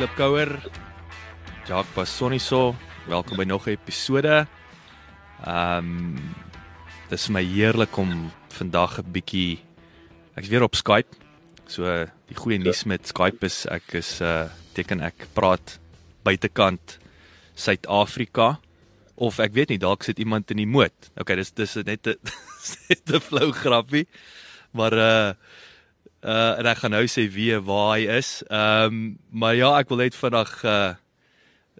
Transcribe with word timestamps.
Klipkouer. 0.00 0.48
Jacques 1.68 1.92
Bassoniso. 1.92 2.72
Welkom 3.04 3.36
by 3.36 3.44
nog 3.44 3.66
'n 3.68 3.76
episode. 3.76 4.46
Ehm 5.44 5.76
um, 5.76 6.34
dis 7.10 7.28
my 7.28 7.44
heerlik 7.44 7.96
om 7.96 8.32
vandag 8.48 8.98
'n 8.98 9.12
bietjie 9.12 9.60
ek's 10.36 10.48
weer 10.48 10.62
op 10.62 10.74
Skype. 10.74 11.12
So 11.66 11.84
die 12.28 12.36
goeie 12.36 12.58
nuus 12.58 12.84
met 12.84 13.06
Skype 13.12 13.44
is 13.44 13.66
ek 13.66 13.92
is 13.92 14.20
uh 14.22 14.48
teken 14.72 15.04
ek 15.04 15.28
praat 15.34 15.78
buitekant 16.24 16.98
Suid-Afrika 17.54 18.58
of 19.16 19.38
ek 19.38 19.52
weet 19.52 19.68
nie 19.68 19.78
dalk 19.78 20.02
sit 20.02 20.18
iemand 20.18 20.50
in 20.50 20.56
die 20.56 20.66
moot. 20.66 21.10
Okay, 21.20 21.36
dis 21.36 21.52
dis 21.52 21.74
net 21.84 22.06
'n 22.06 22.16
net 22.88 23.04
'n 23.04 23.20
flou 23.20 23.52
grappie. 23.52 24.08
Maar 24.72 24.92
uh 24.92 25.32
uh 26.20 26.58
en 26.60 26.66
ek 26.68 26.82
gaan 26.82 26.92
nou 26.92 27.06
sê 27.08 27.24
wie 27.32 27.56
waar 27.64 27.96
hy 27.96 28.18
is. 28.18 28.42
Ehm 28.48 28.84
um, 28.84 29.18
maar 29.30 29.54
ja, 29.56 29.72
ek 29.80 29.88
wil 29.88 30.02
net 30.04 30.16
vandag 30.16 30.52
uh 30.64 30.94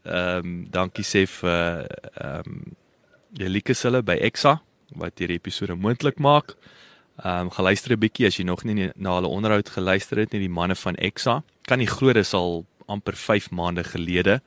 ehm 0.04 0.46
um, 0.46 0.66
dankie 0.72 1.04
sê 1.04 1.26
vir 1.28 1.86
ehm 2.16 2.46
um, 2.46 2.62
Jelike 3.36 3.76
hulle 3.82 4.02
by 4.02 4.16
Exa 4.26 4.60
wat 4.98 5.20
hierdie 5.20 5.36
episode 5.38 5.76
moontlik 5.76 6.18
maak. 6.18 6.56
Ehm 7.22 7.46
um, 7.46 7.50
geluister 7.50 7.92
'n 7.92 8.00
bietjie 8.00 8.26
as 8.26 8.38
jy 8.38 8.44
nog 8.44 8.64
nie 8.64 8.90
na 8.96 9.14
hulle 9.14 9.28
onderhoud 9.28 9.68
geluister 9.68 10.18
het 10.18 10.32
nie, 10.32 10.40
die 10.40 10.48
manne 10.48 10.74
van 10.74 10.96
Exa. 10.96 11.42
Kan 11.68 11.78
nie 11.78 11.86
glo 11.86 12.12
dis 12.12 12.34
al 12.34 12.64
amper 12.88 13.16
5 13.16 13.50
maande 13.50 13.84
gelede. 13.84 14.40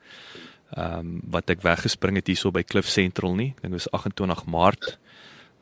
Ehm 0.75 0.99
um, 0.99 1.21
wat 1.29 1.49
ek 1.49 1.61
weggespring 1.61 2.15
het 2.15 2.27
hierso 2.27 2.51
by 2.51 2.63
Cliff 2.63 2.89
Central 2.89 3.35
nie. 3.35 3.53
Ek 3.57 3.61
dink 3.61 3.73
dit 3.77 3.85
was 3.85 3.91
28 3.91 4.45
Maart. 4.45 4.97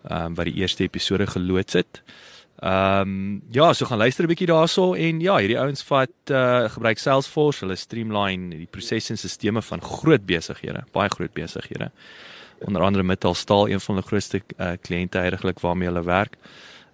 Ehm 0.07 0.25
um, 0.25 0.35
wat 0.35 0.45
die 0.45 0.55
eerste 0.55 0.83
episode 0.83 1.27
geloods 1.27 1.73
het. 1.73 1.99
Ehm 1.99 2.30
um, 2.61 3.41
ja, 3.51 3.73
so 3.73 3.85
gaan 3.85 3.97
luister 3.97 4.23
'n 4.23 4.27
bietjie 4.27 4.47
daarso 4.47 4.93
en 4.93 5.21
ja, 5.21 5.37
hierdie 5.37 5.59
ouens 5.59 5.83
vat 5.83 6.29
uh 6.29 6.69
gebruik 6.69 6.97
Salesforce, 6.97 7.65
hulle 7.65 7.75
streamline 7.75 8.55
die 8.55 8.67
prosesse 8.69 9.13
en 9.13 9.17
sisteme 9.17 9.61
van 9.61 9.81
groot 9.81 10.25
besighede, 10.25 10.83
baie 10.93 11.09
groot 11.09 11.33
besighede. 11.33 11.91
Onder 12.61 12.81
andere 12.81 13.03
Metalstaal, 13.03 13.69
een 13.69 13.79
van 13.79 13.95
die 13.95 14.05
grootste 14.05 14.41
uh, 14.57 14.73
kliënte 14.81 15.17
heidaglik 15.17 15.59
waarmee 15.59 15.87
hulle 15.87 16.03
werk. 16.03 16.37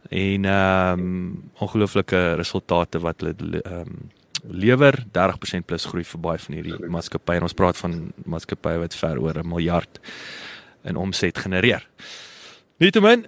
En 0.09 0.45
ehm 0.45 0.99
um, 0.99 1.51
ongelooflike 1.59 2.33
resultate 2.33 2.99
wat 2.99 3.21
hulle 3.21 3.61
ehm 3.61 3.81
um, 3.81 4.11
lewer 4.47 5.05
30% 5.11 5.65
plus 5.65 5.85
groei 5.85 6.03
vir 6.03 6.19
baie 6.19 6.39
van 6.39 6.55
hierdie 6.55 6.87
maatskappye. 6.87 7.35
En 7.35 7.47
ons 7.47 7.53
praat 7.53 7.77
van 7.77 8.13
maatskappye 8.25 8.79
wat 8.79 8.95
ver 8.95 9.19
oor 9.19 9.39
'n 9.39 9.47
miljard 9.47 9.99
in 10.83 10.95
omset 10.95 11.37
genereer. 11.37 11.87
Nietemin 12.77 13.25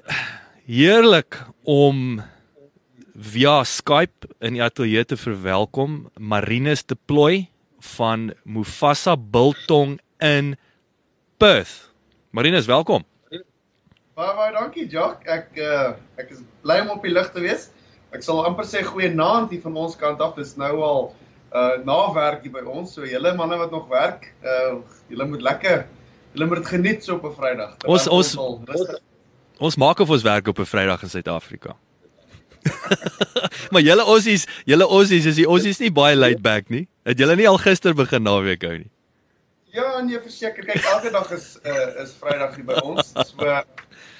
heerlik 0.65 1.41
om 1.63 2.21
via 3.19 3.63
Skype 3.67 4.29
in 4.39 4.55
die 4.55 4.63
ateljee 4.63 5.03
te 5.05 5.17
verwelkom 5.19 6.05
Marinus 6.15 6.85
Deploy 6.87 7.49
van 7.95 8.31
Mufasa 8.47 9.17
Biltong 9.17 9.97
in 10.23 10.55
Perth. 11.37 11.91
Marinus, 12.31 12.67
welkom. 12.69 13.03
Baie 14.15 14.35
baie 14.35 14.53
dankie, 14.55 14.87
Jock. 14.91 15.23
Ek 15.27 15.51
uh, 15.59 15.91
ek 16.19 16.31
is 16.35 16.43
bly 16.63 16.79
om 16.83 16.93
op 16.95 17.03
die 17.03 17.11
lug 17.11 17.29
te 17.35 17.43
wees. 17.43 17.69
Ek 18.15 18.23
sal 18.25 18.41
amper 18.47 18.67
sê 18.67 18.83
goeie 18.87 19.11
naand 19.11 19.51
hier 19.53 19.63
van 19.63 19.77
ons 19.79 19.95
kant 19.99 20.19
af. 20.23 20.35
Dis 20.39 20.55
nou 20.59 20.73
al 20.83 21.09
uh 21.49 21.79
nawerk 21.81 22.43
hier 22.45 22.53
by 22.53 22.63
ons. 22.67 22.93
So 22.95 23.07
julle 23.07 23.31
manne 23.35 23.57
wat 23.59 23.71
nog 23.73 23.87
werk, 23.91 24.29
uh 24.43 24.79
julle 25.11 25.27
moet 25.31 25.43
lekker 25.43 25.87
julle 26.35 26.45
moet 26.45 26.61
dit 26.61 26.71
geniet 26.75 27.03
so 27.03 27.15
op 27.15 27.25
'n 27.25 27.35
Vrydag. 27.35 27.75
Ons 27.85 28.07
ons 28.07 28.35
ons 29.59 29.75
maak 29.75 29.99
of 29.99 30.09
ons 30.09 30.23
werk 30.23 30.47
op 30.47 30.59
'n 30.59 30.71
Vrydag 30.71 31.03
in 31.03 31.09
Suid-Afrika. 31.09 31.75
maar 33.71 33.81
julle 33.81 34.05
ossies, 34.05 34.45
julle 34.65 34.87
ossies 34.87 35.25
is 35.25 35.35
die 35.39 35.47
ossies 35.49 35.79
nie 35.79 35.91
baie 35.91 36.15
laid 36.15 36.41
back 36.45 36.69
nie. 36.69 36.87
Het 37.09 37.19
julle 37.23 37.35
nie 37.39 37.47
al 37.49 37.59
gister 37.61 37.95
begin 37.97 38.23
naweek 38.23 38.65
hou 38.67 38.77
nie? 38.77 38.89
Ja, 39.73 39.99
nee, 40.01 40.17
verseker. 40.21 40.65
Kyk, 40.65 40.81
elke 40.93 41.11
dag 41.13 41.29
is 41.35 41.51
uh, 41.61 42.01
is 42.03 42.15
Vrydag 42.17 42.55
hier 42.57 42.65
by 42.65 42.79
ons. 42.81 43.13
So 43.13 43.45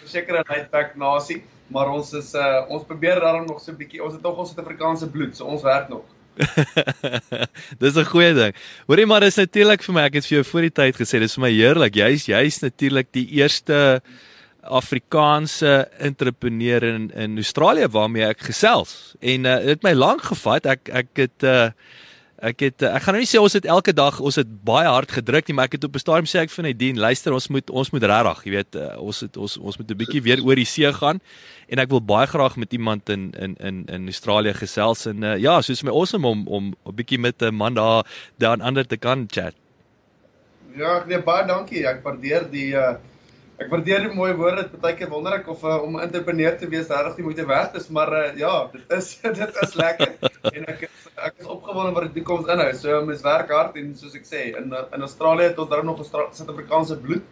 verseker 0.03 0.37
'n 0.39 0.45
laid 0.49 0.69
back 0.69 0.95
nasie, 0.95 1.41
maar 1.73 1.89
ons 1.89 2.13
is 2.13 2.33
uh, 2.37 2.65
ons 2.69 2.85
probeer 2.85 3.21
daarom 3.23 3.47
nog 3.49 3.61
so 3.61 3.71
'n 3.71 3.79
bietjie. 3.81 4.03
Ons 4.03 4.13
het 4.13 4.23
nog 4.23 4.37
ons 4.37 4.53
Suid-Afrikaanse 4.53 5.09
bloed, 5.09 5.35
so 5.35 5.45
ons 5.45 5.65
werk 5.65 5.89
nog. 5.89 6.05
dis 7.81 7.97
'n 7.97 8.05
goeie 8.05 8.33
ding. 8.33 8.53
Hoorie 8.87 9.05
maar 9.05 9.25
dis 9.25 9.41
natuurlik 9.41 9.83
vir 9.83 9.93
my, 9.93 10.03
ek 10.07 10.19
het 10.19 10.27
vir 10.29 10.35
jou 10.37 10.45
voor 10.51 10.61
die 10.61 10.75
tyd 10.81 10.95
gesê, 10.95 11.19
dis 11.19 11.35
vir 11.35 11.45
my 11.47 11.51
heerlik. 11.51 11.95
Jy's 11.95 12.29
jy's 12.29 12.61
natuurlik 12.61 13.09
die 13.11 13.27
eerste 13.41 14.01
Afrikaanse 14.69 15.87
entrepreneur 15.97 16.83
in 16.83 17.09
in 17.11 17.35
Australië 17.41 17.87
waarmee 17.91 18.27
ek 18.29 18.45
gesels. 18.51 19.15
En 19.19 19.45
uh, 19.45 19.57
dit 19.63 19.75
het 19.75 19.83
my 19.83 19.93
lank 19.97 20.21
gevat. 20.29 20.65
Ek 20.65 20.89
ek 20.89 21.25
het 21.25 21.43
uh 21.43 21.71
ek 22.39 22.61
het 22.63 22.83
uh, 22.87 22.93
ek 22.95 23.03
gaan 23.03 23.17
nou 23.17 23.21
nie 23.23 23.27
sê 23.27 23.39
ons 23.41 23.55
het 23.55 23.65
elke 23.67 23.91
dag 23.91 24.19
ons 24.23 24.37
het 24.39 24.47
baie 24.63 24.87
hard 24.87 25.11
gedruk 25.11 25.49
nie, 25.49 25.55
maar 25.57 25.67
ek 25.67 25.75
het 25.75 25.83
op 25.83 25.95
'n 25.95 25.99
stadium 25.99 26.29
sê 26.29 26.39
ek 26.39 26.53
vir 26.53 26.63
Nadine, 26.63 26.99
luister, 26.99 27.33
ons 27.33 27.47
moet 27.49 27.69
ons 27.69 27.91
moet 27.91 28.03
regtig, 28.03 28.43
jy 28.45 28.51
weet, 28.51 28.75
uh, 28.75 28.95
ons 28.97 29.19
het 29.19 29.37
ons 29.37 29.57
ons 29.57 29.77
moet 29.77 29.91
'n 29.91 29.97
bietjie 29.97 30.21
weer 30.23 30.39
oor 30.43 30.55
die 30.55 30.65
see 30.65 30.91
gaan 30.93 31.19
en 31.67 31.79
ek 31.79 31.89
wil 31.89 32.01
baie 32.01 32.27
graag 32.27 32.55
met 32.55 32.73
iemand 32.73 33.09
in 33.09 33.33
in 33.37 33.55
in 33.59 33.85
in 33.87 34.05
Australië 34.05 34.53
gesels 34.53 35.05
en 35.05 35.23
uh, 35.23 35.37
ja, 35.37 35.61
soos 35.61 35.83
my 35.83 35.91
awesome 35.91 36.27
om 36.27 36.47
om 36.47 36.75
'n 36.85 36.95
bietjie 36.95 37.19
met 37.19 37.41
'n 37.41 37.53
man 37.53 37.73
daar 37.73 38.05
daar 38.37 38.51
aan 38.51 38.61
ander 38.61 38.87
te 38.87 38.97
kan 38.97 39.27
chat. 39.27 39.53
Ja, 40.77 41.03
nee, 41.05 41.19
baie 41.19 41.45
dankie. 41.47 41.85
Ek 41.87 42.03
waardeer 42.03 42.49
die 42.51 42.73
uh 42.73 42.95
Ek 43.59 43.67
waardeer 43.67 44.05
die 44.07 44.15
mooi 44.15 44.31
woorde. 44.39 44.63
Dit 44.71 44.79
baie 44.79 44.95
keer 44.95 45.09
wonder 45.11 45.35
ek 45.35 45.49
of 45.51 45.63
uh, 45.67 45.81
om 45.83 45.97
entrepreneur 45.99 46.53
te 46.57 46.67
wees 46.71 46.87
regtig 46.87 47.17
die 47.17 47.25
moeite 47.25 47.45
werd 47.47 47.75
is, 47.75 47.89
maar 47.91 48.11
uh, 48.15 48.21
ja, 48.39 48.53
dit 48.71 48.93
is 48.95 49.09
dit 49.41 49.59
is 49.63 49.75
lekker. 49.79 50.13
en 50.53 50.69
ek 50.71 50.85
is 50.87 51.09
ek 51.19 51.41
is 51.43 51.49
opgewonde 51.51 51.91
wat 51.97 52.07
die 52.07 52.21
toekoms 52.21 52.47
inhou. 52.53 52.69
So 52.79 53.01
mens 53.03 53.25
werk 53.25 53.51
hard 53.51 53.75
en 53.81 53.91
soos 53.99 54.15
ek 54.15 54.29
sê, 54.29 54.45
in 54.61 54.71
in 54.71 55.03
Australië 55.03 55.51
ons 55.57 55.71
daar 55.73 55.83
nog 55.83 55.99
Suid-Afrikaanse 56.07 56.99
bloed 57.03 57.27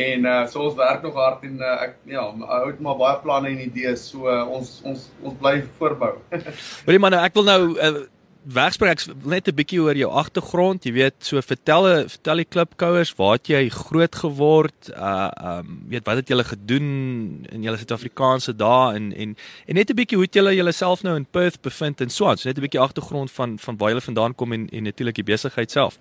en 0.00 0.26
uh, 0.28 0.40
so 0.48 0.64
ons 0.64 0.76
werk 0.76 1.04
nog 1.04 1.16
hard 1.16 1.44
en 1.48 1.60
uh, 1.60 1.74
ek 1.86 1.94
ja, 2.08 2.24
hou 2.24 2.64
het 2.66 2.80
maar 2.84 2.98
baie 3.00 3.20
planne 3.20 3.52
en 3.52 3.62
idees. 3.68 4.08
So 4.12 4.32
uh, 4.32 4.42
ons 4.48 4.78
ons 4.88 5.08
ons 5.22 5.36
bly 5.44 5.58
voorbou. 5.76 6.14
Hoorie 6.86 7.00
man, 7.04 7.12
nou, 7.16 7.24
ek 7.28 7.36
wil 7.36 7.48
nou 7.52 7.60
uh, 7.76 8.06
wegspreek 8.46 9.00
ek 9.00 9.24
net 9.26 9.48
'n 9.48 9.54
bietjie 9.54 9.80
oor 9.82 9.96
jou 9.96 10.10
agtergrond. 10.10 10.84
Jy 10.84 10.92
weet, 10.92 11.14
so 11.18 11.40
vertel 11.42 12.06
vertel 12.06 12.36
die 12.36 12.44
klipkouers, 12.44 13.14
waar 13.18 13.38
jy 13.42 13.68
groot 13.68 14.14
geword? 14.14 14.90
Uh 14.94 15.30
um 15.42 15.82
weet 15.88 16.06
wat 16.06 16.16
het 16.16 16.28
julle 16.28 16.44
gedoen 16.44 17.46
in 17.50 17.62
julle 17.62 17.76
Suid-Afrikaanse 17.76 18.54
dae 18.56 18.94
en 18.94 19.12
en 19.12 19.36
en 19.66 19.74
net 19.74 19.90
'n 19.90 19.96
bietjie 19.96 20.16
hoe 20.16 20.26
het 20.26 20.34
julle 20.34 20.54
julleself 20.54 21.02
nou 21.02 21.16
in 21.16 21.26
Perth 21.26 21.60
bevind 21.60 22.00
en 22.00 22.10
so 22.10 22.26
aan. 22.26 22.36
So 22.36 22.48
net 22.48 22.58
'n 22.58 22.60
bietjie 22.60 22.80
agtergrond 22.80 23.30
van 23.30 23.58
van 23.58 23.76
waar 23.76 23.90
julle 23.90 24.00
vandaan 24.00 24.34
kom 24.34 24.52
en 24.52 24.68
en 24.68 24.82
natuurlik 24.82 25.14
die 25.14 25.24
besigheid 25.24 25.70
self. 25.70 25.98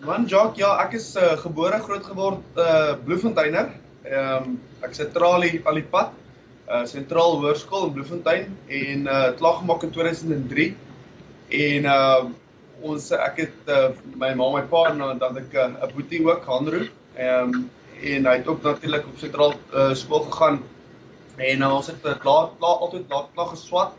Man 0.00 0.26
Jock, 0.26 0.56
ja, 0.56 0.78
ek 0.84 0.92
is 0.92 1.16
uh, 1.16 1.36
gebore 1.36 1.78
groot 1.78 2.04
geword 2.04 2.40
uh 2.56 2.94
Bloemfonteiner. 3.04 3.68
Ehm 4.04 4.42
um, 4.44 4.60
ek 4.80 4.94
sentralie 4.94 5.60
al 5.64 5.74
die 5.74 5.90
pad. 5.90 6.12
Uh 6.68 6.86
sentraal 6.86 7.40
hoërskool 7.40 7.86
in 7.86 7.92
Bloemfontein 7.92 8.56
en 8.68 9.06
uh 9.06 9.32
klaar 9.36 9.58
gemaak 9.58 9.82
in 9.82 9.90
2003 9.90 10.76
en 11.50 11.84
uh 11.84 12.30
ons 12.80 13.10
ek 13.12 13.42
het 13.42 13.66
uh, 13.68 13.90
my 14.16 14.30
ma 14.32 14.46
my 14.54 14.62
pa 14.70 14.86
en 14.88 15.02
dan 15.20 15.36
ek 15.36 15.52
'n 15.52 15.74
uh, 15.76 15.88
boetie 15.92 16.24
ook 16.24 16.44
Hanro. 16.48 16.80
Ehm 17.16 17.54
um, 17.54 17.70
en 18.00 18.26
hy 18.26 18.36
het 18.36 18.48
ook 18.48 18.62
natuurlik 18.62 19.04
op 19.06 19.18
sentraal 19.18 19.52
uh, 19.74 19.92
skool 19.94 20.24
gegaan 20.30 20.62
en 21.36 21.60
uh, 21.60 21.74
ons 21.76 21.86
het 21.86 22.04
uh, 22.04 22.16
klaar 22.16 22.48
klaar 22.58 22.80
altyd 22.80 23.04
klaar, 23.08 23.26
klaar 23.34 23.50
geswat. 23.52 23.92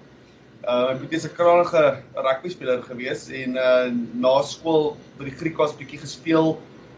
Uh 0.65 0.89
my 0.89 0.95
boetie 0.97 1.17
is 1.17 1.27
'n 1.27 1.35
kragtige 1.37 2.01
rugby 2.15 2.49
speler 2.49 2.83
gewees 2.83 3.29
en 3.29 3.55
uh 3.55 3.93
na 4.13 4.41
skool 4.41 4.97
by 5.17 5.29
die 5.29 5.37
Griekwas 5.37 5.77
bietjie 5.77 6.01
gespeel 6.01 6.57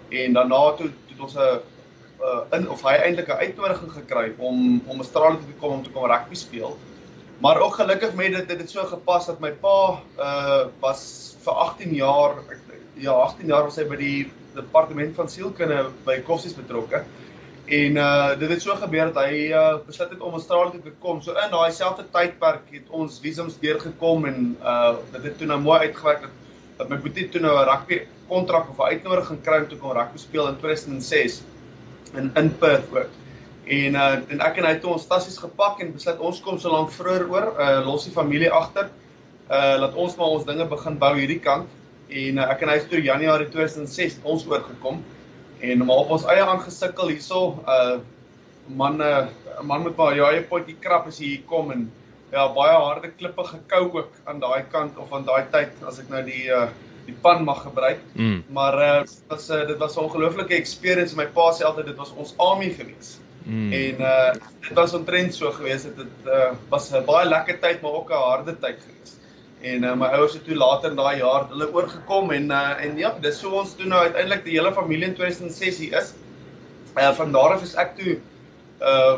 en 0.09 0.33
daarna 0.33 0.71
toe 0.77 0.87
het 1.09 1.19
ons 1.19 1.35
'n 1.35 1.59
uh, 2.23 2.57
in 2.57 2.69
of 2.69 2.81
hy 2.81 2.95
eintlik 2.95 3.27
'n 3.27 3.43
uitnodiging 3.43 3.91
gekry 3.91 4.33
om 4.37 4.81
om 4.87 4.97
Australië 4.97 5.37
toe 5.37 5.47
te 5.51 5.59
kom 5.59 5.71
om 5.71 5.83
te 5.83 5.89
kom 5.89 6.05
rugby 6.05 6.35
speel. 6.35 6.77
Maar 7.43 7.59
ook 7.59 7.75
gelukkig 7.75 8.13
met 8.13 8.31
dit 8.31 8.49
het 8.49 8.59
dit 8.59 8.69
so 8.71 8.83
gepas 8.87 9.25
dat 9.25 9.39
my 9.43 9.49
pa 9.51 9.99
uh 10.25 10.61
was 10.79 11.01
vir 11.43 11.53
18 11.53 11.95
jaar 11.95 12.37
ja 12.95 13.11
18 13.11 13.47
jaar 13.51 13.65
was 13.67 13.75
hy 13.75 13.83
by 13.89 13.97
die 13.99 14.19
departement 14.55 15.15
van 15.15 15.27
sielkunde 15.29 15.81
by 16.05 16.21
Kossies 16.23 16.55
betrokke. 16.55 17.01
En 17.65 17.99
uh 17.99 18.29
dit 18.39 18.53
het 18.53 18.63
so 18.63 18.77
gebeur 18.79 19.11
dat 19.11 19.25
hy 19.25 19.49
uh 19.49 19.73
besluit 19.87 20.13
het 20.15 20.23
om 20.23 20.37
Australië 20.39 20.71
toe 20.77 20.85
te 20.85 20.93
kom. 21.03 21.19
So 21.25 21.35
in 21.35 21.51
daai 21.51 21.75
selfde 21.75 22.05
tydperk 22.13 22.71
het 22.77 22.95
ons 23.01 23.19
visums 23.25 23.59
deurgekom 23.65 24.29
en 24.31 24.39
uh 24.61 24.93
dit 25.17 25.27
het 25.27 25.35
toe 25.41 25.49
nou 25.51 25.59
mooi 25.65 25.79
uitgewerk 25.89 26.23
dat 26.23 26.39
dat 26.77 26.93
my 26.93 27.01
boetie 27.03 27.27
toe 27.29 27.41
nou 27.43 27.57
'n 27.57 27.67
rugby 27.71 27.99
kontrak 28.31 28.69
of 28.71 28.79
'n 28.79 28.95
uitnodiging 28.95 29.43
kry 29.43 29.59
om 29.65 29.67
toe 29.67 29.81
kom 29.83 29.91
rugby 29.99 30.23
speel 30.23 30.47
in 30.47 30.57
2006 30.63 31.41
in 32.13 32.31
in 32.35 32.57
Perth 32.57 32.87
ook. 32.95 33.11
En 33.65 33.95
uh 33.95 34.15
en 34.27 34.41
ek 34.43 34.57
en 34.59 34.65
hy 34.67 34.73
het 34.75 34.85
ons 34.85 35.07
tassies 35.07 35.37
gepak 35.39 35.79
en 35.83 35.93
besluit 35.95 36.19
ons 36.19 36.41
kom 36.43 36.59
so 36.59 36.71
lank 36.71 36.91
vroeër 36.91 37.29
oor, 37.31 37.47
uh 37.55 37.79
los 37.85 38.07
die 38.07 38.15
familie 38.15 38.51
agter. 38.51 38.89
Uh 39.47 39.79
laat 39.79 39.95
ons 39.95 40.17
maar 40.19 40.35
ons 40.35 40.45
dinge 40.45 40.67
begin 40.67 40.99
bou 40.99 41.13
hierdie 41.15 41.39
kant. 41.39 41.69
En 42.09 42.37
uh, 42.37 42.49
ek 42.51 42.63
en 42.65 42.69
hy 42.69 42.77
het 42.81 42.89
toe 42.91 43.01
Januarie 43.01 43.47
2006 43.53 44.19
ons 44.23 44.43
oorgekom 44.49 44.99
en 45.63 45.85
maar 45.87 46.03
op 46.03 46.11
ons 46.17 46.27
eie 46.27 46.43
aangesukkel 46.43 47.13
hierso. 47.15 47.63
Uh 47.63 48.01
man 48.67 48.99
'n 48.99 49.01
uh, 49.01 49.27
man 49.63 49.83
met 49.83 49.95
baie 49.95 50.19
jae 50.19 50.43
potjie 50.49 50.75
krap 50.79 51.07
as 51.07 51.19
hy 51.19 51.35
hier 51.35 51.43
kom 51.47 51.71
en 51.71 51.91
ja, 52.31 52.47
baie 52.53 52.75
harde 52.75 53.11
klippe 53.17 53.43
gekou 53.43 53.83
ook 53.99 54.11
aan 54.25 54.39
daai 54.39 54.63
kant 54.71 54.97
of 54.97 55.13
aan 55.13 55.25
daai 55.25 55.47
tyd 55.51 55.71
as 55.87 55.99
ek 55.99 56.09
nou 56.09 56.23
die 56.23 56.49
uh 56.51 56.67
die 57.05 57.15
pan 57.21 57.43
mag 57.43 57.63
gebruik. 57.63 57.99
Mm. 58.15 58.43
Maar 58.55 58.75
uh 58.79 58.99
dit 59.03 59.27
was 59.27 59.49
uh, 59.49 59.67
dit 59.67 59.77
was 59.77 59.95
'n 59.95 60.03
ongelooflike 60.03 60.55
experience. 60.55 61.15
My 61.15 61.25
pa 61.25 61.51
sê 61.51 61.63
altyd 61.63 61.85
dit 61.85 61.97
was 61.97 62.11
ons 62.15 62.33
army 62.37 62.69
gewees. 62.69 63.19
Mm. 63.43 63.71
En 63.73 63.99
uh 63.99 64.33
dit 64.63 64.77
was 64.77 64.93
omtrent 64.93 65.35
so 65.35 65.51
gewees 65.51 65.83
dit 65.83 65.97
het 65.97 66.27
uh 66.31 66.51
was 66.69 66.91
'n 66.91 67.03
baie 67.05 67.27
lekker 67.27 67.59
tyd 67.59 67.81
maar 67.81 67.91
ook 67.91 68.09
'n 68.09 68.27
harde 68.29 68.55
tyd 68.59 68.79
gewees. 68.85 69.17
En 69.61 69.83
uh, 69.83 69.95
my 69.95 70.07
ouers 70.15 70.33
het 70.33 70.45
toe 70.45 70.55
later 70.55 70.89
in 70.89 70.95
daai 70.95 71.17
jaar 71.17 71.47
hulle 71.49 71.73
oorgekom 71.73 72.31
en 72.31 72.51
uh 72.51 72.83
en 72.85 72.97
ja, 72.97 73.15
dis 73.19 73.39
so 73.39 73.59
ons 73.59 73.75
toe 73.75 73.85
nou 73.85 74.01
uiteindelik 74.01 74.43
die 74.43 74.57
hele 74.59 74.73
familie 74.73 75.07
in 75.07 75.15
2006 75.15 75.77
hier 75.77 75.97
is. 75.99 76.13
Uh 76.95 77.13
van 77.13 77.31
daar 77.31 77.53
af 77.53 77.63
is 77.63 77.75
ek 77.75 77.95
toe 77.97 78.17
uh 78.81 79.17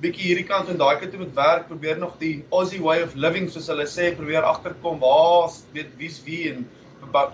bietjie 0.00 0.28
hierdie 0.30 0.46
kant 0.46 0.68
en 0.70 0.78
daai 0.78 0.98
kant 0.98 1.10
toe 1.10 1.20
met 1.20 1.34
werk 1.34 1.66
probeer 1.68 1.98
nog 1.98 2.18
die 2.18 2.44
Aussie 2.54 2.82
way 2.82 3.02
of 3.02 3.14
living 3.14 3.48
soos 3.50 3.66
hulle 3.66 3.86
sê 3.86 4.12
probeer 4.16 4.46
agterkom 4.46 5.00
waar 5.02 5.50
weet 5.74 5.90
wie's 5.98 6.20
wie 6.24 6.52
en 6.52 6.68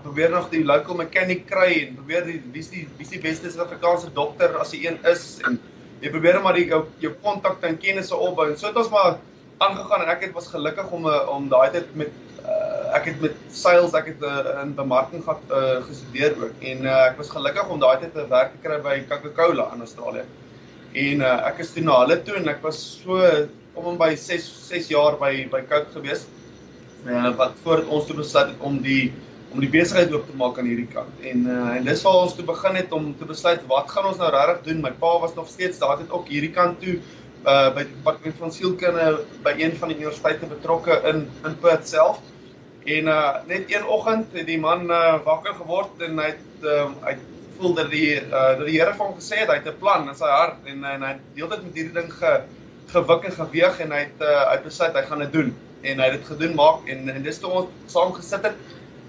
probeer 0.03 0.31
nog 0.33 0.49
die 0.49 0.63
local 0.65 0.97
mechanic 0.97 1.45
kry 1.49 1.69
en 1.83 1.95
probeer 1.99 2.25
die 2.25 2.39
wie's 2.53 2.71
die 2.73 2.87
wie's 2.97 3.13
die 3.13 3.21
beste 3.21 3.51
Suid-Afrikaanse 3.51 4.09
dokter 4.17 4.57
as 4.61 4.73
hy 4.73 4.85
een 4.87 4.97
is 5.11 5.27
en 5.45 5.59
jy 6.05 6.11
probeer 6.13 6.37
maar 6.43 6.57
die 6.57 6.67
jou 6.69 6.83
jou 7.01 7.11
kontakte 7.23 7.71
en 7.71 7.79
kennisse 7.81 8.17
opbou 8.27 8.45
en 8.51 8.59
so 8.59 8.69
het 8.69 8.77
ons 8.77 8.91
maar 8.93 9.17
aangegaan 9.65 10.03
en 10.03 10.13
ek 10.13 10.27
het 10.27 10.37
was 10.37 10.51
gelukkig 10.53 10.91
om 10.93 11.07
eh, 11.09 11.21
om 11.33 11.49
daai 11.49 11.71
tyd 11.73 11.91
met 11.97 12.13
uh, 12.45 12.95
ek 12.97 13.09
het 13.09 13.21
met 13.23 13.37
sales 13.55 13.95
ek 13.97 14.11
het 14.11 14.25
uh, 14.27 14.61
in 14.61 14.73
bemarking 14.77 15.23
gehad 15.25 15.53
uh, 15.55 15.79
gestudeer 15.87 16.35
ook 16.41 16.65
en 16.71 16.85
uh, 16.85 16.97
ek 17.09 17.17
was 17.21 17.31
gelukkig 17.33 17.71
om 17.73 17.81
daai 17.81 17.97
tyd 18.03 18.17
'n 18.21 18.29
werk 18.33 18.53
te 18.53 18.61
kry 18.67 18.79
by 18.87 18.95
Coca-Cola 19.09 19.69
in 19.73 19.85
Australië. 19.87 20.25
En 21.05 21.21
uh, 21.21 21.35
ek 21.49 21.63
is 21.63 21.73
toe 21.73 21.83
na 21.83 21.97
hulle 22.03 22.19
toe 22.27 22.35
en 22.39 22.51
ek 22.53 22.61
was 22.63 22.79
so 23.01 23.17
om 23.75 23.89
en 23.91 23.97
by 23.99 24.11
6 24.15 24.45
6 24.69 24.91
jaar 24.93 25.17
by 25.19 25.33
by 25.51 25.63
Coke 25.71 25.91
gewees. 25.95 26.27
Uh, 27.05 27.31
wat 27.39 27.57
voordat 27.63 27.89
ons 27.97 28.05
toe 28.05 28.15
besluit 28.21 28.53
om 28.59 28.77
die 28.81 29.13
om 29.55 29.61
die 29.63 29.71
besigheid 29.71 30.11
oop 30.11 30.25
te 30.27 30.35
maak 30.35 30.57
aan 30.59 30.67
hierdie 30.67 30.89
kant. 30.91 31.11
En 31.23 31.45
uh, 31.47 31.59
en 31.77 31.85
dis 31.87 32.01
waar 32.03 32.23
ons 32.25 32.33
toe 32.35 32.45
begin 32.47 32.75
het 32.75 32.95
om 32.95 33.11
te 33.19 33.27
besluit 33.29 33.61
wat 33.71 33.91
gaan 33.91 34.09
ons 34.09 34.19
nou 34.19 34.31
regtig 34.33 34.65
doen? 34.67 34.81
My 34.83 34.91
pa 34.99 35.13
was 35.23 35.35
nog 35.37 35.47
steeds 35.51 35.79
daar 35.79 36.01
het 36.01 36.11
ook 36.11 36.27
hierdie 36.31 36.51
kant 36.55 36.81
toe 36.83 36.97
uh 37.45 37.69
by 37.75 37.83
die 37.85 37.93
departement 37.93 38.39
van 38.41 38.51
sielkunde 38.51 39.05
by 39.45 39.53
een 39.59 39.75
van 39.79 39.91
die 39.91 39.99
universiteite 39.99 40.49
betrokke 40.49 40.97
in 41.11 41.27
in 41.47 41.55
Perth 41.63 41.87
self. 41.87 42.19
En 42.97 43.07
uh 43.13 43.45
net 43.47 43.71
een 43.71 43.87
oggend 43.97 44.35
het 44.35 44.49
die 44.49 44.59
man 44.59 44.89
uh 44.91 45.15
wakker 45.23 45.55
geword 45.61 46.03
en 46.03 46.19
hy 46.19 46.29
het 46.33 46.67
uh, 46.67 46.89
hy 47.05 47.15
voel 47.55 47.77
dat 47.79 47.91
die 47.93 48.09
uh 48.19 48.51
dat 48.59 48.65
die 48.67 48.75
Here 48.75 48.91
vir 48.91 49.05
hom 49.05 49.15
gesê 49.21 49.43
het 49.43 49.53
hy 49.53 49.59
het 49.61 49.71
'n 49.71 49.79
plan 49.79 50.09
in 50.09 50.19
sy 50.19 50.31
hart 50.35 50.67
en 50.67 50.83
en 50.83 51.05
hy 51.07 51.13
het 51.15 51.23
deeltyd 51.37 51.63
met 51.63 51.79
hierdie 51.79 51.95
ding 52.01 52.11
ge 52.19 52.33
gewik 52.91 53.23
en 53.29 53.37
geweeg 53.39 53.79
en 53.79 53.91
hy 53.91 54.01
het 54.03 54.19
uh, 54.21 54.41
hy 54.51 54.57
besluit 54.63 54.97
hy 54.97 55.05
gaan 55.07 55.23
dit 55.23 55.31
doen 55.33 55.53
en 55.81 55.99
hy 55.99 56.09
het 56.09 56.17
dit 56.19 56.27
gedoen 56.27 56.55
maak 56.57 56.89
en 56.91 57.09
en 57.09 57.23
dis 57.23 57.39
toe 57.39 57.51
ons 57.61 57.93
saam 57.93 58.13
gesit 58.13 58.43
het 58.45 58.57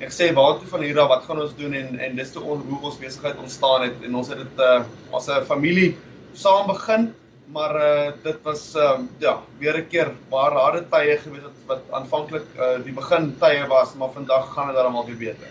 Ek 0.04 0.12
sê 0.12 0.28
waartoe 0.36 0.68
van 0.68 0.82
hier 0.84 0.98
af 1.00 1.08
wat 1.08 1.22
gaan 1.24 1.38
ons 1.40 1.54
doen 1.56 1.72
en 1.76 1.94
en 2.04 2.16
dis 2.18 2.32
toe 2.32 2.42
ons 2.44 2.64
hoe 2.68 2.80
ons 2.84 2.98
besigheid 3.00 3.38
ontstaan 3.40 3.86
het 3.86 4.02
en 4.04 4.18
ons 4.20 4.28
het 4.28 4.42
dit 4.42 4.58
uh 4.60 4.82
as 5.16 5.28
'n 5.28 5.46
familie 5.48 5.96
saam 6.34 6.66
begin 6.68 7.14
maar 7.52 7.72
uh 7.76 8.12
dit 8.24 8.36
was 8.44 8.74
uh 8.76 8.98
ja 9.20 9.40
weer 9.58 9.78
'n 9.78 9.88
keer 9.88 10.12
baie 10.30 10.52
harde 10.52 10.84
tye 10.90 11.16
gewees 11.24 11.42
wat 11.48 11.56
wat 11.66 11.82
aanvanklik 12.00 12.44
uh 12.58 12.76
die 12.84 12.92
begin 12.92 13.32
tye 13.40 13.64
was 13.68 13.94
maar 13.94 14.12
vandag 14.12 14.52
gaan 14.54 14.68
dit 14.68 14.76
almal 14.76 15.06
weer 15.06 15.16
beter. 15.16 15.48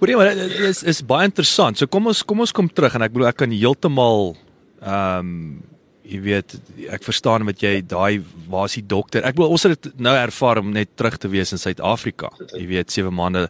Hoorie 0.00 0.16
maar 0.16 0.34
dit 0.34 0.58
is 0.70 0.82
is 0.82 1.04
baie 1.04 1.24
interessant. 1.24 1.78
So 1.78 1.86
kom 1.86 2.06
ons 2.06 2.22
kom 2.22 2.40
ons 2.40 2.52
kom 2.52 2.68
terug 2.68 2.94
en 2.94 3.02
ek 3.02 3.12
bedoel 3.12 3.28
ek 3.28 3.36
kan 3.36 3.50
heeltemal 3.50 4.36
ehm 4.80 5.18
um, 5.18 5.73
jy 6.04 6.20
weet 6.24 6.56
ek 6.92 7.04
verstaan 7.06 7.46
wat 7.48 7.62
jy 7.64 7.78
daai 7.88 8.22
waar 8.50 8.68
is 8.68 8.76
die 8.78 8.86
dokter? 8.86 9.24
Ek 9.24 9.38
bedoel 9.38 9.56
ons 9.56 9.64
het 9.66 9.88
dit 9.88 10.02
nou 10.04 10.14
ervaar 10.16 10.60
om 10.60 10.74
net 10.74 10.92
terug 10.98 11.16
te 11.18 11.30
wees 11.32 11.54
in 11.54 11.62
Suid-Afrika. 11.62 12.30
Jy 12.52 12.66
weet 12.76 12.92
7 12.92 13.14
maande 13.14 13.48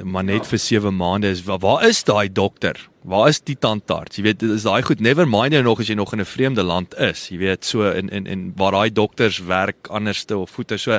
maar 0.00 0.24
net 0.24 0.46
vir 0.48 0.56
7 0.58 0.94
maande 0.96 1.28
is 1.28 1.42
waar, 1.44 1.58
waar 1.60 1.82
is 1.84 2.00
daai 2.08 2.32
dokter? 2.32 2.78
Waar 3.04 3.28
is 3.28 3.42
die 3.44 3.56
tandarts? 3.58 4.16
Jy 4.16 4.24
weet 4.24 4.44
is 4.46 4.64
daai 4.64 4.80
goed 4.86 5.02
never 5.04 5.26
mind 5.28 5.52
nou 5.52 5.62
nog 5.66 5.82
as 5.82 5.90
jy 5.90 5.96
nog 5.98 6.12
in 6.14 6.20
'n 6.20 6.24
vreemde 6.24 6.62
land 6.62 6.94
is. 6.96 7.28
Jy 7.28 7.38
weet 7.38 7.64
so 7.64 7.90
in 7.90 8.08
in 8.08 8.26
in 8.26 8.52
waar 8.56 8.72
daai 8.72 8.92
dokters 8.92 9.38
werk 9.38 9.88
anderste 9.90 10.38
of 10.38 10.50
voete 10.50 10.78
so. 10.78 10.98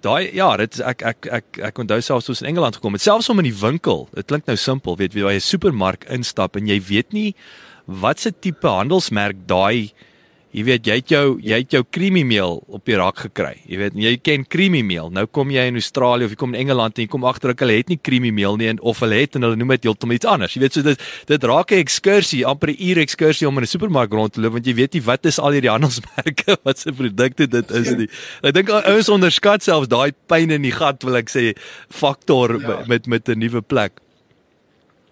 Daai 0.00 0.34
ja, 0.34 0.56
dit 0.56 0.74
is 0.74 0.80
ek 0.80 1.02
ek 1.02 1.26
ek 1.26 1.58
ek 1.58 1.78
onthou 1.78 2.00
selfs 2.00 2.28
ons 2.28 2.42
in 2.42 2.48
Engeland 2.48 2.74
gekom 2.74 2.92
het, 2.92 3.02
selfs 3.02 3.28
om 3.28 3.38
in 3.38 3.44
die 3.44 3.60
winkel. 3.60 4.08
Dit 4.14 4.26
klink 4.26 4.46
nou 4.46 4.56
simpel, 4.56 4.96
weet 4.96 5.14
jy, 5.14 5.22
by 5.22 5.34
'n 5.34 5.40
supermark 5.40 6.04
instap 6.10 6.56
en 6.56 6.66
jy 6.66 6.80
weet 6.80 7.12
nie 7.12 7.34
wat 7.86 8.20
se 8.20 8.32
tipe 8.32 8.68
handelsmerk 8.68 9.46
daai 9.46 9.92
Jy 10.56 10.62
weet 10.64 10.86
jy 10.88 10.94
het 10.96 11.12
jou 11.12 11.24
jy 11.44 11.56
het 11.60 11.74
jou 11.74 11.82
creamy 11.92 12.22
meal 12.24 12.54
op 12.72 12.86
die 12.88 12.96
rak 12.96 13.18
gekry. 13.26 13.58
Jy 13.68 13.76
weet 13.80 13.96
jy 14.00 14.12
ken 14.24 14.46
creamy 14.48 14.80
meal. 14.86 15.10
Nou 15.12 15.26
kom 15.28 15.50
jy 15.52 15.66
in 15.68 15.76
Australië 15.76 16.24
of 16.24 16.32
jy 16.32 16.38
kom 16.40 16.54
in 16.54 16.62
Engeland 16.62 16.96
en 16.96 17.04
jy 17.04 17.10
kom 17.12 17.26
agter 17.28 17.52
hulle 17.52 17.76
het 17.76 17.90
nie 17.92 17.98
creamy 18.00 18.30
meal 18.32 18.56
nie 18.56 18.70
en 18.70 18.80
of 18.80 19.02
hulle 19.04 19.18
het 19.20 19.36
en 19.36 19.44
hulle 19.44 19.58
noem 19.60 19.74
dit 19.74 19.84
heeltemal 19.90 20.16
iets 20.16 20.28
anders. 20.32 20.54
Jy 20.56 20.62
weet 20.62 20.78
so 20.78 20.86
dit 20.86 21.04
dit 21.28 21.44
raak 21.50 21.72
'n 21.72 21.82
ekskursie, 21.84 22.46
amper 22.46 22.72
'n 22.72 22.80
uur 22.80 23.02
ekskursie 23.04 23.48
om 23.48 23.58
in 23.58 23.64
'n 23.64 23.68
supermark 23.68 24.12
rond 24.12 24.32
te 24.32 24.40
loop 24.40 24.52
want 24.56 24.66
jy 24.66 24.74
weet 24.74 24.94
nie 24.94 25.02
wat 25.02 25.26
is 25.26 25.38
al 25.38 25.52
hierdie 25.52 25.70
handelsmerke 25.76 26.56
wat 26.64 26.78
se 26.78 26.92
produkte 26.92 27.46
dit 27.46 27.70
is 27.70 27.90
nie. 27.92 28.08
Ek 28.42 28.54
dink 28.54 28.70
ouens 28.70 29.08
onderskat 29.08 29.62
selfs 29.62 29.88
daai 29.88 30.12
pyn 30.26 30.50
in 30.50 30.62
die 30.62 30.72
gat 30.72 31.04
wil 31.04 31.16
ek 31.16 31.28
sê 31.28 31.52
faktor 31.90 32.60
ja. 32.60 32.84
met 32.88 33.06
met 33.06 33.28
'n 33.28 33.38
nuwe 33.38 33.60
plek. 33.60 34.00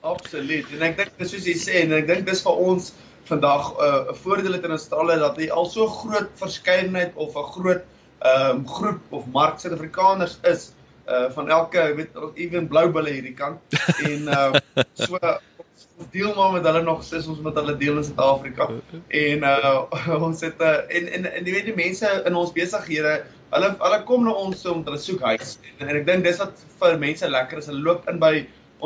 Absoluut. 0.05 0.69
En 0.77 0.85
ek 0.85 0.99
dink 1.01 1.19
dis 1.21 1.31
soos 1.33 1.47
jy 1.49 1.57
sê 1.57 1.81
en 1.81 1.95
ek 1.97 2.07
dink 2.11 2.27
dis 2.29 2.43
vir 2.45 2.63
ons 2.69 2.91
vandag 3.29 3.71
'n 3.73 3.85
uh, 3.89 4.15
voordeel 4.21 4.57
het 4.59 4.65
in 4.69 4.77
Australië 4.77 5.21
dat 5.23 5.39
jy 5.41 5.49
al 5.49 5.69
so 5.73 5.87
groot 5.89 6.29
verskeidenheid 6.41 7.15
of 7.17 7.37
'n 7.41 7.51
groot 7.57 7.85
ehm 8.25 8.51
um, 8.51 8.67
groep 8.69 9.01
of 9.17 9.27
mark 9.33 9.61
Suid-Afrikaners 9.61 10.39
is 10.53 10.73
uh 11.09 11.31
van 11.37 11.49
elke 11.49 11.81
weet 11.97 12.13
ewen 12.41 12.69
blou 12.69 12.89
bulle 12.93 13.11
hierdie 13.17 13.35
kant. 13.37 13.61
En 14.11 14.29
uh 14.29 14.53
so 14.93 15.19
ons 15.21 16.09
deel 16.11 16.35
maar 16.35 16.53
met 16.53 16.65
hulle 16.65 16.83
nog 16.83 17.05
sis 17.05 17.27
ons 17.27 17.41
met 17.45 17.55
hulle 17.55 17.77
deel 17.77 17.97
in 17.97 18.05
Suid-Afrika. 18.05 18.69
En 19.09 19.49
uh 19.53 19.85
ons 20.29 20.41
het 20.41 20.61
uh, 20.61 20.77
en 20.89 21.09
en 21.17 21.33
en 21.33 21.45
jy 21.45 21.53
weet 21.57 21.71
die 21.73 21.81
mense 21.81 22.11
in 22.25 22.37
ons 22.43 22.53
besighede 22.53 23.23
hulle 23.57 23.73
hulle 23.81 24.03
kom 24.05 24.25
na 24.25 24.37
ons 24.45 24.67
om 24.67 24.85
hulle 24.85 25.01
soek 25.01 25.25
huis. 25.33 25.57
En, 25.79 25.89
en 25.89 25.97
ek 25.97 26.07
dink 26.07 26.29
dis 26.29 26.41
wat 26.45 26.65
vir 26.81 27.01
mense 27.09 27.33
lekker 27.37 27.65
is 27.65 27.73
hulle 27.73 27.85
loop 27.89 28.09
in 28.13 28.21
by 28.21 28.35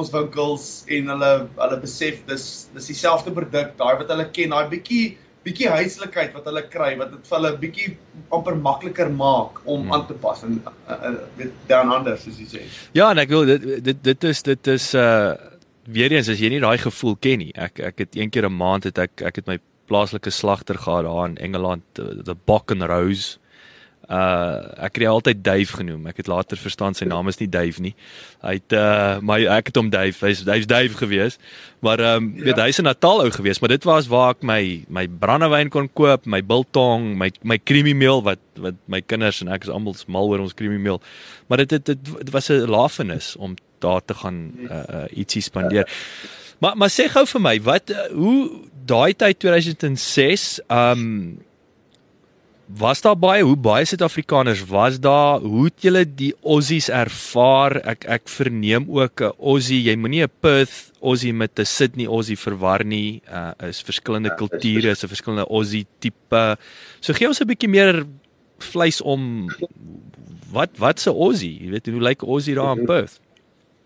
ons 0.01 0.13
winkels 0.15 0.67
en 0.97 1.15
hulle 1.15 1.33
hulle 1.59 1.79
besef 1.85 2.21
dis 2.29 2.45
dis 2.75 2.91
dieselfde 2.93 3.33
produk, 3.35 3.75
daai 3.81 3.97
wat 4.01 4.13
hulle 4.13 4.29
ken, 4.35 4.55
daai 4.55 4.71
bietjie 4.75 5.17
bietjie 5.47 5.69
huislikheid 5.71 6.35
wat 6.37 6.49
hulle 6.51 6.65
kry 6.73 6.91
wat 7.01 7.13
dit 7.15 7.29
vir 7.29 7.37
hulle 7.39 7.53
bietjie 7.63 7.89
amper 8.35 8.59
makliker 8.59 9.11
maak 9.21 9.61
om 9.65 9.87
hmm. 9.87 9.93
aan 9.95 10.07
te 10.09 10.17
pas 10.25 10.43
en 10.47 10.59
weet 11.39 11.47
uh, 11.47 11.55
dan 11.71 11.93
anders 11.95 12.27
soos 12.27 12.41
jy 12.43 12.49
sê. 12.51 12.65
Ja, 12.99 13.11
en 13.13 13.23
ek 13.23 13.33
wil 13.33 13.47
dit 13.49 13.69
dit 13.87 14.03
dit 14.11 14.29
is 14.33 14.45
dit 14.51 14.75
is 14.75 14.91
uh 14.99 15.37
weer 15.89 16.13
eens 16.13 16.29
as 16.29 16.37
jy 16.37 16.51
nie 16.53 16.61
daai 16.61 16.77
gevoel 16.77 17.15
ken 17.25 17.41
nie. 17.41 17.53
Ek 17.57 17.81
ek 17.81 18.03
het 18.03 18.17
een 18.19 18.29
keer 18.29 18.45
'n 18.45 18.53
maand 18.53 18.85
het 18.85 18.99
ek 19.01 19.23
ek 19.25 19.41
het 19.41 19.47
my 19.49 19.57
plaaslike 19.89 20.31
slagter 20.31 20.77
gehad 20.77 21.07
daar 21.07 21.29
in 21.31 21.39
Engeland, 21.41 21.83
the 21.95 22.37
Buck 22.47 22.71
and 22.71 22.83
Rose 22.83 23.39
Uh 24.09 24.85
ek 24.87 24.97
het 24.97 25.05
hom 25.05 25.19
altyd 25.19 25.43
Dave 25.45 25.77
genoem. 25.77 26.07
Ek 26.09 26.17
het 26.17 26.29
later 26.33 26.57
verstaan 26.57 26.95
sy 26.97 27.05
naam 27.05 27.29
is 27.29 27.37
nie 27.37 27.49
Dave 27.49 27.83
nie. 27.85 27.95
Hy 28.41 28.55
het 28.57 28.73
uh 28.73 29.19
my 29.21 29.43
ek 29.59 29.69
het 29.69 29.77
hom 29.77 29.91
Dave, 29.93 30.17
hy's 30.25 30.41
hy's 30.49 30.65
Dave 30.67 30.97
gewees. 30.97 31.37
Maar 31.85 32.01
ehm 32.01 32.25
um, 32.25 32.31
weet 32.41 32.57
ja. 32.57 32.65
hy's 32.65 32.81
'n 32.81 32.89
Natal 32.89 33.21
ou 33.21 33.31
gewees, 33.31 33.61
maar 33.61 33.69
dit 33.69 33.85
was 33.85 34.09
waar 34.09 34.31
ek 34.31 34.43
my 34.43 34.85
my 34.89 35.05
brandewyn 35.09 35.69
kon 35.69 35.91
koop, 35.93 36.25
my 36.25 36.41
biltong, 36.41 37.19
my 37.21 37.31
my 37.43 37.59
creamy 37.59 37.93
meal 37.93 38.23
wat 38.23 38.41
wat 38.57 38.81
my 38.87 39.01
kinders 39.01 39.43
en 39.45 39.53
ek 39.53 39.69
is 39.69 39.69
almal 39.69 39.95
mal 40.07 40.33
oor 40.33 40.41
ons 40.41 40.55
creamy 40.55 40.81
meal. 40.81 41.03
Maar 41.47 41.67
dit 41.67 41.85
dit 41.85 42.01
dit 42.17 42.31
was 42.31 42.49
'n 42.49 42.65
lafenis 42.65 43.37
om 43.37 43.57
daar 43.79 44.05
te 44.05 44.15
gaan 44.15 44.53
uh, 44.71 44.83
uh 44.89 45.05
ietsie 45.13 45.43
spandeer. 45.43 45.85
Maar 46.59 46.77
maar 46.77 46.91
sê 46.91 47.09
gou 47.09 47.27
vir 47.27 47.41
my, 47.41 47.61
wat 47.63 47.91
uh, 47.91 48.09
hoe 48.13 48.51
daai 48.89 49.15
tyd 49.15 49.39
2006, 49.39 50.61
ehm 50.67 50.91
um, 50.99 51.47
Was 52.69 53.01
daar 53.01 53.17
baie 53.17 53.41
hoe 53.49 53.57
baie 53.57 53.87
Suid-Afrikaners 53.89 54.61
was 54.69 54.99
daar? 55.01 55.41
Hoe 55.41 55.71
het 55.71 55.81
julle 55.81 56.03
die 56.05 56.35
Aussies 56.45 56.91
ervaar? 56.93 57.79
Ek 57.81 58.05
ek 58.05 58.29
verneem 58.29 58.85
ook 58.93 59.23
'n 59.25 59.33
Aussie, 59.41 59.81
jy 59.89 59.97
moenie 59.97 60.21
'n 60.23 60.31
Perth 60.41 60.93
Aussie 61.01 61.33
met 61.33 61.59
'n 61.59 61.65
Sydney 61.65 62.07
Aussie 62.07 62.37
verwar 62.37 62.85
nie. 62.85 63.23
Uh 63.25 63.53
is 63.69 63.81
verskillende 63.81 64.29
ja, 64.29 64.35
kulture, 64.35 64.91
is 64.91 65.03
'n 65.03 65.09
verskillende 65.09 65.49
Aussie 65.49 65.87
tipe. 65.99 66.59
So 67.01 67.15
gee 67.15 67.27
ons 67.27 67.41
'n 67.41 67.47
bietjie 67.47 67.69
meer 67.69 68.05
vleis 68.59 69.01
om 69.01 69.49
wat 70.53 70.77
wat 70.77 71.01
se 71.01 71.11
Aussie? 71.11 71.65
Jy 71.65 71.71
weet 71.71 71.87
hoe 71.87 72.01
lyk 72.01 72.23
Aussie 72.23 72.55
daar 72.55 72.77
in 72.77 72.85
Perth? 72.85 73.19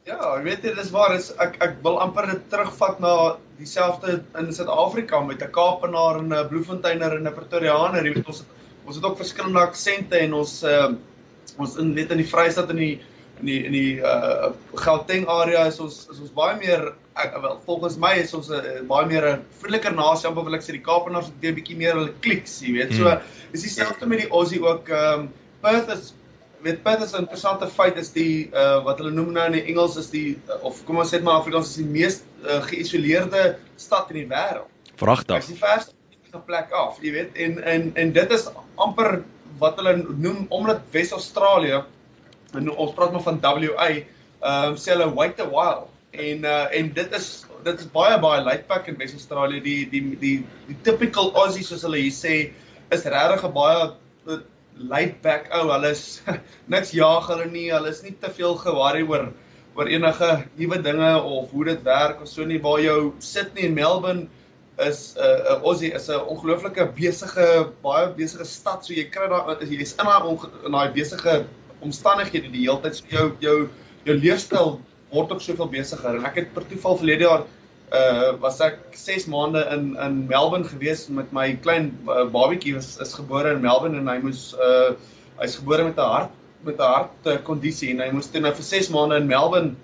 Ja, 0.04 0.18
ek 0.38 0.42
weet 0.42 0.62
dit 0.62 0.78
is 0.78 0.90
waar 0.90 1.14
is 1.14 1.30
ek 1.38 1.62
ek 1.62 1.76
wil 1.82 2.00
amper 2.00 2.26
dit 2.26 2.50
terugvat 2.50 2.98
na 2.98 3.36
dieselfde 3.58 4.24
in 4.38 4.52
Suid-Afrika 4.52 5.20
met 5.20 5.40
'n 5.40 5.52
Kaapenaar 5.52 6.18
en 6.18 6.34
'n 6.34 6.48
Bloemfonteiner 6.48 7.16
en 7.16 7.28
'n 7.28 7.34
Pretoriaaner. 7.34 8.04
Jy 8.04 8.14
weet 8.14 8.26
ons 8.26 8.38
het, 8.38 8.61
ons 8.86 8.96
het 8.96 9.04
ook 9.04 9.20
verskillende 9.20 9.62
aksente 9.62 10.18
en 10.18 10.34
ons 10.34 10.62
uh, 10.62 10.92
ons 11.60 11.76
in 11.80 11.92
net 11.94 12.10
in 12.10 12.22
die 12.22 12.28
Vrystaat 12.28 12.70
in 12.74 12.80
die 12.80 12.94
in 13.42 13.48
die 13.48 13.60
in 13.66 13.74
die 13.76 13.92
uh 14.00 14.52
Gauteng 14.84 15.26
area 15.30 15.66
is 15.70 15.80
ons 15.82 16.06
is 16.12 16.20
ons 16.20 16.34
baie 16.34 16.56
meer 16.60 16.92
ek, 17.18 17.34
wel 17.42 17.58
volgens 17.66 17.98
my 18.00 18.14
is 18.20 18.32
ons 18.34 18.50
'n 18.50 18.60
uh, 18.60 18.80
baie 18.88 19.06
meer 19.10 19.26
'n 19.28 19.44
vriendelike 19.60 19.92
nasie 19.94 20.28
amper 20.28 20.44
wil 20.44 20.58
ek 20.58 20.64
sê 20.64 20.72
die 20.76 20.86
Kaapenaars 20.88 21.30
het 21.30 21.44
'n 21.44 21.54
bietjie 21.58 21.76
meer 21.76 21.94
hulle 21.94 22.14
kliks, 22.20 22.60
jy 22.62 22.72
weet. 22.78 22.94
So 22.94 23.08
hmm. 23.08 23.20
is 23.52 23.62
dieselfde 23.62 24.06
met 24.06 24.24
die 24.24 24.30
Aussie 24.30 24.62
ook 24.62 24.88
ehm 24.88 25.20
um, 25.20 25.30
Perth 25.62 25.88
is 25.94 26.14
weet 26.62 26.82
Perth 26.82 27.02
is 27.02 27.14
'n 27.14 27.24
interessante 27.26 27.66
feit 27.66 27.96
is 27.96 28.12
die 28.12 28.50
uh 28.54 28.82
wat 28.84 28.98
hulle 28.98 29.10
noem 29.10 29.32
nou 29.32 29.46
in 29.46 29.58
die 29.58 29.66
Engels 29.66 29.96
is 29.96 30.10
die 30.10 30.38
uh, 30.48 30.62
of 30.62 30.84
kom 30.84 30.98
ons 30.98 31.14
sê 31.14 31.22
maar 31.22 31.40
Afrikaans 31.40 31.70
is 31.70 31.82
die 31.82 31.90
mees 31.98 32.22
uh, 32.44 32.62
geïsoleerde 32.70 33.56
stad 33.76 34.10
in 34.10 34.22
die 34.22 34.30
wêreld. 34.30 34.68
Vragtig. 34.96 35.40
Dit 35.40 35.50
is 35.50 35.54
die 35.58 35.64
verste 35.66 36.01
plek 36.38 36.72
af, 36.72 36.98
jy 37.02 37.12
weet, 37.12 37.36
en 37.36 37.62
en 37.62 37.92
en 37.96 38.12
dit 38.12 38.30
is 38.32 38.48
amper 38.76 39.22
wat 39.58 39.76
hulle 39.76 39.96
noem 40.16 40.46
omdat 40.50 40.80
Wes-Australië 40.90 41.82
en 42.56 42.70
ons 42.70 42.94
praat 42.94 43.12
maar 43.12 43.22
van 43.22 43.40
WA, 43.40 43.88
ehm 43.88 44.72
um, 44.72 44.76
sê 44.76 44.92
hulle 44.94 45.12
white 45.14 45.36
the 45.36 45.48
wild 45.48 45.88
en 46.12 46.44
uh 46.44 46.66
en 46.78 46.92
dit 46.92 47.14
is 47.16 47.44
dit 47.64 47.80
is 47.80 47.90
baie 47.94 48.18
baie 48.20 48.42
laid 48.44 48.66
back 48.66 48.88
in 48.88 48.98
Wes-Australië. 49.00 49.60
Die 49.64 49.88
die 49.90 50.02
die 50.20 50.36
die 50.68 50.76
typical 50.82 51.32
Aussie 51.34 51.64
soos 51.64 51.84
hulle 51.86 52.00
hier 52.02 52.16
sê 52.16 52.34
is 52.92 53.04
regtig 53.04 53.44
'n 53.44 53.52
baie 53.52 54.40
laid 54.76 55.22
back 55.22 55.48
ou. 55.52 55.70
Hulle 55.70 55.90
is 55.90 56.22
niks 56.74 56.92
jaag 56.92 57.28
hulle 57.30 57.46
nie. 57.46 57.70
Hulle 57.72 57.88
is 57.88 58.02
nie 58.02 58.14
te 58.20 58.30
veel 58.30 58.56
ge-worry 58.64 59.02
oor 59.08 59.32
oor 59.74 59.88
enige 59.88 60.44
nuwe 60.58 60.82
dinge 60.82 61.12
of 61.22 61.50
hoe 61.50 61.64
dit 61.64 61.82
werk 61.84 62.20
of 62.20 62.28
so 62.28 62.44
nie. 62.44 62.60
Waar 62.60 62.80
jou 62.80 63.12
Sydney 63.18 63.66
en 63.70 63.74
Melbourne 63.74 64.28
is 64.78 65.14
'n 65.16 65.20
uh, 65.20 65.60
Aussie 65.62 65.92
is 65.94 66.08
'n 66.08 66.20
ongelooflike 66.20 66.92
besige 66.96 67.72
baie 67.82 68.08
besige 68.16 68.44
stad. 68.44 68.84
So 68.84 68.94
jy 68.94 69.04
kry 69.10 69.28
daar 69.28 69.60
is 69.60 69.68
jy 69.68 69.80
is 69.80 69.94
in 69.98 70.06
daai 70.06 70.38
in 70.64 70.72
daai 70.72 70.92
besige 70.92 71.44
omstandighede 71.80 72.52
die 72.52 72.64
hele 72.66 72.80
tyd. 72.80 72.96
So 72.96 73.04
jou 73.08 73.32
jou 73.40 73.68
jou 74.04 74.16
leefstyl 74.16 74.80
word 75.10 75.32
ook 75.32 75.40
soveel 75.40 75.68
besigger. 75.68 76.16
En 76.16 76.24
ek 76.24 76.34
het 76.34 76.54
per 76.54 76.66
toeval 76.66 76.96
verlede 76.96 77.28
jaar 77.28 77.44
uh 77.92 78.32
was 78.40 78.60
ek 78.60 78.78
6 78.96 79.26
maande 79.28 79.60
in 79.70 79.96
in 80.00 80.26
Melbourne 80.26 80.64
gewees 80.64 81.08
met 81.08 81.32
my 81.32 81.52
klein 81.56 81.92
uh, 82.08 82.24
babietjie 82.24 82.74
was 82.74 82.96
is 82.98 83.14
gebore 83.14 83.52
in 83.52 83.60
Melbourne 83.60 83.98
en 83.98 84.08
hy 84.08 84.18
moes 84.22 84.54
uh 84.56 84.94
hy's 85.40 85.58
gebore 85.60 85.84
met 85.84 85.98
'n 85.98 86.08
hart 86.14 86.30
met 86.64 86.78
'n 86.78 86.82
hart 86.82 87.26
uh, 87.26 87.36
en 87.36 88.00
hy 88.00 88.10
moes 88.10 88.30
toe 88.30 88.40
nou 88.40 88.54
vir 88.54 88.64
6 88.64 88.88
maande 88.88 89.16
in 89.16 89.26
Melbourne 89.26 89.76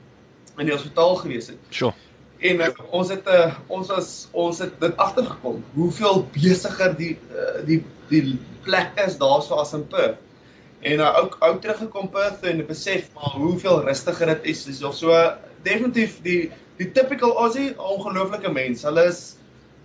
in 0.59 0.66
die 0.66 0.75
hospitaal 0.75 1.16
gewees 1.16 1.49
het. 1.52 1.59
Sure. 1.71 1.95
En 2.38 2.61
uh, 2.62 2.68
ons 2.95 3.09
het 3.11 3.26
uh, 3.26 3.54
ons 3.66 3.88
was 3.90 4.11
ons 4.30 4.59
het 4.62 4.75
dit 4.80 5.00
agtergekom 5.02 5.59
hoeveel 5.75 6.21
besigger 6.37 6.95
die 6.99 7.16
uh, 7.35 7.64
die 7.66 7.80
die 8.12 8.37
plek 8.62 8.95
is 9.07 9.18
daarso 9.18 9.59
as 9.59 9.75
in 9.75 9.83
Perth. 9.90 10.21
En 10.87 11.02
uh, 11.02 11.09
ook 11.18 11.35
ou 11.42 11.57
teruggekom 11.59 12.11
Perth 12.14 12.45
en 12.47 12.62
besef 12.66 13.09
maar 13.16 13.35
hoeveel 13.35 13.83
rustiger 13.88 14.30
dit 14.37 14.52
is. 14.54 14.62
Dis 14.68 14.83
so 15.00 15.14
definitief 15.66 16.21
die 16.23 16.50
die 16.78 16.87
typical 16.95 17.35
Aussie, 17.42 17.73
ongelooflike 17.75 18.52
mens. 18.54 18.85
Hulle 18.87 19.09
is 19.11 19.23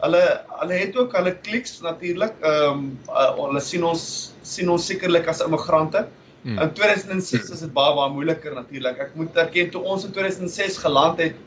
hulle 0.03 0.22
hulle 0.60 0.77
het 0.77 0.98
ook 1.00 1.15
hulle 1.17 1.33
kliks 1.48 1.79
natuurlik. 1.81 2.36
Ehm 2.41 2.83
um, 2.83 2.83
uh, 3.10 3.31
hulle 3.39 3.63
sien 3.65 3.86
ons 3.88 4.03
sien 4.45 4.69
ons 4.69 4.86
sekerlik 4.91 5.25
as 5.31 5.41
immigrante. 5.41 6.05
Hmm. 6.43 6.60
In 6.60 6.74
2006 6.77 7.50
is 7.55 7.65
dit 7.65 7.74
baie 7.74 7.95
baie 7.98 8.13
moeiliker 8.13 8.53
natuurlik. 8.53 9.01
Ek 9.07 9.17
moet 9.17 9.41
erken 9.41 9.74
toe 9.74 9.81
ons 9.81 10.05
in 10.05 10.13
2006 10.13 10.77
geland 10.86 11.22
het, 11.24 11.41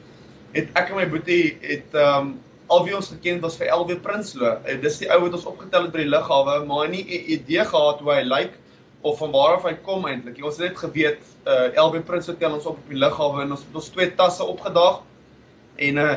het 0.56 0.72
ek 0.78 0.90
en 0.90 1.00
my 1.00 1.06
boetie 1.12 1.56
het 1.62 1.96
ehm 1.96 2.28
um, 2.32 2.34
al 2.66 2.80
wie 2.82 2.96
ons 2.98 3.12
geken 3.12 3.36
was 3.44 3.54
vir 3.60 3.68
LW 3.70 3.94
Prinsloo. 4.02 4.56
Uh, 4.66 4.74
dis 4.82 4.96
die 4.98 5.06
ou 5.14 5.20
wat 5.22 5.36
ons 5.38 5.44
opgetel 5.46 5.84
het 5.86 5.92
by 5.94 6.00
die 6.02 6.10
lughawe, 6.10 6.56
maar 6.66 6.88
nie 6.90 7.04
'n 7.04 7.28
idee 7.36 7.64
gehad 7.64 8.00
hoe 8.02 8.12
hy 8.12 8.22
lyk 8.26 8.56
of 9.06 9.18
van 9.18 9.30
waar 9.30 9.56
af 9.56 9.66
hy 9.68 9.74
kom 9.86 10.06
eintlik. 10.06 10.40
Ons 10.44 10.58
het 10.58 10.70
net 10.70 10.78
geweet 10.78 11.22
uh 11.46 11.68
LW 11.84 12.02
Prinsloo 12.02 12.36
tel 12.40 12.56
ons 12.58 12.66
op 12.66 12.78
op 12.78 12.88
die 12.88 12.98
lughawe 12.98 13.42
en 13.42 13.54
ons 13.54 13.62
het 13.62 13.74
ons 13.74 13.88
twee 13.94 14.14
tasse 14.14 14.44
opgedaag 14.44 15.02
en 15.76 15.96
uh 15.96 16.16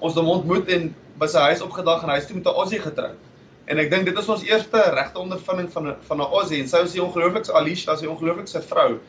ons 0.00 0.14
hom 0.14 0.28
ontmoet 0.28 0.68
en 0.72 0.94
by 1.20 1.26
sy 1.28 1.42
huis 1.50 1.60
opgedag 1.60 2.02
en 2.02 2.10
hy 2.10 2.16
is 2.16 2.26
toe 2.26 2.36
met 2.36 2.46
'n 2.46 2.56
Aussie 2.62 2.80
getroud. 2.80 3.18
En 3.66 3.78
ek 3.78 3.90
dink 3.90 4.04
dit 4.08 4.18
is 4.18 4.28
ons 4.28 4.42
eerste 4.42 4.80
regte 4.96 5.18
ondervinding 5.18 5.68
van 5.72 5.96
van 6.08 6.18
'n 6.20 6.32
Aussie 6.32 6.60
en 6.60 6.68
sy 6.68 6.80
was 6.80 6.92
die 6.92 7.02
ongelooflikste 7.02 7.52
Alicia, 7.52 7.96
sy 7.96 8.06
ongelooflikste 8.06 8.62
vrou. 8.62 9.00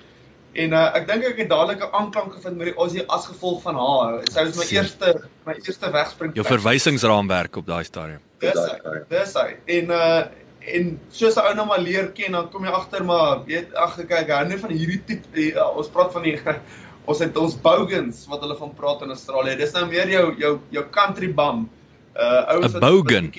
En 0.54 0.74
uh 0.76 0.88
ek 0.98 1.08
dink 1.08 1.24
ek 1.24 1.38
het 1.44 1.50
dadelik 1.50 1.80
'n 1.80 1.96
aanklank 1.96 2.34
gevind 2.34 2.58
met 2.58 2.68
die 2.72 2.76
Aussie 2.76 3.04
as 3.08 3.26
gevolg 3.26 3.62
van 3.62 3.76
haar. 3.76 4.22
Sy 4.32 4.44
was 4.44 4.58
my 4.58 4.68
eerste 4.76 5.14
my 5.46 5.56
eerste 5.64 5.92
wegspring. 5.92 6.36
Jou 6.36 6.46
verwysingsraamwerk 6.46 7.56
op 7.56 7.66
daai 7.66 7.84
stadium. 7.84 8.20
Dis 8.40 8.60
hy. 8.60 9.04
Dis 9.10 9.34
hy. 9.34 9.50
En 9.66 9.92
uh 9.92 10.24
en 10.62 11.00
soos 11.10 11.36
'n 11.36 11.40
ou 11.40 11.54
nou 11.56 11.66
maar 11.66 11.80
leer 11.80 12.12
ken, 12.12 12.32
dan 12.32 12.50
kom 12.50 12.66
jy 12.66 12.72
agter 12.72 13.04
maar 13.04 13.46
weet 13.46 13.74
ag 13.74 13.96
kyk, 13.96 14.28
hy 14.28 14.36
hou 14.36 14.48
nie 14.48 14.58
van 14.58 14.72
hierdie 14.72 15.02
tipe 15.06 15.56
uh, 15.56 15.78
ons 15.78 15.88
praat 15.88 16.12
van 16.14 16.24
die 16.24 16.38
ons 17.10 17.20
het 17.20 17.38
ons 17.38 17.56
bogans 17.56 18.28
wat 18.30 18.42
hulle 18.42 18.58
van 18.58 18.74
praat 18.74 19.02
in 19.02 19.10
Australië. 19.10 19.56
Dis 19.58 19.74
nou 19.74 19.88
meer 19.88 20.10
jou 20.10 20.36
jou 20.38 20.60
jou 20.70 20.86
country 20.92 21.34
bum. 21.34 21.70
Uh 22.16 22.44
ouens 22.56 22.74
wat 22.74 22.84
'n 22.84 22.86
bogan. 22.86 23.32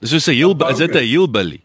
Dis 0.00 0.10
soos 0.10 0.28
'n 0.28 0.34
heel 0.34 0.58
is 0.68 0.78
dit 0.78 0.94
'n 0.94 1.06
hillbilly? 1.06 1.63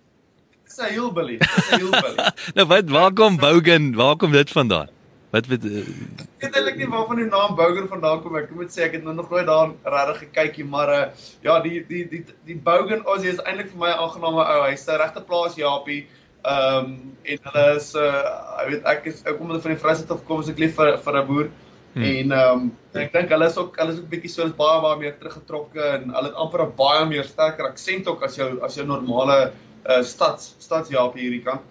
'n 0.80 0.94
hillbilly. 0.94 1.38
'n 1.38 1.80
hillbilly. 1.80 2.32
nou 2.56 2.68
wat 2.68 2.90
waar 2.90 3.14
kom 3.14 3.38
bogan? 3.38 3.94
Waar 3.96 4.16
kom 4.16 4.32
dit 4.32 4.50
vandaan? 4.50 4.90
Wat 5.30 5.46
weet 5.46 5.66
uh, 5.66 5.82
ek 5.82 6.42
weet 6.42 6.56
eintlik 6.58 6.78
nie 6.82 6.88
waarvan 6.90 7.20
die 7.22 7.28
naam 7.30 7.54
bogan 7.58 7.90
vandaan 7.90 8.22
kom. 8.24 8.38
Ek 8.40 8.50
moet 8.58 8.74
sê 8.74 8.88
ek 8.88 8.96
het 8.98 9.04
nog 9.06 9.30
nooit 9.30 9.46
daar 9.46 9.76
regtig 9.86 10.24
gekykie, 10.24 10.66
maar 10.66 10.90
uh 10.90 11.04
ja, 11.46 11.60
die 11.62 11.84
die 11.90 12.06
die 12.10 12.24
die 12.50 12.58
bogan 12.58 13.06
Aussie 13.06 13.36
is 13.36 13.44
eintlik 13.44 13.70
vir 13.74 13.84
my 13.84 13.92
'n 13.92 14.02
aangename 14.06 14.42
ou. 14.42 14.64
Hy's 14.66 14.88
'n 14.90 14.98
regte 15.04 15.22
plaas 15.22 15.60
Japie. 15.60 16.08
Ehm 16.42 16.86
um, 16.86 17.16
en 17.24 17.40
hulle 17.46 17.66
is 17.76 17.94
uh 17.94 18.26
ek 18.64 18.70
weet 18.74 18.92
ek 18.96 19.08
is 19.14 19.22
ek 19.26 19.38
kom 19.38 19.54
hulle 19.54 19.62
van 19.62 19.76
die 19.76 19.82
Vrystaat 19.86 20.16
af 20.18 20.26
kom 20.26 20.42
as 20.42 20.50
ek 20.50 20.62
lief 20.66 20.76
vir 20.82 20.98
vir 20.98 21.22
'n 21.22 21.26
boer. 21.30 21.52
Hmm. 21.94 22.04
En 22.04 22.32
ehm 22.32 22.58
um, 22.58 22.72
ek 23.06 23.14
dink 23.14 23.30
hulle 23.30 23.54
is 23.54 23.58
ook 23.58 23.78
hulle 23.78 23.94
is 23.94 24.02
ook 24.02 24.10
bietjie 24.10 24.34
so 24.34 24.50
baie 24.66 24.82
baie 24.82 24.98
meer 24.98 25.16
teruggetrokke 25.22 25.94
en 25.94 26.10
hulle 26.10 26.34
het 26.34 26.42
amper 26.42 26.66
'n 26.66 26.76
baie 26.78 27.06
meer 27.06 27.30
sterker 27.30 27.70
aksent 27.70 28.08
ook 28.08 28.24
as 28.24 28.42
jou 28.42 28.50
as 28.66 28.82
jou 28.82 28.86
normale 28.86 29.52
uh 29.88 30.04
stads 30.04 30.56
stadsjaap 30.60 31.16
hierdie 31.16 31.44
kant. 31.44 31.62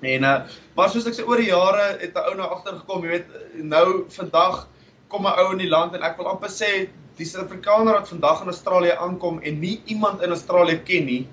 En 0.00 0.24
uh 0.24 0.36
maar 0.76 0.90
soos 0.90 1.06
ek 1.06 1.16
sê 1.16 1.26
oor 1.26 1.40
die 1.42 1.50
jare 1.50 1.98
het 2.00 2.14
'n 2.14 2.28
ou 2.30 2.34
nou 2.34 2.48
agtergekom, 2.48 3.04
jy 3.04 3.10
weet, 3.10 3.28
nou 3.62 4.04
vandag 4.10 4.68
kom 5.08 5.26
'n 5.26 5.38
ou 5.38 5.52
in 5.52 5.58
die 5.58 5.70
land 5.70 5.94
en 5.94 6.02
ek 6.02 6.16
wil 6.18 6.28
amper 6.28 6.50
sê 6.50 6.88
die 7.18 7.26
Suid-Afrikaner 7.26 7.94
wat 7.94 8.08
vandag 8.08 8.42
in 8.42 8.50
Australië 8.50 8.96
aankom 8.98 9.38
en 9.42 9.60
nie 9.60 9.80
iemand 9.86 10.22
in 10.22 10.34
Australië 10.34 10.82
ken 10.84 11.06
nie 11.06 11.26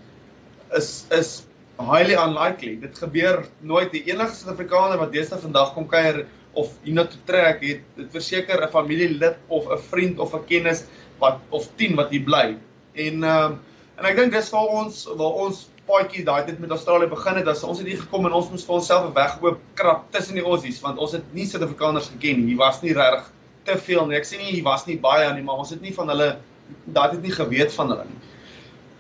is 0.77 1.05
is 1.09 1.47
highly 1.81 2.13
unlikely. 2.13 2.75
Dit 2.81 2.97
gebeur 2.97 3.45
nooit. 3.59 3.91
Die 3.91 4.03
enigste 4.11 4.45
Suid-Afrikaner 4.45 5.01
wat 5.01 5.11
deesdae 5.11 5.41
vandag 5.41 5.73
kom 5.73 5.87
kuier 5.89 6.25
of 6.53 6.73
hiernatoe 6.83 7.19
trek, 7.25 7.63
het 7.63 7.81
dit 7.95 8.11
verseker 8.11 8.61
'n 8.61 8.71
familielid 8.71 9.37
of 9.47 9.65
'n 9.71 9.81
vriend 9.89 10.19
of 10.19 10.33
'n 10.35 10.45
kennis 10.45 10.85
wat 11.19 11.39
of 11.49 11.67
10 11.77 11.95
wat 11.95 12.09
hier 12.09 12.23
bly. 12.23 12.57
En 12.93 13.23
ehm 13.23 13.51
uh, 13.51 13.57
en 13.97 14.05
ek 14.05 14.15
dink 14.15 14.33
dis 14.33 14.49
vir 14.49 14.59
ons 14.59 15.05
waar 15.05 15.35
ons 15.45 15.69
paadjie 15.91 16.24
daai 16.27 16.45
tyd 16.48 16.60
met 16.63 16.71
Australië 16.71 17.10
begin 17.12 17.39
het, 17.41 17.48
as 17.51 17.63
ons 17.67 17.81
het 17.81 17.88
hier 17.89 18.00
gekom 18.01 18.25
en 18.29 18.36
ons 18.39 18.50
moes 18.53 18.63
vir 18.67 18.75
onsself 18.77 19.10
'n 19.10 19.13
weg 19.17 19.38
oop 19.43 19.60
krap 19.79 20.07
tussen 20.15 20.39
die 20.39 20.45
Aussies, 20.45 20.81
want 20.86 20.98
ons 20.98 21.12
het 21.17 21.33
nie 21.33 21.45
Suid-Afrikaners 21.45 22.12
geken 22.13 22.39
nie. 22.39 22.53
Hier 22.53 22.62
was 22.63 22.81
nie 22.81 22.93
regtig 22.93 23.31
te 23.65 23.77
veel 23.77 24.07
nie. 24.07 24.17
Ek 24.17 24.25
sê 24.25 24.38
nie 24.38 24.51
hier 24.55 24.63
was 24.63 24.88
nie 24.88 24.98
baie 25.00 25.33
nie, 25.33 25.43
maar 25.43 25.62
ons 25.63 25.69
het 25.69 25.81
nie 25.81 25.93
van 25.93 26.10
hulle 26.10 26.38
daai 26.86 27.10
tyd 27.12 27.21
nie 27.21 27.36
geweet 27.36 27.74
van 27.74 27.89
hulle 27.89 28.05
nie. 28.10 28.30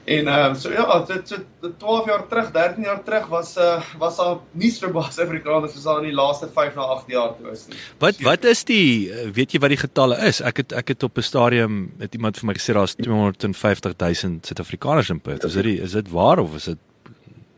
En 0.03 0.27
ehm 0.27 0.51
uh, 0.51 0.57
so 0.57 0.71
ja, 0.71 0.99
dit 1.05 1.27
so 1.27 1.69
12 1.77 2.05
jaar 2.05 2.27
terug, 2.27 2.51
13 2.51 2.83
jaar 2.83 3.03
terug 3.03 3.27
was 3.27 3.57
uh 3.57 3.81
was 3.97 4.15
daar 4.17 4.37
so 4.73 4.89
baie 4.91 5.11
Suid-Afrikaners 5.11 5.73
soos 5.73 5.83
daar 5.83 5.99
in 6.01 6.09
die 6.09 6.15
laaste 6.15 6.47
5 6.53 6.75
na 6.75 6.81
8 6.81 7.03
jaar 7.07 7.35
toe 7.37 7.51
is 7.51 7.67
nie. 7.67 7.77
Wat 7.99 8.21
wat 8.25 8.43
is 8.43 8.63
die 8.63 9.11
eh, 9.11 9.29
weet 9.29 9.51
jy 9.53 9.59
wat 9.59 9.69
die 9.69 9.77
getalle 9.77 10.17
is? 10.25 10.41
Ek 10.41 10.57
het 10.57 10.71
ek 10.73 10.87
het 10.87 11.03
op 11.03 11.17
'n 11.17 11.21
stadium 11.21 11.91
het 11.99 12.13
iemand 12.13 12.37
vir 12.37 12.47
my 12.47 12.53
gesê 12.53 12.73
daar's 12.73 12.95
250 12.95 13.93
000 13.97 14.39
Suid-Afrikaners 14.41 15.09
in 15.09 15.19
Perth. 15.21 15.43
Is 15.43 15.53
dit 15.53 15.65
is 15.65 15.91
dit 15.91 16.09
waar 16.09 16.39
of 16.39 16.55
is 16.55 16.63
dit 16.63 16.77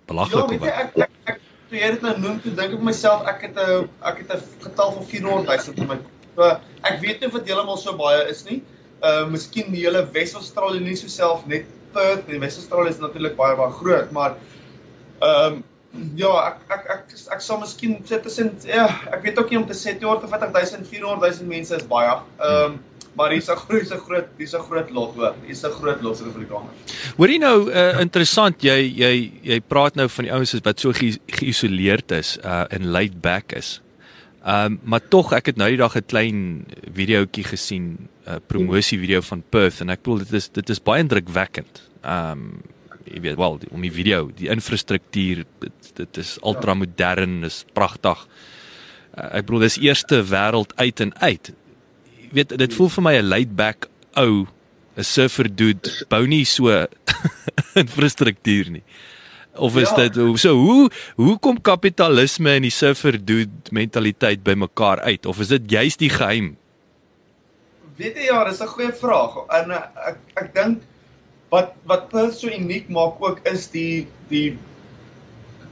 belaglik 0.06 0.36
ja, 0.36 0.44
of 0.44 0.60
wat? 0.60 0.68
Ja, 0.68 0.82
ek 0.82 0.98
ek 0.98 1.10
ek 1.24 1.40
toe 1.70 1.78
jy 1.80 1.92
dit 1.92 2.02
nou 2.02 2.20
noem, 2.20 2.42
toe 2.42 2.52
dink 2.52 2.74
ek 2.74 2.76
vir 2.76 2.90
myself 2.90 3.24
ek 3.24 3.42
het 3.42 3.56
'n 3.56 3.88
ek 4.04 4.18
het 4.18 4.34
'n 4.36 4.44
getal 4.68 4.92
van 4.92 5.06
400 5.06 5.48
000 5.48 5.78
in 5.78 5.88
my 5.88 5.98
so 6.36 6.44
ek 6.84 7.00
weet 7.00 7.20
nie 7.22 7.28
of 7.28 7.40
dit 7.40 7.48
heeltemal 7.48 7.78
so 7.78 7.96
baie 7.96 8.28
is 8.28 8.44
nie. 8.44 8.60
Uh 9.02 9.30
miskien 9.32 9.72
die 9.72 9.86
hele 9.88 10.04
Wes-Australië 10.12 10.84
nie 10.84 10.96
so 10.96 11.08
self 11.08 11.48
net 11.48 11.64
Perth 11.94 12.30
en 12.30 12.40
Wes-Australië 12.44 12.96
is 12.96 13.04
natuurlik 13.04 13.38
baie 13.40 13.56
baie 13.60 13.78
groot, 13.82 14.12
maar 14.12 14.36
ehm 15.22 15.60
um, 15.60 15.64
ja, 16.18 16.32
ek 16.50 16.74
ek 16.74 16.88
ek 16.90 17.04
ek, 17.14 17.20
ek 17.36 17.44
sal 17.46 17.60
miskien 17.62 18.00
sê 18.10 18.18
tussen 18.22 18.50
ja, 18.66 18.88
ek 19.14 19.22
weet 19.28 19.38
ook 19.40 19.54
nie 19.54 19.60
om 19.62 19.68
te 19.70 19.78
sê 19.78 19.94
250 20.02 20.50
000 20.78 20.90
400 20.90 21.38
000 21.40 21.52
mense 21.52 21.76
is 21.78 21.88
baie. 21.92 22.18
Ehm 22.40 22.74
um, 22.74 22.82
maar 23.14 23.32
hier's 23.32 23.50
'n 23.50 23.56
groot, 23.56 23.82
hier's 23.82 23.94
'n 23.94 24.00
groot, 24.00 24.28
hier's 24.38 24.54
'n 24.54 24.66
groot 24.70 24.90
lot 24.90 25.16
hoor. 25.16 25.36
Hier's 25.46 25.64
'n 25.64 25.72
groot 25.72 26.02
lot 26.02 26.18
Suid-Afrikaners. 26.18 26.98
Hoor 27.18 27.30
jy 27.30 27.38
nou 27.38 27.70
uh, 27.70 28.00
interessant 28.02 28.64
jy 28.64 28.80
jy 28.90 29.14
jy 29.44 29.60
praat 29.60 29.96
nou 29.96 30.08
van 30.10 30.26
die 30.26 30.34
ouens 30.34 30.56
wat 30.64 30.80
so 30.80 30.92
ge 30.92 31.18
geïsoleerd 31.28 32.12
is 32.12 32.38
uh 32.44 32.66
en 32.70 32.90
laid 32.90 33.22
back 33.22 33.54
is. 33.54 33.82
Ehm 34.46 34.66
um, 34.66 34.80
maar 34.84 35.02
tog 35.10 35.34
ek 35.34 35.46
het 35.46 35.58
nou 35.58 35.70
die 35.70 35.78
dag 35.78 35.96
'n 35.96 36.06
klein 36.06 36.66
videoetjie 36.94 37.44
gesien, 37.44 38.10
uh, 38.28 38.40
promosie 38.48 39.00
video 39.00 39.22
van 39.22 39.44
Perth 39.50 39.82
en 39.82 39.90
ek 39.90 40.04
bedoel 40.04 40.24
dit 40.26 40.38
is 40.40 40.50
dit 40.50 40.70
is 40.70 40.82
baie 40.84 41.04
indrukwekkend. 41.04 41.84
Um, 42.04 42.62
jy 43.04 43.20
weet 43.22 43.38
wel 43.38 43.60
om 43.72 43.82
die 43.84 43.92
video, 43.92 44.30
die 44.36 44.48
infrastruktuur, 44.50 45.44
dit, 45.60 45.92
dit 46.00 46.18
is 46.18 46.38
ultra 46.42 46.74
modern, 46.74 47.44
is 47.44 47.66
pragtig. 47.76 48.28
Uh, 49.14 49.28
ek 49.40 49.48
bedoel 49.48 49.68
dis 49.68 49.82
eerste 49.84 50.24
wêreld 50.30 50.74
uit 50.80 51.04
en 51.04 51.14
uit 51.20 51.54
weet 52.34 52.56
dit 52.58 52.76
voel 52.78 52.90
vir 52.90 53.06
my 53.06 53.16
'n 53.20 53.30
laid 53.30 53.56
back 53.56 53.88
ou 54.18 54.48
'n 54.98 55.04
surfer 55.04 55.48
dude 55.56 55.90
bou 56.10 56.26
nie 56.28 56.46
so 56.46 56.70
infrastruktuur 57.84 58.70
nie. 58.70 58.84
Of 59.56 59.78
is 59.78 59.90
ja. 59.90 60.08
dit 60.08 60.40
so 60.40 60.56
hoe 60.58 60.90
hoe 61.16 61.38
kom 61.40 61.62
kapitalisme 61.62 62.50
en 62.50 62.62
die 62.62 62.74
surfer 62.74 63.26
dude 63.26 63.52
mentaliteit 63.72 64.44
bymekaar 64.44 65.00
uit 65.00 65.26
of 65.26 65.40
is 65.40 65.48
dit 65.48 65.72
juist 65.72 66.00
die 66.00 66.10
geheim? 66.10 66.58
Weet 67.98 68.18
jy 68.18 68.30
ja, 68.32 68.44
dis 68.50 68.62
'n 68.62 68.68
goeie 68.74 68.94
vraag. 68.94 69.36
En 69.60 69.72
uh, 69.72 69.82
ek 70.10 70.18
ek 70.42 70.54
dink 70.56 70.84
wat 71.54 71.74
wat 71.90 72.10
Perth 72.10 72.38
so 72.40 72.50
uniek 72.50 72.90
maak 72.90 73.22
ook 73.22 73.44
is 73.50 73.68
die 73.74 74.08
die 74.30 74.58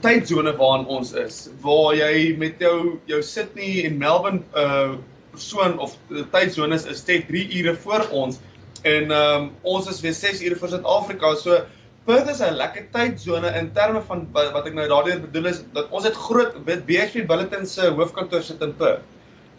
tydsone 0.02 0.52
waarin 0.58 0.86
ons 0.86 1.12
is. 1.18 1.48
Waar 1.62 1.94
jy 1.98 2.36
met 2.38 2.62
jou 2.62 3.00
jou 3.10 3.22
Sydney 3.22 3.84
en 3.86 3.98
Melbourne 3.98 4.42
uh 4.54 4.98
persoon 5.32 5.78
of 5.80 5.96
tydsone 6.30 6.74
is, 6.76 6.84
is 6.84 7.00
net 7.08 7.24
3 7.28 7.46
ure 7.58 7.72
voor 7.84 8.02
ons 8.10 8.38
en 8.82 9.10
ehm 9.10 9.42
um, 9.42 9.46
ons 9.62 9.86
is 9.88 10.00
weer 10.04 10.14
6 10.14 10.42
ure 10.42 10.58
voor 10.60 10.68
Suid-Afrika. 10.68 11.34
So 11.40 11.62
Perth 12.04 12.28
is 12.30 12.42
'n 12.42 12.58
lekker 12.58 12.86
tydsone 12.92 13.48
in 13.58 13.72
terme 13.72 14.02
van 14.02 14.26
wat, 14.32 14.52
wat 14.52 14.66
ek 14.66 14.74
nou 14.74 14.86
daardeur 14.88 15.20
bedoel 15.20 15.46
is 15.46 15.62
dat 15.72 15.90
ons 15.90 16.04
het 16.04 16.14
groot 16.14 16.54
BHP 16.66 17.26
Bulletin 17.26 17.66
se 17.66 17.90
hoofkantoor 17.90 18.42
sit 18.42 18.60
in 18.60 18.76
Perth. 18.76 19.02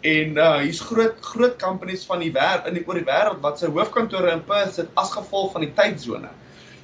En 0.04 0.36
uh 0.36 0.58
hier's 0.60 0.82
groot 0.84 1.20
groot 1.24 1.54
companies 1.60 2.02
van 2.04 2.20
die 2.20 2.32
wêreld 2.32 2.66
in 2.68 2.74
die 2.76 2.82
oor 2.84 2.98
die 2.98 3.06
wêreld 3.08 3.38
wat 3.44 3.60
se 3.60 3.70
hoofkantore 3.72 4.34
in 4.36 4.42
Perth 4.44 4.74
sit 4.76 4.90
as 5.00 5.14
gevolg 5.14 5.54
van 5.54 5.64
die 5.64 5.72
tydsone. 5.78 6.28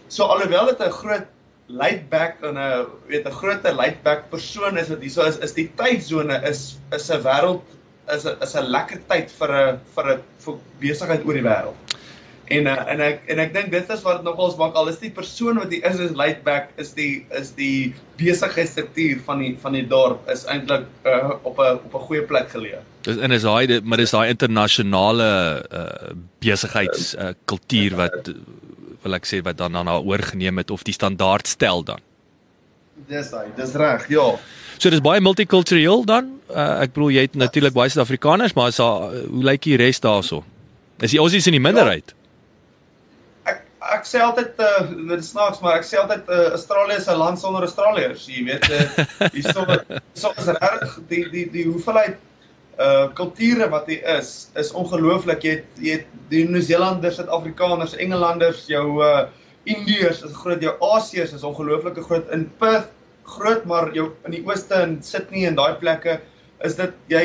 So 0.09 0.25
alhoewel 0.25 0.71
dit 0.71 0.81
'n 0.87 0.95
groot 1.00 1.27
laid 1.67 2.09
back 2.09 2.41
en 2.43 2.57
'n 2.57 2.87
weet 3.11 3.27
'n 3.29 3.37
groot 3.41 3.67
laid 3.77 4.03
back 4.03 4.31
persoon 4.31 4.79
is 4.79 4.89
wat 4.89 5.05
hierso 5.05 5.27
is, 5.29 5.37
is 5.39 5.53
die 5.53 5.69
tydsone 5.77 6.41
is 6.49 6.79
is 6.97 7.11
'n 7.11 7.21
wêreld 7.23 7.62
is 8.09 8.25
'n 8.25 8.41
is 8.41 8.55
'n 8.57 8.73
lekker 8.77 9.00
tyd 9.12 9.31
vir 9.31 9.53
'n 9.53 9.81
vir 9.95 10.07
'n 10.15 10.61
besigheid 10.81 11.27
oor 11.27 11.35
die 11.35 11.45
wêreld. 11.45 11.77
En 12.50 12.67
uh, 12.67 12.89
en 12.93 13.00
ek 13.00 13.21
en 13.29 13.39
ek 13.39 13.53
dink 13.53 13.71
dit 13.71 13.91
is 13.91 14.03
wat 14.03 14.25
nogals 14.25 14.57
maak 14.57 14.75
al 14.75 14.89
is 14.89 14.99
die 14.99 15.11
persoon 15.11 15.61
wat 15.61 15.71
die 15.71 15.83
is 15.85 16.00
is 16.00 16.17
laid 16.17 16.41
back 16.43 16.73
is 16.77 16.95
die 16.97 17.27
is 17.41 17.53
die 17.53 17.95
besigheidsstruktuur 18.17 19.21
van 19.29 19.39
die 19.45 19.53
van 19.61 19.77
die 19.77 19.87
dorp 19.87 20.25
is 20.29 20.47
eintlik 20.47 20.89
uh, 21.05 21.37
op 21.43 21.61
'n 21.61 21.79
op 21.85 21.95
'n 21.95 22.07
goeie 22.09 22.25
plek 22.33 22.49
geleë. 22.49 22.81
Dis 23.07 23.16
en 23.16 23.33
is 23.33 23.45
daai 23.47 23.80
maar 23.80 24.00
dis 24.00 24.12
daai 24.12 24.28
internasionale 24.28 25.28
uh, 25.73 26.14
besigheids 26.45 27.14
uh, 27.16 27.33
kultuur 27.49 27.97
wat 27.97 28.28
wil 29.04 29.16
ek 29.16 29.28
sê 29.28 29.40
wat 29.45 29.57
dan 29.61 29.78
dan 29.78 29.88
oorgeneem 29.88 30.61
het 30.61 30.71
of 30.71 30.85
die 30.85 30.97
standaard 30.97 31.49
stel 31.49 31.85
dan. 31.85 32.02
Dis 33.09 33.33
hy, 33.33 33.47
dis 33.57 33.73
reg, 33.80 34.04
ja. 34.12 34.26
So 34.76 34.92
dis 34.92 35.02
baie 35.04 35.23
multikultureel 35.25 36.04
dan. 36.09 36.35
Uh, 36.50 36.85
ek 36.85 36.92
bedoel 36.92 37.16
jy 37.16 37.26
het 37.28 37.40
natuurlik 37.40 37.76
baie 37.76 37.92
Suid-Afrikaners, 37.92 38.54
maar 38.57 38.73
is 38.73 38.80
daar 38.80 39.12
hoe 39.16 39.45
lyk 39.49 39.64
die 39.64 39.80
res 39.80 40.02
daarso? 40.04 40.42
Is 41.00 41.14
die 41.14 41.21
Aussies 41.23 41.49
in 41.49 41.57
die 41.57 41.64
minderheid? 41.64 42.12
Ja, 43.47 43.54
ek 43.54 43.64
ek 43.97 44.09
sê 44.09 44.21
altyd 44.21 44.61
uh 44.61 44.85
dit 45.14 45.25
snaaks, 45.25 45.62
maar 45.64 45.80
ek 45.80 45.88
sê 45.88 45.97
altyd 46.02 46.28
uh 46.28 46.50
Australië 46.59 47.00
is 47.00 47.09
'n 47.09 47.16
land 47.16 47.40
sonder 47.40 47.64
Australiërs, 47.64 48.28
jy 48.28 48.45
weet 48.45 48.69
uh 48.76 49.30
hier 49.33 49.49
so 49.49 49.64
so 50.12 50.35
is 50.37 50.52
reg 50.61 50.99
die 51.09 51.25
die 51.33 51.47
die 51.49 51.64
hoeveelheid 51.71 52.21
uh 52.81 53.09
kulture 53.15 53.69
wat 53.69 53.87
hier 53.87 54.05
is 54.19 54.51
is 54.61 54.73
ongelooflik. 54.73 55.45
Jy 55.45 55.57
het 55.59 55.83
jy 55.85 55.99
het 55.99 56.07
die 56.33 56.47
Nieu-Seelanders, 56.49 57.19
Suid-Afrikaners, 57.21 57.97
Engelanders, 57.97 58.66
jou 58.71 59.03
uh 59.05 59.29
Indiërs 59.69 60.23
is 60.25 60.33
groot, 60.33 60.62
jou 60.64 60.73
Asiërs 60.95 61.35
is 61.37 61.45
ongelooflike 61.45 62.03
groot 62.07 62.31
in 62.33 62.47
Perth 62.59 62.88
groot 63.31 63.64
maar 63.69 63.90
jou 63.95 64.11
in 64.27 64.35
die 64.35 64.43
ooste 64.49 64.79
in 64.87 64.99
Sydney 65.05 65.47
en 65.49 65.59
daai 65.59 65.77
plekke 65.83 66.19
is 66.66 66.77
dit 66.79 66.95
jy 67.12 67.25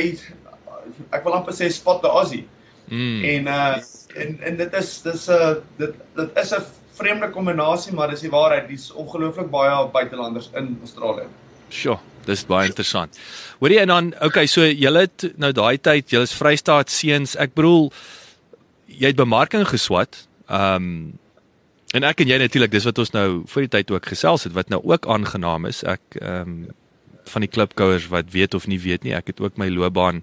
ek 1.15 1.23
wil 1.25 1.37
amper 1.39 1.55
sê 1.55 1.69
spot 1.71 2.03
the 2.03 2.11
Aussie. 2.11 2.45
Mm. 2.91 3.23
En 3.31 3.53
uh 3.53 3.75
en 4.15 4.35
en 4.47 4.57
dit 4.59 4.75
is 4.79 4.89
dis 5.03 5.27
'n 5.29 5.33
uh, 5.33 5.53
dit 5.79 5.95
dit 6.15 6.37
is 6.43 6.53
'n 6.53 6.63
vreemde 6.99 7.29
kombinasie 7.31 7.93
maar 7.93 8.09
dis 8.09 8.21
die 8.21 8.31
waarheid 8.31 8.67
dis 8.67 8.91
ongelooflik 8.91 9.49
baie 9.51 9.87
buitelanders 9.91 10.51
in 10.55 10.77
Australië. 10.81 11.27
Sjoe, 11.69 11.97
dis 12.25 12.45
baie 12.49 12.69
interessant. 12.69 13.19
Hoorie 13.59 13.79
en 13.79 13.91
dan 13.93 14.13
okay, 14.25 14.47
so 14.47 14.65
julle 14.65 15.05
het 15.07 15.27
nou 15.41 15.51
daai 15.55 15.77
tyd, 15.77 16.09
julle 16.11 16.27
is 16.27 16.35
Vrystaat 16.35 16.93
seuns. 16.93 17.35
Ek 17.35 17.53
bedoel 17.57 17.91
jy 18.87 19.13
het 19.13 19.19
bemarking 19.19 19.67
geswat. 19.69 20.25
Ehm 20.49 20.89
um, 20.89 21.13
En 21.95 22.03
ek 22.03 22.19
en 22.19 22.27
jy 22.27 22.37
natuurlik, 22.41 22.73
dis 22.73 22.83
wat 22.83 22.97
ons 22.99 23.13
nou 23.13 23.27
voor 23.47 23.63
die 23.63 23.71
tyd 23.71 23.91
ook 23.93 24.09
gesels 24.11 24.43
het 24.43 24.55
wat 24.55 24.71
nou 24.73 24.81
ook 24.83 25.05
aangenaam 25.07 25.67
is. 25.69 25.83
Ek 25.87 26.19
ehm 26.19 26.41
um, 26.41 26.65
van 27.25 27.41
die 27.41 27.49
klipkouers 27.49 28.03
wat 28.11 28.27
weet 28.29 28.53
of 28.53 28.67
nie 28.69 28.77
weet 28.77 29.01
nie, 29.01 29.15
ek 29.17 29.31
het 29.31 29.39
ook 29.41 29.55
my 29.57 29.65
loopbaan 29.73 30.19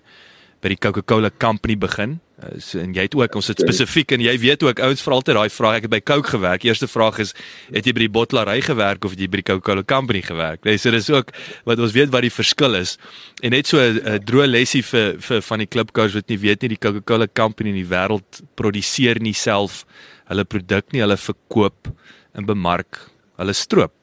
by 0.63 0.71
die 0.71 0.79
Coca-Cola 0.79 1.33
Company 1.43 1.75
begin. 1.75 2.21
Uh, 2.43 2.59
so, 2.59 2.81
en 2.83 2.91
jy 2.95 3.05
het 3.07 3.15
ook 3.15 3.37
ons 3.39 3.49
het 3.53 3.61
spesifiek 3.63 4.13
en 4.17 4.23
jy 4.25 4.33
weet 4.43 4.65
ook 4.67 4.81
ouens 4.83 5.03
vra 5.05 5.19
altyd 5.21 5.39
daai 5.39 5.53
vraag. 5.53 5.77
Ek 5.79 5.87
het 5.87 5.93
by 5.93 6.01
Coke 6.03 6.33
gewerk. 6.35 6.65
Eerste 6.67 6.89
vraag 6.91 7.21
is 7.23 7.35
het 7.71 7.87
jy 7.87 7.95
by 7.95 8.05
die 8.07 8.13
bottelary 8.13 8.59
gewerk 8.67 9.07
of 9.07 9.15
het 9.15 9.23
jy 9.23 9.29
by 9.31 9.43
die 9.43 9.47
Coca-Cola 9.53 9.85
Company 9.87 10.25
gewerk? 10.27 10.65
Nee, 10.67 10.81
so 10.83 10.91
dis 10.95 11.11
ook 11.13 11.31
wat 11.69 11.83
ons 11.83 11.95
weet 11.95 12.11
wat 12.15 12.27
die 12.27 12.33
verskil 12.35 12.75
is. 12.79 12.97
En 13.43 13.55
net 13.55 13.71
so 13.71 13.79
'n 13.79 14.03
uh, 14.03 14.19
droë 14.19 14.49
lesie 14.51 14.83
vir 14.83 15.19
vir 15.19 15.43
van 15.43 15.59
die 15.59 15.71
klipkouers 15.71 16.15
wat 16.19 16.29
nie 16.29 16.39
weet 16.39 16.63
nie, 16.63 16.75
die 16.75 16.83
Coca-Cola 16.83 17.29
Company 17.31 17.71
in 17.71 17.81
die 17.83 17.91
wêreld 17.91 18.43
produseer 18.55 19.21
nie 19.21 19.35
self 19.35 19.85
hulle 20.27 20.45
produk 20.45 20.93
nie, 20.93 21.01
hulle 21.01 21.17
verkoop 21.17 21.93
en 22.35 22.47
bemark 22.47 22.99
hulle 23.39 23.53
stroop. 23.53 24.02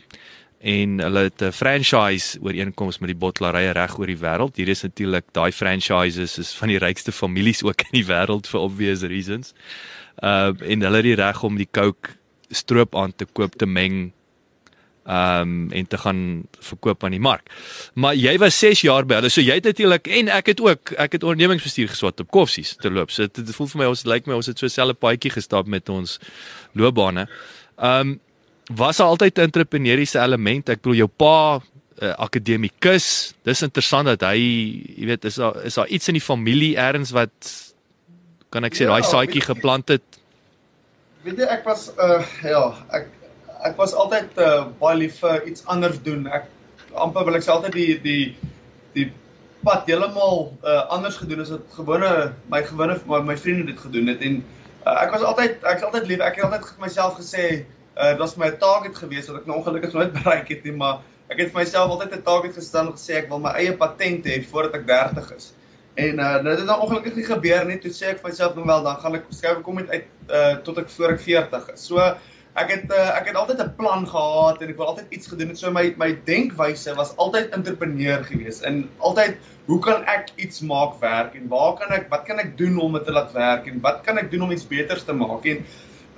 En 0.60 1.00
hulle 1.00 1.20
het 1.20 1.42
'n 1.42 1.52
franchise 1.52 2.40
ooreenkoms 2.42 3.00
met 3.00 3.10
die 3.10 3.18
bottelarye 3.18 3.72
reg 3.72 3.98
oor 3.98 4.06
die 4.06 4.18
wêreld. 4.18 4.56
Hier 4.56 4.68
is 4.68 4.82
natuurlik 4.82 5.26
daai 5.32 5.52
franchises 5.52 6.38
is 6.38 6.54
van 6.54 6.68
die 6.68 6.78
rykste 6.78 7.12
families 7.12 7.64
ook 7.64 7.82
in 7.82 8.04
die 8.04 8.06
wêreld 8.06 8.48
for 8.48 8.60
obvious 8.60 9.02
reasons. 9.02 9.54
Uh 10.20 10.52
en 10.60 10.82
hulle 10.82 10.96
het 10.96 11.04
die 11.04 11.16
reg 11.16 11.44
om 11.44 11.56
die 11.56 11.70
Coke 11.72 12.10
stroop 12.50 12.96
aan 12.96 13.16
te 13.16 13.26
koop 13.26 13.56
te 13.56 13.66
meng 13.66 14.12
um 15.10 15.72
en 15.72 15.88
te 15.88 15.98
gaan 15.98 16.48
verkoop 16.60 17.04
aan 17.04 17.12
die 17.12 17.20
mark. 17.20 17.50
Maar 17.94 18.16
jy 18.16 18.38
was 18.38 18.60
6 18.60 18.82
jaar 18.82 19.06
by 19.06 19.16
hulle. 19.20 19.30
So 19.30 19.42
jy 19.42 19.58
het 19.58 19.64
natuurlik 19.64 20.08
en 20.08 20.28
ek 20.28 20.54
het 20.54 20.62
ook 20.62 20.94
ek 20.98 21.18
het 21.18 21.24
ondernemingsbestuur 21.24 21.90
geswat 21.96 22.20
op 22.20 22.32
koffsies 22.32 22.76
te 22.76 22.92
loop. 22.92 23.12
So 23.12 23.28
dit 23.28 23.56
voel 23.56 23.68
vir 23.68 23.80
my 23.80 23.86
ons 23.86 24.06
lyk 24.06 24.28
my 24.28 24.38
ons 24.38 24.52
het 24.52 24.60
so 24.60 24.68
selfe 24.68 24.94
paadjie 24.94 25.32
gestap 25.34 25.68
met 25.68 25.90
ons 25.90 26.20
loopbane. 26.74 27.30
Um 27.78 28.20
was 28.76 28.98
daar 28.98 29.08
altyd 29.08 29.38
'n 29.38 29.42
entrepreneursiese 29.42 30.20
element? 30.20 30.70
Ek 30.70 30.82
bedoel 30.82 30.96
jou 31.06 31.10
pa 31.10 31.62
uh, 32.02 32.14
akademikus. 32.18 33.34
Dis 33.44 33.62
interessant 33.62 34.06
dat 34.06 34.22
hy, 34.22 34.40
jy 34.98 35.06
weet, 35.06 35.26
is 35.26 35.36
daar 35.36 35.64
is 35.66 35.74
daar 35.74 35.88
iets 35.88 36.08
in 36.08 36.18
die 36.18 36.24
familie 36.24 36.76
eers 36.78 37.12
wat 37.12 37.54
kan 38.50 38.66
ek 38.66 38.76
sê 38.78 38.86
ja, 38.86 38.94
daai 38.94 39.04
saadjie 39.04 39.42
geplant 39.42 39.90
het? 39.90 40.20
Weet 41.26 41.42
jy 41.42 41.48
ek 41.52 41.66
was 41.66 41.90
uh 41.98 42.22
ja, 42.44 42.64
ek 42.96 43.10
ek 43.68 43.76
was 43.78 43.94
altyd 43.94 44.38
uh, 44.38 44.68
baie 44.80 44.98
lief 44.98 45.20
vir 45.20 45.44
iets 45.50 45.66
anders 45.66 46.00
doen. 46.06 46.28
Ek 46.28 46.48
amper 46.94 47.26
wil 47.28 47.36
ek 47.36 47.44
sê 47.46 47.52
altyd 47.52 47.76
die 47.76 47.98
die 48.06 48.24
die 48.96 49.10
pad 49.66 49.90
heeltemal 49.90 50.54
uh, 50.64 50.86
anders 50.94 51.20
gedoen 51.20 51.44
as 51.44 51.52
wat 51.52 51.66
gewone 51.76 52.32
my 52.50 52.64
gewone 52.64 52.96
my, 53.10 53.20
my 53.34 53.36
vriende 53.38 53.68
dit 53.74 53.80
gedoen 53.80 54.08
het 54.08 54.24
en 54.24 54.40
uh, 54.86 54.96
ek 55.04 55.12
was 55.12 55.26
altyd 55.28 55.60
ek's 55.74 55.84
altyd 55.84 56.08
lief. 56.08 56.24
Ek 56.24 56.40
het 56.40 56.48
altyd 56.48 56.80
myself 56.80 57.20
gesê 57.20 57.66
uh, 58.00 58.10
dit 58.10 58.18
was 58.24 58.36
my 58.40 58.50
target 58.52 58.96
gewees 58.96 59.28
wat 59.28 59.42
ek 59.42 59.48
nou 59.50 59.60
ongelukkig 59.60 59.94
nooit 59.94 60.14
bereik 60.22 60.48
het 60.48 60.64
nie, 60.64 60.76
maar 60.80 61.02
ek 61.30 61.44
het 61.44 61.52
vir 61.54 61.62
myself 61.62 61.92
altyd 61.94 62.16
'n 62.16 62.26
target 62.26 62.56
gestel 62.58 62.88
en 62.88 62.96
gesê 62.96 63.20
ek 63.20 63.30
wil 63.30 63.44
my 63.44 63.54
eie 63.60 63.76
patent 63.78 64.26
hê 64.26 64.40
voordat 64.52 64.80
ek 64.82 64.88
30 64.88 65.36
is. 65.36 65.52
En 66.00 66.20
uh, 66.20 66.36
dit 66.44 66.58
het 66.58 66.66
nou 66.66 66.80
ongelukkig 66.86 67.16
nie 67.20 67.28
gebeur 67.28 67.66
nie. 67.68 67.78
Toe 67.84 67.92
sê 67.92 68.14
ek 68.14 68.22
vir 68.24 68.32
myself 68.32 68.56
dan 68.56 68.68
wel 68.68 68.84
dan 68.84 69.00
gaan 69.04 69.16
ek 69.20 69.30
skryf 69.36 69.62
kom 69.66 69.80
uit 69.80 70.06
uh, 70.32 70.56
tot 70.64 70.78
ek 70.80 70.90
voor 70.96 71.16
ek 71.16 71.24
40 71.26 71.72
is. 71.74 71.88
So 71.92 72.00
ek 72.60 72.72
het 72.74 72.94
uh, 72.96 73.10
ek 73.18 73.30
het 73.30 73.38
altyd 73.40 73.62
'n 73.64 73.76
plan 73.78 74.08
gehad 74.08 74.62
en 74.62 74.72
ek 74.72 74.80
wou 74.80 74.88
altyd 74.88 75.12
iets 75.18 75.28
gedoen 75.28 75.52
het. 75.52 75.60
So 75.60 75.72
my 75.72 75.94
my 75.98 76.12
denkwyse 76.26 76.96
was 76.96 77.12
altyd 77.18 77.52
entrepreneur 77.58 78.24
gewees 78.24 78.62
en 78.62 78.88
altyd 78.98 79.38
hoe 79.68 79.80
kan 79.80 80.08
ek 80.08 80.32
iets 80.36 80.64
maak 80.66 80.98
werk 81.04 81.36
en 81.36 81.52
waar 81.52 81.76
kan 81.78 81.92
ek 81.94 82.10
wat 82.10 82.26
kan 82.26 82.40
ek 82.40 82.58
doen 82.58 82.80
om 82.80 82.98
dit 82.98 83.06
te 83.06 83.12
laat 83.12 83.36
werk 83.36 83.68
en 83.68 83.82
wat 83.82 84.02
kan 84.08 84.18
ek 84.18 84.32
doen 84.32 84.48
om 84.48 84.52
iets 84.56 84.68
beters 84.68 85.04
te 85.04 85.14
maak 85.14 85.46
en 85.46 85.66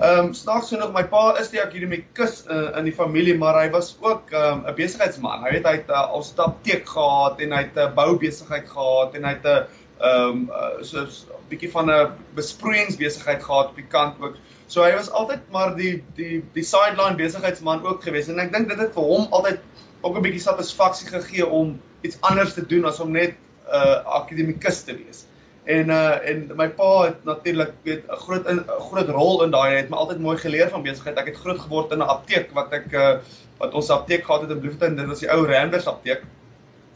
Ehm 0.02 0.20
um, 0.20 0.30
snaaks 0.34 0.72
genoeg 0.74 0.94
my 0.96 1.02
pa 1.10 1.36
is 1.38 1.52
die 1.54 1.60
akademikus 1.62 2.40
uh, 2.50 2.72
in 2.80 2.88
die 2.88 2.94
familie, 3.00 3.36
maar 3.38 3.60
hy 3.60 3.68
was 3.70 3.92
ook 4.02 4.32
ehm, 4.34 4.64
'n 4.64 4.72
um, 4.72 4.78
besigheidsman. 4.80 5.44
Hy 5.46 5.52
weet 5.54 5.68
hy 5.70 5.74
het 5.76 5.92
uh, 5.94 6.00
al 6.16 6.24
'n 6.26 6.42
apteek 6.46 6.90
gehad 6.90 7.44
en 7.46 7.54
hy 7.54 7.60
het 7.68 7.78
'n 7.78 7.94
boubesigheid 8.00 8.66
gehad 8.70 9.14
en 9.20 9.28
hy 9.30 9.34
het 9.36 9.46
'n 9.46 9.68
ehm 10.02 10.32
um, 10.32 10.42
uh, 10.50 10.82
so 10.82 11.06
'n 11.06 11.46
bietjie 11.54 11.70
van 11.76 11.94
'n 11.94 12.18
besproeiingsbesigheid 12.34 13.44
gehad 13.44 13.70
op 13.70 13.78
die 13.78 13.88
kant 13.94 14.18
ook. 14.26 14.42
So 14.66 14.82
hy 14.82 14.96
was 14.98 15.12
altyd 15.12 15.46
maar 15.54 15.76
die 15.76 16.04
die 16.18 16.42
die 16.58 16.66
sideline 16.66 17.22
besigheidsman 17.22 17.86
ook 17.86 18.02
geweest 18.04 18.34
en 18.34 18.40
ek 18.40 18.52
dink 18.58 18.74
dit 18.74 18.82
het 18.82 18.98
vir 18.98 19.04
hom 19.04 19.28
altyd 19.30 19.60
ook 20.02 20.18
'n 20.18 20.26
bietjie 20.26 20.48
satisfaksie 20.50 21.14
gegee 21.14 21.46
om 21.46 21.78
iets 22.02 22.18
anders 22.22 22.54
te 22.58 22.66
doen 22.66 22.90
as 22.90 23.00
om 23.00 23.12
net 23.12 23.38
'n 23.38 23.70
uh, 23.70 24.02
akademikus 24.18 24.82
te 24.82 24.98
wees. 24.98 25.28
En 25.64 25.90
uh 25.90 26.30
en 26.30 26.52
my 26.58 26.68
pa 26.70 27.04
het 27.04 27.24
natuurlik 27.24 27.74
weet 27.84 28.04
'n 28.08 28.16
groot 28.26 28.48
'n 28.50 28.66
groot 28.90 29.10
rol 29.10 29.44
in 29.44 29.52
daai. 29.52 29.76
Het 29.76 29.90
my 29.90 29.98
altyd 29.98 30.20
mooi 30.20 30.38
geleer 30.38 30.70
van 30.70 30.82
besigheid. 30.82 31.18
Ek 31.18 31.26
het 31.26 31.38
groot 31.44 31.60
geword 31.60 31.92
in 31.92 31.98
'n 31.98 32.14
apteek 32.16 32.52
wat 32.54 32.72
ek 32.72 32.92
uh 32.92 33.18
wat 33.58 33.74
ons 33.74 33.90
apteek 33.90 34.24
gehad 34.26 34.42
het 34.42 34.50
in 34.50 34.60
Bloemfontein. 34.60 34.96
Dit 34.96 35.08
was 35.08 35.20
die 35.20 35.32
ou 35.32 35.46
Randers 35.46 35.88
apteek. 35.88 36.24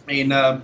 En 0.05 0.31
uh 0.31 0.55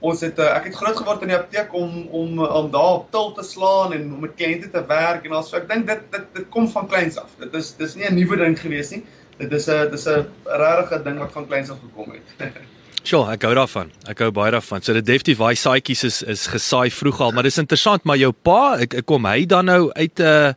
ons 0.00 0.20
het 0.20 0.38
uh, 0.38 0.54
ek 0.54 0.64
het 0.64 0.76
groot 0.78 0.96
geword 0.96 1.22
in 1.22 1.32
die 1.32 1.36
apteek 1.36 1.72
om 1.74 2.06
om 2.14 2.38
om 2.38 2.70
daar 2.70 2.92
op 3.00 3.10
til 3.10 3.32
te 3.32 3.42
slaan 3.42 3.92
en 3.92 4.12
om 4.14 4.20
met 4.20 4.34
kliënte 4.38 4.70
te 4.70 4.84
werk 4.86 5.24
en 5.26 5.32
also 5.32 5.56
ek 5.56 5.68
dink 5.68 5.86
dit 5.86 6.04
dit 6.12 6.26
dit 6.34 6.48
kom 6.54 6.68
van 6.68 6.86
kleins 6.86 7.18
af. 7.18 7.34
Dit 7.42 7.54
is 7.54 7.74
dis 7.76 7.96
nie 7.96 8.06
'n 8.06 8.14
nuwe 8.14 8.36
ding 8.36 8.58
gewees 8.60 8.90
nie. 8.90 9.04
Dit 9.38 9.52
is 9.52 9.68
'n 9.68 9.90
dis 9.90 10.06
'n 10.06 10.26
regte 10.44 11.02
ding 11.02 11.18
wat 11.18 11.32
van 11.32 11.46
kleins 11.46 11.70
af 11.70 11.78
gekom 11.82 12.14
het. 12.14 12.28
Sjoe, 13.08 13.24
ek 13.32 13.46
hou 13.46 13.54
daarvan. 13.56 13.88
Ek 14.10 14.18
hou 14.20 14.28
baie 14.36 14.50
daarvan. 14.52 14.82
So 14.84 14.92
dit 14.92 15.06
definitief 15.06 15.38
daai 15.40 15.56
saaitjies 15.56 16.02
is 16.04 16.18
is 16.28 16.42
gesaai 16.52 16.90
vroeg 16.92 17.22
al, 17.24 17.30
maar 17.32 17.46
dis 17.46 17.56
interessant, 17.60 18.02
maar 18.04 18.18
jou 18.20 18.34
pa, 18.34 18.76
ek, 18.84 18.98
ek 19.00 19.06
kom 19.08 19.24
hy 19.24 19.46
dan 19.48 19.70
nou 19.70 19.88
uit 19.94 20.20
'n 20.20 20.26
uh, 20.28 20.52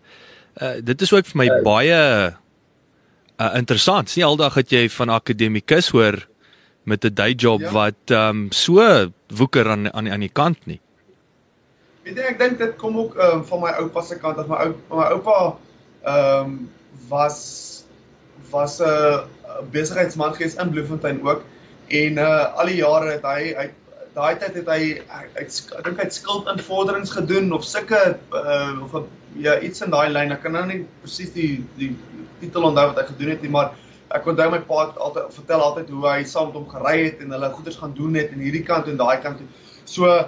uh, 0.60 0.74
dit 0.84 1.02
is 1.02 1.14
ook 1.14 1.30
vir 1.30 1.38
my 1.40 1.48
baie 1.64 2.02
uh, 3.40 3.52
interessant. 3.56 4.12
Dis 4.12 4.20
nie 4.20 4.28
aldag 4.28 4.58
dat 4.60 4.72
jy 4.72 4.90
van 4.90 5.10
akademikus 5.16 5.94
hoor 5.96 6.20
met 6.84 7.06
'n 7.06 7.14
day 7.14 7.32
job 7.32 7.62
ja. 7.62 7.72
wat 7.72 8.12
ehm 8.12 8.30
um, 8.30 8.52
so 8.52 8.84
woeker 9.32 9.70
aan 9.70 9.88
aan 9.94 10.12
aan 10.12 10.20
die 10.28 10.36
kant 10.42 10.60
nie. 10.66 10.82
Weet 12.04 12.18
jy, 12.18 12.26
ek 12.36 12.40
dink 12.40 12.60
dit 12.60 12.76
kom 12.76 12.98
ook 12.98 13.16
ehm 13.16 13.40
um, 13.40 13.46
van 13.46 13.60
my 13.62 13.72
oupa 13.80 14.02
se 14.02 14.20
kant 14.20 14.38
af. 14.38 14.48
My 14.52 14.60
ou 14.68 14.76
my 15.00 15.08
oupa 15.16 15.56
ehm 16.04 16.44
um, 16.44 16.70
was 17.08 17.40
was 18.52 18.80
'n 18.80 18.84
uh, 18.84 19.24
besigheidsman 19.72 20.36
gees 20.36 20.60
in 20.60 20.70
Bloemfontein 20.70 21.24
ook 21.24 21.48
en 22.00 22.18
uh 22.18 22.58
al 22.62 22.72
die 22.72 22.80
jare 22.80 23.14
het 23.16 23.28
hy 23.28 23.54
hy 23.60 23.68
daai 24.16 24.36
tyd 24.40 24.58
het 24.60 24.72
hy 24.72 24.82
ek 25.40 25.54
dink 25.86 26.00
hy 26.00 26.08
het 26.08 26.18
skuldinvorderings 26.18 27.14
gedoen 27.16 27.52
of 27.58 27.68
sulke 27.68 28.02
uh 28.42 28.84
of 28.88 28.98
ja 29.46 29.58
iets 29.60 29.86
in 29.86 29.94
daai 29.96 30.10
lyn 30.12 30.36
ek 30.36 30.44
kan 30.46 30.58
nou 30.58 30.66
nie 30.72 30.82
presies 31.04 31.32
die 31.38 31.64
die 31.80 31.94
titel 32.42 32.68
onthou 32.72 32.90
wat 32.92 33.02
hy 33.02 33.08
gedoen 33.14 33.34
het 33.36 33.46
nie 33.46 33.54
maar 33.56 33.72
ek 34.18 34.28
onthou 34.28 34.50
my 34.52 34.60
pa 34.68 34.86
het 34.88 35.00
altyd 35.08 35.34
vertel 35.40 35.66
altyd 35.70 35.96
hoe 35.96 36.06
hy 36.10 36.20
saam 36.28 36.52
met 36.52 36.60
hom 36.60 36.70
gery 36.76 36.98
het 37.06 37.24
en 37.24 37.36
hulle 37.38 37.54
goeders 37.56 37.80
gaan 37.80 37.96
doen 37.98 38.20
het 38.20 38.36
in 38.36 38.44
hierdie 38.48 38.68
kant 38.68 38.92
en 38.92 39.00
daai 39.00 39.18
kant 39.24 39.44
toe 39.44 39.50
so 39.96 40.22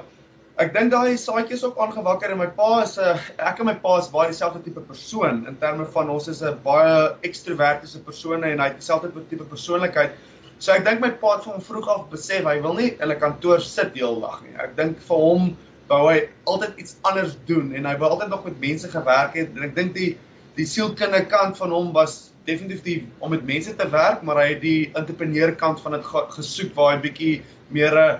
Ek 0.61 0.69
dink 0.69 0.91
daai 0.93 1.17
saadjies 1.17 1.63
ook 1.65 1.79
aangewakker 1.81 2.29
en 2.29 2.37
my 2.37 2.45
pa 2.57 2.83
is 2.83 2.91
'n 3.01 3.15
uh, 3.15 3.21
ek 3.49 3.61
en 3.61 3.65
my 3.65 3.73
pa 3.85 3.95
is 3.97 4.09
baie 4.13 4.27
dieselfde 4.29 4.59
tipe 4.61 4.83
persoon 4.89 5.39
in 5.49 5.55
terme 5.57 5.85
van 5.95 6.11
ons 6.13 6.27
is 6.27 6.43
'n 6.43 6.59
baie 6.67 6.91
ekstrovertiese 7.29 8.03
persone 8.05 8.51
en 8.51 8.59
hy 8.61 8.67
het 8.69 8.77
dieselfde 8.77 9.09
tipe 9.31 9.47
persoonlikheid. 9.49 10.13
So 10.59 10.71
ek 10.71 10.85
dink 10.85 11.01
my 11.01 11.11
pa 11.21 11.37
het 11.37 11.47
van 11.47 11.61
vroeg 11.61 11.87
af 11.87 12.09
besef 12.11 12.45
hy 12.45 12.59
wil 12.61 12.73
nie 12.73 12.91
in 12.99 13.11
'n 13.11 13.19
kantoor 13.19 13.61
sit 13.61 13.93
heeldag 13.93 14.43
nie. 14.43 14.55
Ek 14.57 14.75
dink 14.75 14.99
vir 14.99 15.17
hom 15.17 15.57
wou 15.87 16.03
hy 16.09 16.29
altyd 16.45 16.77
iets 16.77 16.95
anders 17.03 17.37
doen 17.45 17.73
en 17.75 17.85
hy 17.85 17.95
wou 17.97 18.09
altyd 18.09 18.29
nog 18.29 18.45
met 18.45 18.59
mense 18.59 18.87
gewerk 18.87 19.35
het 19.35 19.49
en 19.55 19.63
ek 19.63 19.75
dink 19.75 19.93
die 19.93 20.17
die 20.55 20.65
sielkundige 20.65 21.25
kant 21.31 21.57
van 21.57 21.71
hom 21.73 21.91
was 21.93 22.33
definitief 22.45 22.83
die, 22.83 22.97
om 23.19 23.31
met 23.33 23.45
mense 23.47 23.75
te 23.75 23.87
werk, 23.89 24.21
maar 24.21 24.41
hy 24.41 24.49
het 24.53 24.61
die 24.61 24.91
entrepreneur 24.99 25.53
kant 25.55 25.81
van 25.81 25.95
dit 25.97 26.09
gesoek 26.37 26.73
waar 26.77 26.95
hy 26.95 27.01
bietjie 27.07 27.35
meer 27.69 27.93
'n 27.97 28.19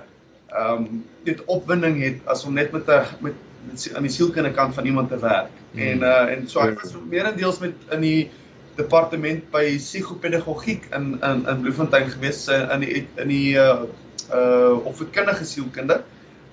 ehm 0.54 0.84
um, 0.86 1.04
dit 1.24 1.40
opwinding 1.50 1.98
het 2.02 2.20
as 2.30 2.44
om 2.44 2.54
net 2.54 2.72
met 2.72 2.88
'n 2.88 3.04
met, 3.20 3.34
met 3.66 3.88
aan 3.96 4.06
die 4.06 4.12
sielkundige 4.12 4.54
kant 4.54 4.74
van 4.74 4.86
iemand 4.86 5.08
te 5.08 5.18
werk. 5.18 5.50
Hmm. 5.72 5.80
En 5.80 5.98
uh 5.98 6.32
en 6.32 6.48
so 6.48 6.60
ek 6.60 6.80
was 6.80 6.94
meerendeels 7.10 7.58
met 7.58 7.74
in 7.90 8.00
die 8.00 8.30
departement 8.76 9.50
by 9.52 9.76
psigopedagogiek 9.78 10.88
in 10.96 11.14
in 11.22 11.46
in 11.46 11.62
Bloemfontein 11.62 12.10
gewees 12.10 12.48
uh, 12.48 12.64
in 12.74 12.80
die 12.80 13.06
in 13.16 13.28
die 13.28 13.54
uh 13.54 13.84
uh 14.32 14.86
opvoedkundige 14.86 15.44
sielkunde 15.44 16.02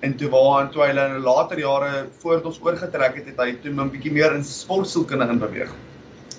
en 0.02 0.16
toe 0.16 0.28
waar 0.30 0.68
toe 0.70 0.82
hy 0.84 0.90
in 0.90 1.22
later 1.22 1.58
jare 1.58 2.06
voordat 2.22 2.46
ons 2.50 2.60
oorgetrek 2.62 3.18
het 3.20 3.26
het 3.30 3.40
hy 3.40 3.52
toe 3.62 3.72
'n 3.72 3.90
bietjie 3.90 4.12
meer 4.12 4.34
in 4.34 4.44
sportsielkunde 4.44 5.28
in 5.30 5.38
beweeg. 5.38 5.70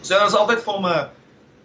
So 0.02 0.20
dit 0.20 0.28
is 0.28 0.36
altyd 0.36 0.64
vir 0.64 0.82
my 0.82 0.98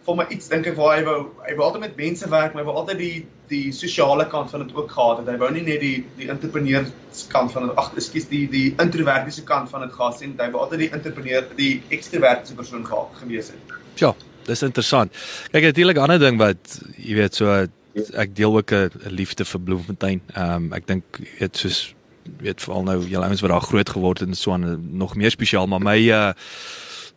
vir 0.07 0.17
my 0.17 0.25
iets 0.33 0.49
dink 0.49 0.67
ek 0.71 0.77
waar 0.77 0.95
hy 0.97 1.03
wou 1.05 1.19
hy 1.47 1.55
wou 1.59 1.67
altyd 1.67 1.85
met 1.85 1.97
mense 1.97 2.29
werk, 2.31 2.55
maar 2.55 2.65
hy 2.65 2.69
wou 2.71 2.77
altyd 2.81 2.99
die 2.99 3.27
die 3.49 3.73
sosiale 3.73 4.27
kant 4.29 4.51
van 4.51 4.67
dit 4.67 4.77
ook 4.77 4.91
gehad 4.93 5.19
het. 5.23 5.29
Hy 5.33 5.37
wou 5.43 5.51
nie 5.53 5.65
net 5.67 5.81
die 5.81 6.05
die 6.21 6.29
entrepreneurs 6.33 7.27
kant 7.33 7.53
van 7.53 7.71
ag, 7.77 7.93
ekskuus, 7.97 8.29
die 8.29 8.47
die 8.53 8.69
introvertiese 8.85 9.45
kant 9.49 9.71
van 9.71 9.87
dit 9.87 9.93
gehad 9.93 10.19
sien. 10.19 10.37
Hy 10.39 10.51
wou 10.55 10.65
altyd 10.65 10.87
die 10.87 10.93
entrepreneur, 10.93 11.45
die 11.61 11.83
ekstrovertiese 11.99 12.57
persoon 12.57 12.87
gehad 12.89 13.21
gewees 13.21 13.53
het. 13.55 13.78
Ja, 13.99 14.15
dis 14.47 14.63
interessant. 14.63 15.13
Kyk, 15.53 15.71
natuurlik 15.71 15.97
'n 15.97 16.07
ander 16.07 16.19
ding 16.19 16.39
wat 16.39 16.81
jy 16.97 17.15
weet 17.15 17.35
so 17.35 17.67
ek 18.15 18.35
deel 18.37 18.57
ook 18.57 18.73
'n 18.73 18.91
liefde 19.11 19.45
vir 19.45 19.61
Bloemfontein. 19.61 20.21
Ehm 20.35 20.55
um, 20.55 20.73
ek 20.73 20.87
dink 20.87 21.05
weet 21.39 21.57
soos 21.57 21.95
weet 22.39 22.63
veral 22.63 22.83
nou 22.83 22.99
julle 23.09 23.25
ouens 23.25 23.41
wat 23.41 23.51
daar 23.51 23.61
groot 23.61 23.89
geword 23.89 24.21
het 24.21 24.29
en 24.29 24.35
so 24.35 24.53
aan 24.53 24.97
nog 24.97 25.17
meer 25.17 25.31
spesiaal, 25.31 25.67
maar 25.67 25.81
my 25.81 25.99
uh 26.11 26.33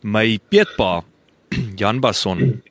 my 0.02 0.38
peetpa 0.48 1.04
Jan 1.80 2.00
Basson 2.00 2.62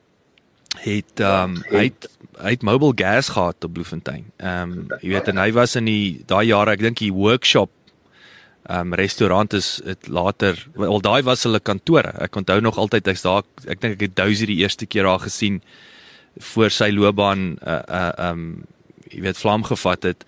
het 0.79 1.19
ehm 1.19 1.55
um, 1.55 1.63
hy 1.69 1.83
het 1.83 2.09
hy 2.41 2.55
het 2.55 2.63
mobile 2.63 2.93
gas 2.95 3.29
gehad 3.29 3.63
op 3.63 3.73
Bloemfontein. 3.73 4.25
Ehm 4.37 4.71
um, 4.71 4.87
jy 5.01 5.09
weet 5.09 5.27
en 5.27 5.37
hy 5.37 5.51
was 5.51 5.75
in 5.75 5.85
die 5.85 6.23
daai 6.25 6.45
jare, 6.47 6.71
ek 6.71 6.79
dink 6.79 6.97
die 6.99 7.13
workshop 7.13 7.71
um, 8.71 8.93
restaurant 8.93 9.53
is 9.57 9.79
dit 9.85 10.07
later 10.07 10.57
al 10.77 11.01
daai 11.03 11.21
was 11.27 11.45
hulle 11.47 11.59
kantore. 11.59 12.13
Ek 12.23 12.35
onthou 12.39 12.59
nog 12.63 12.79
altyd 12.81 13.11
ek's 13.11 13.25
daar 13.25 13.43
ek 13.67 13.81
dink 13.81 13.97
ek 13.97 14.05
het 14.09 14.17
Dousie 14.19 14.49
die 14.49 14.61
eerste 14.63 14.87
keer 14.87 15.09
daar 15.09 15.23
gesien 15.23 15.61
voor 16.53 16.71
sy 16.71 16.91
loopbaan 16.95 17.55
uh 17.61 17.81
uh 17.87 18.11
um, 18.31 18.45
jy 19.11 19.25
weet 19.25 19.39
vlam 19.39 19.65
gevat 19.67 20.07
het. 20.07 20.23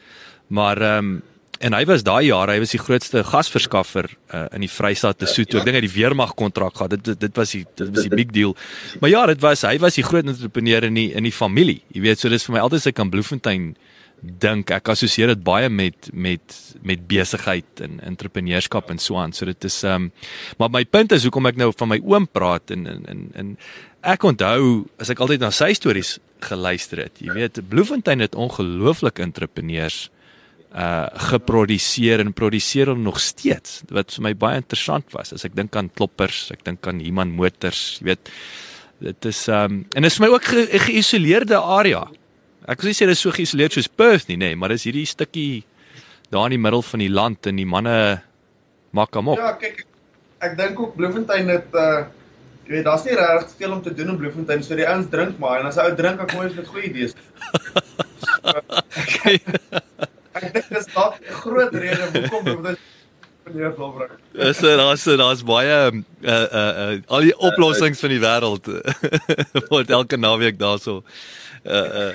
Maar 0.51 0.81
um, 0.97 1.21
en 1.63 1.75
hy 1.77 1.83
was 1.87 2.03
daai 2.03 2.27
jare, 2.27 2.57
hy 2.57 2.63
was 2.63 2.73
die 2.75 2.81
grootste 2.81 3.23
gasverskaffer 3.23 4.09
uh, 4.11 4.47
in 4.55 4.65
die 4.65 4.71
Vrystaat 4.71 5.21
te 5.21 5.29
Soet. 5.29 5.53
Ek 5.55 5.63
dink 5.63 5.77
hy 5.79 5.85
die 5.85 5.93
weermag 5.93 6.33
kontrak 6.39 6.75
gehad. 6.75 6.97
Dit 6.97 7.21
dit 7.21 7.39
was 7.39 7.55
die 7.55 7.63
dit 7.79 7.93
was 7.93 8.09
die 8.09 8.15
big 8.15 8.33
deal. 8.35 8.55
Maar 8.99 9.13
ja, 9.13 9.25
dit 9.31 9.41
was 9.43 9.63
hy 9.67 9.77
was 9.83 9.99
die 9.99 10.05
groot 10.05 10.27
entrepreneur 10.27 10.89
in 10.89 10.99
die 10.99 11.09
in 11.15 11.27
die 11.27 11.35
familie. 11.35 11.79
Jy 11.95 12.03
weet, 12.09 12.19
so 12.19 12.31
dis 12.33 12.43
vir 12.49 12.57
my 12.57 12.65
altyd 12.65 12.87
se 12.87 12.95
kan 12.95 13.13
Bloemfontein 13.13 13.73
dink 14.23 14.71
ek 14.71 14.87
assosieer 14.93 15.33
dit 15.33 15.43
baie 15.43 15.69
met 15.69 16.09
met 16.13 16.59
met 16.81 17.07
besigheid 17.07 17.81
en 17.83 17.99
entrepreneurskap 17.99 18.89
en 18.89 18.99
so 18.99 19.19
aan. 19.19 19.33
So 19.35 19.45
dit 19.45 19.67
is 19.67 19.83
ehm 19.83 20.07
um, 20.07 20.11
maar 20.57 20.71
my 20.71 20.85
punt 20.85 21.11
is 21.11 21.27
hoekom 21.27 21.51
ek 21.51 21.59
nou 21.59 21.71
van 21.75 21.91
my 21.91 21.99
oom 22.03 22.27
praat 22.27 22.71
en 22.71 22.87
en 22.87 23.05
en, 23.11 23.27
en 23.35 23.53
ek 24.01 24.23
onthou 24.23 24.87
as 24.99 25.11
ek 25.11 25.19
altyd 25.19 25.43
na 25.43 25.51
sy 25.51 25.73
stories 25.75 26.17
geluister 26.43 27.05
het. 27.05 27.21
Jy 27.23 27.33
weet, 27.37 27.61
Bloemfontein 27.69 28.19
het 28.19 28.35
ongelooflike 28.35 29.23
entrepreneurs 29.23 30.09
uh 30.73 31.05
geproduseer 31.29 32.23
en 32.23 32.33
produseer 32.33 32.89
hom 32.89 33.03
nog 33.05 33.19
steeds 33.21 33.83
wat 33.93 34.15
vir 34.15 34.23
my 34.25 34.33
baie 34.33 34.57
interessant 34.57 35.05
was 35.13 35.29
as 35.35 35.45
ek 35.45 35.53
dink 35.53 35.75
aan 35.77 35.91
kloppers 35.93 36.47
ek 36.55 36.63
dink 36.65 36.87
aan 36.89 37.03
Iman 37.05 37.29
motors 37.29 37.99
jy 37.99 38.07
weet 38.07 38.31
dit 39.05 39.27
is 39.29 39.43
um 39.53 39.83
en 39.93 40.01
dit 40.01 40.09
is 40.09 40.17
vir 40.17 40.25
my 40.25 40.31
ook 40.33 40.49
'n 40.49 40.85
geïsoleerde 40.87 41.61
area 41.61 42.07
ek 42.67 42.81
wil 42.81 42.91
nie 42.91 42.97
sê 42.97 43.07
dit 43.07 43.15
is 43.17 43.23
so 43.23 43.33
geïsoleerd 43.35 43.75
soos 43.75 43.89
Perth 43.91 44.29
nie 44.29 44.37
nê 44.37 44.51
nee, 44.51 44.59
maar 44.59 44.73
dis 44.73 44.85
hierdie 44.87 45.07
stukkie 45.09 45.63
daar 46.33 46.47
in 46.49 46.55
die 46.57 46.63
middel 46.65 46.83
van 46.85 47.03
die 47.03 47.11
land 47.11 47.49
en 47.49 47.59
die 47.59 47.69
manne 47.69 47.95
maak 48.95 49.15
hom 49.19 49.33
op 49.33 49.41
ja 49.41 49.53
kyk 49.59 49.85
ek 50.43 50.57
dink 50.59 50.79
ook 50.79 50.95
Bloemfontein 50.99 51.51
het 51.53 51.79
uh 51.79 52.05
jy 52.63 52.77
weet 52.77 52.85
daar's 52.87 53.03
nie 53.03 53.15
regtig 53.19 53.57
veel 53.59 53.73
om 53.75 53.81
te 53.83 53.91
doen 53.91 54.13
in 54.13 54.19
Bloemfontein 54.21 54.63
so 54.63 54.75
die 54.79 54.87
ouens 54.87 55.09
drink 55.11 55.39
maar 55.43 55.59
en 55.59 55.67
as 55.67 55.77
'n 55.77 55.89
ou 55.89 55.95
drink 55.99 56.17
dan 56.21 56.29
kom 56.31 56.47
jy 56.47 56.53
met 56.55 56.71
goeie 56.71 56.87
idees 56.87 57.13
ek 60.39 60.49
dink 60.55 60.67
dis 60.69 60.87
dalk 60.95 61.19
'n 61.19 61.39
groot 61.43 61.73
rede 61.75 62.09
hoekom 62.15 62.63
dit 62.63 62.79
meneer 63.43 63.73
Volbring. 63.75 64.11
Is 64.33 64.57
dit 64.57 64.77
daar's 64.77 65.03
daar's 65.03 65.43
baie 65.43 65.91
uh 65.91 65.91
uh 66.21 66.81
uh 66.83 67.01
al 67.07 67.27
die 67.27 67.35
oplossings 67.37 67.99
van 67.99 68.13
die 68.13 68.21
wêreld 68.23 68.69
word 69.73 69.89
elke 69.89 70.17
naweek 70.17 70.59
daarso 70.59 71.01
uh 71.65 72.07
uh 72.07 72.13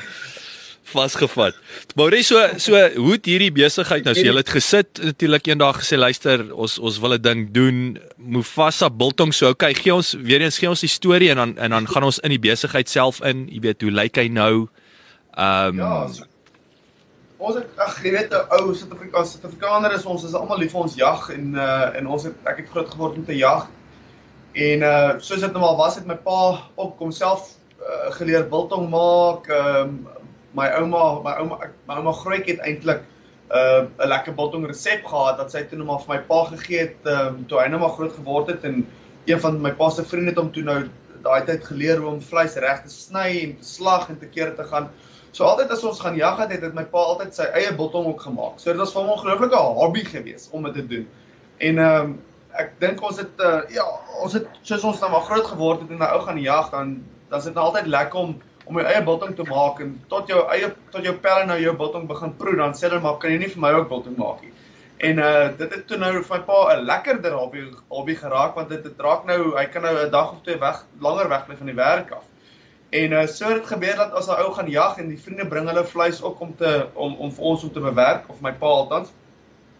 vasgevat. 0.92 1.56
Mauricio, 1.98 2.40
so 2.56 2.58
so 2.58 2.82
hoe 2.96 3.12
het 3.16 3.28
hierdie 3.28 3.52
besigheid 3.52 4.04
nou? 4.04 4.14
So 4.14 4.26
jy 4.26 4.36
het 4.36 4.52
gesit 4.52 5.02
natuurlik 5.02 5.50
eendag 5.50 5.82
gesê 5.82 5.98
luister, 5.98 6.46
ons 6.54 6.78
ons 6.78 6.98
wil 7.02 7.14
'n 7.14 7.22
ding 7.22 7.50
doen. 7.52 7.98
Mufasa 8.16 8.90
Biltong 8.90 9.32
so. 9.34 9.50
Okay, 9.50 9.74
gee 9.74 9.94
ons 9.94 10.14
weer 10.14 10.40
eens 10.40 10.58
gee 10.58 10.68
ons 10.68 10.80
die 10.80 10.88
storie 10.88 11.30
en 11.30 11.36
dan 11.36 11.58
en 11.58 11.70
dan 11.70 11.86
gaan 11.86 12.04
ons 12.04 12.18
in 12.18 12.30
die 12.30 12.38
besigheid 12.50 12.88
self 12.88 13.20
in. 13.22 13.48
Jy 13.48 13.60
weet 13.60 13.82
hoe 13.82 13.90
lyk 13.90 14.16
hy 14.16 14.28
nou? 14.28 14.68
Ehm 15.36 15.68
um, 15.68 15.78
Ja, 15.78 16.08
so 16.08 16.24
ons 17.38 17.54
het 17.54 17.66
ag 17.78 17.98
jy 18.02 18.12
weet 18.12 18.32
'n 18.34 18.46
ou 18.56 18.74
Suid-Afrikaanse 18.74 19.38
Suid-Afrikaner 19.38 19.92
is 19.94 20.06
ons 20.06 20.24
is 20.24 20.34
almal 20.34 20.58
lief 20.58 20.72
vir 20.72 20.80
ons 20.80 20.94
jag 20.94 21.30
en 21.30 21.54
uh 21.54 21.96
en 21.98 22.06
ons 22.06 22.24
het 22.24 22.34
ek 22.44 22.56
het 22.62 22.70
groot 22.70 22.90
geword 22.90 23.16
met 23.16 23.28
'n 23.28 23.38
jag. 23.38 23.68
En 24.54 24.82
uh 24.82 25.18
soos 25.18 25.40
dit 25.40 25.52
nou 25.52 25.62
al 25.62 25.76
was 25.76 25.94
het 25.94 26.06
my 26.06 26.16
pa 26.16 26.68
op 26.74 26.96
kom 26.98 27.12
self 27.12 27.54
uh, 27.78 28.10
geleer 28.18 28.48
biltong 28.48 28.90
maak. 28.90 29.46
Ehm 29.48 29.80
um, 29.80 30.08
my 30.58 30.68
ouma, 30.80 31.04
my 31.24 31.34
ouma 31.42 31.70
my 31.88 32.00
ouma 32.00 32.14
grootjie 32.22 32.56
het 32.56 32.64
eintlik 32.66 33.02
'n 33.48 33.88
uh, 34.02 34.06
lekker 34.12 34.34
biltong 34.36 34.66
resep 34.68 35.04
gehad 35.08 35.38
dat 35.40 35.52
sy 35.52 35.62
toe 35.64 35.78
net 35.78 35.86
maar 35.88 36.00
vir 36.04 36.14
my 36.14 36.20
pa 36.30 36.44
gegee 36.52 36.80
het 36.86 37.06
ehm 37.08 37.26
um, 37.26 37.44
toe 37.48 37.60
hy 37.62 37.68
nou 37.72 37.80
maar 37.80 37.94
groot 37.96 38.12
geword 38.12 38.50
het 38.52 38.64
en 38.68 38.82
een 39.24 39.40
van 39.40 39.60
my 39.60 39.72
pa 39.72 39.88
se 39.90 40.04
vriende 40.04 40.34
het 40.34 40.40
hom 40.40 40.50
toe 40.52 40.64
nou 40.64 40.80
daai 41.24 41.44
tyd 41.48 41.64
geleer 41.64 42.02
hoe 42.02 42.10
om 42.10 42.20
vleis 42.22 42.56
reg 42.64 42.82
te 42.82 42.92
sny 42.92 43.28
en 43.44 43.54
te 43.60 43.68
slag 43.68 44.08
en 44.08 44.18
te 44.18 44.26
keer 44.26 44.54
te 44.56 44.64
gaan. 44.64 44.90
So 45.32 45.44
altyd 45.44 45.72
as 45.74 45.84
ons 45.84 46.00
gaan 46.00 46.16
jag 46.16 46.38
het, 46.38 46.52
het 46.52 46.74
my 46.74 46.84
pa 46.84 47.02
altyd 47.12 47.34
sy 47.34 47.48
eie 47.58 47.72
biltong 47.76 48.06
ook 48.06 48.22
gemaak. 48.26 48.60
So 48.60 48.70
dit 48.72 48.80
was 48.80 48.92
vir 48.92 49.02
hom 49.02 49.10
'n 49.10 49.16
ongelooflike 49.16 49.60
hobby 49.80 50.04
geweest 50.04 50.50
om 50.52 50.62
dit 50.68 50.74
te 50.74 50.86
doen. 50.86 51.06
En 51.58 51.78
ehm 51.78 52.00
um, 52.00 52.18
ek 52.58 52.72
dink 52.80 53.02
ons 53.02 53.18
het 53.20 53.40
uh, 53.44 53.60
ja, 53.70 53.84
ons 54.22 54.32
het 54.32 54.46
soos 54.62 54.84
ons 54.84 55.00
nou 55.00 55.10
maar 55.10 55.26
groot 55.28 55.46
geword 55.46 55.80
het 55.80 55.90
en 55.90 56.00
nou 56.02 56.10
ou 56.10 56.20
gaan 56.26 56.40
jag 56.40 56.70
dan 56.70 57.02
dan 57.28 57.38
is 57.38 57.44
dit 57.44 57.54
nou 57.54 57.64
altyd 57.66 57.86
lekker 57.86 58.18
om 58.18 58.38
om 58.68 58.78
jou 58.78 58.86
eie 58.86 59.02
biltong 59.04 59.34
te 59.36 59.44
maak 59.48 59.80
en 59.80 59.94
tot 60.12 60.28
jou 60.28 60.44
eie 60.52 60.68
tot 60.92 61.04
jou 61.04 61.14
pelle 61.24 61.46
nou 61.48 61.58
jou 61.60 61.74
biltong 61.76 62.06
begin 62.08 62.34
proe 62.40 62.56
dan 62.56 62.74
sê 62.76 62.88
hulle 62.88 63.00
maar 63.04 63.18
kan 63.22 63.32
jy 63.32 63.38
nie 63.42 63.52
vir 63.52 63.62
my 63.64 63.72
ook 63.78 63.88
biltong 63.88 64.16
maak 64.20 64.42
nie. 64.44 64.52
En 65.08 65.20
uh 65.24 65.46
dit 65.58 65.74
het 65.76 65.86
toe 65.88 65.98
nou 66.02 66.10
vir 66.16 66.32
my 66.34 66.40
pa 66.48 66.58
'n 66.74 66.84
lekkerder 66.86 67.36
hobby 67.38 67.64
hobby 67.88 68.14
geraak 68.14 68.54
want 68.54 68.68
dit 68.68 68.84
het 68.84 69.00
raak 69.06 69.24
nou 69.26 69.38
hy 69.56 69.66
kan 69.66 69.82
nou 69.82 69.94
'n 69.96 70.10
dag 70.10 70.32
of 70.32 70.42
twee 70.42 70.58
weg 70.58 70.84
langer 71.00 71.28
weg 71.28 71.46
bly 71.46 71.56
van 71.56 71.72
die 71.72 71.80
werk 71.80 72.10
af. 72.10 72.24
En 72.90 73.12
uh 73.12 73.26
so 73.26 73.48
het 73.48 73.66
gebeur 73.66 73.96
dat 73.96 74.12
as 74.12 74.28
'n 74.28 74.40
ou 74.42 74.52
gaan 74.52 74.70
jag 74.70 74.98
en 74.98 75.08
die 75.08 75.22
vriende 75.24 75.46
bring 75.46 75.68
hulle 75.68 75.84
vleis 75.84 76.22
ook 76.22 76.40
om 76.40 76.56
te 76.56 76.86
om 76.94 77.16
om 77.16 77.32
vir 77.32 77.44
ons 77.44 77.62
om 77.62 77.72
te 77.72 77.80
bewerk 77.80 78.28
of 78.28 78.40
my 78.40 78.52
pa 78.52 78.66
altans. 78.66 79.12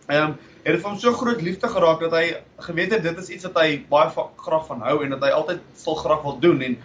Ehm 0.06 0.22
um, 0.22 0.38
het 0.62 0.72
dit 0.74 0.80
vir 0.80 0.90
hom 0.90 0.98
so 0.98 1.12
groot 1.12 1.40
liefde 1.40 1.68
geraak 1.68 2.00
dat 2.00 2.12
hy 2.12 2.36
geweet 2.56 2.92
het 2.92 3.02
dit 3.02 3.18
is 3.18 3.28
iets 3.28 3.44
wat 3.44 3.58
hy 3.60 3.84
baie 3.88 4.10
graag 4.36 4.66
van 4.66 4.80
hou 4.80 5.02
en 5.04 5.10
dat 5.10 5.22
hy 5.22 5.30
altyd 5.30 5.60
sal 5.74 5.94
graag 5.94 6.22
wil 6.22 6.38
doen 6.38 6.60
en 6.60 6.78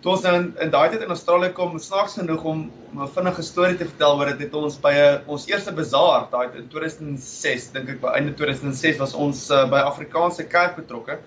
toe 0.00 0.12
ons 0.14 0.22
nou 0.24 0.34
in, 0.38 0.46
in 0.64 0.70
daai 0.72 0.88
tyd 0.90 1.02
in 1.04 1.12
Australië 1.12 1.52
kom, 1.56 1.78
snaaks 1.78 2.16
genoeg 2.18 2.44
om, 2.44 2.70
'n 2.96 3.08
vinnige 3.16 3.42
storie 3.42 3.76
te 3.76 3.84
vertel 3.84 4.16
oor 4.18 4.30
dit 4.32 4.40
het 4.46 4.54
ons 4.54 4.78
by 4.80 4.92
'n 4.92 5.20
ons 5.26 5.46
eerste 5.46 5.72
bazaar 5.72 6.28
daai 6.30 6.48
in 6.56 6.68
2006 6.68 7.72
dink 7.72 7.88
ek 7.88 8.00
by 8.00 8.14
einde 8.16 8.34
2006 8.34 8.98
was 8.98 9.14
ons 9.14 9.50
uh, 9.50 9.68
by 9.68 9.78
Afrikaanse 9.78 10.44
kerk 10.48 10.76
betrokke 10.76 11.18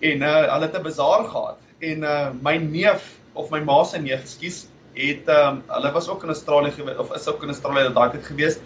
en 0.00 0.22
uh, 0.22 0.34
hulle 0.52 0.66
het 0.66 0.76
'n 0.76 0.82
bazaar 0.82 1.24
gehad 1.24 1.58
en 1.80 2.04
uh, 2.04 2.30
my 2.42 2.56
neef 2.58 3.20
of 3.34 3.50
my 3.50 3.60
ma 3.60 3.84
se 3.84 3.98
neef, 3.98 4.20
ekskuus, 4.20 4.66
het 4.94 5.28
um, 5.28 5.62
hulle 5.70 5.92
was 5.92 6.08
ook 6.08 6.22
in 6.22 6.34
Australië 6.34 6.70
gewees 6.70 6.96
of 6.96 7.14
is 7.14 7.28
ook 7.28 7.42
in 7.42 7.54
Australië 7.54 7.92
daai 7.94 8.10
tyd 8.10 8.26
gewees. 8.26 8.58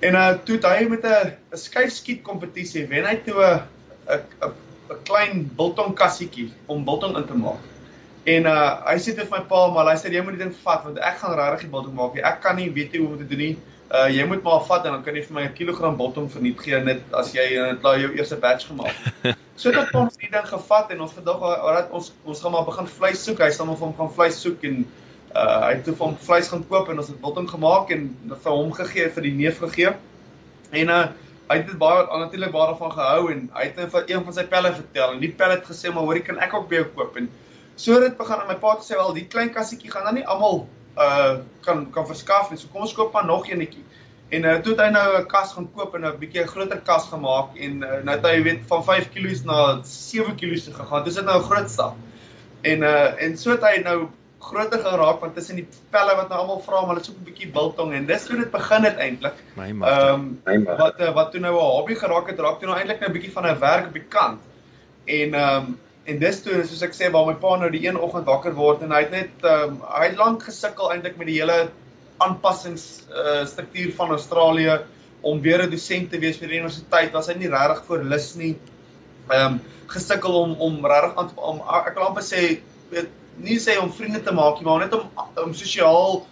En 0.00 0.16
uh 0.16 0.32
toe 0.44 0.58
hy 0.64 0.88
met 0.88 1.04
'n 1.04 1.36
'n 1.52 1.56
skuifskiet 1.56 2.22
kompetisie 2.22 2.86
wen 2.86 3.04
hy 3.04 3.16
toe 3.24 3.38
'n 3.38 3.62
'n 4.08 4.52
'n 4.90 5.02
klein 5.04 5.50
biltong 5.56 5.94
kassietjie 5.94 6.52
om 6.66 6.84
biltong 6.84 7.16
in 7.16 7.26
te 7.26 7.34
maak. 7.34 7.69
En 8.28 8.46
uh 8.46 8.70
hy 8.84 8.96
sê 9.00 9.14
dit 9.16 9.24
vir 9.24 9.32
my 9.32 9.44
pa, 9.48 9.60
maar 9.72 9.88
hy 9.88 9.96
sê 9.96 10.12
jy 10.12 10.20
moet 10.24 10.36
dit 10.36 10.44
ding 10.44 10.54
vat 10.64 10.84
want 10.84 10.98
ek 11.00 11.20
gaan 11.22 11.36
regtig 11.38 11.66
die 11.66 11.72
biltong 11.72 11.94
maak. 11.96 12.18
Ek 12.20 12.40
kan 12.44 12.58
nie 12.60 12.68
weet 12.72 12.96
hoe 12.98 13.06
om 13.08 13.18
te 13.18 13.28
doen 13.28 13.40
nie. 13.40 13.54
Uh 13.88 14.08
jy 14.12 14.26
moet 14.28 14.42
maar 14.44 14.60
vat 14.68 14.84
en 14.84 14.98
dan 14.98 15.04
kan 15.06 15.16
jy 15.16 15.22
vir 15.24 15.36
my 15.38 15.44
'n 15.48 15.54
kilogram 15.56 15.96
biltong 15.96 16.28
verniet 16.30 16.60
gee 16.60 16.80
net 16.84 17.00
as 17.16 17.32
jy 17.32 17.46
net 17.56 17.84
uh, 17.84 17.96
jou 17.96 18.10
eerste 18.12 18.36
batch 18.36 18.68
gemaak 18.68 18.92
het. 19.24 19.36
so 19.60 19.72
dit 19.72 19.80
het 19.80 19.96
ons 19.96 20.20
die 20.20 20.30
ding 20.30 20.46
gevat 20.52 20.92
en 20.92 21.00
ons 21.00 21.16
vandag 21.16 21.40
dat 21.78 21.90
ons 21.96 22.12
ons 22.24 22.44
gaan 22.44 22.52
maar 22.52 22.68
begin 22.68 22.92
vleis 22.98 23.24
soek. 23.24 23.40
Hy 23.40 23.50
sê 23.50 23.64
hom 23.64 23.76
van 23.76 23.96
gaan 23.96 24.12
vleis 24.12 24.40
soek 24.44 24.68
en 24.68 24.84
uh 25.34 25.58
hy 25.64 25.74
het 25.78 25.84
toe 25.88 25.96
van 25.96 26.16
vleis 26.28 26.52
gaan 26.52 26.64
koop 26.68 26.92
en 26.92 27.00
ons 27.00 27.08
het 27.08 27.20
biltong 27.24 27.48
gemaak 27.48 27.90
en 27.96 28.06
vir 28.30 28.52
hom 28.52 28.72
gegee 28.72 29.08
vir 29.08 29.22
die 29.30 29.36
neef 29.42 29.64
gegee. 29.64 29.96
En 30.70 30.96
uh 31.00 31.04
hy 31.50 31.56
het 31.58 31.78
baie 31.78 32.04
natuurlik 32.06 32.52
baie 32.52 32.68
daarvan 32.70 32.92
gehou 32.94 33.30
en 33.32 33.46
hy 33.56 33.62
het 33.64 33.78
net 33.80 33.90
vir 33.90 34.04
een 34.06 34.24
van 34.24 34.34
sy 34.34 34.44
pelle 34.44 34.70
vertel 34.76 35.14
en 35.14 35.22
die 35.24 35.32
pelle 35.34 35.56
het 35.56 35.64
gesê 35.66 35.90
maar 35.90 36.04
hoorie 36.06 36.22
kan 36.22 36.38
ek 36.38 36.52
ook 36.54 36.68
by 36.68 36.84
jou 36.84 36.90
koop 36.94 37.16
en 37.18 37.26
So 37.80 38.00
dit 38.00 38.16
begin 38.18 38.42
en 38.42 38.50
my 38.50 38.58
pa 38.60 38.74
het 38.74 38.82
gesê 38.84 38.98
wel 38.98 39.14
die 39.16 39.26
klein 39.32 39.50
kassietjie 39.54 39.90
gaan 39.92 40.04
dan 40.08 40.18
nie 40.20 40.26
almal 40.28 40.66
uh 41.00 41.40
kan 41.64 41.86
kan 41.94 42.06
verskaf 42.06 42.50
nie. 42.50 42.58
So 42.60 42.68
kom 42.72 42.84
ons 42.84 42.92
koop 42.96 43.14
maar 43.16 43.24
nog 43.24 43.48
eenetjie. 43.48 43.84
En 44.36 44.44
uh, 44.44 44.58
toe 44.62 44.74
het 44.74 44.82
hy 44.84 44.90
nou 44.94 45.06
'n 45.20 45.26
kas 45.30 45.54
gaan 45.56 45.68
koop 45.74 45.94
en 45.96 46.04
'n 46.06 46.18
bietjie 46.20 46.42
'n 46.42 46.52
groter 46.52 46.80
kas 46.90 47.08
gemaak 47.08 47.56
en 47.56 47.82
uh, 47.82 47.96
nou 48.04 48.16
het 48.16 48.26
hy 48.26 48.42
weet 48.42 48.62
van 48.68 48.84
5 48.84 49.08
kg 49.14 49.44
na 49.44 49.80
7 49.82 50.36
kg 50.36 50.64
te 50.64 50.74
gegaan. 50.76 51.04
Dis 51.04 51.14
dit 51.14 51.24
nou 51.24 51.38
'n 51.40 51.48
groot 51.48 51.70
stap. 51.70 51.96
En 52.62 52.82
uh 52.82 53.22
en 53.22 53.36
so 53.38 53.50
het 53.50 53.64
hy 53.64 53.82
nou 53.82 54.08
groter 54.40 54.78
geraak 54.78 55.20
want 55.20 55.34
tussen 55.34 55.56
die 55.56 55.68
pelle 55.90 56.16
wat 56.16 56.28
nou 56.28 56.40
almal 56.40 56.60
vra 56.60 56.86
maar 56.86 57.00
dit 57.00 57.04
is 57.04 57.10
ook 57.10 57.20
'n 57.20 57.28
bietjie 57.32 57.50
biltong 57.50 57.92
en 57.92 58.06
dis 58.06 58.28
hoe 58.28 58.36
dit 58.36 58.50
begin 58.50 58.84
het 58.84 58.96
eintlik. 58.96 59.44
Ehm 59.56 60.38
um, 60.46 60.64
wat 60.76 61.00
uh, 61.00 61.14
wat 61.14 61.30
toe 61.32 61.40
nou 61.40 61.54
'n 61.54 61.76
hobby 61.76 61.94
geraak 61.94 62.26
het, 62.28 62.38
raak 62.38 62.58
toe 62.58 62.68
nou 62.68 62.78
eintlik 62.78 63.00
nou 63.00 63.10
'n 63.10 63.16
bietjie 63.16 63.32
van 63.32 63.46
'n 63.46 63.58
werk 63.58 63.86
op 63.86 63.92
die 63.92 64.08
kant. 64.08 64.40
En 65.04 65.34
ehm 65.34 65.56
um, 65.56 65.78
En 66.08 66.18
dis 66.18 66.40
toe 66.42 66.62
soos 66.64 66.82
ek 66.86 66.96
sê 66.96 67.10
waar 67.12 67.26
my 67.28 67.36
pa 67.42 67.56
nou 67.60 67.68
die 67.70 67.82
een 67.86 67.98
oggend 67.98 68.26
wakker 68.26 68.54
word 68.56 68.82
en 68.82 68.94
hy 68.94 69.02
het 69.04 69.12
net 69.14 69.44
um, 69.48 69.80
hy 69.84 70.06
het 70.08 70.18
lank 70.20 70.46
gesukkel 70.48 70.92
eintlik 70.94 71.18
met 71.20 71.28
die 71.28 71.38
hele 71.40 71.58
aanpassings 72.24 72.86
uh, 73.12 73.44
struktuur 73.48 73.92
van 73.98 74.14
Australië 74.16 74.78
om 75.20 75.40
weer 75.44 75.62
'n 75.62 75.70
dosent 75.70 76.10
te 76.10 76.18
wees 76.18 76.40
vir 76.40 76.48
die 76.48 76.60
universiteit. 76.60 77.12
Was 77.12 77.28
hy 77.28 77.36
nie 77.36 77.52
regtig 77.52 77.84
voor 77.86 78.04
lus 78.04 78.34
nie. 78.34 78.54
Ehm 79.28 79.54
um, 79.54 79.60
gesukkel 79.90 80.36
om 80.42 80.52
om 80.60 80.86
regtig 80.86 81.16
aan 81.18 81.30
om 81.36 81.62
ek 81.84 81.94
wil 81.98 82.08
amper 82.08 82.24
sê 82.24 82.60
weet 82.90 83.08
nie 83.36 83.58
sê 83.58 83.76
om 83.80 83.92
vriende 83.92 84.22
te 84.22 84.34
maak 84.34 84.60
nie, 84.60 84.66
maar 84.68 84.84
net 84.84 84.94
om 84.94 85.08
om 85.44 85.54
sosiaal 85.54 86.22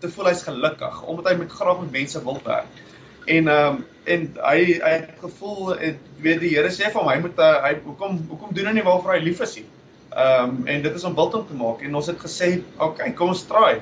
te 0.00 0.10
voel 0.10 0.30
hy's 0.30 0.42
gelukkig 0.46 1.02
omdat 1.02 1.30
hy 1.30 1.34
met 1.38 1.52
graag 1.52 1.80
met 1.80 1.92
mense 1.98 2.24
wil 2.24 2.40
werk. 2.44 2.82
En 3.24 3.48
ehm 3.48 3.66
um, 3.66 3.86
en 4.04 4.24
hy 4.42 4.80
hy 4.82 4.90
het 4.90 5.10
gevoel 5.20 5.76
het 5.78 5.98
weet 6.22 6.40
die 6.42 6.50
Here 6.56 6.70
sê 6.74 6.88
vir 6.90 6.98
hom 6.98 7.10
hy 7.10 7.20
moet 7.22 7.38
uh, 7.38 7.60
hy 7.62 7.76
hoekom 7.84 8.18
hoekom 8.32 8.54
doen 8.56 8.66
hy 8.66 8.72
nie 8.78 8.86
waarvoor 8.86 9.14
hy 9.14 9.22
lief 9.22 9.42
is 9.46 9.54
nie. 9.60 9.66
Ehm 10.10 10.56
um, 10.56 10.66
en 10.66 10.82
dit 10.82 10.96
is 10.98 11.04
om 11.06 11.14
biltong 11.14 11.46
te 11.46 11.58
maak 11.58 11.84
en 11.86 11.94
ons 12.00 12.10
het 12.10 12.18
gesê 12.18 12.48
okay 12.82 13.12
kom 13.18 13.30
ons 13.34 13.44
try. 13.46 13.76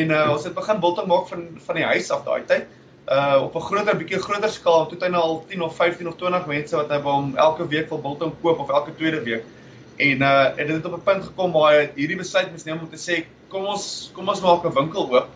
En 0.00 0.14
uh, 0.16 0.30
ons 0.32 0.46
het 0.48 0.56
begin 0.56 0.80
biltong 0.80 1.10
maak 1.12 1.28
van 1.28 1.44
van 1.66 1.80
die 1.80 1.84
huis 1.92 2.08
af 2.10 2.24
daai 2.24 2.46
tyd. 2.48 2.64
Uh 3.10 3.42
op 3.44 3.56
'n 3.60 3.66
groter 3.68 4.00
bietjie 4.00 4.22
groter 4.24 4.52
skaal 4.56 4.88
toe 4.88 4.98
hy 5.04 5.12
nou 5.12 5.22
al 5.22 5.44
10 5.52 5.62
of 5.68 5.76
15 5.76 6.08
of 6.08 6.16
20 6.16 6.46
mense 6.46 6.76
wat 6.76 6.90
hy 6.90 7.02
by 7.04 7.16
hom 7.18 7.36
elke 7.36 7.68
week 7.68 7.88
wil 7.90 8.00
biltong 8.08 8.32
koop 8.42 8.64
of 8.64 8.70
elke 8.70 8.96
tweede 8.96 9.20
week. 9.28 9.44
En 9.96 10.22
uh 10.22 10.56
en 10.56 10.66
dit 10.66 10.76
het 10.76 10.86
op 10.86 10.96
'n 10.96 11.04
punt 11.04 11.24
gekom 11.24 11.52
waar 11.52 11.72
hy 11.74 11.86
hierdie 12.00 12.16
besluit 12.24 12.50
moes 12.50 12.64
neem 12.64 12.80
om 12.80 12.88
te 12.88 12.96
sê 12.96 13.24
kom 13.48 13.66
ons 13.66 14.10
kom 14.14 14.28
ons 14.28 14.40
maak 14.40 14.64
'n 14.64 14.72
winkel 14.72 15.04
oop 15.04 15.28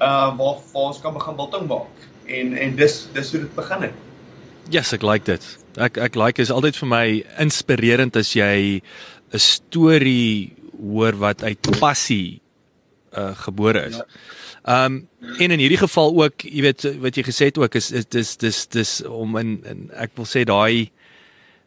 uh 0.00 0.30
waar, 0.38 0.56
waar 0.72 0.90
ons 0.90 1.00
kan 1.00 1.14
begin 1.14 1.36
biltong 1.36 1.66
maak 1.66 2.13
en 2.26 2.56
en 2.56 2.76
dis 2.76 3.08
dis 3.12 3.30
hoe 3.32 3.40
dit 3.40 3.54
begin 3.54 3.82
het. 3.88 3.92
Yes, 4.70 4.92
ek 4.92 5.02
like 5.02 5.26
dit. 5.28 5.44
Ek 5.76 5.98
ek 6.00 6.16
like 6.16 6.42
is 6.42 6.50
altyd 6.50 6.76
vir 6.76 6.88
my 6.88 7.06
inspirerend 7.42 8.16
as 8.16 8.32
jy 8.36 8.80
'n 9.32 9.38
storie 9.38 10.54
hoor 10.78 11.16
wat 11.18 11.42
uit 11.42 11.60
passie 11.80 12.40
uh 13.12 13.34
gebore 13.36 13.86
is. 13.90 13.96
Ja. 13.96 14.84
Um 14.86 15.08
en 15.38 15.50
in 15.50 15.58
hierdie 15.58 15.80
geval 15.80 16.14
ook, 16.16 16.42
jy 16.42 16.62
weet 16.62 16.84
wat 17.00 17.16
jy 17.16 17.24
gesê 17.24 17.50
het 17.50 17.58
ook 17.58 17.74
is 17.74 17.90
is 17.92 18.06
dis 18.06 18.36
dis 18.36 18.66
dis 18.66 19.02
om 19.04 19.36
in, 19.36 19.60
in 19.64 19.90
ek 19.92 20.16
wil 20.16 20.26
sê 20.26 20.44
daai 20.44 20.90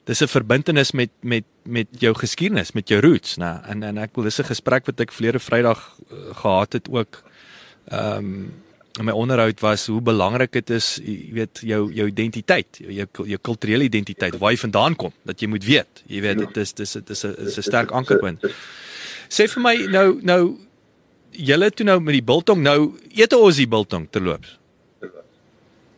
dis 0.05 0.21
'n 0.21 0.27
verbintenis 0.27 0.91
met 0.91 1.11
met 1.21 1.45
met 1.63 1.87
jou 1.99 2.13
geskiedenis, 2.15 2.71
met 2.71 2.89
jou 2.89 3.01
roots, 3.01 3.37
né? 3.37 3.61
En 3.67 3.83
en 3.83 3.97
ek 3.97 4.15
wil 4.15 4.23
dis 4.23 4.39
'n 4.39 4.51
gesprek 4.53 4.85
wat 4.85 4.99
ek 4.99 5.11
verlede 5.11 5.39
Vrydag 5.39 5.97
uh, 6.11 6.35
gehad 6.35 6.73
het 6.73 6.89
ook. 6.89 7.23
Um 7.91 8.27
in 8.27 8.66
my 9.05 9.13
onderhoud 9.13 9.59
was 9.59 9.85
hoe 9.87 10.01
belangrik 10.01 10.51
dit 10.51 10.69
is, 10.69 10.95
jy 11.03 11.33
weet 11.33 11.61
jou 11.61 11.81
jou 11.93 12.07
identiteit, 12.07 12.79
jou 12.81 13.07
jou 13.13 13.39
kulturele 13.41 13.83
identiteit, 13.83 14.37
waar 14.41 14.51
jy 14.55 14.61
vandaan 14.63 14.95
kom, 14.95 15.13
dat 15.27 15.41
jy 15.41 15.49
moet 15.51 15.65
weet. 15.65 16.03
Jy 16.07 16.21
weet 16.21 16.37
dit 16.37 16.57
is 16.57 16.73
dis 16.73 16.93
dit 16.99 17.09
is 17.09 17.23
'n 17.25 17.35
is 17.47 17.57
'n 17.57 17.61
sterk 17.61 17.91
ankerpunt. 17.91 18.45
Sê 19.29 19.47
vir 19.47 19.61
my 19.61 19.75
nou 19.91 20.19
nou 20.21 20.57
julle 21.31 21.71
toe 21.71 21.85
nou 21.85 21.99
met 21.99 22.13
die 22.13 22.23
biltong 22.23 22.61
nou 22.61 22.93
eet 23.15 23.33
ons 23.33 23.55
die 23.55 23.67
biltong 23.67 24.07
terloops. 24.09 24.57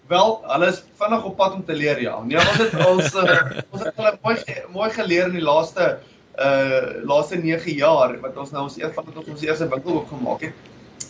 Wel, 0.09 0.31
hulle 0.41 0.67
is 0.67 0.83
vinnig 0.97 1.23
op 1.23 1.35
pad 1.37 1.53
om 1.53 1.65
te 1.65 1.75
leer 1.77 2.01
ja. 2.01 2.15
Nee, 2.25 2.37
ons 2.37 2.57
het 2.57 2.73
ons 2.85 3.15
uh, 3.15 3.41
ons 3.73 3.83
het 3.83 3.95
hulle 3.95 4.17
mooi 4.23 4.35
mooi 4.73 4.89
geleer 4.89 5.29
in 5.29 5.37
die 5.37 5.45
laaste 5.45 5.99
uh 6.39 7.03
laaste 7.03 7.37
9 7.37 7.75
jaar 7.75 8.15
wat 8.23 8.37
ons 8.37 8.51
nou 8.55 8.63
ons 8.63 8.77
eers 8.79 8.93
van 8.95 9.05
tot 9.13 9.27
ons 9.27 9.41
eerste 9.45 9.67
winkel 9.69 9.99
oopgemaak 9.99 10.41
het. 10.47 10.53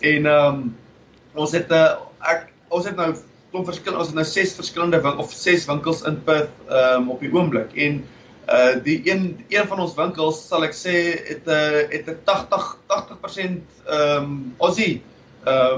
En 0.02 0.26
ehm 0.26 0.60
um, 0.60 0.70
ons 1.40 1.56
het 1.56 1.70
'n 1.72 1.74
uh, 1.74 1.90
eh, 1.90 2.32
ek 2.36 2.48
ons 2.70 2.86
het 2.86 2.96
nou 3.00 3.10
klomp 3.52 3.66
verskil 3.66 3.98
ons 3.98 4.12
het 4.12 4.16
nou 4.16 4.26
ses 4.28 4.54
verskillende 4.54 5.02
wink, 5.02 5.20
of 5.20 5.34
ses 5.34 5.66
winkels 5.66 6.04
in 6.06 6.20
Perth 6.24 6.52
um, 6.70 7.10
op 7.10 7.20
die 7.20 7.32
oomblik 7.34 7.76
en 7.76 8.04
uh 8.50 8.76
die 8.84 9.02
een 9.06 9.46
een 9.50 9.68
van 9.70 9.80
ons 9.80 9.94
winkels 9.98 10.42
sal 10.48 10.64
ek 10.66 10.74
sê 10.74 10.96
het 11.30 11.46
'n 11.46 11.50
uh, 11.50 11.86
het 11.94 12.08
'n 12.10 12.18
80 12.26 12.78
80% 12.88 13.62
ehm 13.86 14.24
um, 14.24 14.54
Aussie 14.58 15.02
uh 15.48 15.78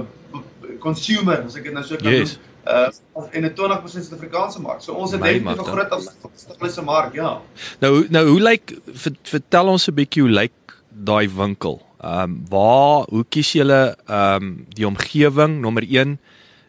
consumer 0.80 1.44
as 1.46 1.56
ek 1.56 1.64
dit 1.64 1.74
nou 1.74 1.84
so 1.84 1.96
kan 1.96 2.12
yes. 2.12 2.38
noem 2.38 2.50
uh 2.66 2.90
en 3.32 3.44
'n 3.44 3.54
20% 3.54 4.06
Suid-Afrikaanse 4.06 4.62
mark. 4.62 4.82
So 4.82 4.94
ons 4.94 5.12
het 5.12 5.22
net 5.22 5.42
'n 5.42 5.58
groot 5.58 5.90
afstandslose 5.90 6.82
mark, 6.82 7.14
ja. 7.14 7.42
Nou 7.80 8.06
nou 8.10 8.28
hoe 8.28 8.42
lyk 8.42 8.78
vertel 9.24 9.68
ons 9.68 9.88
'n 9.88 9.94
bietjie 9.94 10.22
hoe 10.22 10.32
lyk 10.32 10.54
daai 10.90 11.30
winkel? 11.30 11.82
Ehm 12.02 12.24
um, 12.24 12.38
waar 12.50 13.06
hoe 13.14 13.26
kies 13.30 13.52
julle 13.54 13.96
ehm 14.08 14.44
um, 14.44 14.54
die 14.74 14.88
omgewing 14.88 15.60
nommer 15.62 15.86
1 15.86 16.16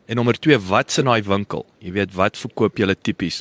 en 0.06 0.16
nommer 0.16 0.36
2 0.36 0.58
wat's 0.68 0.98
in 1.00 1.08
daai 1.08 1.22
winkel? 1.24 1.64
Jy 1.80 1.92
weet 1.96 2.12
wat 2.18 2.36
verkoop 2.36 2.76
julle 2.76 2.94
tipies? 2.94 3.38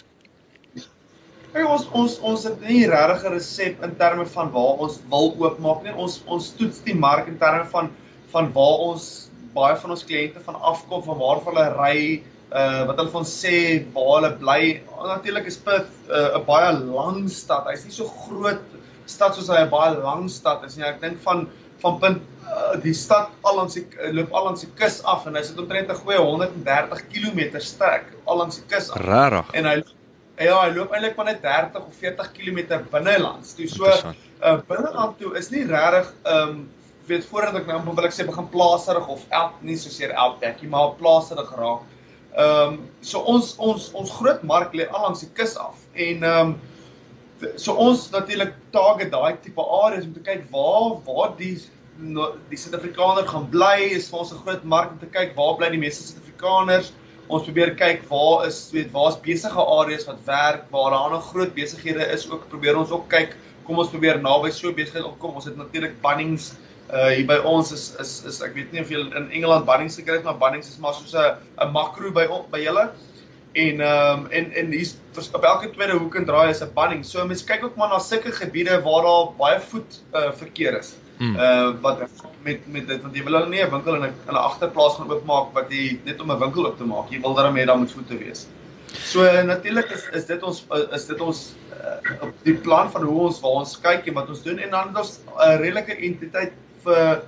Kyk 1.52 1.68
ons 1.68 1.90
ons 1.92 2.14
ons 2.32 2.46
het 2.48 2.62
nie 2.64 2.86
regtig 2.88 3.26
'n 3.28 3.34
resep 3.36 3.84
in 3.84 3.96
terme 4.00 4.26
van 4.36 4.52
waar 4.56 4.80
ons 4.86 5.02
wil 5.12 5.36
oopmaak 5.36 5.84
nie. 5.84 5.92
Ons 5.92 6.22
ons 6.26 6.48
toets 6.56 6.80
die 6.86 6.96
mark 6.96 7.28
in 7.28 7.38
terme 7.42 7.66
van 7.74 7.92
van 8.32 8.48
waar 8.56 8.86
ons 8.88 9.08
baie 9.54 9.76
van 9.76 9.92
ons 9.92 10.08
kliënte 10.08 10.40
van 10.48 10.56
afkom 10.56 11.04
van 11.04 11.20
waar 11.20 11.44
hulle 11.48 11.66
ry, 11.76 11.98
uh 12.56 12.86
wat 12.88 13.02
hulle 13.04 13.12
van 13.18 13.28
sê 13.28 13.84
waar 13.98 14.14
hulle 14.14 14.32
bly. 14.40 14.62
Natuurlik 15.12 15.52
is 15.52 15.58
Perth 15.58 15.92
'n 16.08 16.40
uh, 16.40 16.40
baie 16.48 16.72
lang 16.72 17.28
stad. 17.28 17.68
Hy's 17.68 17.84
nie 17.84 17.92
so 18.00 18.08
groot 18.08 18.64
stad 19.06 19.36
soos 19.36 19.52
hy 19.52 19.60
'n 19.66 19.70
baie 19.76 19.92
lang 20.00 20.30
stad 20.30 20.64
is 20.64 20.78
nie. 20.78 20.88
Ek 20.88 21.02
dink 21.02 21.20
van 21.28 21.50
van 21.82 21.98
punt 22.00 22.22
uh, 22.46 22.76
die 22.84 22.94
stad 22.98 23.30
al 23.42 23.56
langs 23.62 23.78
die 23.78 23.86
loop 24.16 24.34
al 24.34 24.50
langs 24.50 24.66
die 24.66 24.72
kus 24.80 25.00
af 25.04 25.26
en 25.28 25.36
hy 25.36 25.44
sit 25.48 25.60
omtrent 25.62 25.90
'n 25.90 26.04
goeie 26.04 26.20
130 26.20 27.08
km 27.14 27.60
strek 27.60 28.14
al 28.26 28.38
langs 28.44 28.62
die 28.62 28.68
kus 28.70 28.92
af. 28.92 29.02
Regtig. 29.06 29.56
En 29.60 29.66
hy 29.66 29.82
Ja, 30.42 30.58
hy 30.64 30.72
loop 30.74 30.94
eintlik 30.96 31.18
maar 31.20 31.28
net 31.28 31.42
30 31.44 31.84
of 31.86 31.98
40 32.02 32.30
km 32.34 32.80
binnelands. 32.92 33.54
Toe 33.58 33.68
so 33.70 33.90
uh 33.92 34.58
binneland 34.70 35.20
toe 35.20 35.36
is 35.38 35.52
nie 35.54 35.66
regtig 35.70 36.14
ehm 36.24 36.50
um, 36.50 36.70
weet 37.10 37.26
voordat 37.30 37.58
ek 37.60 37.68
nou 37.68 37.80
wil 37.84 38.08
ek 38.08 38.16
sê 38.16 38.26
begin 38.26 38.48
plaasrig 38.54 39.08
of 39.12 39.26
elk 39.30 39.60
nie 39.66 39.76
so 39.78 39.90
seer 39.94 40.14
elk 40.24 40.40
dekkie 40.42 40.70
maar 40.70 40.96
plaasrig 41.02 41.52
raak. 41.60 41.86
Ehm 42.34 42.74
um, 42.74 42.80
so 43.06 43.22
ons 43.34 43.54
ons 43.60 43.92
ons 43.94 44.14
groot 44.18 44.42
mark 44.54 44.74
lê 44.74 44.88
al 44.90 45.06
langs 45.06 45.22
die 45.26 45.32
kus 45.38 45.58
af 45.62 45.78
en 45.94 46.24
ehm 46.24 46.54
um, 46.54 46.60
so 47.58 47.74
ons 47.74 48.10
natuurlik 48.14 48.54
target 48.76 49.12
daai 49.12 49.38
tipe 49.44 49.64
areas 49.84 50.08
om 50.08 50.14
te 50.14 50.24
kyk 50.26 50.48
waar 50.54 50.98
waar 51.06 51.36
die 51.38 51.56
die 52.50 52.58
Suid-Afrikaner 52.58 53.28
gaan 53.30 53.46
bly 53.54 53.92
is 53.98 54.10
vir 54.10 54.24
ons 54.24 54.34
'n 54.34 54.42
groot 54.46 54.64
mark 54.64 54.92
om 54.92 55.00
te 55.00 55.10
kyk 55.18 55.36
waar 55.36 55.58
bly 55.58 55.70
die 55.70 55.82
meeste 55.82 56.04
Suid-Afrikaners? 56.08 56.94
Ons 57.30 57.44
probeer 57.44 57.76
kyk 57.76 58.04
waar 58.10 58.48
is 58.48 58.72
weet 58.74 58.92
waar's 58.92 59.20
besige 59.22 59.66
areas 59.78 60.08
wat 60.08 60.20
werk 60.26 60.66
waar 60.72 60.92
daar 60.92 61.12
nog 61.12 61.30
groot 61.32 61.54
besighede 61.54 62.08
is 62.14 62.30
ook 62.30 62.50
probeer 62.50 62.78
ons 62.78 62.92
ook 62.92 63.08
kyk 63.10 63.36
kom 63.66 63.78
ons 63.80 63.90
probeer 63.90 64.20
naby 64.22 64.50
so 64.52 64.74
besigheid 64.74 65.06
opkom. 65.06 65.36
Ons 65.36 65.46
het 65.46 65.58
natuurlik 65.58 66.02
Bunnings 66.02 66.54
uh 66.92 67.08
hier 67.16 67.28
by 67.28 67.38
ons 67.48 67.72
is 67.72 67.96
is 68.00 68.24
is 68.26 68.42
ek 68.42 68.56
weet 68.56 68.72
nie 68.72 68.82
of 68.82 68.90
jy 68.90 69.00
in 69.00 69.30
Engeland 69.32 69.66
Bunnings 69.66 69.96
gekry 69.96 70.18
het 70.20 70.24
maar 70.28 70.40
Bunnings 70.42 70.70
is 70.70 70.80
maar 70.80 70.94
soos 70.94 71.14
'n 71.14 71.38
'n 71.62 71.72
makro 71.72 72.12
by 72.12 72.28
by 72.52 72.60
julle 72.60 72.92
en 73.54 73.82
ehm 73.82 74.20
um, 74.20 74.28
en 74.32 74.52
en 74.52 74.72
hier's 74.72 74.96
op 75.34 75.44
elke 75.44 75.70
tweede 75.72 75.98
hoek 75.98 76.16
en 76.16 76.26
draai 76.26 76.50
is 76.50 76.62
'n 76.62 76.74
Bunnings 76.76 77.12
so 77.12 77.26
mense 77.26 77.46
kyk 77.46 77.64
ook 77.64 77.76
maar 77.76 77.90
na 77.90 78.00
sulke 78.00 78.32
gebiede 78.32 78.82
waar 78.82 79.04
daar 79.04 79.32
baie 79.38 79.60
voet 79.60 80.02
uh 80.14 80.32
verkeer 80.32 80.78
is 80.80 80.96
Hmm. 81.22 81.36
Uh 81.38 81.74
wat 81.82 82.00
met 82.42 82.62
met 82.66 82.88
dit 82.90 83.02
want 83.02 83.16
jy 83.16 83.24
wil 83.24 83.46
nie 83.50 83.62
'n 83.62 83.70
winkel 83.70 83.96
in 83.96 84.02
'n 84.02 84.14
in 84.30 84.34
'n 84.34 84.46
agterplaas 84.50 84.96
gaan 84.98 85.12
oopmaak 85.12 85.54
wat 85.54 85.70
jy 85.70 86.00
net 86.06 86.22
om 86.22 86.32
'n 86.32 86.40
winkel 86.40 86.66
oop 86.66 86.78
te 86.78 86.84
maak. 86.84 87.12
Jy 87.14 87.20
wil 87.22 87.36
daarmee 87.38 87.66
daar 87.66 87.78
moet 87.78 87.92
voete 87.92 88.18
wees. 88.18 88.48
So 88.94 89.24
uh, 89.24 89.44
natuurlik 89.44 89.90
is 89.90 90.10
is 90.14 90.26
dit 90.26 90.44
ons 90.44 90.66
uh, 90.72 90.94
is 90.94 91.06
dit 91.06 91.22
ons 91.22 91.54
uh, 91.78 92.24
op 92.26 92.34
die 92.44 92.56
plan 92.56 92.90
van 92.92 93.04
hoe 93.04 93.20
ons 93.28 93.40
waar 93.40 93.52
ons 93.52 93.80
kyk 93.80 94.08
en 94.08 94.14
wat 94.14 94.30
ons 94.30 94.42
doen 94.42 94.58
en 94.58 94.70
dan 94.70 94.88
het 94.88 94.98
ons 94.98 95.20
'n 95.20 95.30
uh, 95.38 95.56
redelike 95.62 95.96
entiteit 95.96 96.54
vir 96.84 97.22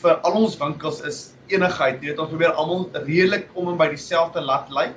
vir 0.00 0.14
al 0.14 0.32
ons 0.32 0.56
winkels 0.56 1.00
is 1.00 1.34
enigheid. 1.46 2.00
Jy 2.00 2.08
weet 2.08 2.18
ons 2.18 2.28
probeer 2.28 2.52
almal 2.52 2.88
redelik 2.92 3.48
om 3.54 3.68
en 3.68 3.76
by 3.76 3.88
dieselfde 3.88 4.40
lat 4.40 4.70
lyk. 4.70 4.96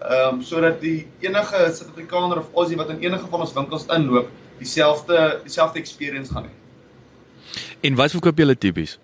Ehm 0.00 0.34
um, 0.34 0.42
sodat 0.42 0.80
die 0.80 1.06
enige 1.20 1.58
Suid-Afrikaner 1.76 2.38
of 2.38 2.46
Aussie 2.54 2.76
wat 2.76 2.88
in 2.88 3.02
enige 3.04 3.26
van 3.28 3.40
ons 3.44 3.52
winkels 3.52 3.84
inloop, 3.92 4.30
dieselfde 4.58 5.40
dieselfde 5.44 5.78
experience 5.78 6.32
gaan 6.32 6.48
hê. 6.48 6.54
En 7.80 7.94
wat 7.94 8.10
verkoop 8.10 8.38
julle 8.40 8.56
tipies? 8.56 8.98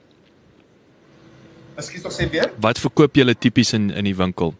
Ekskuus 1.76 2.06
tog 2.06 2.14
sê 2.16 2.30
weer? 2.32 2.48
Wat 2.64 2.80
verkoop 2.80 3.20
julle 3.20 3.34
tipies 3.36 3.74
in 3.76 3.90
in 3.90 4.08
die 4.08 4.16
winkel? 4.16 4.54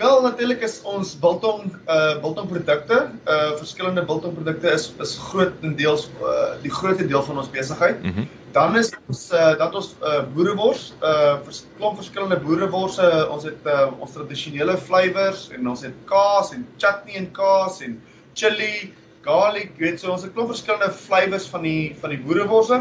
Wel 0.00 0.22
natuurlik 0.22 0.64
is 0.64 0.80
ons 0.84 1.12
biltong 1.20 1.68
uh 1.88 2.16
biltong 2.24 2.48
produkte, 2.48 3.02
uh 3.28 3.52
verskillende 3.60 4.04
biltong 4.04 4.32
produkte 4.36 4.72
is 4.72 4.90
is 5.04 5.16
grootendeels 5.28 6.08
uh 6.24 6.56
die 6.64 6.72
grootste 6.72 7.06
deel 7.06 7.22
van 7.28 7.44
ons 7.44 7.52
besigheid. 7.52 8.02
Mm 8.02 8.12
-hmm. 8.12 8.28
Dan 8.56 8.76
is 8.80 8.88
ons 9.04 9.22
uh 9.36 9.52
dat 9.60 9.74
ons 9.76 9.90
uh 10.00 10.22
boerewors, 10.32 10.94
uh 11.04 11.34
vers, 11.44 11.58
klomp 11.76 11.98
verskillende 12.00 12.38
boereworse, 12.40 13.04
ons 13.28 13.44
het 13.44 13.66
uh 13.68 13.90
ons 14.00 14.14
tradisionele 14.16 14.78
flavours 14.80 15.50
en 15.52 15.68
ons 15.68 15.82
het 15.84 15.98
kaas 16.08 16.54
en 16.56 16.64
chutney 16.80 17.18
en 17.20 17.28
kaas 17.36 17.82
en 17.84 17.98
chili 18.32 18.94
garlic, 19.26 19.74
weet 19.82 20.00
so 20.00 20.14
ons 20.14 20.24
het 20.24 20.32
klop 20.32 20.48
verskillende 20.54 20.88
flavours 20.88 21.50
van 21.52 21.68
die 21.68 21.92
van 22.00 22.14
die 22.14 22.20
boereworse 22.24 22.80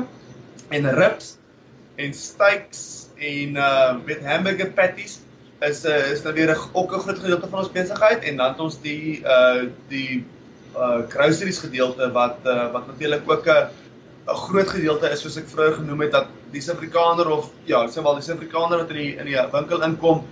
en 0.77 0.91
ribs 0.95 1.35
en 1.99 2.15
steaks 2.15 2.85
en 3.19 3.59
uh 3.59 3.99
weet 4.07 4.23
hamburger 4.23 4.71
patties 4.79 5.19
is 5.65 5.85
uh, 5.87 5.99
is 6.11 6.23
nou 6.23 6.33
weer 6.39 6.55
'n 6.55 6.69
ook 6.71 6.95
'n 6.95 7.03
groot 7.03 7.19
gedeelte 7.19 7.47
van 7.51 7.59
ons 7.59 7.71
besigheid. 7.71 8.23
En 8.23 8.37
dan 8.37 8.51
het 8.51 8.59
ons 8.59 8.79
die 8.81 9.23
uh 9.23 9.67
die 9.91 10.23
uh 10.75 11.03
groceries 11.09 11.59
gedeelte 11.59 12.11
wat 12.11 12.37
uh 12.45 12.71
wat 12.71 12.87
natuurlik 12.87 13.27
ook 13.27 13.47
'n 13.47 13.83
'n 14.27 14.35
groot 14.35 14.69
gedeelte 14.69 15.09
is 15.13 15.21
soos 15.21 15.37
ek 15.37 15.49
vroeër 15.51 15.75
genoem 15.79 16.01
het 16.01 16.11
dat 16.11 16.29
die 16.51 16.61
Suid-Afrikaner 16.61 17.27
of 17.29 17.51
ja, 17.69 17.83
sê 17.87 18.01
wel 18.03 18.15
die 18.17 18.25
Suid-Afrikaner 18.25 18.81
wat 18.81 18.93
in 18.95 19.01
die 19.01 19.11
in 19.21 19.29
die 19.29 19.41
winkel 19.53 19.83
inkom 19.85 20.23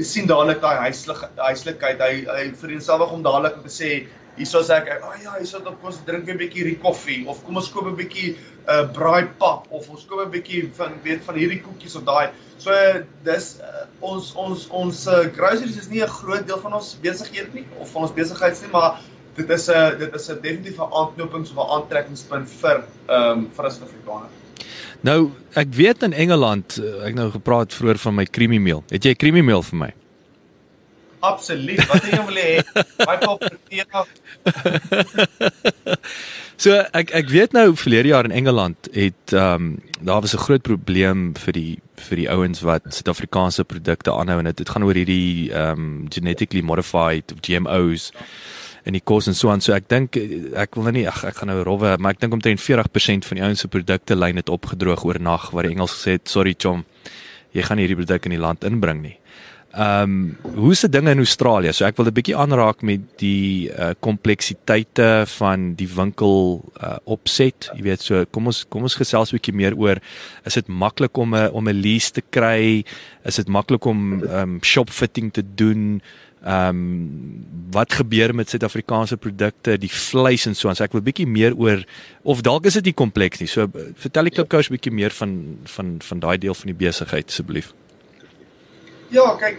sien 0.00 0.26
dadelik 0.28 0.60
daai 0.60 0.88
huislik 0.88 1.22
huislikheid 1.36 2.00
hy 2.00 2.12
hy 2.28 2.44
vereensgewig 2.60 3.12
om 3.12 3.24
dadelik 3.24 3.56
te 3.64 3.72
sê 3.72 3.92
hierso 4.36 4.62
sê 4.64 4.78
ek, 4.80 4.88
"Ag 4.88 5.02
oh 5.08 5.16
ja, 5.22 5.32
hierso 5.38 5.60
dan 5.60 5.76
kom 5.76 5.90
ons 5.90 6.00
drink 6.06 6.28
'n 6.28 6.38
bietjie 6.38 6.62
hierdie 6.62 6.80
koffie 6.80 7.28
of 7.28 7.44
kom 7.44 7.56
ons 7.56 7.68
koop 7.68 7.86
'n 7.86 7.96
bietjie 7.96 8.36
uh, 8.68 8.86
braaipap 8.92 9.66
of 9.70 9.88
ons 9.90 10.04
koop 10.08 10.24
'n 10.26 10.30
bietjie 10.30 10.70
van 10.78 10.96
weet 11.04 11.24
van 11.24 11.36
hierdie 11.36 11.60
koekies 11.60 11.96
of 11.96 12.04
daai." 12.04 12.30
So 12.58 12.72
dis 13.24 13.58
uh, 13.60 13.86
ons 14.00 14.32
ons 14.34 14.68
ons 14.70 15.06
uh, 15.06 15.24
groceries 15.36 15.76
is 15.76 15.88
nie 15.88 16.02
'n 16.02 16.08
groot 16.08 16.46
deel 16.46 16.60
van 16.60 16.72
ons 16.72 16.96
besighede 17.02 17.52
nie 17.54 17.66
of 17.78 17.90
van 17.90 18.02
ons 18.02 18.12
besigheids 18.12 18.62
nie, 18.62 18.70
maar 18.72 19.00
dit 19.36 19.50
is 19.50 19.68
'n 19.68 19.98
dit 19.98 20.14
is 20.14 20.30
'n 20.30 20.40
definitief 20.42 20.78
'n 20.78 20.92
aanknopings 20.92 21.50
of 21.50 21.56
'n 21.56 21.70
aantrekkingspunt 21.76 22.50
vir 22.50 22.84
ehm 23.06 23.30
um, 23.30 23.50
vir 23.52 23.64
as 23.64 23.80
Afrikaner. 23.80 24.28
Nou, 25.00 25.30
ek 25.54 25.74
weet 25.74 26.02
in 26.02 26.12
Engeland, 26.12 26.78
uh, 26.78 27.06
ek 27.06 27.14
nou 27.14 27.30
gepraat 27.30 27.74
vroeër 27.74 27.98
van 27.98 28.14
my 28.14 28.24
creamy 28.24 28.58
meal. 28.58 28.84
Het 28.88 29.04
jy 29.04 29.14
creamy 29.14 29.40
meal 29.40 29.62
vir 29.62 29.78
my? 29.78 29.94
Absoluut. 31.20 31.86
Wat 31.86 32.02
jy 32.02 32.26
wil 32.26 32.34
hê, 32.34 32.62
my 33.10 33.18
pop 33.18 33.44
tega. 33.68 34.06
So 36.62 36.76
ek 36.94 37.10
ek 37.16 37.30
weet 37.32 37.54
nou 37.56 37.72
verlede 37.74 38.12
jaar 38.12 38.26
in 38.28 38.34
Engeland 38.34 38.86
het 38.94 39.34
ehm 39.34 39.54
um, 39.54 39.82
daar 40.00 40.20
was 40.20 40.34
'n 40.34 40.44
groot 40.46 40.62
probleem 40.62 41.34
vir 41.34 41.52
die 41.52 41.78
vir 41.96 42.16
die 42.16 42.30
ouens 42.30 42.60
wat 42.60 42.82
Suid-Afrikaanse 42.86 43.64
produkte 43.64 44.12
aanhou 44.12 44.38
en 44.38 44.54
dit 44.54 44.70
gaan 44.70 44.84
oor 44.84 44.94
hierdie 44.94 45.50
ehm 45.50 45.70
um, 45.70 46.06
genetically 46.08 46.62
modified 46.62 47.34
GMOs 47.40 48.12
en 48.84 48.92
die 48.92 49.04
kos 49.04 49.28
en 49.30 49.34
so 49.34 49.50
aan. 49.52 49.60
So 49.60 49.74
ek 49.76 49.88
dink 49.88 50.16
ek 50.16 50.76
wil 50.76 50.88
nou 50.88 50.96
nie 50.98 51.06
ag 51.08 51.24
ek 51.24 51.40
gaan 51.40 51.52
nou 51.52 51.62
rowwe, 51.62 51.96
maar 51.98 52.16
ek 52.16 52.20
dink 52.24 52.34
omtrent 52.34 52.62
40% 52.62 53.28
van 53.28 53.40
die 53.40 53.46
ouens 53.46 53.64
se 53.64 53.68
produkte 53.68 54.18
lyn 54.18 54.40
het 54.40 54.52
opgedroog 54.52 55.04
oor 55.04 55.20
nag 55.22 55.50
waar 55.52 55.68
die 55.68 55.74
Engels 55.76 55.98
gesê 55.98 56.18
het 56.18 56.28
sorry 56.28 56.54
chom, 56.58 56.84
jy 57.52 57.62
gaan 57.62 57.78
hierdie 57.78 57.98
produk 57.98 58.26
in 58.26 58.36
die 58.36 58.42
land 58.42 58.64
inbring 58.64 59.02
nie. 59.02 59.18
Ehm 59.72 60.36
um, 60.44 60.54
hoe 60.54 60.74
se 60.74 60.88
dinge 60.88 61.10
in 61.10 61.18
Australië? 61.18 61.72
So 61.72 61.86
ek 61.86 61.96
wil 61.96 62.06
'n 62.06 62.12
bietjie 62.12 62.36
aanraak 62.36 62.82
met 62.82 63.00
die 63.16 63.72
uh, 63.72 63.94
kompleksiteite 64.00 65.24
van 65.38 65.72
die 65.74 65.88
winkel 65.88 66.60
uh, 66.76 66.96
opset. 67.04 67.70
Jy 67.72 67.82
weet, 67.82 68.02
so 68.02 68.24
kom 68.30 68.46
ons 68.46 68.66
kom 68.68 68.82
ons 68.82 68.94
gesels 69.00 69.32
'n 69.32 69.36
bietjie 69.36 69.56
meer 69.56 69.74
oor 69.74 69.96
is 70.44 70.54
dit 70.54 70.68
maklik 70.68 71.16
om 71.16 71.34
'n 71.34 71.48
om 71.52 71.68
'n 71.68 71.80
lease 71.80 72.12
te 72.12 72.20
kry? 72.30 72.84
Is 73.24 73.36
dit 73.36 73.48
maklik 73.48 73.84
om 73.84 74.22
ehm 74.22 74.42
um, 74.42 74.58
shopfitting 74.60 75.32
te 75.32 75.42
doen? 75.54 76.02
Ehm 76.42 76.68
um, 76.68 77.50
wat 77.72 77.92
gebeur 77.92 78.34
met 78.34 78.50
Suid-Afrikaanse 78.50 79.16
produkte, 79.16 79.78
die 79.80 79.90
vleis 79.90 80.44
en 80.46 80.54
so 80.54 80.68
aan. 80.68 80.76
So 80.76 80.84
ek 80.84 80.92
wil 80.92 81.04
bietjie 81.06 81.26
meer 81.26 81.54
oor 81.56 81.80
of 82.28 82.42
dalk 82.44 82.66
is 82.68 82.76
dit 82.76 82.90
nie 82.90 82.98
kompleks 82.98 83.40
nie. 83.40 83.48
So 83.48 83.64
vertel 84.02 84.28
ek 84.28 84.36
klipkous 84.36 84.68
'n 84.68 84.76
bietjie 84.76 84.92
meer 84.92 85.14
van 85.16 85.32
van 85.74 85.94
van 86.08 86.20
daai 86.20 86.36
deel 86.38 86.54
van 86.54 86.72
die 86.72 86.80
besigheid 86.84 87.32
asseblief. 87.32 87.72
Ja, 89.08 89.24
kyk 89.40 89.58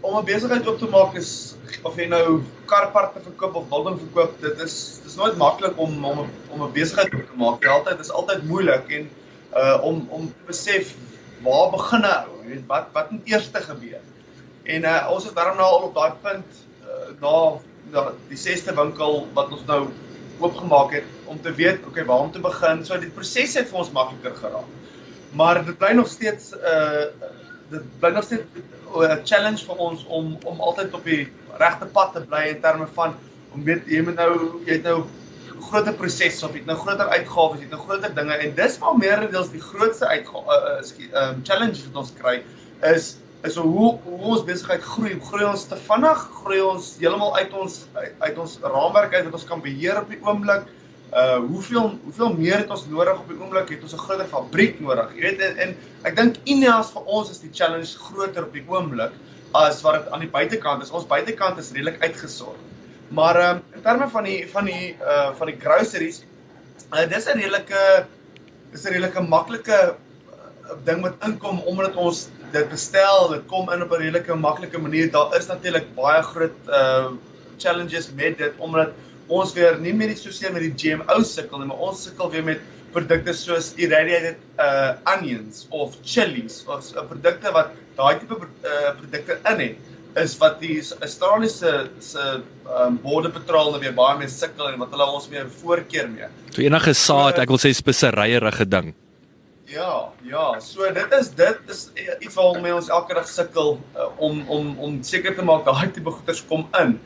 om 0.00 0.16
'n 0.16 0.24
besigheid 0.24 0.66
op 0.66 0.78
te 0.78 0.88
maak 0.90 1.14
is 1.14 1.54
of 1.82 1.96
jy 1.96 2.06
nou 2.08 2.42
karparte 2.66 3.20
verkoop 3.20 3.54
of 3.54 3.68
biltong 3.68 3.98
verkoop, 4.00 4.40
dit 4.40 4.60
is 4.60 5.00
dis 5.04 5.16
nooit 5.16 5.36
maklik 5.36 5.78
om 5.78 6.04
om 6.04 6.26
om 6.48 6.62
'n 6.62 6.72
besigheid 6.72 7.14
op 7.14 7.26
te 7.30 7.36
maak. 7.36 7.66
Altyd 7.66 8.00
is 8.00 8.10
altyd 8.10 8.42
moeilik 8.44 8.88
en 8.88 9.10
uh 9.54 9.78
om 9.82 10.06
om 10.08 10.26
te 10.26 10.46
besef 10.46 10.94
waar 11.42 11.70
begin 11.70 12.00
nou? 12.00 12.24
Jy 12.42 12.48
weet 12.48 12.66
wat 12.66 12.86
wat 12.92 13.10
moet 13.10 13.22
eers 13.24 13.50
gebeur? 13.52 14.00
En 14.64 14.84
uh 14.84 15.08
ons 15.14 15.24
is 15.24 15.34
daarom 15.36 15.56
nou 15.56 15.68
al 15.68 15.88
op 15.88 15.94
daai 15.94 16.12
punt 16.22 16.62
uh, 16.84 17.10
na 17.20 17.34
na 17.90 18.12
die 18.28 18.38
sesde 18.38 18.74
winkel 18.74 19.24
wat 19.34 19.50
ons 19.50 19.64
nou 19.66 19.88
oopgemaak 20.40 20.92
het 20.94 21.06
om 21.24 21.40
te 21.42 21.52
weet, 21.54 21.86
okay, 21.86 22.04
waar 22.04 22.26
om 22.26 22.32
te 22.32 22.40
begin. 22.40 22.84
So 22.84 22.98
die 23.00 23.10
proses 23.10 23.56
het 23.58 23.68
vir 23.68 23.80
ons 23.82 23.92
makliker 23.92 24.36
geraak. 24.36 24.68
Maar 25.36 25.64
dit 25.64 25.78
bly 25.78 25.92
nog 25.98 26.08
steeds 26.08 26.52
uh 26.56 27.08
dit 27.70 27.82
bly 28.02 28.10
nog 28.10 28.24
steeds 28.26 28.42
'n 28.90 29.20
challenge 29.24 29.64
vir 29.66 29.76
ons 29.76 30.04
om 30.06 30.36
om 30.44 30.60
altyd 30.60 30.94
op 30.94 31.04
die 31.04 31.28
regte 31.58 31.86
pad 31.86 32.12
te 32.12 32.20
bly 32.20 32.42
in 32.50 32.60
terme 32.60 32.86
van 32.94 33.14
om 33.54 33.64
weet 33.64 33.86
jy 33.86 34.02
moet 34.02 34.18
nou 34.18 34.62
jy 34.66 34.72
het 34.78 34.82
nou 34.82 35.04
groter 35.60 35.94
prosesse 35.94 36.46
of 36.46 36.52
jy 36.52 36.62
het 36.62 36.66
nou 36.66 36.78
groter 36.78 37.08
uitgawes, 37.08 37.60
jy 37.60 37.68
het 37.68 37.74
nou 37.74 37.82
groter 37.82 38.14
dinge 38.14 38.34
en 38.34 38.54
dis 38.54 38.78
maar 38.78 38.98
meerendeels 38.98 39.50
die 39.52 39.62
grootste 39.62 40.06
uitgawes 40.06 40.94
uh, 40.98 41.04
uh, 41.06 41.28
um, 41.28 41.42
challenge 41.44 41.84
wat 41.86 42.00
ons 42.02 42.12
kry 42.18 42.40
is 42.92 43.16
is 43.46 43.56
hoe 43.56 43.98
hoe 44.04 44.18
ons 44.32 44.44
besigheid 44.44 44.82
groei. 44.84 45.14
Groei 45.28 45.46
ons 45.48 45.64
te 45.70 45.78
vinnig? 45.86 46.26
Groei 46.42 46.60
ons 46.64 46.92
heeltemal 47.00 47.36
uit 47.38 47.56
ons 47.62 47.78
uit, 47.94 48.12
uit 48.18 48.38
ons 48.44 48.58
raamwerk 48.62 49.14
uit 49.16 49.24
wat 49.28 49.38
ons 49.38 49.48
kan 49.48 49.64
beheer 49.64 50.00
op 50.02 50.12
die 50.12 50.20
oomblik? 50.26 50.68
Uh 51.10 51.38
hoeveel 51.42 51.94
hoeveel 52.04 52.34
meer 52.36 52.60
het 52.62 52.70
ons 52.70 52.86
nodig 52.90 53.18
op 53.18 53.30
die 53.32 53.38
oomblik? 53.40 53.72
Het 53.72 53.86
ons 53.86 53.94
'n 53.96 54.04
groter 54.04 54.28
fabriek 54.30 54.80
nodig? 54.80 55.14
Jy 55.16 55.22
weet 55.26 55.40
en, 55.46 55.56
en 55.56 55.76
ek 56.04 56.16
dink 56.16 56.36
Ineos 56.44 56.92
vir 56.92 57.06
ons 57.06 57.30
is 57.30 57.40
die 57.40 57.52
challenge 57.52 57.96
groter 57.98 58.44
op 58.44 58.52
die 58.52 58.64
oomblik 58.68 59.16
as 59.54 59.80
wat 59.82 60.04
dit 60.04 60.12
aan 60.12 60.20
die 60.22 60.30
buitekant 60.30 60.82
is. 60.82 60.92
Ons 60.94 61.08
buitekant 61.08 61.58
is 61.58 61.72
redelik 61.72 61.98
uitgesorg. 62.04 62.58
Maar 63.10 63.36
ehm 63.36 63.56
um, 63.56 63.62
in 63.74 63.82
terme 63.82 64.08
van 64.08 64.24
die 64.24 64.48
van 64.48 64.64
die 64.64 64.96
uh 65.00 65.32
van 65.34 65.46
die 65.46 65.58
groceries, 65.58 66.22
uh, 66.92 67.08
dis 67.08 67.26
'n 67.26 67.40
redelike 67.40 68.06
dis 68.70 68.84
'n 68.84 68.92
redelike 68.92 69.20
maklike 69.20 69.80
uh, 69.80 70.76
ding 70.84 71.02
wat 71.02 71.16
inkom 71.26 71.58
omdat 71.66 71.96
ons 71.96 72.28
dit 72.52 72.70
bestel, 72.70 73.28
dit 73.34 73.46
kom 73.50 73.70
in 73.72 73.82
op 73.82 73.92
'n 73.92 74.02
redelike 74.02 74.34
maklike 74.34 74.78
manier. 74.78 75.10
Daar 75.10 75.36
is 75.36 75.46
natuurlik 75.46 75.94
baie 75.94 76.22
groot 76.22 76.58
uh 76.68 77.12
challenges 77.60 78.10
met 78.16 78.38
dit 78.38 78.52
omdat 78.58 78.92
ons 79.28 79.52
weer 79.52 79.78
nie 79.78 79.92
meer 79.92 80.16
so 80.16 80.30
seer 80.30 80.52
met 80.52 80.62
die 80.62 80.72
GMO 80.76 81.22
sukkel 81.22 81.58
nie, 81.58 81.66
maar 81.66 81.82
ons 81.90 82.02
sukkel 82.02 82.30
weer 82.30 82.44
met 82.44 82.60
produkte 82.92 83.32
soos 83.32 83.72
irradiated 83.76 84.36
uh 84.58 84.92
onions 85.04 85.66
of 85.70 85.96
chilies 86.02 86.64
of 86.66 86.82
uh, 86.96 87.04
produkte 87.06 87.52
wat 87.52 87.70
daai 87.96 88.18
tipe 88.18 88.34
uh, 88.34 88.94
produkte 88.96 89.38
in 89.52 89.60
het 89.60 89.76
is 90.18 90.36
wat 90.40 90.58
die 90.60 90.80
Australiese 91.00 91.90
se 92.02 92.24
um, 92.66 92.96
border 93.02 93.30
patrol 93.30 93.70
nou 93.70 93.80
weer 93.82 93.94
baie 93.94 94.18
mee 94.18 94.28
sukkel 94.28 94.72
en 94.72 94.80
wat 94.82 94.90
hulle 94.90 95.06
ons 95.06 95.28
meer 95.30 95.46
voorkeur 95.60 96.08
mee. 96.10 96.26
So 96.50 96.64
enige 96.64 96.94
saad, 96.98 97.38
ek 97.38 97.52
wil 97.52 97.60
sê 97.62 97.70
speseryeerige 97.76 98.66
ding. 98.66 98.90
Ja, 99.70 100.10
ja, 100.26 100.58
so 100.58 100.88
dit 100.92 101.12
is 101.14 101.28
dit 101.38 101.58
is 101.70 101.82
iets 102.18 102.34
waarmee 102.34 102.74
ons 102.74 102.88
elke 102.90 103.14
dag 103.14 103.28
sukkel 103.30 103.76
uh, 103.94 104.08
om 104.18 104.42
om 104.50 104.72
om 104.82 104.96
seker 105.06 105.36
te 105.36 105.44
maak 105.46 105.62
daai 105.68 105.92
tipe 105.94 106.10
goeders 106.10 106.42
kom 106.48 106.66
in. 106.80 106.96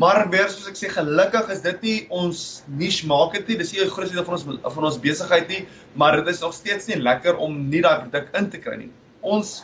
Maar 0.00 0.24
weer 0.32 0.48
soos 0.48 0.70
ek 0.70 0.78
sê, 0.80 0.88
gelukkig 0.90 1.50
is 1.52 1.60
dit 1.66 1.84
nie 1.84 1.96
ons 2.08 2.38
niche 2.80 3.04
market 3.06 3.44
nie. 3.46 3.58
Dis 3.60 3.74
nie 3.74 3.84
die 3.84 3.92
grootste 3.92 4.16
deel 4.16 4.24
van 4.26 4.38
ons 4.38 4.46
van 4.48 4.88
ons 4.88 4.96
besigheid 5.04 5.52
nie, 5.52 5.60
maar 6.00 6.16
dit 6.16 6.32
is 6.32 6.40
nog 6.42 6.56
steeds 6.56 6.88
nie 6.88 6.98
lekker 7.02 7.36
om 7.44 7.60
nie 7.68 7.84
daai 7.84 8.06
produk 8.06 8.32
in 8.40 8.48
te 8.54 8.62
kry 8.64 8.80
nie. 8.86 8.90
Ons 9.20 9.58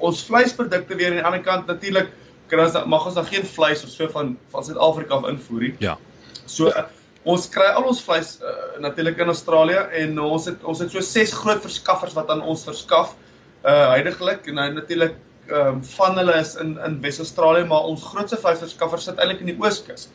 ons 0.00 0.24
vleisprodukte 0.30 0.96
weer 0.96 1.12
aan 1.12 1.20
die 1.20 1.28
ander 1.32 1.44
kant 1.44 1.68
natuurlik 1.68 2.08
kan 2.48 2.64
ons 2.64 2.80
mag 2.88 3.06
ons 3.10 3.20
dan 3.20 3.28
geen 3.28 3.44
vleis 3.44 3.84
of 3.84 3.92
so 3.92 4.08
van 4.16 4.38
van 4.54 4.64
Suid-Afrika 4.64 5.20
af 5.20 5.28
invoer 5.34 5.68
nie. 5.68 5.74
Ja. 5.84 5.98
So 6.48 6.72
Ons 7.26 7.48
kry 7.50 7.66
al 7.74 7.88
ons 7.90 8.00
vleis 8.06 8.36
uh, 8.38 8.50
natuurlik 8.78 9.18
in 9.18 9.32
Australië 9.32 9.80
en 10.00 10.18
ons 10.22 10.44
het 10.46 10.66
ons 10.70 10.82
het 10.82 10.92
so 10.92 11.02
ses 11.02 11.32
groot 11.34 11.62
verskaffers 11.64 12.14
wat 12.14 12.30
aan 12.30 12.42
ons 12.42 12.66
verskaf 12.68 13.16
uh 13.66 13.88
heidaglik 13.90 14.46
en 14.46 14.60
nou 14.60 14.66
natuurlik 14.76 15.16
ehm 15.46 15.78
um, 15.78 15.80
van 15.96 16.18
hulle 16.18 16.36
is 16.42 16.54
in 16.62 16.76
in 16.86 17.00
Wes-Australië 17.02 17.66
maar 17.66 17.88
ons 17.90 18.04
grootste 18.12 18.38
vleisverskaffer 18.42 19.02
sit 19.02 19.18
eintlik 19.18 19.42
in 19.42 19.50
die 19.52 19.58
Ooskus. 19.62 20.08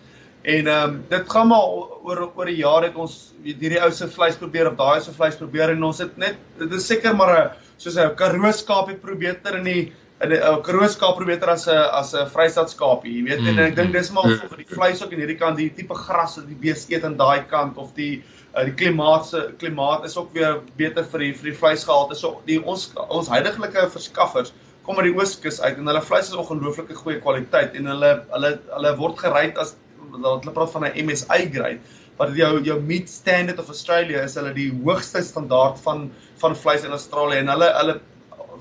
En 0.44 0.68
ehm 0.68 0.90
um, 0.90 0.96
dit 1.12 1.34
gaan 1.34 1.52
maar 1.52 1.68
oor 2.08 2.24
oor 2.36 2.50
'n 2.50 2.56
jaar 2.62 2.88
het 2.88 2.96
ons 2.96 3.18
hierdie 3.44 3.82
ou 3.84 3.92
se 3.92 4.08
vleis 4.08 4.40
probeer 4.40 4.72
of 4.72 4.78
daai 4.80 5.02
se 5.02 5.12
vleis 5.12 5.36
probeer 5.36 5.76
en 5.76 5.84
ons 5.84 6.00
het 6.00 6.18
net 6.18 6.40
dit 6.60 6.74
is 6.80 6.88
seker 6.88 7.16
maar 7.16 7.34
'n 7.36 7.52
soos 7.78 7.98
'n 7.98 8.16
Karoo 8.16 8.52
skaapie 8.52 8.96
probeer 8.96 9.42
ter 9.44 9.58
in 9.58 9.64
die 9.64 9.94
in 10.24 10.34
'n 10.34 10.38
uh, 10.38 10.58
Karoo-skaap 10.66 11.16
probeer 11.18 11.38
beter 11.38 11.50
as 11.50 11.68
'n 11.68 11.78
as 12.00 12.14
'n 12.14 12.28
Vrystaatskaapie, 12.34 13.14
jy 13.18 13.24
weet. 13.30 13.42
Mm. 13.42 13.48
En, 13.48 13.60
en 13.60 13.66
ek 13.66 13.76
dink 13.76 13.94
dis 13.94 14.12
maar 14.12 14.30
vir 14.30 14.58
die 14.64 14.68
vleis 14.76 15.04
ook 15.04 15.12
in 15.12 15.24
hierdie 15.24 15.38
kant, 15.38 15.58
die 15.58 15.70
tipe 15.70 15.96
gras 15.96 16.38
wat 16.38 16.48
die 16.48 16.60
beeste 16.66 16.94
eet 16.94 17.06
aan 17.08 17.18
daai 17.18 17.46
kant 17.50 17.78
of 17.78 17.94
die 17.96 18.24
uh, 18.56 18.64
die 18.64 18.74
klimaat 18.74 19.26
se 19.26 19.46
klimaat 19.58 20.06
is 20.06 20.18
ook 20.18 20.34
weer 20.34 20.60
beter 20.78 21.08
vir 21.14 21.20
die 21.20 21.32
vir 21.34 21.52
die 21.52 21.58
vleisgehalte. 21.64 22.16
So 22.16 22.42
die 22.46 22.60
ons 22.64 22.92
ons 23.10 23.32
huidigelike 23.32 23.88
verskaffers 23.90 24.54
kom 24.86 24.98
uit 24.98 25.12
die 25.12 25.18
Ooskus 25.18 25.62
uit 25.62 25.78
en 25.78 25.90
hulle 25.90 26.02
vleis 26.02 26.30
is 26.30 26.38
ongelooflike 26.38 26.96
goeie 27.04 27.22
kwaliteit 27.22 27.76
en 27.78 27.90
hulle 27.92 28.12
hulle 28.34 28.52
hulle 28.76 28.94
word 28.98 29.20
gery 29.22 29.48
as 29.62 29.76
hulle 30.12 30.54
praat 30.56 30.74
van 30.74 30.86
'n 30.90 31.06
MSI 31.06 31.50
grade 31.54 31.80
wat 32.18 32.34
jou 32.38 32.62
jou 32.66 32.78
meat 32.82 33.10
standard 33.10 33.60
of 33.60 33.70
Australia 33.74 34.24
is 34.28 34.36
hulle 34.40 34.54
die 34.54 34.70
hoogste 34.84 35.22
standaard 35.26 35.80
van 35.86 36.10
van 36.42 36.56
vleis 36.56 36.84
in 36.88 36.98
Australië 36.98 37.44
en 37.44 37.54
hulle 37.54 37.70
hulle 37.78 38.00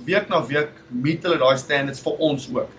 week 0.04 0.28
na 0.28 0.42
week 0.46 0.70
meet 0.88 1.22
hulle 1.22 1.38
daai 1.38 1.58
standards 1.58 2.02
vir 2.04 2.22
ons 2.28 2.48
ook. 2.54 2.70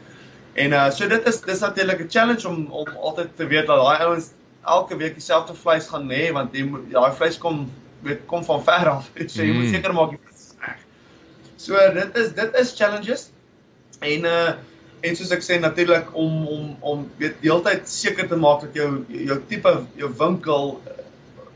En 0.54 0.74
uh 0.74 0.90
so 0.92 1.08
dit 1.08 1.28
is 1.28 1.42
dis 1.42 1.60
natuurlik 1.60 2.02
'n 2.02 2.10
challenge 2.10 2.48
om 2.48 2.66
om 2.72 2.88
altyd 2.88 3.36
te 3.36 3.48
weet 3.48 3.68
dat 3.68 3.78
daai 3.78 4.04
ouens 4.08 4.32
elke 4.66 4.98
week 4.98 5.14
dieselfde 5.14 5.54
vleis 5.54 5.88
gaan 5.88 6.10
hê 6.12 6.32
want 6.34 6.56
jy 6.56 6.66
daai 6.92 7.14
vleis 7.14 7.38
kom 7.38 7.72
weet 8.02 8.26
kom 8.26 8.44
van 8.44 8.64
ver 8.64 8.90
af. 8.90 9.10
So 9.34 9.44
jy 9.44 9.54
moet 9.54 9.70
mm. 9.70 9.74
seker 9.74 9.94
maak 9.94 10.12
jy 10.12 10.20
So 11.62 11.78
dit 11.94 12.18
is 12.18 12.34
dit 12.34 12.56
is 12.58 12.74
challenges. 12.76 13.30
En 14.00 14.26
uh 14.26 14.54
en 15.02 15.16
soos 15.18 15.32
ek 15.34 15.42
sê 15.42 15.58
natuurlik 15.58 16.10
om 16.14 16.48
om 16.48 16.66
om 16.80 17.06
weet 17.18 17.40
deeltyd 17.42 17.88
seker 17.90 18.28
te 18.30 18.38
maak 18.38 18.62
dat 18.62 18.76
jou 18.78 18.90
jou 19.10 19.38
tipe 19.50 19.72
jou 19.98 20.10
winkel 20.18 20.76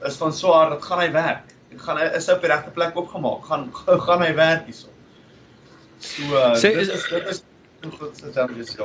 is 0.05 0.17
van 0.17 0.33
so 0.33 0.53
hard 0.53 0.73
dat 0.73 0.85
gaan 0.85 1.03
hy 1.03 1.11
werk. 1.13 1.53
Gaan 1.85 1.99
hy 2.01 2.07
is 2.17 2.29
op 2.29 2.41
die 2.41 2.49
regte 2.49 2.73
plek 2.73 2.97
opgemaak. 2.97 3.45
Gaan 3.49 3.69
gaan 4.07 4.25
hy 4.25 4.33
werk 4.37 4.69
hierso. 4.69 4.94
So 6.05 6.31
uh, 6.31 6.53
sê 6.59 6.73
dit 6.77 6.93
is 6.93 7.09
dit 7.11 7.33
is 7.33 7.43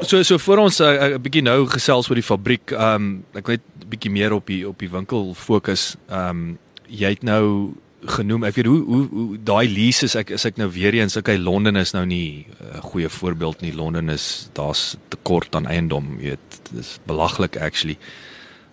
So 0.04 0.22
so 0.22 0.38
vir 0.38 0.60
ons 0.60 0.80
'n 0.80 0.84
uh, 0.84 1.08
uh, 1.14 1.18
bietjie 1.18 1.42
nou 1.42 1.66
gesels 1.66 2.10
oor 2.10 2.18
die 2.18 2.26
fabriek. 2.26 2.72
Ehm 2.72 2.94
um, 2.94 3.24
ek 3.34 3.46
weet 3.48 3.64
bietjie 3.88 4.12
meer 4.12 4.32
op 4.36 4.46
die 4.46 4.66
op 4.68 4.78
die 4.78 4.90
winkel 4.90 5.34
fokus. 5.34 5.96
Ehm 6.08 6.28
um, 6.28 6.58
jy 6.88 7.14
het 7.14 7.22
nou 7.22 7.74
genoem 8.00 8.44
ek 8.48 8.56
weet 8.56 8.66
hoe 8.66 8.80
hoe, 8.84 9.06
hoe 9.12 9.38
daai 9.44 9.68
leases 9.68 10.16
ek 10.16 10.30
is 10.36 10.46
ek 10.48 10.56
nou 10.56 10.68
weer 10.72 10.94
eens 10.96 11.16
okay 11.16 11.36
Londen 11.36 11.76
is 11.76 11.92
nou 11.92 12.04
nie 12.06 12.46
'n 12.48 12.76
uh, 12.76 12.80
goeie 12.80 13.08
voorbeeld 13.08 13.60
nie. 13.60 13.72
Londen 13.72 14.08
is 14.08 14.48
daar's 14.52 14.96
tekort 15.08 15.54
aan 15.54 15.66
eiendom, 15.66 16.16
jy 16.18 16.36
weet. 16.36 16.60
Dis 16.72 16.98
belaglik 17.06 17.56
actually. 17.56 17.98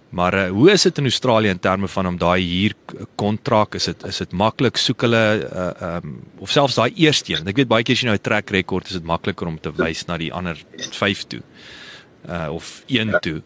Maar 0.09 0.33
uh, 0.33 0.49
hoe 0.49 0.71
is 0.71 0.81
dit 0.81 0.97
in 0.97 1.03
Australië 1.03 1.49
in 1.49 1.59
terme 1.59 1.87
van 1.87 2.07
om 2.07 2.17
daai 2.17 2.41
huur 2.41 2.73
kontrak 3.15 3.75
is 3.75 3.89
dit 3.91 4.03
is 4.07 4.17
dit 4.23 4.31
maklik 4.31 4.79
soek 4.79 5.03
hulle 5.03 5.23
uh, 5.43 5.95
um, 5.97 6.19
of 6.39 6.51
selfs 6.51 6.77
daai 6.79 6.93
eerste 6.95 7.33
een. 7.33 7.47
Ek 7.47 7.59
weet 7.59 7.71
baie 7.71 7.83
keer 7.83 7.97
as 7.97 8.03
jy 8.05 8.07
nou 8.07 8.15
'n 8.15 8.23
trek 8.23 8.53
rekord 8.55 8.87
is 8.87 8.95
dit 8.99 9.03
makliker 9.03 9.47
om 9.47 9.59
te 9.59 9.71
wys 9.75 10.05
na 10.07 10.17
die 10.17 10.31
ander 10.31 10.55
5 10.79 11.27
toe. 11.27 11.41
Uh 12.27 12.47
of 12.55 12.83
1 12.87 13.19
toe. 13.21 13.41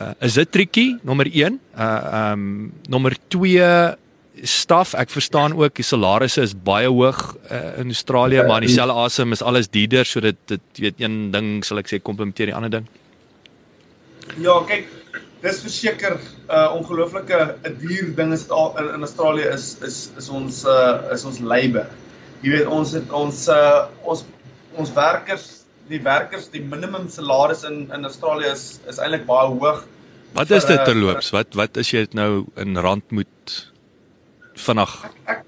Uh, 0.00 0.10
is 0.20 0.34
dit 0.34 0.50
tricky 0.50 0.86
nommer 1.02 1.30
1? 1.30 1.60
Uh 1.78 2.32
um 2.32 2.72
nommer 2.88 3.14
2 3.28 3.96
staf 4.42 4.94
ek 4.94 5.10
verstaan 5.10 5.52
ook 5.54 5.76
die 5.76 5.84
salarisse 5.84 6.42
is 6.42 6.54
baie 6.56 6.88
hoog 6.88 7.36
uh, 7.50 7.78
in 7.78 7.92
Australië 7.92 8.40
ja, 8.40 8.46
maar 8.46 8.62
in 8.62 8.66
dieselfde 8.66 8.96
asem 8.96 9.32
is 9.32 9.42
alles 9.42 9.68
duurder 9.68 10.08
so 10.08 10.20
dit 10.20 10.36
dit 10.46 10.80
weet 10.80 10.98
een 10.98 11.30
ding 11.30 11.62
sal 11.64 11.78
ek 11.78 11.92
sê 11.92 12.00
komplementeer 12.02 12.50
die 12.50 12.56
ander 12.56 12.70
ding. 12.70 12.88
Ja, 14.40 14.58
kyk 14.66 15.01
dis 15.42 15.62
verseker 15.64 16.14
'n 16.14 16.20
uh, 16.50 16.74
ongelooflike 16.76 17.38
'n 17.66 17.74
duur 17.82 18.14
ding 18.14 18.32
is 18.32 18.46
in 18.78 18.88
in 18.94 19.02
Australië 19.02 19.48
is 19.54 19.76
is 19.82 20.10
is 20.16 20.28
ons 20.28 20.64
uh, 20.64 21.02
is 21.12 21.24
ons 21.24 21.38
labor. 21.38 21.86
Jy 22.42 22.50
weet 22.50 22.66
ons 22.66 22.92
het 22.92 23.10
ons 23.10 23.48
uh, 23.48 23.86
ons 24.02 24.24
ons 24.74 24.92
werkers, 24.92 25.64
die 25.88 26.02
werkers, 26.02 26.48
die 26.50 26.62
minimum 26.62 27.08
salaris 27.08 27.64
in 27.64 27.90
in 27.92 28.04
Australië 28.04 28.52
is 28.52 28.80
is 28.86 28.98
eintlik 28.98 29.26
baie 29.26 29.48
hoog. 29.48 29.84
Wat 30.32 30.50
is 30.50 30.64
dit 30.64 30.84
terloops? 30.84 31.30
Wat 31.30 31.54
wat 31.54 31.76
is 31.76 31.90
jy 31.90 32.06
dit 32.06 32.14
nou 32.14 32.46
in 32.56 32.78
rand 32.78 33.10
moet 33.10 33.58
vinnig? 34.54 34.94
Ek 35.04 35.18
ek, 35.26 35.44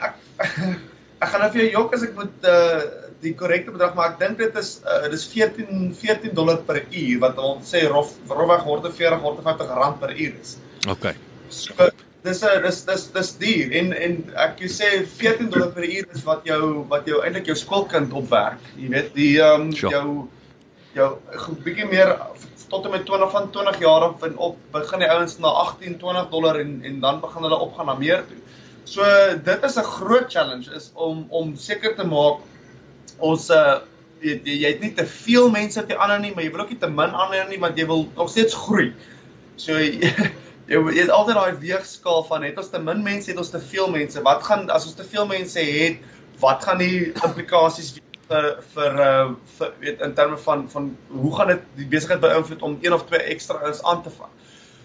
ek, 0.00 0.14
ek, 0.38 0.52
ek 1.22 1.28
gaan 1.28 1.40
nou 1.40 1.52
vir 1.52 1.62
jou 1.62 1.70
jok 1.78 1.94
as 1.94 2.02
ek 2.08 2.16
moet 2.16 2.48
uh 2.48 3.03
die 3.24 3.34
korrekte 3.40 3.74
bedrag 3.74 3.96
maar 3.98 4.12
ek 4.12 4.20
dink 4.22 4.38
dit 4.40 4.56
is 4.60 4.76
uh, 4.84 5.04
dis 5.12 5.26
14 5.32 5.92
14 5.98 6.34
dollar 6.36 6.62
per 6.68 6.82
uur 6.84 7.18
wat 7.24 7.40
ons 7.50 7.74
sê 7.74 7.84
rof 7.90 8.14
rofweg 8.30 8.64
word 8.68 8.88
40 9.00 9.22
word 9.24 9.44
50 9.46 9.76
rand 9.80 10.00
per 10.02 10.14
uur 10.14 10.34
is. 10.40 10.56
OK. 10.92 11.12
So 11.48 11.90
dis 12.24 12.42
'n 12.42 12.48
uh, 12.48 12.62
dis 12.66 12.84
dis 12.90 13.08
dis 13.16 13.32
duur 13.42 13.74
en 13.80 13.92
en 14.06 14.14
ek 14.46 14.62
sê 14.76 14.92
14 15.18 15.50
dollar 15.50 15.72
per 15.76 15.84
uur 15.88 16.06
is 16.14 16.24
wat 16.28 16.46
jou 16.48 16.84
wat 16.92 17.10
jou 17.10 17.20
eintlik 17.24 17.50
jou 17.52 17.58
skoolkind 17.64 18.12
opwerk. 18.12 18.62
Jy 18.76 18.88
weet 18.96 19.12
die 19.18 19.34
ehm 19.40 19.68
um, 19.68 19.72
sure. 19.72 19.92
jou 19.92 20.06
jou 20.94 21.10
'n 21.48 21.60
bietjie 21.64 21.90
meer 21.90 22.16
tot 22.68 22.84
en 22.84 22.90
met 22.90 23.04
20 23.06 23.30
van 23.30 23.50
20 23.50 23.78
jaar 23.80 24.02
af 24.08 24.22
en 24.22 24.36
op 24.36 24.56
begin 24.72 25.04
die 25.04 25.10
ouens 25.10 25.38
na 25.38 25.48
18 25.48 25.98
20 25.98 26.30
dollar 26.30 26.60
en 26.60 26.80
en 26.82 27.00
dan 27.00 27.20
begin 27.20 27.42
hulle 27.42 27.60
opgaan 27.66 27.86
na 27.86 27.94
meer 27.94 28.24
toe. 28.28 28.40
So 28.84 29.02
dit 29.44 29.64
is 29.64 29.76
'n 29.76 29.90
groot 29.98 30.32
challenge 30.32 30.74
is 30.74 30.90
om 30.94 31.26
om 31.30 31.56
seker 31.56 31.94
te 31.94 32.04
maak 32.04 32.40
ons 33.18 33.50
uh 33.50 33.80
jy, 34.24 34.38
jy 34.44 34.70
het 34.70 34.80
nie 34.80 34.92
te 34.96 35.04
veel 35.06 35.50
mense 35.52 35.82
te 35.86 35.96
ander 36.00 36.20
nie, 36.22 36.32
maar 36.34 36.46
jy 36.46 36.52
wil 36.54 36.64
ook 36.64 36.72
nie 36.74 36.80
te 36.80 36.90
min 36.90 37.12
ander 37.24 37.44
nie 37.50 37.60
want 37.60 37.78
jy 37.78 37.86
wil 37.90 38.06
nog 38.16 38.30
steeds 38.32 38.56
groei. 38.56 38.92
So 39.60 39.76
jy, 39.84 39.98
jy, 40.70 40.80
jy 40.80 41.02
het 41.02 41.12
altyd 41.12 41.38
daai 41.38 41.60
weegskaal 41.62 42.24
van 42.30 42.46
het 42.46 42.58
ons 42.60 42.72
te 42.72 42.80
min 42.82 43.04
mense, 43.04 43.30
het 43.30 43.40
ons 43.40 43.52
te 43.52 43.60
veel 43.72 43.90
mense. 43.92 44.22
Wat 44.24 44.42
gaan 44.46 44.70
as 44.74 44.88
ons 44.88 44.96
te 44.98 45.06
veel 45.06 45.28
mense 45.30 45.60
het, 45.60 46.00
wat 46.42 46.64
gaan 46.64 46.80
die 46.82 47.12
implikasies 47.12 47.94
vir 48.24 48.46
vir 48.72 49.00
uh 49.04 49.26
vir 49.58 49.74
weet 49.82 50.00
in 50.04 50.14
terme 50.16 50.38
van 50.46 50.64
van 50.72 50.88
hoe 51.12 51.34
gaan 51.36 51.52
dit 51.52 51.66
die 51.80 51.90
besigheid 51.92 52.22
beïnvloed 52.24 52.64
om 52.64 52.78
een 52.80 52.96
of 52.96 53.04
twee 53.10 53.20
ekstra 53.34 53.60
is 53.68 53.82
aan 53.84 54.02
te 54.02 54.12
vang? 54.16 54.32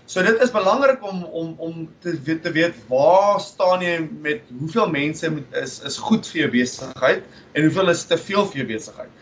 So 0.10 0.24
dit 0.26 0.42
is 0.42 0.52
belangrik 0.52 1.04
om 1.06 1.24
om 1.24 1.56
om 1.58 1.90
te 2.02 2.16
weet 2.26 2.42
te 2.44 2.52
weet 2.52 2.78
waar 2.90 3.38
staan 3.40 3.84
jy 3.86 3.98
met 4.26 4.42
hoeveel 4.58 4.90
mense 4.90 5.30
moet 5.32 5.58
is 5.62 5.80
is 5.86 6.00
goed 6.02 6.26
vir 6.32 6.42
jou 6.44 6.52
besigheid 6.56 7.22
en 7.54 7.68
hoeveel 7.68 7.94
is 7.94 8.08
te 8.10 8.18
veel 8.18 8.48
vir 8.50 8.64
jou 8.64 8.70
besigheid. 8.74 9.14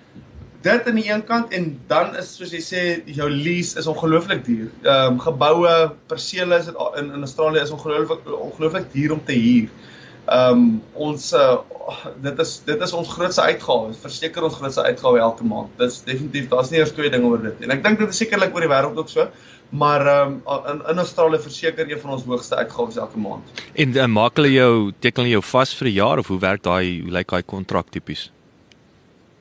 dit 0.67 0.87
aan 0.87 0.97
die 0.99 1.09
een 1.09 1.23
kant 1.23 1.51
en 1.53 1.67
dan 1.87 2.15
is 2.19 2.31
soos 2.35 2.53
jy 2.55 2.61
sê 2.63 2.83
jou 3.17 3.27
lease 3.29 3.77
is 3.79 3.87
ongelooflik 3.87 4.45
duur. 4.45 4.69
Ehm 4.83 5.13
um, 5.13 5.19
geboue, 5.21 5.75
persele 6.11 6.57
is 6.57 6.71
dit 6.71 6.81
in 7.01 7.11
in 7.19 7.27
Australië 7.27 7.61
is 7.61 7.75
ongelooflik 7.75 8.25
ongelooflik 8.39 8.91
duur 8.93 9.13
om 9.17 9.23
te 9.25 9.37
huur. 9.37 9.69
Ehm 10.25 10.63
um, 10.63 10.65
ons 10.93 11.33
uh, 11.33 11.57
dit 12.23 12.39
is 12.43 12.55
dit 12.65 12.81
is 12.87 12.93
ons 12.93 13.13
grootste 13.13 13.41
uitgawe. 13.41 13.93
Verseker 14.01 14.43
ons 14.43 14.57
grootste 14.59 14.83
uitgawe 14.83 15.19
elke 15.19 15.45
maand. 15.47 15.69
Dit 15.77 15.91
is 15.91 16.01
definitief 16.09 16.49
daar's 16.51 16.71
nie 16.73 16.81
eers 16.81 16.95
twee 16.95 17.11
dinge 17.13 17.29
oor 17.29 17.43
dit. 17.43 17.61
En 17.67 17.75
ek 17.77 17.85
dink 17.85 18.01
dit 18.03 18.15
is 18.15 18.23
sekerlik 18.23 18.55
oor 18.55 18.65
die 18.65 18.73
wêreld 18.73 18.99
ook 18.99 19.13
so. 19.13 19.29
Maar 19.69 20.21
um, 20.21 20.41
in 20.71 20.81
in 20.89 20.97
Australië 20.97 21.39
verseker 21.39 21.91
een 21.91 21.99
van 21.99 22.11
ons 22.11 22.23
hoogste 22.23 22.55
uitgawes 22.55 22.97
elke 22.97 23.19
maand. 23.19 23.43
En 23.73 23.89
uh, 23.89 24.05
maak 24.05 24.35
hulle 24.39 24.51
jou 24.51 24.91
teken 24.99 25.23
hulle 25.23 25.35
jou 25.35 25.43
vas 25.43 25.75
vir 25.75 25.87
'n 25.87 25.93
jaar 25.93 26.17
of 26.17 26.27
hoe 26.27 26.39
werk 26.39 26.63
daai 26.63 27.01
hoe 27.01 27.11
lyk 27.11 27.29
daai 27.29 27.43
kontrak 27.43 27.89
tipies? 27.89 28.31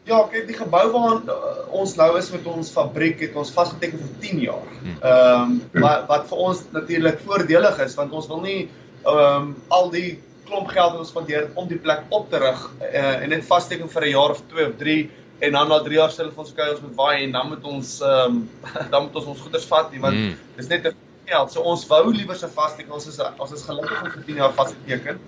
Ja, 0.07 0.23
kyk 0.31 0.47
die 0.47 0.57
gebou 0.57 0.91
waar 0.93 1.23
uh, 1.27 1.35
ons 1.71 1.95
nou 1.95 2.19
is 2.19 2.31
met 2.31 2.47
ons 2.47 2.71
fabriek 2.71 3.21
het 3.21 3.37
ons 3.37 3.51
vasgeteken 3.51 3.99
vir 3.99 4.13
10 4.21 4.41
jaar. 4.41 4.69
Hmm. 4.83 4.99
Ehm 5.03 5.43
um, 5.43 5.83
maar 5.83 6.07
wat 6.07 6.27
vir 6.29 6.39
ons 6.39 6.63
natuurlik 6.71 7.19
voordelig 7.27 7.79
is 7.79 7.95
want 7.95 8.13
ons 8.13 8.27
wil 8.27 8.41
nie 8.41 8.69
ehm 9.05 9.43
um, 9.43 9.55
al 9.69 9.91
die 9.91 10.19
klomp 10.47 10.69
geld 10.71 10.93
wat 10.93 10.99
ons 11.03 11.09
spandeer 11.15 11.51
om 11.55 11.69
die 11.69 11.79
plek 11.79 12.03
op 12.09 12.31
te 12.31 12.39
rig 12.39 12.71
uh, 12.81 13.23
en 13.23 13.29
net 13.31 13.47
vasteken 13.47 13.89
vir 13.89 14.03
'n 14.03 14.15
jaar 14.15 14.31
of 14.31 14.43
2 14.51 14.67
of 14.67 14.77
3 14.83 15.11
en 15.39 15.53
dan 15.53 15.69
na 15.69 15.79
3 15.85 15.99
jaar 15.99 16.13
vir 16.13 16.31
ons 16.37 16.53
kyk 16.57 16.71
ons 16.73 16.85
moet 16.87 16.97
waai 16.97 17.25
en 17.25 17.33
dan 17.33 17.49
moet 17.49 17.65
ons 17.65 18.01
ehm 18.01 18.37
um, 18.37 18.49
dan 18.93 19.03
moet 19.07 19.17
ons 19.21 19.33
ons 19.35 19.41
goederes 19.45 19.69
vat 19.73 19.91
nie 19.93 20.01
want 20.01 20.17
hmm. 20.17 20.37
dis 20.57 20.69
net 20.69 20.87
'n 20.87 20.97
geld. 21.27 21.53
So 21.53 21.63
ons 21.63 21.87
wou 21.91 22.03
liewer 22.15 22.37
se 22.39 22.49
vasteken. 22.49 22.93
Ons 22.93 23.09
is 23.11 23.19
ons 23.21 23.53
is 23.53 23.65
gelukkig 23.67 24.03
om 24.03 24.11
vir 24.11 24.25
10 24.29 24.43
jaar 24.43 24.55
vasgeteken. 24.59 25.19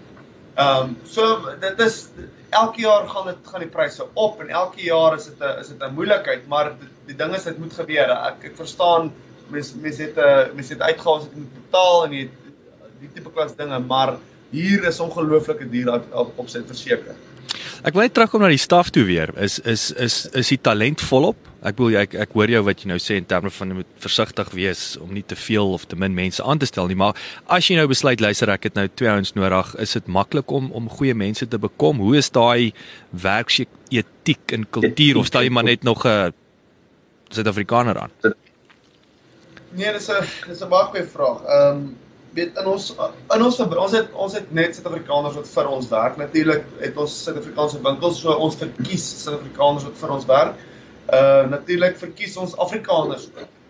Ehm 0.59 0.84
um, 0.84 0.96
so 1.04 1.54
dit 1.61 1.80
is 1.86 2.09
elke 2.50 2.80
jaar 2.82 3.09
gaan 3.09 3.26
dit 3.30 3.50
gaan 3.52 3.62
die 3.62 3.70
pryse 3.70 4.06
op 4.14 4.40
en 4.42 4.48
elke 4.48 4.82
jaar 4.82 5.16
is 5.16 5.28
dit 5.30 5.40
'n 5.40 5.61
is 5.61 5.68
dit 5.68 5.82
'n 5.82 5.94
moeilikheid, 5.94 6.48
maar 6.48 6.74
die, 6.80 6.88
die 7.06 7.16
ding 7.16 7.34
is 7.34 7.44
dit 7.44 7.59
moet 7.59 7.72
gebeur. 7.72 8.11
Ek 8.11 8.44
ek 8.50 8.56
verstaan 8.56 9.12
mense 9.48 9.76
mense 9.76 10.02
het 10.02 10.16
'n 10.16 10.54
mense 10.54 10.72
het 10.72 10.82
uitgawes 10.82 11.24
wat 11.26 11.34
moet 11.34 11.54
betaal 11.62 12.04
en 12.04 12.11
die 12.11 12.30
die 13.00 13.11
tipe 13.14 13.30
klas 13.30 13.54
dinge, 13.54 13.78
maar 13.78 14.16
hier 14.50 14.84
is 14.84 15.00
ongelooflike 15.00 15.70
duur 15.70 15.92
op, 15.94 16.04
op, 16.12 16.38
op 16.38 16.48
sy 16.48 16.62
verseker. 16.66 17.14
Ek 17.86 17.94
wil 17.94 18.02
net 18.02 18.14
terugkom 18.16 18.42
na 18.42 18.48
die 18.50 18.58
staf 18.58 18.88
toe 18.90 19.04
weer. 19.06 19.30
Is 19.38 19.58
is 19.62 19.90
is 19.94 20.24
is 20.34 20.48
die 20.50 20.58
talent 20.58 21.02
volop? 21.06 21.38
Ek 21.62 21.76
bedoel 21.78 21.98
ek 22.00 22.16
ek 22.24 22.34
hoor 22.34 22.50
jou 22.50 22.62
wat 22.66 22.82
jy 22.82 22.88
nou 22.90 22.98
sê 23.02 23.18
in 23.20 23.26
terme 23.28 23.52
van 23.54 23.70
jy 23.70 23.76
moet 23.80 23.92
versigtig 24.02 24.50
wees 24.56 24.82
om 24.98 25.12
nie 25.14 25.22
te 25.22 25.38
veel 25.38 25.74
of 25.76 25.84
te 25.86 25.98
min 25.98 26.14
mense 26.14 26.42
aan 26.42 26.58
te 26.58 26.66
stel 26.66 26.90
nie, 26.90 26.98
maar 26.98 27.14
as 27.46 27.68
jy 27.70 27.76
nou 27.78 27.86
besluit 27.90 28.22
luister 28.22 28.50
ek 28.50 28.66
het 28.70 28.78
nou 28.78 28.88
twee 28.90 29.10
ouens 29.10 29.34
nodig, 29.38 29.70
is 29.78 29.94
dit 29.94 30.10
maklik 30.10 30.50
om 30.50 30.72
om 30.74 30.90
goeie 30.90 31.14
mense 31.14 31.46
te 31.46 31.58
bekom? 31.58 32.02
Hoe 32.02 32.18
is 32.18 32.30
daai 32.34 32.72
werksetiek 33.10 34.58
en 34.58 34.66
kultuur 34.78 35.22
of 35.22 35.30
stel 35.30 35.46
jy 35.46 35.54
maar 35.54 35.70
net 35.70 35.86
nog 35.86 36.06
'n 36.06 36.34
Suid-Afrikaner 37.30 37.98
aan? 37.98 38.10
Nee, 39.70 39.92
dis 39.92 40.08
'n 40.10 40.26
dis 40.48 40.62
'n 40.62 40.68
baie 40.68 40.90
goeie 40.90 41.06
vraag. 41.06 41.42
Ehm 41.46 41.76
um, 41.76 41.96
weet 42.39 42.62
in 42.62 42.70
ons 42.70 42.89
in 43.34 43.45
ons 43.45 43.61
ons 43.61 43.93
het 43.99 44.14
ons 44.14 44.39
het 44.39 44.49
net 44.55 44.74
Suid-Afrikaners 44.78 45.36
wat 45.41 45.53
vir 45.57 45.68
ons 45.76 45.91
werk. 45.93 46.16
Natuurlik 46.22 46.64
het 46.80 46.97
ons 46.97 47.14
Suid-Afrikaanse 47.26 47.82
winkels, 47.84 48.22
so 48.22 48.34
ons 48.47 48.59
verkies 48.62 49.07
Suid-Afrikaners 49.24 49.89
wat 49.91 50.03
vir 50.03 50.16
ons 50.18 50.28
werk 50.32 50.66
uh 51.09 51.49
natuurlik 51.49 51.97
verkies 51.97 52.36
ons 52.36 52.57
Afrikaners. 52.61 53.28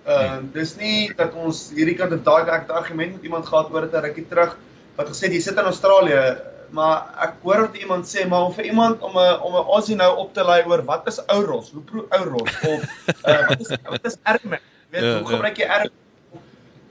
Uh 0.09 0.39
dis 0.55 0.75
nie 0.81 1.11
dat 1.19 1.35
ons 1.39 1.69
hierdie 1.77 1.97
kant 1.99 2.14
of 2.16 2.25
daai 2.27 2.45
kant 2.49 2.71
argument 2.75 3.19
met 3.19 3.27
iemand 3.29 3.47
gehad 3.47 3.71
oor 3.73 3.87
dit 3.87 3.95
'n 3.95 4.05
rukkie 4.07 4.27
terug 4.29 4.57
wat 4.97 5.09
gesê 5.09 5.31
jy 5.31 5.41
sit 5.41 5.59
in 5.59 5.71
Australië, 5.71 6.39
maar 6.71 7.14
ek 7.23 7.35
hoor 7.43 7.61
wat 7.69 7.77
iemand 7.77 8.07
sê 8.07 8.27
maar 8.29 8.49
om 8.49 8.53
vir 8.53 8.64
iemand 8.64 9.03
om 9.03 9.14
'n 9.14 9.39
om 9.41 9.55
'n 9.55 9.71
Aussie 9.77 9.97
nou 9.97 10.16
op 10.16 10.35
te 10.35 10.45
lei 10.45 10.64
oor 10.66 10.83
wat 10.83 11.07
is 11.07 11.21
ouros? 11.27 11.71
Hoe 11.71 11.83
proe 11.83 12.05
ouros 12.11 12.51
of 12.66 12.83
uh 13.25 13.49
wat 13.49 13.61
is 13.61 13.71
wat 13.87 14.05
is 14.05 14.16
erme? 14.23 14.59
Weet 14.91 15.03
ja, 15.03 15.12
hoe 15.21 15.31
ja. 15.31 15.37
gebruik 15.37 15.57
jy 15.57 15.64
erme? 15.64 16.07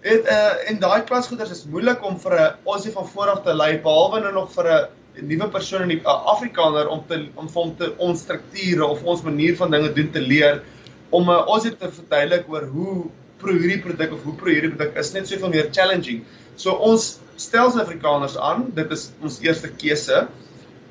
Dit 0.06 0.28
uh 0.30 0.70
en 0.70 0.80
daai 0.80 1.04
klasgoeders 1.10 1.52
is 1.52 1.66
moeilik 1.66 2.04
om 2.06 2.20
vir 2.22 2.34
'n 2.40 2.70
Aussie 2.70 2.92
van 2.92 3.08
vooraf 3.08 3.44
te 3.44 3.54
lei 3.54 3.78
behalwe 3.82 4.20
nou 4.22 4.34
nog 4.34 4.52
vir 4.54 4.68
'n 4.72 4.88
'n 5.18 5.28
nuwe 5.28 5.48
persoon 5.50 5.82
in 5.82 5.94
die 5.96 6.02
uh, 6.02 6.16
Afrikaner 6.34 6.88
om 6.88 7.04
te 7.08 7.28
om 7.36 7.48
hom 7.54 7.76
te 7.78 7.94
ons 7.98 8.22
strukture 8.22 8.86
of 8.86 9.04
ons 9.04 9.24
manier 9.26 9.56
van 9.58 9.72
dinge 9.72 9.94
doen 9.94 10.12
te 10.12 10.22
leer 10.22 10.62
om 11.10 11.30
uh, 11.30 11.42
ons 11.48 11.64
het 11.64 11.80
te 11.80 11.90
verduidelik 11.92 12.46
oor 12.50 12.68
hoe 12.74 13.10
pro 13.42 13.54
hierdie 13.54 13.82
produk 13.82 14.14
of 14.14 14.24
hoe 14.24 14.36
pro 14.36 14.54
hierdie 14.54 14.74
produk 14.76 14.98
is 14.98 15.14
net 15.14 15.28
soveel 15.28 15.50
meer 15.50 15.70
challenging. 15.72 16.24
So 16.56 16.74
ons 16.74 17.20
stel 17.36 17.72
se 17.72 17.82
Afrikaners 17.82 18.38
aan, 18.38 18.72
dit 18.76 18.92
is 18.92 19.12
ons 19.22 19.40
eerste 19.46 19.70
keuse. 19.82 20.28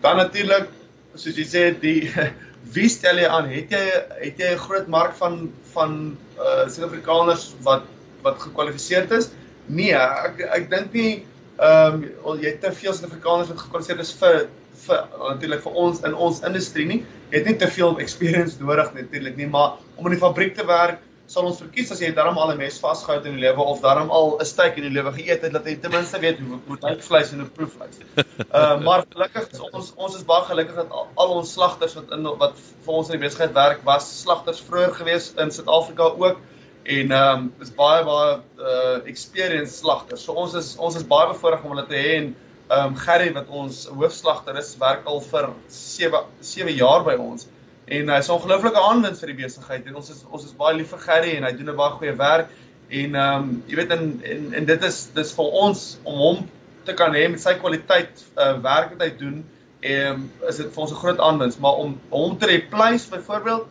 Dan 0.03 0.17
natuurlik 0.17 0.71
soos 1.15 1.39
jy 1.39 1.47
sê 1.47 1.65
die 1.83 2.11
wie 2.75 2.89
stel 2.91 3.19
jy 3.23 3.27
aan? 3.31 3.51
Het 3.51 3.71
jy 3.71 3.85
het 4.23 4.41
jy 4.43 4.55
'n 4.55 4.65
groot 4.67 4.89
mark 4.89 5.15
van 5.15 5.53
van 5.75 6.17
uh 6.39 6.67
Suid-Afrikaners 6.67 7.55
wat 7.63 7.87
wat 8.27 8.43
gekwalifiseerd 8.43 9.17
is? 9.19 9.31
Nee, 9.67 9.95
ek 9.97 10.45
ek 10.59 10.71
dink 10.71 10.95
nie 10.97 11.11
ehm 11.57 12.05
um, 12.05 12.39
jy 12.43 12.53
het 12.53 12.61
te 12.61 12.73
veel 12.77 12.93
Suid-Afrikaners 12.93 13.51
wat 13.55 13.65
gekwalifiseer 13.65 14.05
is 14.05 14.13
vir 14.21 14.47
vir 14.87 15.05
natuurlik 15.19 15.63
vir 15.65 15.79
ons 15.87 16.03
in 16.05 16.15
ons 16.27 16.43
industrie 16.47 16.87
nie. 16.87 17.03
Jy 17.33 17.41
het 17.41 17.51
nie 17.51 17.59
te 17.63 17.69
veel 17.79 17.97
experience 18.05 18.61
nodig 18.61 18.93
natuurlik 18.95 19.39
nie, 19.41 19.49
maar 19.51 19.79
om 19.97 20.07
in 20.07 20.17
die 20.17 20.23
fabriek 20.23 20.55
te 20.59 20.67
werk 20.69 21.01
sal 21.31 21.49
ons 21.49 21.59
verkies 21.59 21.91
as 21.91 22.01
jy 22.03 22.13
darm 22.15 22.39
al 22.39 22.53
'n 22.53 22.59
mes 22.59 22.77
vasgehou 22.79 23.19
in 23.19 23.39
die 23.39 23.43
lewe 23.45 23.65
of 23.73 23.81
darm 23.83 24.11
al 24.19 24.37
'n 24.39 24.47
steak 24.47 24.77
in 24.79 24.87
die 24.87 24.95
lewe 24.95 25.13
geëet 25.17 25.43
het 25.43 25.53
dat 25.53 25.67
jy 25.67 25.75
ten 25.83 25.91
minste 25.91 26.21
weet 26.23 26.39
hoe 26.39 26.59
moet 26.67 26.85
hy 26.87 26.95
vleis 27.09 27.33
en 27.33 27.41
hoe 27.43 27.49
proef 27.57 27.73
vleis. 27.75 27.99
Uh 28.47 28.79
maar 28.87 29.05
gelukkig 29.11 29.49
is 29.51 29.61
ons 29.73 29.93
ons 29.97 30.15
is 30.17 30.27
baie 30.29 30.45
gelukkig 30.51 30.77
dat 30.77 30.91
al, 30.91 31.09
al 31.15 31.35
ons 31.41 31.53
slagters 31.53 31.97
wat 31.99 32.13
in 32.19 32.29
wat 32.43 32.55
vir 32.85 32.95
ons 33.01 33.11
in 33.11 33.19
die 33.19 33.27
besigheid 33.27 33.55
werk 33.59 33.83
was 33.89 34.07
slagters 34.23 34.63
vroeër 34.69 34.95
gewees 35.01 35.33
in 35.43 35.51
Suid-Afrika 35.51 36.13
ook 36.15 36.39
en 36.87 37.11
ehm 37.11 37.39
um, 37.39 37.47
is 37.61 37.73
baie 37.75 38.03
baie 38.07 38.41
uh 38.63 38.99
experienced 39.11 39.81
slagters. 39.81 40.23
So 40.25 40.37
ons 40.39 40.55
is 40.55 40.75
ons 40.79 40.97
is 40.99 41.07
baie 41.07 41.27
bevoorreg 41.33 41.65
om 41.65 41.75
hulle 41.75 41.87
te 41.91 41.99
hê 41.99 42.13
en 42.21 42.29
ehm 42.31 42.93
um, 42.93 42.97
Gerry 43.01 43.33
wat 43.35 43.51
ons 43.51 43.87
hoofslagter 43.91 44.59
is, 44.61 44.75
werk 44.83 45.07
al 45.11 45.21
vir 45.25 45.51
7 45.79 46.23
7 46.41 46.77
jaar 46.79 47.03
by 47.09 47.17
ons. 47.19 47.49
En 47.87 48.13
hy's 48.15 48.29
'n 48.29 48.37
ongelooflike 48.37 48.85
aanwinst 48.91 49.25
vir 49.25 49.35
die 49.35 49.41
besigheid 49.43 49.87
en 49.87 49.99
ons 50.03 50.11
is 50.15 50.23
ons 50.31 50.45
is 50.45 50.55
baie 50.63 50.77
lief 50.77 50.95
vir 50.95 51.03
Gerry 51.09 51.35
en 51.37 51.49
hy 51.49 51.53
doen 51.59 51.71
'n 51.75 51.77
baie 51.83 51.99
goeie 51.99 52.17
werk 52.23 52.55
en 52.89 53.15
ehm 53.15 53.43
um, 53.43 53.63
jy 53.67 53.77
weet 53.83 53.91
en, 53.99 54.07
en 54.23 54.55
en 54.55 54.71
dit 54.73 54.83
is 54.91 55.03
dis 55.15 55.35
vir 55.41 55.61
ons 55.67 55.85
om 56.05 56.19
hom 56.23 56.49
te 56.87 56.95
kan 56.95 57.15
hê 57.15 57.27
met 57.29 57.43
sy 57.43 57.55
kwaliteit 57.59 58.23
uh 58.39 58.55
werk 58.63 58.95
wat 58.95 59.03
hy 59.03 59.11
doen 59.19 59.45
en 59.81 60.13
um, 60.13 60.31
is 60.49 60.57
dit 60.57 60.71
vir 60.75 60.83
ons 60.83 60.93
'n 60.93 61.03
groot 61.03 61.19
aanwinst, 61.19 61.59
maar 61.61 61.83
om 61.83 61.99
hom 62.11 62.39
te 62.39 62.47
replace 62.47 63.11
byvoorbeeld 63.11 63.67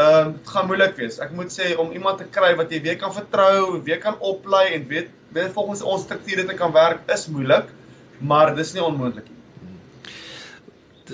Ehm 0.00 0.26
um, 0.26 0.32
dit 0.32 0.52
gaan 0.54 0.68
moeilik 0.70 0.94
wees. 0.96 1.18
Ek 1.20 1.32
moet 1.36 1.52
sê 1.52 1.74
om 1.80 1.90
iemand 1.92 2.22
te 2.22 2.28
kry 2.32 2.54
wat 2.56 2.70
jy 2.72 2.78
weer 2.84 2.96
kan 3.00 3.12
vertrou, 3.12 3.80
weer 3.84 3.98
kan 4.00 4.16
oplei 4.24 4.70
en 4.76 4.86
weet 4.88 5.10
weet 5.34 5.52
volgens 5.54 5.82
ons 5.82 6.06
strukture 6.06 6.46
te 6.46 6.56
kan 6.58 6.72
werk 6.72 7.04
is 7.14 7.26
moeilik, 7.30 7.68
maar 8.18 8.54
dis 8.56 8.72
nie 8.74 8.82
onmoontlik 8.82 9.28
nie. 9.28 9.36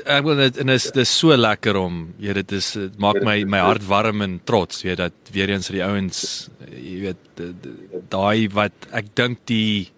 Ek 0.05 0.23
wil 0.29 0.39
dit 0.41 0.61
en 0.63 0.71
is 0.73 0.87
dis 0.95 1.17
so 1.19 1.35
lekker 1.37 1.77
om 1.81 1.99
jy 2.23 2.37
dit 2.39 2.55
is 2.59 2.71
dit 2.77 3.01
maak 3.03 3.19
my 3.27 3.37
my 3.57 3.65
hart 3.65 3.85
warm 3.89 4.23
en 4.25 4.39
trots 4.49 4.85
weet 4.87 5.01
dat 5.03 5.35
weer 5.35 5.51
eens 5.51 5.73
die 5.73 5.83
ouens 5.85 6.21
jy 6.71 6.97
weet 7.09 7.45
daai 8.13 8.47
wat 8.55 8.91
ek 8.97 9.11
dink 9.19 9.43
die 9.51 9.89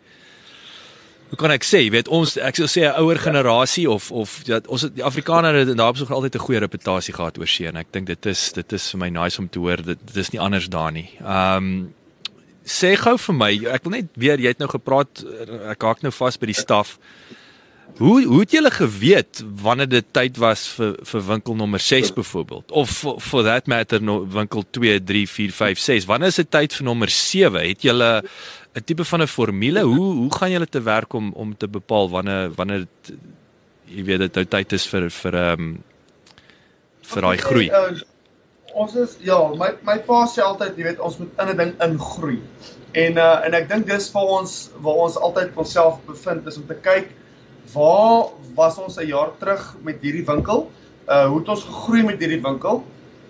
Hoe 1.28 1.36
kan 1.36 1.52
ek 1.52 1.66
sê, 1.66 1.82
jy 1.84 1.90
weet 1.92 2.08
ons 2.08 2.36
ek 2.40 2.56
sou 2.56 2.66
sê 2.70 2.86
'n 2.88 2.96
ouer 3.02 3.18
generasie 3.20 3.84
of 3.90 4.10
of 4.10 4.42
dat 4.48 4.66
ons 4.66 4.88
die 4.94 5.04
Afrikaners 5.04 5.68
het 5.68 5.76
daarop 5.76 5.96
so 5.96 6.06
altyd 6.08 6.36
'n 6.36 6.46
goeie 6.46 6.60
reputasie 6.60 7.14
gehad 7.14 7.38
oor 7.38 7.46
see 7.46 7.66
en 7.68 7.76
ek 7.76 7.92
dink 7.92 8.06
dit 8.06 8.26
is 8.26 8.52
dit 8.52 8.72
is 8.72 8.90
vir 8.90 8.98
my 8.98 9.10
nice 9.10 9.38
om 9.38 9.48
te 9.48 9.58
hoor 9.58 9.76
dit 9.76 9.98
dit 10.06 10.16
is 10.16 10.30
nie 10.32 10.40
anders 10.40 10.68
daar 10.68 10.92
nie. 10.92 11.10
Ehm 11.20 11.56
um, 11.56 11.94
sê 12.64 12.96
gou 12.96 13.16
vir 13.16 13.34
my, 13.34 13.52
ek 13.72 13.84
wil 13.84 13.92
net 13.92 14.08
weer 14.16 14.38
jy 14.38 14.48
het 14.48 14.58
nou 14.58 14.68
gepraat 14.68 15.24
ek 15.72 15.82
haak 15.82 16.02
nou 16.02 16.12
vas 16.12 16.36
by 16.36 16.46
die 16.46 16.54
staf. 16.54 16.98
Hoe 17.96 18.24
hoe 18.24 18.40
het 18.40 18.52
julle 18.52 18.70
geweet 18.70 19.42
wanneer 19.62 19.88
dit 19.88 20.06
tyd 20.12 20.36
was 20.36 20.68
vir 20.76 20.92
vir 21.02 21.22
winkel 21.26 21.54
nommer 21.54 21.80
6 21.80 22.12
byvoorbeeld? 22.12 22.70
Of 22.70 22.90
for, 22.90 23.20
for 23.20 23.42
that 23.42 23.66
matter 23.66 24.02
no, 24.02 24.20
winkel 24.28 24.64
2 24.70 25.00
3 25.04 25.26
4 25.26 25.52
5 25.52 25.78
6 25.78 26.04
wanneer 26.04 26.28
is 26.28 26.38
dit 26.38 26.50
tyd 26.50 26.76
vir 26.76 26.84
nommer 26.84 27.10
7 27.10 27.64
het 27.68 27.82
julle 27.82 28.22
'n 28.78 28.84
tipe 28.84 29.04
van 29.04 29.22
'n 29.22 29.26
formule 29.26 29.82
hoe 29.82 30.12
hoe 30.22 30.34
gaan 30.34 30.50
julle 30.50 30.68
te 30.68 30.82
werk 30.82 31.12
om 31.12 31.32
om 31.32 31.56
te 31.56 31.68
bepaal 31.68 32.10
wanneer 32.10 32.50
wanneer 32.54 32.86
jy 33.84 34.04
weet 34.04 34.18
dit 34.18 34.34
nou 34.34 34.44
tyd 34.44 34.72
is 34.72 34.86
vir 34.86 35.10
vir 35.10 35.34
ehm 35.34 35.60
um, 35.60 35.82
vir 37.10 37.22
daai 37.22 37.38
groei 37.38 37.68
uh, 37.68 38.00
ons 38.74 38.94
is 38.94 39.16
ja 39.24 39.38
my 39.62 39.70
my 39.82 39.98
pa 40.10 40.24
sê 40.26 40.42
altyd 40.44 40.76
jy 40.76 40.84
weet 40.90 41.00
ons 41.00 41.18
moet 41.18 41.40
in 41.44 41.48
'n 41.54 41.56
ding 41.62 41.72
ingroei 41.86 42.40
en 42.92 43.16
uh, 43.16 43.46
en 43.46 43.54
ek 43.54 43.68
dink 43.68 43.86
dis 43.86 44.10
vir 44.16 44.34
ons 44.40 44.58
waar 44.84 45.00
ons 45.06 45.16
altyd 45.16 45.56
onsself 45.56 45.98
bevind 46.06 46.46
is 46.46 46.60
om 46.60 46.66
te 46.66 46.78
kyk 46.90 47.16
waar 47.72 48.30
was 48.54 48.78
ons 48.78 48.96
'n 48.96 49.06
jaar 49.06 49.30
terug 49.38 49.76
met 49.82 49.96
hierdie 50.00 50.24
winkel? 50.24 50.70
Uh 51.08 51.26
hoe 51.26 51.38
het 51.38 51.48
ons 51.48 51.64
gegroei 51.64 52.02
met 52.02 52.18
hierdie 52.18 52.42
winkel? 52.42 52.84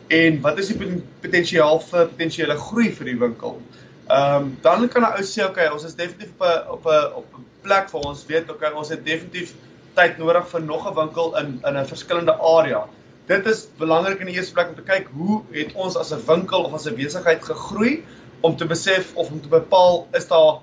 En 0.07 0.40
wat 0.40 0.59
is 0.59 0.68
die 0.68 1.03
potensiaal 1.20 1.80
vir 1.80 2.07
potensiële 2.07 2.57
groei 2.57 2.92
vir 2.92 3.05
die 3.05 3.18
winkel? 3.18 3.61
Ehm 4.09 4.42
um, 4.42 4.59
dan 4.62 4.88
kan 4.88 5.02
'n 5.02 5.16
ou 5.18 5.22
sê 5.22 5.44
okay, 5.44 5.68
ons 5.68 5.84
is 5.84 5.94
definitief 5.94 6.30
op 6.38 6.44
'n 6.46 6.70
op 6.76 6.86
'n 6.86 7.12
op 7.20 7.26
'n 7.38 7.46
plek 7.62 7.90
waar 7.90 8.02
ons 8.02 8.26
weet 8.26 8.50
okay, 8.50 8.70
ons 8.72 8.88
het 8.88 9.04
definitief 9.04 9.54
tyd 9.94 10.18
nodig 10.18 10.48
vir 10.48 10.62
nog 10.62 10.86
'n 10.88 10.94
winkel 10.94 11.36
in 11.36 11.61
in 11.64 11.76
'n 11.76 11.86
verskillende 11.86 12.36
area. 12.40 12.86
dit 13.28 13.46
is 13.46 13.66
belangrik 13.76 14.20
in 14.20 14.26
die 14.30 14.34
eerste 14.34 14.54
plek 14.56 14.68
om 14.68 14.74
te 14.74 14.82
kyk 14.82 15.09
hoe 15.12 15.42
het 15.52 15.74
ons 15.74 15.96
as 15.96 16.12
'n 16.12 16.22
winkel 16.26 16.64
of 16.64 16.74
as 16.74 16.86
'n 16.88 16.96
besigheid 16.96 17.44
gegroei 17.44 18.04
om 18.40 18.56
te 18.56 18.64
besef 18.64 19.14
of 19.14 19.30
om 19.30 19.40
te 19.40 19.48
bepaal 19.48 20.06
is 20.12 20.28
daar 20.28 20.61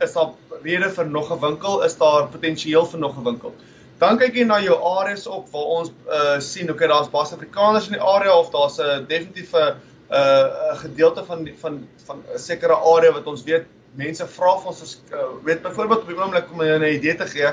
is 0.00 0.12
daar 0.12 0.30
rede 0.62 0.90
vir 0.90 1.06
nog 1.06 1.32
'n 1.32 1.40
winkel, 1.40 1.82
is 1.82 1.96
daar 1.96 2.28
potensieel 2.28 2.86
vir 2.86 3.00
nog 3.00 3.18
'n 3.18 3.24
winkel. 3.24 3.54
Dan 3.98 4.18
kyk 4.18 4.34
jy 4.34 4.44
na 4.44 4.60
jou 4.60 4.78
areas 4.98 5.26
op 5.26 5.48
waar 5.50 5.62
ons 5.62 5.90
uh 6.08 6.38
sien 6.38 6.70
okay 6.70 6.88
daar's 6.88 7.10
baie 7.10 7.32
Afrikaners 7.32 7.86
in 7.86 7.92
die 7.92 8.02
area 8.02 8.38
of 8.38 8.50
daar's 8.50 8.78
'n 8.78 9.06
definitiewe 9.08 9.60
'n 9.60 9.68
uh, 9.68 9.74
'n 10.10 10.76
gedeelte 10.76 11.24
van 11.24 11.44
die, 11.44 11.54
van 11.58 11.86
van 12.06 12.22
'n 12.34 12.38
sekere 12.38 12.74
area 12.74 13.12
wat 13.12 13.26
ons 13.26 13.44
weet 13.44 13.66
mense 13.98 14.26
vra 14.26 14.54
vir 14.60 14.70
ons 14.70 15.00
uh, 15.12 15.22
weet 15.44 15.62
byvoorbeeld 15.62 16.04
op 16.04 16.10
die 16.12 16.18
oomblik 16.18 16.52
om 16.52 16.62
'n 16.62 16.84
idee 16.84 17.16
te 17.16 17.26
gee 17.26 17.50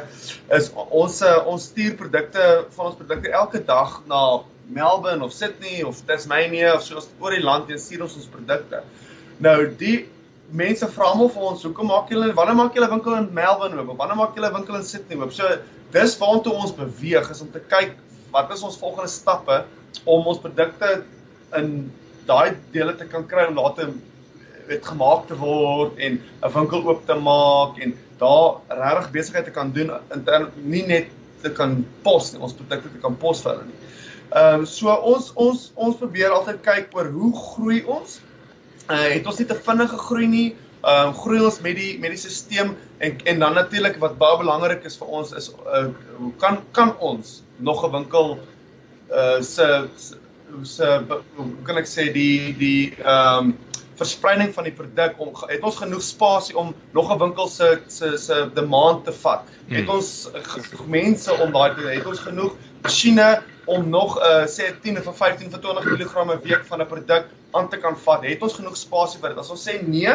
is 0.58 0.72
ons 0.76 1.22
uh, 1.22 1.42
ons 1.46 1.64
stuur 1.64 1.96
produkte 1.96 2.66
van 2.76 2.86
ons 2.86 2.96
produkte 2.96 3.30
elke 3.30 3.64
dag 3.66 4.02
na 4.06 4.44
Melbourne 4.68 5.24
of 5.24 5.32
Sydney 5.32 5.84
of 5.84 6.02
Tasmania 6.06 6.74
of 6.76 6.84
soos 6.84 7.08
oor 7.20 7.32
die 7.32 7.44
land 7.44 7.70
en 7.70 7.80
stuur 7.80 8.02
ons 8.02 8.16
ons 8.16 8.30
produkte. 8.34 8.82
Nou 9.38 9.58
die 9.78 10.10
mense 10.50 10.88
vra 10.88 11.12
hom 11.14 11.30
vir 11.30 11.42
ons 11.42 11.64
hoekom 11.64 11.90
maak 11.90 12.10
julle 12.10 12.34
wanneer 12.38 12.56
maak 12.56 12.78
julle 12.78 12.90
winkel 12.90 13.18
in 13.18 13.30
Melbourne 13.34 13.80
oop? 13.82 13.98
Wanneer 13.98 14.18
maak 14.18 14.36
julle 14.38 14.54
winkel 14.54 14.76
in 14.76 14.84
Sydney 14.84 15.18
oop? 15.18 15.34
So 15.34 15.58
dis 15.92 16.18
waartoe 16.22 16.54
ons 16.54 16.76
beweeg 16.76 17.30
is 17.32 17.42
om 17.42 17.52
te 17.52 17.62
kyk 17.72 17.96
wat 18.32 18.52
is 18.52 18.64
ons 18.64 18.78
volgende 18.78 19.10
stappe 19.10 19.64
om 20.04 20.26
ons 20.28 20.42
produkte 20.44 21.04
in 21.56 21.92
daai 22.26 22.56
dele 22.72 22.96
te 22.98 23.06
kan 23.06 23.28
kry 23.28 23.48
om 23.50 23.60
later 23.60 23.94
weet 24.68 24.86
gemaak 24.86 25.28
te 25.28 25.38
word 25.38 25.98
en 25.98 26.20
'n 26.44 26.54
winkel 26.54 26.88
oop 26.88 27.06
te 27.06 27.16
maak 27.16 27.78
en 27.80 27.94
daar 28.20 28.62
regtig 28.68 29.12
besigheid 29.12 29.46
te 29.46 29.52
kan 29.52 29.72
doen 29.72 29.92
intern 30.14 30.50
nie 30.56 30.86
net 30.88 31.08
te 31.42 31.52
kan 31.52 31.86
pos 32.04 32.34
nie, 32.34 32.42
ons 32.42 32.54
produkte 32.54 32.90
te 32.90 33.02
kan 33.04 33.16
pos 33.16 33.42
vir 33.44 33.52
hulle 33.52 33.68
nie. 33.70 33.80
Ehm 34.36 34.60
um, 34.60 34.66
so 34.66 34.94
ons 35.14 35.32
ons 35.36 35.72
ons 35.76 35.98
probeer 36.00 36.34
altyd 36.34 36.62
kyk 36.66 36.96
oor 36.98 37.12
hoe 37.14 37.32
groei 37.38 37.84
ons. 37.98 38.20
Uh 38.90 39.10
het 39.14 39.28
ons 39.28 39.40
nie 39.40 39.48
te 39.48 39.58
vinnig 39.68 39.92
gegroei 39.94 40.28
nie. 40.28 40.48
Ehm 40.82 41.12
um, 41.12 41.14
groei 41.22 41.44
ons 41.46 41.62
met 41.62 41.78
die 41.78 41.94
met 42.02 42.16
die 42.16 42.20
stelsel 42.20 42.74
en 43.06 43.22
en 43.32 43.40
dan 43.46 43.54
natuurlik 43.60 44.00
wat 44.02 44.18
baie 44.18 44.42
belangrik 44.42 44.84
is 44.90 44.98
vir 44.98 45.14
ons 45.22 45.34
is 45.38 45.52
uh 45.66 45.88
hoe 46.18 46.34
kan 46.42 46.60
kan 46.72 46.96
ons 47.00 47.42
nog 47.58 47.86
'n 47.86 47.92
winkel 48.00 48.38
uh 49.12 49.42
se 49.42 49.88
hoe 50.50 51.48
kan 51.64 51.78
ek 51.78 51.90
sê 51.90 52.12
die 52.14 52.54
die 52.58 52.94
ehm 53.04 53.52
um, 53.52 53.56
verspreiding 53.96 54.54
van 54.54 54.66
die 54.68 54.74
produk 54.76 55.20
om 55.24 55.30
het 55.48 55.64
ons 55.64 55.78
genoeg 55.80 56.04
spasie 56.04 56.56
om 56.60 56.74
nog 56.92 57.12
'n 57.14 57.20
winkel 57.20 57.48
se 57.48 57.80
se 57.88 58.18
se 58.18 58.50
demand 58.54 59.06
te 59.06 59.12
vat. 59.12 59.44
Hmm. 59.68 59.76
Het 59.76 59.90
ons 59.90 60.30
mense 60.88 61.32
om 61.32 61.52
daai 61.52 61.76
te 61.76 61.82
het 61.88 62.06
ons 62.06 62.20
genoeg 62.20 62.56
masjiene 62.84 63.42
om 63.66 63.90
nog 63.90 64.20
uh, 64.20 64.44
eh, 64.44 64.48
sê 64.48 64.74
10 64.82 65.08
of 65.08 65.18
15 65.18 65.54
of 65.54 65.60
20 65.60 65.84
kg 65.84 66.16
'n 66.24 66.42
week 66.44 66.66
van 66.66 66.82
'n 66.82 66.88
produk 66.88 67.26
aan 67.52 67.70
te 67.70 67.78
kan 67.78 67.98
vat. 67.98 68.24
Het 68.24 68.42
ons 68.42 68.54
genoeg 68.54 68.78
spasie 68.78 69.20
vir 69.20 69.30
dit? 69.30 69.38
As 69.38 69.50
ons 69.50 69.68
sê 69.68 69.82
nee, 69.88 70.14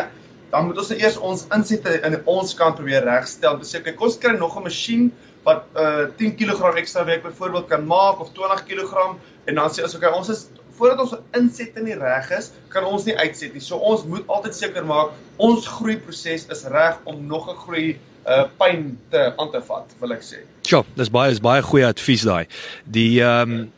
dan 0.51 0.67
moet 0.67 0.79
ons 0.79 0.89
nou 0.89 1.01
eers 1.01 1.17
ons 1.17 1.47
insette 1.55 2.01
in 2.03 2.21
ons 2.27 2.55
kant 2.55 2.75
probeer 2.75 3.05
regstel. 3.05 3.59
Dis 3.59 3.71
seker 3.71 3.95
kos 3.95 4.19
kry 4.19 4.37
nog 4.37 4.57
'n 4.57 4.63
masjien 4.63 5.13
wat 5.45 5.65
uh 5.75 6.07
10 6.17 6.37
kg 6.37 6.77
ekstra 6.77 7.05
week 7.05 7.23
byvoorbeeld 7.23 7.69
kan 7.69 7.87
maak 7.87 8.21
of 8.21 8.33
20 8.37 8.65
kg 8.69 9.17
en 9.45 9.55
dan 9.55 9.71
sê 9.71 9.85
ons 9.87 9.95
okay, 9.97 10.13
ons 10.13 10.29
is 10.29 10.49
voordat 10.81 11.01
ons 11.05 11.17
insette 11.37 11.83
nie 11.85 11.97
reg 11.99 12.31
is, 12.33 12.53
kan 12.73 12.87
ons 12.89 13.05
nie 13.05 13.17
uitset 13.21 13.53
nie. 13.53 13.63
So 13.65 13.77
ons 13.77 14.07
moet 14.09 14.29
altyd 14.33 14.57
seker 14.57 14.87
maak 14.89 15.13
ons 15.37 15.67
groeiproses 15.69 16.47
is 16.53 16.65
reg 16.73 17.01
om 17.05 17.27
nog 17.27 17.51
'n 17.51 17.59
groei 17.65 17.89
uh 18.29 18.47
pyn 18.61 18.99
te 19.11 19.33
aan 19.37 19.51
te 19.51 19.61
vat, 19.61 19.93
wil 20.01 20.13
ek 20.13 20.25
sê. 20.25 20.41
Sjoe, 20.69 20.85
dis 20.97 21.11
baie 21.11 21.33
is 21.33 21.41
baie 21.41 21.63
goeie 21.63 21.87
advies 21.87 22.25
daai. 22.25 22.47
Die 22.85 23.21
ehm 23.21 23.53
um, 23.53 23.73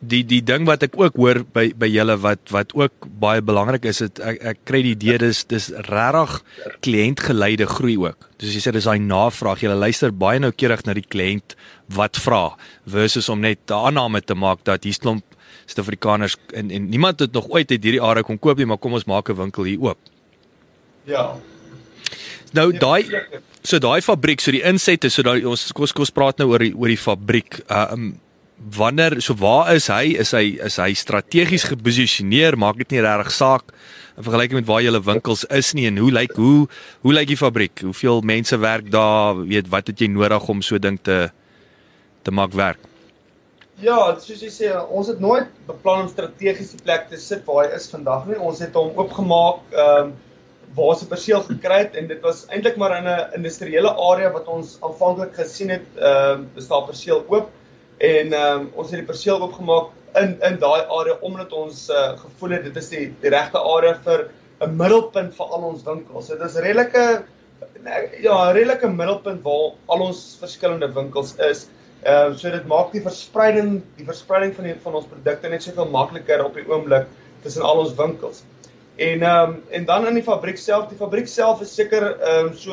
die 0.00 0.22
die 0.26 0.40
ding 0.44 0.66
wat 0.68 0.82
ek 0.86 0.96
ook 0.98 1.16
hoor 1.16 1.42
by 1.54 1.68
by 1.78 1.88
julle 1.90 2.16
wat 2.22 2.50
wat 2.54 2.74
ook 2.74 3.08
baie 3.20 3.42
belangrik 3.42 3.84
is, 3.84 4.00
het, 4.04 4.20
ek 4.20 4.38
ek 4.52 4.60
kry 4.68 4.82
die 4.86 4.94
idee 4.96 5.18
dis 5.18 5.44
dis 5.50 5.70
regtig 5.88 6.38
kliëntgeleide 6.86 7.66
groei 7.66 7.96
ook. 7.98 8.28
Dus 8.38 8.54
jy 8.54 8.62
sê 8.62 8.72
dis 8.72 8.86
daai 8.86 8.98
navraag, 9.02 9.62
jy 9.62 9.74
luister 9.74 10.14
baie 10.14 10.38
noukeurig 10.38 10.84
na 10.86 10.94
die 10.94 11.06
kliënt 11.06 11.56
wat 11.94 12.20
vra 12.20 12.56
versus 12.86 13.28
om 13.28 13.40
net 13.40 13.58
'n 13.70 13.74
aanname 13.74 14.20
te 14.20 14.34
maak 14.34 14.64
dat 14.64 14.84
hier 14.84 14.98
klomp 14.98 15.24
Suid-Afrikaners 15.68 16.36
en 16.54 16.70
en 16.70 16.88
niemand 16.88 17.20
het 17.20 17.32
nog 17.32 17.48
ooit 17.48 17.70
uit 17.70 17.82
hierdie 17.82 18.02
area 18.02 18.22
kom 18.22 18.38
koop 18.38 18.56
nie, 18.56 18.66
maar 18.66 18.78
kom 18.78 18.92
ons 18.92 19.04
maak 19.04 19.28
'n 19.28 19.36
winkel 19.36 19.64
hier 19.64 19.80
oop. 19.80 19.98
Ja. 21.04 21.36
Nou 22.52 22.72
ja, 22.72 22.78
daai 22.78 23.04
so 23.62 23.78
daai 23.78 24.00
fabriek, 24.00 24.40
so 24.40 24.50
die 24.50 24.62
insette, 24.62 25.10
so 25.10 25.22
daai 25.22 25.44
ons 25.44 25.72
kos 25.72 25.92
kos 25.92 26.10
praat 26.10 26.38
nou 26.38 26.48
oor 26.48 26.58
die 26.58 26.74
oor 26.74 26.88
die 26.88 26.96
fabriek. 27.00 27.60
Uh 27.68 27.86
um 27.92 28.20
wanneer 28.58 29.20
so 29.22 29.34
waar 29.38 29.74
is 29.74 29.86
hy? 29.92 30.16
Is 30.18 30.32
hy 30.34 30.58
is 30.64 30.78
hy 30.80 30.90
strategies 30.98 31.66
geposisioneer? 31.70 32.58
Maak 32.58 32.80
dit 32.82 32.96
nie 32.96 33.02
regtig 33.04 33.32
saak 33.34 33.72
in 34.18 34.26
vergelyking 34.26 34.58
met 34.58 34.66
waar 34.66 34.82
julle 34.82 35.00
winkels 35.04 35.44
is 35.54 35.72
nie 35.78 35.86
en 35.86 35.98
hoe 36.02 36.10
lyk 36.10 36.34
hoe 36.36 36.66
hoe 37.06 37.14
lyk 37.14 37.30
die 37.30 37.38
fabriek? 37.38 37.84
Hoeveel 37.86 38.22
mense 38.26 38.58
werk 38.58 38.90
daar? 38.90 39.38
Weet 39.46 39.70
wat 39.70 39.92
het 39.92 40.00
jy 40.02 40.10
nodig 40.10 40.48
om 40.50 40.62
so 40.62 40.78
ding 40.78 40.98
te 40.98 41.28
te 42.26 42.34
maak 42.34 42.54
werk? 42.58 42.80
Ja, 43.78 44.16
soos 44.18 44.40
jy 44.42 44.50
sê, 44.50 44.72
ons 44.74 45.06
het 45.06 45.20
nooit 45.22 45.52
beplan 45.68 46.02
om 46.02 46.08
strategiese 46.10 46.80
plek 46.82 47.06
te 47.12 47.18
sit 47.22 47.44
waar 47.46 47.68
hy 47.68 47.76
is 47.76 47.86
vandag 47.92 48.26
nie. 48.26 48.40
Ons 48.42 48.58
het 48.64 48.74
hom 48.74 48.90
oopgemaak 48.98 49.62
ehm 49.74 50.08
um, 50.08 50.16
waar 50.76 50.98
se 51.00 51.06
perseel 51.08 51.40
gekry 51.46 51.78
het 51.80 51.94
en 51.96 52.10
dit 52.10 52.18
was 52.22 52.42
eintlik 52.52 52.76
maar 52.76 52.92
in 52.98 53.06
'n 53.08 53.38
industriële 53.38 53.88
area 53.88 54.28
wat 54.34 54.46
ons 54.46 54.76
aanvanklik 54.82 55.32
gesien 55.34 55.70
het, 55.70 55.86
ehm 55.96 56.42
um, 56.42 56.50
bestaan 56.58 56.84
perseel 56.90 57.24
oop 57.28 57.54
en 57.98 58.32
ehm 58.32 58.60
um, 58.60 58.68
ons 58.78 58.90
het 58.90 59.00
die 59.00 59.06
perseel 59.06 59.40
oopgemaak 59.42 59.90
in 60.22 60.36
in 60.46 60.58
daai 60.62 60.86
area 60.86 61.16
omdat 61.26 61.52
ons 61.52 61.88
uh, 61.90 62.12
gevoel 62.18 62.54
het 62.56 62.68
dit 62.68 62.76
is 62.76 62.90
die 62.92 63.06
die 63.22 63.32
regte 63.34 63.58
area 63.58 63.96
vir 64.04 64.28
'n 64.60 64.76
middelpunt 64.76 65.34
vir 65.34 65.46
al 65.46 65.64
ons 65.70 65.82
winkels. 65.86 66.28
Dit 66.28 66.40
is 66.40 66.56
redelike 66.56 67.24
ja, 68.22 68.50
'n 68.50 68.54
redelike 68.54 68.88
middelpunt 68.88 69.42
waar 69.42 69.74
al 69.86 70.06
ons 70.06 70.36
verskillende 70.40 70.92
winkels 70.94 71.34
is. 71.38 71.66
Ehm 72.04 72.32
uh, 72.32 72.36
so 72.36 72.50
dit 72.50 72.66
maak 72.66 72.92
die 72.92 73.02
verspreiding 73.02 73.82
die 73.96 74.06
verspreiding 74.06 74.54
van 74.54 74.64
die 74.64 74.76
van 74.82 74.94
ons 74.94 75.10
produkte 75.10 75.48
net 75.48 75.62
soveel 75.62 75.90
makliker 75.90 76.44
op 76.44 76.54
die 76.54 76.68
oomblik 76.70 77.06
tussen 77.42 77.62
al 77.62 77.78
ons 77.78 77.94
winkels. 77.94 78.44
En 78.96 79.22
ehm 79.22 79.50
um, 79.50 79.62
en 79.70 79.84
dan 79.84 80.06
in 80.06 80.14
die 80.14 80.22
fabriek 80.22 80.58
self, 80.58 80.88
die 80.88 80.98
fabriek 80.98 81.28
self 81.28 81.60
is 81.60 81.74
seker 81.74 82.14
ehm 82.14 82.46
um, 82.46 82.54
so 82.54 82.72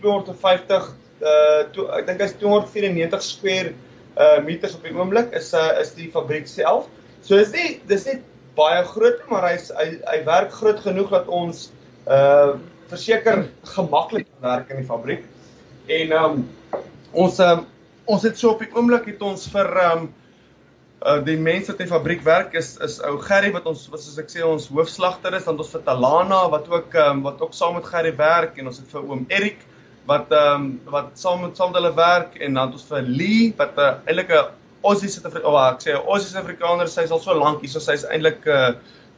250 0.00 0.94
uh 1.20 1.64
to, 1.72 1.88
ek 1.96 2.06
dink 2.06 2.20
hy's 2.20 2.36
294 2.36 3.22
square 3.22 3.72
uh 4.16 4.38
meters 4.44 4.74
op 4.76 4.86
die 4.86 4.94
oomblik 4.96 5.34
is 5.36 5.52
uh, 5.54 5.74
is 5.80 5.92
die 5.96 6.08
fabriek 6.12 6.48
self. 6.48 6.88
So 7.26 7.36
is 7.36 7.52
nie 7.52 7.80
dis 7.90 8.06
nie 8.08 8.20
baie 8.56 8.82
groot 8.88 9.20
nie, 9.20 9.30
maar 9.30 9.48
hy's 9.50 9.70
hy 9.76 9.88
hy 10.08 10.20
werk 10.28 10.54
groot 10.56 10.80
genoeg 10.84 11.12
dat 11.12 11.28
ons 11.28 11.70
uh 12.08 12.56
verseker 12.86 13.48
gemaklik 13.74 14.28
werk 14.44 14.70
in 14.70 14.78
die 14.78 14.86
fabriek. 14.86 15.24
En 15.90 16.12
um, 16.14 16.44
ons 17.12 17.40
um, 17.42 17.66
ons 18.06 18.22
het 18.22 18.38
so 18.38 18.52
op 18.54 18.62
die 18.62 18.70
oomblik 18.74 19.08
het 19.10 19.22
ons 19.26 19.48
vir 19.50 19.72
um, 19.82 20.06
uh 21.06 21.18
die 21.26 21.36
mense 21.36 21.72
wat 21.72 21.80
in 21.82 21.88
die 21.88 21.92
fabriek 21.92 22.22
werk 22.24 22.54
is 22.58 22.76
is 22.86 23.00
ou 23.04 23.16
Gerry 23.22 23.50
wat 23.54 23.66
ons 23.68 23.84
wat 23.92 24.00
soos 24.02 24.20
ek 24.22 24.30
sê 24.32 24.44
ons 24.46 24.70
hoofslagter 24.72 25.34
is 25.36 25.44
dan 25.48 25.58
ons 25.60 25.72
vir 25.74 25.82
Talana 25.84 26.44
wat 26.54 26.70
ook 26.72 26.94
um, 27.02 27.24
wat 27.26 27.42
ook 27.44 27.54
saam 27.54 27.76
met 27.76 27.88
Gerry 27.90 28.14
werk 28.16 28.56
en 28.56 28.70
ons 28.70 28.80
het 28.80 28.88
vir 28.94 29.04
oom 29.04 29.26
Erik 29.28 29.66
wat 30.06 30.32
ehm 30.32 30.54
um, 30.54 30.80
wat 30.94 31.10
saam 31.14 31.42
met 31.42 31.56
saam 31.56 31.72
met 31.72 31.80
hulle 31.80 31.94
werk 31.96 32.36
en 32.40 32.54
dan 32.54 32.72
ons 32.72 32.86
vir 32.90 33.02
Lee 33.02 33.54
wat 33.58 33.76
'n 33.76 33.80
uh, 33.80 33.94
eintlik 34.06 34.30
'n 34.30 34.44
Aussie 34.86 35.08
Suid-Afrikaner 35.08 35.54
oh, 35.54 35.72
ek 35.72 35.80
sê 35.82 35.90
'n 35.94 36.06
Aussie 36.06 36.30
Suid-Afrikaner 36.30 36.88
sy's 36.88 37.10
al 37.10 37.22
so 37.22 37.34
lank 37.34 37.60
hier 37.60 37.70
so 37.70 37.80
sy's 37.80 38.04
eintlik 38.04 38.46
'n 38.46 38.50
uh, 38.50 38.74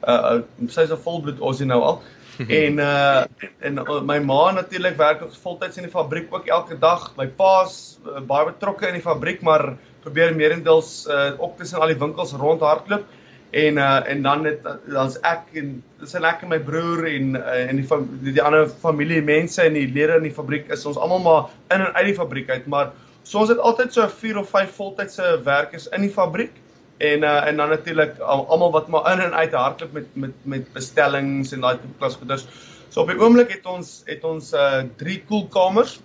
uh, 0.09 0.21
uh, 0.31 0.69
sy's 0.69 0.91
'n 0.91 1.05
volbloed 1.09 1.41
Aussie 1.41 1.67
nou 1.67 1.83
al 1.83 2.03
en 2.63 2.79
uh 2.79 3.23
en 3.67 3.79
uh, 3.83 4.01
my 4.07 4.19
ma 4.23 4.51
natuurlik 4.55 4.97
werk 4.97 5.23
ook 5.23 5.35
voltyds 5.43 5.77
in 5.77 5.87
die 5.89 5.93
fabriek 5.93 6.35
ook 6.35 6.47
elke 6.47 6.79
dag. 6.79 7.13
My 7.17 7.27
pa's 7.27 7.99
uh, 8.07 8.21
baie 8.21 8.47
betrokke 8.47 8.87
in 8.87 8.99
die 8.99 9.03
fabriek, 9.03 9.43
maar 9.43 9.75
probeer 10.05 10.37
meerendeels 10.37 11.07
uh 11.11 11.33
ook 11.39 11.57
tussen 11.59 11.81
al 11.81 11.91
die 11.91 11.99
winkels 11.99 12.33
rondhardloop. 12.33 13.05
En 13.51 13.77
uh 13.77 14.11
en 14.11 14.23
dan 14.23 14.45
het 14.45 14.61
dan's 14.87 15.17
ek 15.25 15.47
en 15.57 15.83
dis 16.01 16.15
ek 16.15 16.43
en 16.45 16.51
my 16.53 16.59
broer 16.61 17.07
en 17.09 17.37
uh, 17.39 17.69
en 17.71 17.79
die 17.81 17.87
die, 18.23 18.33
die 18.37 18.43
ander 18.45 18.69
familie 18.69 19.23
mense 19.25 19.63
en 19.63 19.73
die 19.73 19.89
lede 19.89 20.19
in 20.21 20.27
die 20.29 20.35
fabriek 20.37 20.69
is 20.69 20.85
ons 20.87 21.01
almal 21.01 21.23
maar 21.25 21.47
in 21.73 21.81
en 21.81 21.95
uit 21.95 22.11
die 22.11 22.19
fabriek 22.19 22.51
uit, 22.51 22.67
maar 22.67 22.93
so 23.23 23.41
ons 23.41 23.49
het 23.49 23.59
altyd 23.59 23.93
so 23.93 24.05
4 24.09 24.39
of 24.39 24.51
5 24.53 24.75
voltydse 24.77 25.31
werkers 25.45 25.89
in 25.97 26.05
die 26.05 26.13
fabriek 26.13 26.53
en 26.99 27.25
uh, 27.25 27.47
en 27.47 27.57
dan 27.57 27.73
natuurlik 27.73 28.19
almal 28.21 28.73
wat 28.73 28.89
maar 28.89 29.13
in 29.13 29.25
en 29.31 29.35
uit 29.35 29.53
hardloop 29.53 29.93
met 29.93 30.13
met 30.13 30.37
met 30.43 30.69
bestellings 30.73 31.53
en 31.53 31.65
daai 31.65 31.79
tipe 31.79 31.97
klas 31.99 32.21
goeders. 32.21 32.45
So 32.91 33.01
op 33.01 33.09
die 33.09 33.21
oomblik 33.21 33.53
het 33.57 33.67
ons 33.67 34.03
het 34.05 34.25
ons 34.25 34.53
uh 34.53 34.85
drie 35.01 35.23
koelkamers 35.25 36.01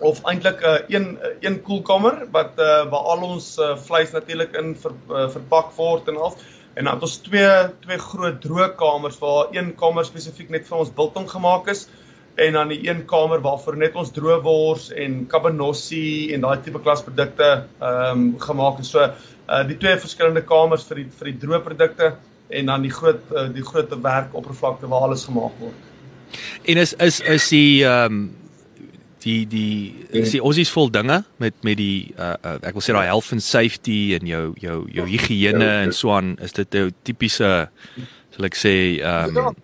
of 0.00 0.20
eintlik 0.28 0.60
'n 0.60 0.68
uh, 0.68 0.78
een 0.88 1.18
een 1.40 1.62
koelkamer 1.62 2.26
wat 2.30 2.60
uh 2.60 2.84
waar 2.90 3.08
al 3.16 3.22
ons 3.22 3.56
uh, 3.58 3.76
vleis 3.76 4.10
natuurlik 4.10 4.52
in 4.52 4.76
ver, 4.76 4.92
uh, 5.10 5.28
verpak 5.28 5.72
word 5.76 6.08
en 6.08 6.16
al 6.16 6.36
en 6.78 6.84
dan 6.86 6.94
het 6.94 7.02
ons 7.02 7.16
twee 7.26 7.54
twee 7.84 7.98
groot 7.98 8.40
droogkamers 8.40 9.18
waar 9.18 9.50
een 9.56 9.72
kamer 9.78 10.06
spesifiek 10.06 10.52
net 10.54 10.66
vir 10.68 10.84
ons 10.84 10.92
biltong 10.94 11.26
gemaak 11.30 11.66
is 11.72 11.88
en 12.38 12.54
dan 12.54 12.70
die 12.70 12.78
een 12.86 13.02
kamer 13.10 13.40
waarvoor 13.42 13.76
net 13.76 13.96
ons 13.98 14.12
droëwors 14.14 14.92
en 15.04 15.24
cabanossi 15.30 16.30
en 16.34 16.44
daai 16.46 16.60
tipe 16.62 16.80
klasprodukte 16.84 17.48
ehm 17.50 18.10
um, 18.10 18.28
gemaak 18.38 18.78
het. 18.78 18.86
So 18.86 19.02
uh 19.02 19.62
die 19.66 19.76
twee 19.82 19.98
verskillende 19.98 20.44
kamers 20.46 20.86
vir 20.86 21.02
die 21.02 21.08
vir 21.18 21.32
die 21.32 21.38
droë 21.44 21.62
produkte 21.66 22.12
en 22.48 22.70
dan 22.70 22.86
die 22.86 22.94
groot 22.94 23.32
uh, 23.34 23.48
die 23.54 23.64
groot 23.64 23.90
werkoppervlakte 24.02 24.90
waar 24.92 25.08
alles 25.08 25.24
gemaak 25.26 25.58
word. 25.58 25.88
En 26.62 26.76
is 26.84 26.94
is 26.94 27.20
is 27.20 27.48
die 27.48 27.84
ehm 27.84 28.20
um, 28.20 28.28
die 29.28 29.44
die 29.46 30.06
is 30.22 30.32
die 30.34 30.40
Aussies 30.40 30.70
vol 30.74 30.90
dinge 30.94 31.22
met 31.42 31.56
met 31.66 31.78
die 31.80 32.14
uh, 32.16 32.34
uh 32.40 32.56
ek 32.68 32.76
wil 32.76 32.84
sê 32.84 32.96
daai 32.96 33.08
health 33.10 33.30
and 33.36 33.44
safety 33.44 34.00
en 34.16 34.28
jou 34.30 34.44
jou 34.62 34.78
jou 34.96 35.06
higiëne 35.08 35.70
en 35.84 35.94
so 35.96 36.12
aan 36.16 36.34
is 36.44 36.56
dit 36.56 36.78
'n 36.80 36.92
tipiese 37.08 37.52
sal 38.34 38.48
ek 38.50 38.58
sê 38.64 38.74
ehm 38.98 39.38
um, 39.44 39.56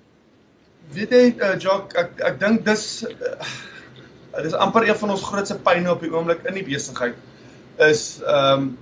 weet 0.94 1.10
jy 1.16 1.24
uh, 1.40 1.54
Jock 1.58 1.96
ek 1.98 2.24
ek 2.30 2.40
dink 2.40 2.64
dis 2.68 2.86
uh, 3.08 4.42
dis 4.42 4.56
amper 4.66 4.88
een 4.88 4.98
van 5.02 5.14
ons 5.16 5.28
grootste 5.30 5.58
pynne 5.66 5.90
op 5.90 6.02
die 6.04 6.12
oomblik 6.12 6.44
in 6.48 6.60
die 6.60 6.66
besigheid 6.70 7.14
is 7.90 8.20
ehm 8.22 8.70
um, 8.70 8.72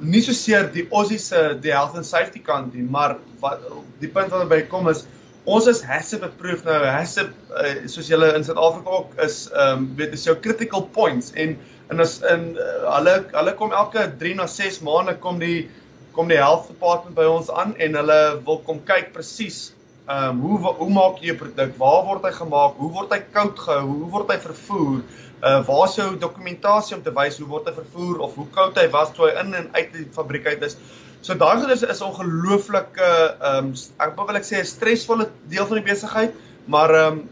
nie 0.00 0.22
so 0.26 0.34
seer 0.34 0.66
die 0.74 0.86
Aussie 0.90 1.20
se 1.22 1.40
die 1.62 1.70
health 1.70 1.94
and 1.94 2.06
safety 2.06 2.40
kant 2.42 2.74
nie, 2.74 2.82
maar 2.82 3.18
wat 3.42 3.62
die 4.00 4.10
punt 4.10 4.32
wat 4.34 4.48
by 4.50 4.62
kom 4.70 4.88
is 4.90 5.04
ons 5.44 5.66
is 5.68 5.82
HACCP 5.84 6.24
approved 6.30 6.64
nou 6.64 6.80
HACCP 6.80 7.32
uh, 7.52 7.72
soos 7.90 8.08
julle 8.08 8.30
in 8.36 8.44
Suid-Afrika 8.46 8.98
ook 9.00 9.14
is 9.26 9.44
ehm 9.52 9.84
um, 9.84 9.88
weet 9.98 10.16
is 10.16 10.24
jou 10.24 10.36
critical 10.46 10.86
points 10.96 11.32
en 11.36 11.56
en 11.92 12.00
as 12.00 12.16
in 12.32 12.46
uh, 12.56 12.76
hulle 12.96 13.16
hulle 13.34 13.56
kom 13.60 13.74
elke 13.76 14.06
3 14.22 14.38
na 14.40 14.48
6 14.48 14.80
maande 14.88 15.16
kom 15.26 15.40
die 15.42 15.68
kom 16.16 16.30
die 16.32 16.40
health 16.40 16.70
department 16.72 17.16
by 17.18 17.28
ons 17.28 17.50
aan 17.52 17.74
en 17.76 18.00
hulle 18.00 18.20
wil 18.48 18.62
kom 18.68 18.80
kyk 18.88 19.12
presies 19.16 19.66
ehm 20.04 20.40
um, 20.40 20.40
hoe 20.44 20.72
hoe 20.80 20.90
maak 20.92 21.20
jy 21.24 21.32
'n 21.32 21.38
produk? 21.40 21.76
Waar 21.80 22.02
word 22.04 22.24
hy 22.28 22.32
gemaak? 22.38 22.74
Hoe 22.76 22.90
word 22.92 23.12
hy 23.12 23.20
koud 23.32 23.56
gehou? 23.58 23.86
Hoe 23.88 24.10
word 24.16 24.32
hy 24.32 24.36
vervoer? 24.48 24.98
Uh 25.40 25.60
waar 25.68 25.88
is 25.88 25.96
jou 25.96 26.08
dokumentasie 26.20 26.96
om 26.96 27.02
te 27.02 27.12
wys 27.12 27.38
hoe 27.40 27.48
word 27.48 27.68
hy 27.68 27.72
vervoer 27.72 28.20
of 28.26 28.34
hoe 28.34 28.46
koud 28.52 28.76
hy 28.76 28.84
was 28.92 29.12
toe 29.16 29.30
hy 29.30 29.32
in 29.40 29.54
en 29.54 29.70
uit 29.72 29.92
die 29.92 30.04
fabriek 30.12 30.46
uit 30.46 30.62
is? 30.68 30.76
So 31.24 31.32
daai 31.40 31.56
goeders 31.60 31.82
is 31.82 32.00
'n 32.00 32.10
ongelooflike 32.10 33.06
ehm 33.50 33.68
um, 33.68 33.74
ek 34.04 34.16
wil 34.16 34.36
ek 34.36 34.44
sê 34.44 34.58
'n 34.60 34.68
stresvolle 34.68 35.30
deel 35.48 35.66
van 35.70 35.78
die 35.80 35.86
besigheid, 35.92 36.34
maar 36.68 36.92
ehm 36.94 37.12
um, 37.12 37.22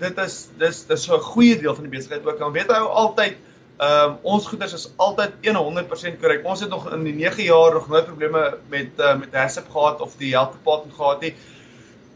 dit 0.00 0.18
is 0.18 0.36
dis 0.62 0.78
dis 0.88 1.04
so 1.04 1.16
'n 1.16 1.26
goeie 1.32 1.58
deel 1.60 1.74
van 1.74 1.84
die 1.84 1.96
besigheid 1.96 2.24
ook. 2.26 2.38
Dan 2.38 2.56
weet 2.56 2.72
hy 2.72 2.80
altyd 3.02 3.36
ehm 3.36 4.14
um, 4.14 4.16
ons 4.22 4.48
goeders 4.48 4.72
is 4.72 4.88
altyd 4.96 5.36
100% 5.44 6.20
korrek. 6.22 6.46
Ons 6.46 6.64
het 6.64 6.70
nog 6.70 6.88
in 6.92 7.04
die 7.04 7.14
9 7.20 7.44
jaar 7.44 7.74
nog 7.74 7.88
nooit 7.88 8.06
probleme 8.06 8.56
met 8.68 8.90
uh, 8.98 9.16
met 9.18 9.34
HACCP 9.34 9.70
gehad 9.76 10.00
of 10.00 10.16
die 10.16 10.32
health 10.32 10.52
department 10.56 10.96
gehad 10.96 11.20
nie 11.20 11.34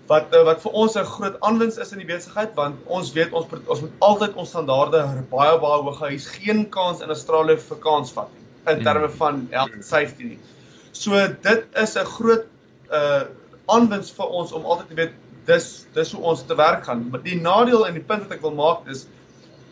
wat 0.08 0.32
eh, 0.32 0.44
wat 0.48 0.62
vir 0.64 0.72
ons 0.72 0.96
'n 0.96 1.04
groot 1.04 1.40
aanwins 1.40 1.76
is 1.76 1.92
in 1.92 1.98
die 1.98 2.08
besigheid 2.08 2.54
want 2.56 2.76
ons 2.86 3.12
weet 3.12 3.32
ons 3.32 3.46
ons 3.66 3.80
moet 3.80 3.96
altyd 3.98 4.34
ons 4.34 4.48
standaarde 4.48 5.04
baie 5.30 5.58
baie 5.60 5.82
hoog 5.82 6.00
hou. 6.00 6.08
Hier's 6.08 6.26
geen 6.40 6.68
kans 6.68 7.00
in 7.04 7.12
Australië 7.12 7.60
vir 7.68 7.78
kans 7.84 8.12
vat 8.16 8.30
nie 8.32 8.46
in 8.72 8.84
terme 8.84 9.06
mm. 9.06 9.16
van 9.20 9.48
health 9.50 9.84
safety 9.84 10.24
nie. 10.32 10.38
So 10.98 11.14
dit 11.42 11.66
is 11.82 11.94
'n 11.94 12.10
groot 12.16 12.46
uh 12.90 13.22
aanwins 13.68 14.10
vir 14.16 14.28
ons 14.38 14.52
om 14.56 14.64
altyd 14.64 14.88
te 14.88 14.94
weet 14.94 15.14
dis 15.48 15.66
dis 15.94 16.12
hoe 16.12 16.22
ons 16.30 16.42
te 16.46 16.56
werk 16.56 16.84
gaan. 16.88 17.08
Maar 17.10 17.22
die 17.22 17.40
nadeel 17.40 17.86
en 17.86 17.94
die 17.94 18.04
punt 18.10 18.24
wat 18.24 18.32
ek 18.38 18.42
wil 18.42 18.56
maak 18.56 18.88
is 18.88 19.06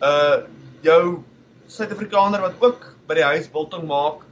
uh 0.01 0.45
jou 0.85 1.23
Suid-Afrikaner 1.67 2.41
wat 2.41 2.61
ook 2.63 2.85
by 3.09 3.17
die 3.19 3.25
huis 3.27 3.49
biltong 3.51 3.87
maak 3.89 4.23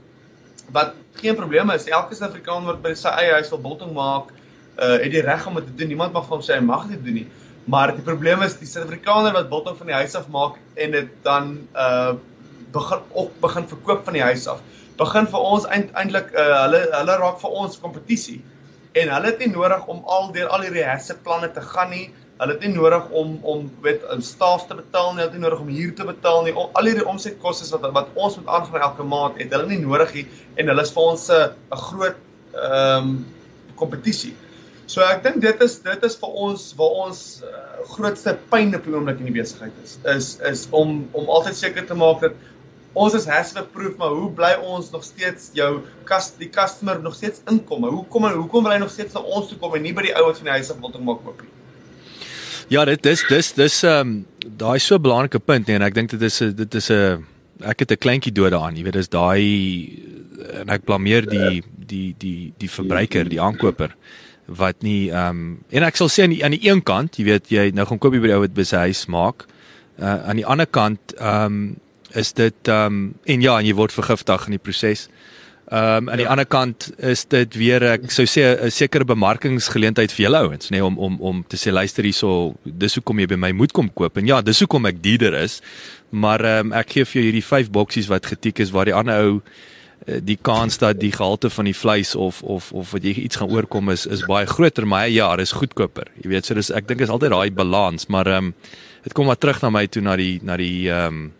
wat 0.72 0.94
geen 1.20 1.36
probleme 1.36 1.74
is. 1.74 1.88
Elke 1.88 2.14
Suid-Afrikaner 2.14 2.72
wat 2.72 2.82
by 2.82 2.94
sy 2.94 3.12
eie 3.20 3.34
huis 3.36 3.50
wil 3.52 3.60
biltong 3.66 3.92
maak, 3.96 4.30
uh 4.78 4.96
het 5.02 5.12
die 5.12 5.24
reg 5.26 5.46
om 5.46 5.58
dit 5.60 5.66
te 5.66 5.74
doen. 5.82 5.92
Niemand 5.92 6.16
mag 6.16 6.24
van 6.28 6.38
hom 6.38 6.46
sê 6.46 6.56
hy 6.56 6.64
mag 6.64 6.88
dit 6.88 7.04
doen 7.04 7.20
nie. 7.20 7.26
Maar 7.66 7.92
die 7.98 8.06
probleem 8.06 8.42
is 8.46 8.56
die 8.62 8.70
Suid-Afrikaner 8.70 9.34
wat 9.36 9.50
biltong 9.50 9.76
van 9.76 9.92
die 9.92 9.98
huis 9.98 10.16
af 10.16 10.30
maak 10.32 10.56
en 10.74 10.96
dit 10.96 11.12
dan 11.26 11.52
uh 11.74 12.14
begin 12.72 13.04
op 13.12 13.36
begin 13.40 13.68
verkoop 13.68 14.04
van 14.04 14.16
die 14.16 14.22
huis 14.22 14.46
af. 14.50 14.60
Begin 15.00 15.26
vir 15.28 15.42
ons 15.44 15.66
eintlik 15.68 16.30
uh 16.32 16.44
hulle 16.64 16.84
hulle 16.92 17.16
raak 17.22 17.40
vir 17.42 17.56
ons 17.62 17.80
kompetisie. 17.80 18.38
En 18.96 19.10
hulle 19.12 19.32
het 19.32 19.42
nie 19.42 19.50
nodig 19.52 19.90
om 19.92 19.98
al 20.18 20.30
deur 20.32 20.48
al 20.56 20.64
hierdie 20.64 20.86
herse 20.86 21.16
planne 21.26 21.50
te 21.52 21.64
gaan 21.72 21.92
nie. 21.92 22.06
Hulle 22.40 22.56
het 22.56 22.64
nie 22.64 22.72
nodig 22.72 23.10
om 23.20 23.36
om 23.44 23.66
weet 23.84 24.06
om 24.12 24.22
staf 24.24 24.66
te 24.70 24.78
betaal 24.78 25.12
nie, 25.12 25.20
hulle 25.20 25.28
het 25.30 25.36
nie 25.36 25.44
nodig 25.44 25.60
om 25.66 25.74
huur 25.74 25.92
te 25.98 26.08
betaal 26.08 26.42
nie. 26.46 26.56
Al 26.56 26.88
hierdie 26.88 27.04
omsetkoste 27.12 27.68
wat 27.76 27.92
wat 27.98 28.10
ons 28.14 28.40
moet 28.40 28.50
aangaan 28.58 28.88
elke 28.88 29.08
maand 29.12 29.36
het 29.42 29.52
hulle 29.56 29.68
nie 29.74 29.82
nodig 29.84 30.16
nie 30.16 30.26
en 30.56 30.72
hulle 30.72 30.88
is 30.88 30.96
vir 30.96 31.12
ons 31.12 31.28
'n 31.30 31.80
groot 31.84 32.20
ehm 32.56 33.12
um, 33.12 33.14
kompetisie. 33.76 34.34
So 34.86 35.02
ek 35.02 35.24
dink 35.24 35.40
dit 35.42 35.62
is 35.64 35.80
dit 35.84 36.04
is 36.08 36.16
vir 36.16 36.36
ons 36.46 36.66
waar 36.78 36.98
ons 37.06 37.22
uh, 37.44 37.62
grootste 37.92 38.36
pyn 38.52 38.74
op 38.76 38.84
die 38.86 38.94
oomblik 38.94 39.18
in 39.20 39.28
die 39.28 39.38
besigheid 39.40 39.74
is 39.84 39.98
is 40.12 40.28
is 40.50 40.68
om 40.70 41.02
om 41.12 41.28
altyd 41.28 41.58
seker 41.58 41.86
te 41.86 41.94
maak 41.98 42.22
dat 42.22 42.36
ons 42.96 43.16
is 43.18 43.26
HACCP 43.28 43.68
proof 43.74 43.98
maar 44.00 44.14
hoe 44.16 44.30
bly 44.38 44.52
ons 44.64 44.88
nog 44.94 45.04
steeds 45.04 45.50
jou 45.56 45.70
kas 46.08 46.30
die 46.40 46.48
customer 46.52 47.00
nog 47.02 47.14
steeds 47.18 47.44
inkom? 47.50 47.84
Hoe 47.84 48.06
kom 48.12 48.24
hy 48.24 48.32
hoekom 48.36 48.64
wil 48.64 48.72
hy 48.72 48.80
nog 48.80 48.92
steeds 48.94 49.16
na 49.16 49.20
ons 49.20 49.50
toe 49.50 49.58
kom 49.60 49.76
en 49.76 49.84
nie 49.84 49.94
by 49.96 50.08
die 50.08 50.16
ou 50.16 50.24
wat 50.28 50.40
van 50.40 50.50
die 50.50 50.56
huis 50.58 50.72
af 50.72 50.80
wil 50.80 50.94
toe 50.94 51.04
maak 51.04 51.22
koop 51.26 51.44
nie? 51.44 51.52
Ja, 52.72 52.84
dit 52.88 53.02
dis 53.02 53.22
dis 53.30 53.52
dis 53.54 53.82
ehm 53.86 54.00
um, 54.00 54.14
daai 54.58 54.78
so 54.80 54.96
'n 54.96 55.02
belangrike 55.02 55.38
punt 55.38 55.66
nee 55.66 55.76
en 55.76 55.82
ek 55.82 55.94
dink 55.94 56.10
dit 56.10 56.22
is 56.22 56.38
dit 56.38 56.74
is 56.74 56.90
'n 56.90 57.26
ek 57.62 57.80
het 57.80 57.92
'n 57.92 58.02
kleintjie 58.04 58.32
dood 58.32 58.50
daaraan, 58.52 58.76
jy 58.76 58.84
weet 58.84 58.98
dis 58.98 59.08
daai 59.08 60.02
en 60.60 60.68
ek 60.68 60.84
blameer 60.84 61.26
die 61.26 61.62
die 61.76 62.14
die 62.18 62.52
die 62.58 62.70
verbruiker, 62.70 63.28
die 63.28 63.40
aankoper 63.40 63.94
wat 64.46 64.82
nie 64.82 65.10
ehm 65.10 65.30
um, 65.30 65.58
en 65.70 65.82
ek 65.82 65.96
sal 65.96 66.08
sê 66.08 66.22
aan 66.22 66.34
die 66.34 66.44
aan 66.44 66.54
die 66.54 66.68
een 66.68 66.82
kant, 66.82 67.18
jy 67.18 67.24
weet 67.24 67.50
jy 67.50 67.70
nou 67.74 67.86
gaan 67.86 67.98
koop 67.98 68.14
jy 68.14 68.20
by 68.20 68.26
die 68.26 68.34
ou 68.34 68.40
wat 68.40 68.54
by 68.54 68.64
sy 68.64 68.76
huis 68.76 69.06
maak. 69.06 69.46
Uh 69.98 70.28
aan 70.28 70.36
die 70.36 70.46
ander 70.46 70.66
kant 70.66 71.14
ehm 71.18 71.44
um, 71.44 71.76
is 72.14 72.32
dit 72.32 72.68
ehm 72.68 72.86
um, 72.86 73.14
en 73.24 73.40
ja, 73.40 73.58
en 73.58 73.66
jy 73.66 73.74
word 73.74 73.92
vergiftig 73.92 74.46
in 74.46 74.56
die 74.56 74.62
proses. 74.62 75.08
Ehm 75.66 76.06
um, 76.06 76.10
aan 76.10 76.20
die 76.22 76.26
ja. 76.26 76.30
ander 76.30 76.46
kant 76.46 76.90
is 76.98 77.24
dit 77.24 77.54
weer 77.54 77.82
ek 77.82 78.10
sou 78.10 78.26
sê 78.26 78.44
'n 78.54 78.70
sekere 78.70 79.04
bemarkingsgeleentheid 79.04 80.12
vir 80.12 80.24
julle 80.26 80.42
ouens, 80.46 80.70
nê, 80.70 80.78
nee, 80.78 80.84
om 80.84 80.98
om 80.98 81.20
om 81.20 81.44
te 81.48 81.56
sê 81.56 81.72
luister 81.72 82.04
hierso, 82.04 82.54
dis 82.64 82.94
hoekom 82.94 83.18
jy 83.18 83.26
by 83.26 83.36
my 83.36 83.52
moet 83.52 83.72
kom 83.72 83.90
koop. 83.92 84.16
En 84.16 84.26
ja, 84.26 84.40
dis 84.42 84.60
hoekom 84.60 84.86
ek 84.86 85.02
dierder 85.02 85.34
is. 85.34 85.60
Maar 86.10 86.44
ehm 86.44 86.66
um, 86.66 86.72
ek 86.72 86.90
gee 86.90 87.04
vir 87.04 87.22
jou 87.22 87.24
hierdie 87.30 87.44
5 87.44 87.70
boksies 87.70 88.08
wat 88.08 88.26
getik 88.26 88.58
is 88.58 88.70
waar 88.70 88.84
die 88.84 88.94
ander 88.94 89.18
ou 89.24 89.42
Eh, 90.04 90.20
die 90.22 90.36
kans 90.36 90.78
dat 90.78 91.00
die 91.00 91.12
gehalte 91.12 91.50
van 91.50 91.64
die 91.64 91.74
vleis 91.74 92.14
of 92.14 92.42
of 92.42 92.72
of 92.72 92.90
wat 92.92 93.04
jy 93.04 93.14
iets 93.24 93.40
gaan 93.40 93.50
oorkom 93.50 93.90
is 93.90 94.04
is 94.06 94.26
baie 94.28 94.46
groter 94.46 94.86
maar 94.86 95.08
ja, 95.08 95.36
dis 95.36 95.52
goedkoper. 95.56 96.10
Jy 96.22 96.28
weet, 96.30 96.46
so 96.46 96.54
dis 96.54 96.70
ek 96.70 96.86
dink 96.88 97.00
is 97.00 97.10
altyd 97.10 97.32
daai 97.32 97.50
balans, 97.50 98.06
maar 98.06 98.28
ehm 98.30 98.52
um, 98.52 98.54
dit 99.02 99.14
kom 99.14 99.26
maar 99.26 99.38
terug 99.38 99.62
na 99.62 99.70
my 99.70 99.86
toe 99.86 100.02
na 100.02 100.16
die 100.16 100.38
na 100.42 100.56
die 100.56 100.90
ehm 100.90 101.06
um, 101.06 101.32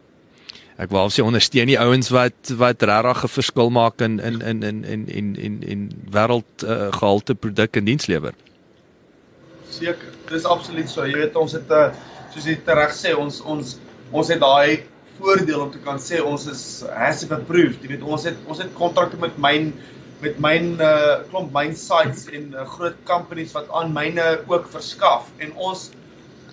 ek 0.77 0.91
wou 0.93 1.07
sê 1.09 1.25
ondersteun 1.25 1.71
die 1.71 1.79
ouens 1.81 2.11
wat 2.13 2.53
wat 2.61 2.83
regtig 2.85 3.23
'n 3.25 3.33
verskil 3.33 3.71
maak 3.71 4.01
in 4.01 4.19
in 4.21 4.41
in 4.43 4.63
in 4.63 4.85
in 4.85 5.07
in 5.09 5.29
in, 5.37 5.55
in 5.63 5.81
wêreld 6.13 6.65
uh, 6.65 6.93
gehalte 6.93 7.35
produk 7.35 7.77
en 7.77 7.85
diens 7.85 8.07
lewer. 8.07 8.35
Seker, 9.71 10.13
dis 10.29 10.45
absoluut 10.45 10.89
so. 10.89 11.05
Jy 11.05 11.17
weet 11.17 11.37
ons 11.37 11.53
het 11.53 11.69
'n 11.71 11.73
uh, 11.73 11.95
soos 12.35 12.45
jy 12.45 12.59
reg 12.67 12.93
sê 12.93 13.17
ons 13.17 13.41
ons 13.41 13.79
ons 14.13 14.29
het 14.29 14.41
daai 14.41 14.85
voordeel 15.19 15.61
om 15.61 15.71
te 15.71 15.79
kan 15.79 15.97
sê 15.97 16.21
ons 16.21 16.47
is 16.47 16.85
HACCP 16.93 17.33
approved. 17.33 17.83
Jy 17.83 17.89
weet 17.97 18.03
ons 18.03 18.25
het 18.25 18.37
ons 18.47 18.59
het 18.59 18.73
kontrakte 18.75 19.17
met 19.17 19.39
myn 19.39 19.73
met 20.21 20.39
myn 20.39 20.77
uh 20.81 21.25
klomp 21.31 21.53
myn 21.53 21.75
sites 21.77 22.29
en 22.29 22.53
uh, 22.53 22.65
groot 22.77 22.97
companies 23.05 23.53
wat 23.53 23.69
aan 23.73 23.93
myne 23.93 24.41
ook 24.47 24.69
verskaf 24.69 25.33
en 25.39 25.53
ons 25.57 25.91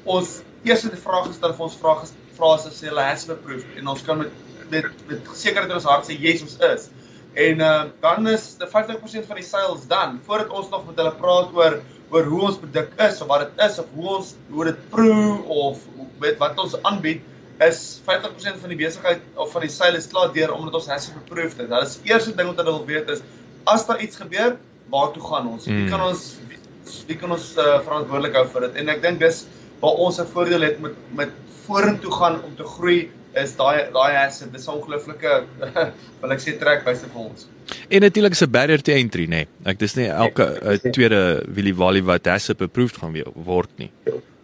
ons 0.04 0.42
eerste 0.64 0.96
vraag 0.96 1.28
gestel 1.28 1.54
vir 1.54 1.66
ons 1.68 1.80
vrae 1.80 1.96
vra 2.00 2.23
as 2.40 2.68
sê 2.80 2.90
hulle 2.90 3.02
HACCP 3.02 3.32
approved 3.38 3.78
en 3.78 3.88
ons 3.88 4.04
kan 4.04 4.18
met 4.18 4.32
met 4.70 4.86
met 5.08 5.34
sekerheid 5.36 5.70
in 5.70 5.76
ons 5.76 5.90
hart 5.90 6.08
sê 6.08 6.18
yes 6.20 6.42
ons 6.42 6.58
is. 6.74 6.90
En 7.36 7.62
uh 7.62 7.84
dan 8.02 8.28
is 8.28 8.56
die 8.62 8.70
50% 8.70 9.28
van 9.28 9.42
die 9.42 9.46
sales 9.46 9.86
dan 9.88 10.20
voordat 10.26 10.50
ons 10.50 10.70
nog 10.70 10.86
met 10.88 10.98
hulle 11.02 11.14
praat 11.20 11.54
oor 11.54 11.82
oor 12.14 12.26
hoe 12.32 12.42
ons 12.50 12.58
produk 12.62 12.90
is 13.08 13.22
of 13.22 13.28
wat 13.28 13.46
dit 13.46 13.64
is 13.66 13.80
of 13.80 13.86
hoe 13.98 14.10
ons 14.18 14.34
hoe 14.50 14.66
dit 14.70 14.90
proe 14.90 15.44
of 15.48 15.86
weet 16.20 16.38
wat 16.42 16.60
ons 16.62 16.76
aanbied 16.84 17.22
is 17.62 18.02
50% 18.06 18.60
van 18.62 18.74
die 18.74 18.78
besigheid 18.78 19.22
of 19.36 19.52
van 19.54 19.62
die 19.66 19.72
sale 19.72 19.98
is 19.98 20.10
klaar 20.10 20.34
deur 20.34 20.54
omdat 20.54 20.78
ons 20.82 20.90
HACCP 20.90 21.22
approved 21.24 21.58
het. 21.62 21.70
Dit 21.70 21.88
is 21.88 21.98
die 22.02 22.14
eerste 22.14 22.36
ding 22.38 22.50
wat 22.52 22.62
hulle 22.62 22.78
wil 22.78 22.86
weet 22.90 23.10
is 23.10 23.24
as 23.70 23.86
daar 23.88 24.02
iets 24.04 24.20
gebeur, 24.20 24.58
waar 24.92 25.12
toe 25.14 25.24
gaan 25.24 25.48
ons? 25.48 25.66
Wie 25.70 25.88
kan 25.90 26.02
hmm. 26.02 26.10
ons 26.12 27.04
wie 27.08 27.16
kan 27.16 27.32
ons 27.32 27.54
uh, 27.56 27.80
verantwoordelik 27.86 28.36
hou 28.36 28.46
vir 28.56 28.68
dit? 28.68 28.82
En 28.82 28.92
ek 28.92 29.02
dink 29.06 29.22
dis 29.24 29.46
waar 29.84 30.02
ons 30.06 30.20
'n 30.20 30.28
voordeel 30.34 30.68
het 30.68 30.82
met 30.84 30.98
met 31.16 31.32
vorentoe 31.68 32.12
gaan 32.12 32.42
om 32.44 32.56
te 32.56 32.68
groei 32.76 33.00
is 33.40 33.56
daai 33.58 33.90
daai 33.94 34.12
HACCP. 34.16 34.52
Dis 34.54 34.68
'n 34.68 34.76
ongelooflike 34.78 35.32
wil 36.22 36.36
ek 36.36 36.44
sê 36.44 36.58
trekwyse 36.60 37.10
vir 37.14 37.22
ons. 37.24 37.48
En 37.90 38.02
natuurlik 38.02 38.36
is 38.38 38.44
'n 38.44 38.52
barrier 38.52 38.82
to 38.82 38.92
entry, 38.92 39.26
nê. 39.26 39.46
Nee. 39.46 39.48
Ek 39.66 39.80
dis 39.80 39.96
nie 39.96 40.08
elke 40.08 40.46
uh, 40.62 40.78
tweede 40.92 41.44
Willie 41.48 41.76
Wally 41.76 42.04
wat 42.04 42.26
HACCP 42.26 42.70
approved 42.70 42.98
gaan 42.98 43.18
word 43.34 43.70
nie. 43.78 43.92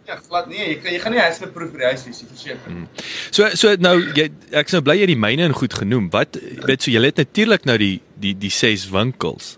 Ja, 0.09 0.15
glad 0.25 0.47
nee, 0.49 0.63
jy 0.71 0.77
kan 0.81 0.93
jy 0.93 0.99
gaan 1.03 1.13
nie 1.13 1.21
huis 1.21 1.37
beproef 1.37 1.73
die 1.77 1.85
huis 1.85 2.03
wees, 2.07 2.23
verseker. 2.25 2.65
Hmm. 2.65 2.87
So 3.29 3.45
so 3.53 3.75
nou 3.77 3.99
jy 4.17 4.31
ek's 4.57 4.73
nou 4.73 4.81
bly 4.81 4.95
jy 4.97 5.11
die 5.11 5.19
myne 5.19 5.45
en 5.45 5.53
goed 5.53 5.75
genoem. 5.77 6.09
Wat 6.09 6.39
weet 6.65 6.81
so 6.81 6.89
jy 6.89 7.03
het 7.05 7.21
natuurlik 7.21 7.67
nou 7.69 7.77
die 7.77 7.99
die 8.17 8.33
die 8.33 8.49
ses 8.53 8.87
winkels. 8.89 9.57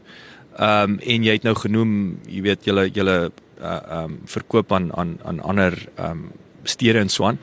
Ehm 0.59 0.97
um, 0.97 0.99
en 0.99 1.23
jy 1.23 1.37
het 1.37 1.47
nou 1.47 1.55
genoem, 1.55 1.93
jy 2.27 2.43
weet 2.49 2.67
julle 2.67 2.89
julle 2.91 3.17
uh 3.61 3.77
ehm 3.79 4.03
um, 4.03 4.19
verkoop 4.27 4.73
aan 4.75 4.91
aan 4.91 5.19
aan 5.23 5.39
ander 5.39 5.77
ehm 5.95 6.11
um, 6.11 6.25
stede 6.63 6.99
en 6.99 7.09
so 7.09 7.25
aan. 7.25 7.39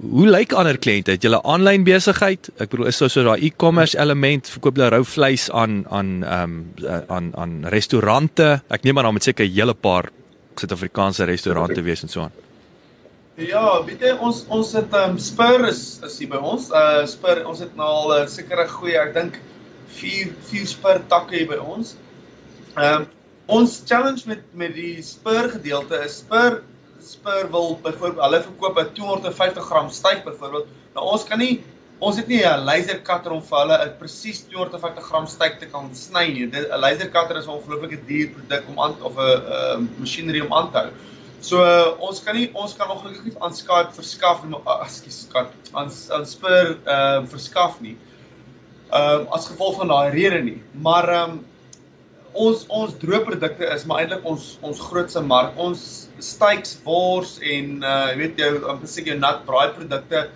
hoe 0.00 0.26
lyk 0.28 0.52
ander 0.56 0.78
kliënte? 0.78 1.14
Het 1.16 1.26
julle 1.26 1.40
aanlyn 1.48 1.84
besigheid? 1.86 2.48
Ek 2.62 2.72
bedoel 2.72 2.90
is 2.90 3.00
daar 3.00 3.12
so 3.12 3.24
daai 3.26 3.46
e-commerce 3.46 3.98
element, 4.00 4.48
verkoop 4.56 4.78
julle 4.78 4.90
rou 4.94 5.02
vleis 5.06 5.48
aan 5.50 5.82
aan 5.90 6.12
ehm 6.24 6.56
um, 6.84 7.04
aan 7.08 7.30
aan 7.40 7.54
restaurante? 7.72 8.60
Ek 8.68 8.84
neem 8.84 8.98
aan 8.98 9.08
daar 9.08 9.16
moet 9.16 9.28
seker 9.28 9.46
'n 9.46 9.54
hele 9.54 9.74
paar 9.74 10.10
Suid-Afrikaanse 10.54 11.24
restaurante 11.24 11.82
wees 11.82 12.02
en 12.02 12.08
so 12.08 12.20
aan. 12.20 12.32
Ja, 13.36 13.82
weet 13.84 14.00
jy 14.00 14.12
ons 14.20 14.44
ons 14.48 14.72
het 14.72 14.92
ehm 14.92 15.16
um, 15.16 15.18
Spur 15.18 15.68
is 15.68 16.00
is 16.04 16.18
hier 16.18 16.28
by 16.28 16.38
ons. 16.38 16.70
Uh 16.70 17.06
Spur, 17.06 17.44
ons 17.46 17.58
het 17.58 17.76
nou 17.76 17.88
al 17.88 18.14
'n 18.14 18.22
uh, 18.22 18.28
sekere 18.28 18.68
goeie, 18.68 18.98
ek 18.98 19.14
dink 19.14 19.40
4 19.88 20.34
4 20.50 20.66
Spur 20.66 21.02
takke 21.08 21.36
hier 21.36 21.48
by 21.48 21.58
ons. 21.58 21.96
Ehm 22.76 23.02
um, 23.02 23.06
ons 23.46 23.82
challenge 23.86 24.22
met 24.26 24.42
met 24.54 24.74
die 24.74 25.02
Spur 25.02 25.50
gedeelte 25.50 26.04
is 26.04 26.18
Spur 26.18 26.62
Spur 27.04 27.50
wil 27.52 27.78
byvoorbeeld 27.84 28.24
hulle 28.24 28.42
verkoop 28.48 28.78
'n 28.80 28.92
250 28.98 29.70
gram 29.70 29.90
styf 29.90 30.24
byvoorbeeld. 30.24 30.66
Nou 30.94 31.06
ons 31.12 31.24
kan 31.24 31.38
nie 31.38 31.62
ons 32.00 32.16
het 32.16 32.28
nie 32.28 32.42
'n 32.44 32.64
laser 32.64 33.00
cutter 33.02 33.32
om 33.32 33.42
vir 33.42 33.58
hulle 33.58 33.78
'n 33.84 33.96
presies 33.98 34.44
250 34.48 35.04
gram 35.10 35.26
styf 35.26 35.58
te 35.58 35.66
kan 35.66 35.90
sny 35.94 36.26
nie. 36.32 36.46
'n 36.46 36.80
Laser 36.80 37.10
cutter 37.10 37.36
is 37.36 37.46
'n 37.46 37.56
ongelooflike 37.56 38.06
duur 38.06 38.28
produk 38.36 38.64
om 38.68 38.80
aan 38.80 38.96
of 39.02 39.16
'n 39.16 39.42
uh, 39.56 39.78
masjinerie 39.98 40.44
om 40.44 40.52
aan 40.52 40.70
te 40.72 40.78
hou. 40.78 40.90
So 41.40 41.60
uh, 41.60 41.92
ons 42.00 42.22
kan 42.24 42.36
nie 42.36 42.50
ons 42.54 42.74
kan 42.76 42.90
ongelukkig 42.90 43.24
nie 43.24 43.36
aan 43.40 43.54
Skype 43.54 43.92
verskaf 43.92 44.44
uh, 44.44 44.80
ekskuus 44.80 45.26
Skype 45.28 45.52
aan 45.72 45.90
aan 46.10 46.26
Spur 46.26 46.78
uh, 46.86 47.20
verskaf 47.26 47.80
nie. 47.80 47.96
Ehm 48.92 49.26
uh, 49.26 49.32
as 49.36 49.48
gevolg 49.48 49.76
van 49.76 49.88
daai 49.88 50.10
rede 50.10 50.42
nie. 50.42 50.62
Maar 50.72 51.08
ehm 51.08 51.30
um, 51.30 51.44
ons 52.34 52.64
ons 52.68 52.94
droëprodukte 53.02 53.66
is 53.74 53.84
maar 53.88 54.02
eintlik 54.02 54.24
ons 54.28 54.54
ons 54.66 54.80
grootste 54.88 55.22
mark. 55.22 55.54
Ons 55.60 56.08
steaks, 56.22 56.76
wors 56.86 57.36
en 57.42 57.82
uh 57.82 58.10
jy 58.10 58.16
weet 58.22 58.42
jou 58.42 58.52
amper 58.70 58.90
seker 58.90 59.14
jou 59.14 59.20
nat 59.22 59.44
braai 59.48 59.74
produkte. 59.76 60.26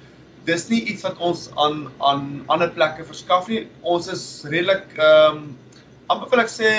Dis 0.49 0.69
nie 0.71 0.81
iets 0.93 1.05
wat 1.07 1.21
ons 1.21 1.49
aan 1.61 1.87
aan 2.11 2.27
ander 2.55 2.71
plekke 2.75 3.07
verskaf 3.09 3.49
nie. 3.53 3.67
Ons 3.83 4.11
is 4.15 4.25
redelik 4.49 4.87
ehm 4.97 5.43
um, 5.43 5.47
amper 6.09 6.33
wil 6.33 6.45
ek 6.45 6.53
sê 6.53 6.73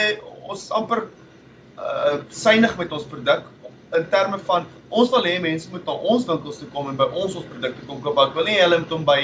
ons 0.50 0.68
amper 0.80 1.06
uh 1.78 2.20
suinig 2.34 2.76
met 2.80 2.96
ons 2.96 3.08
produk 3.12 3.46
in 3.98 4.06
terme 4.14 4.40
van 4.48 4.66
ons 4.90 5.12
wil 5.14 5.26
hê 5.26 5.38
mense 5.42 5.70
moet 5.74 5.86
na 5.86 5.96
ons 6.14 6.26
winkels 6.30 6.62
toe 6.62 6.70
kom 6.74 6.90
en 6.90 6.98
by 6.98 7.08
ons 7.14 7.36
ons 7.36 7.52
produkte 7.52 7.86
kom 7.88 8.02
koop. 8.06 8.18
Ek 8.24 8.36
wil 8.38 8.50
nie 8.50 8.58
hulle 8.62 8.82
moet 8.82 8.96
hom 8.96 9.06
by 9.06 9.20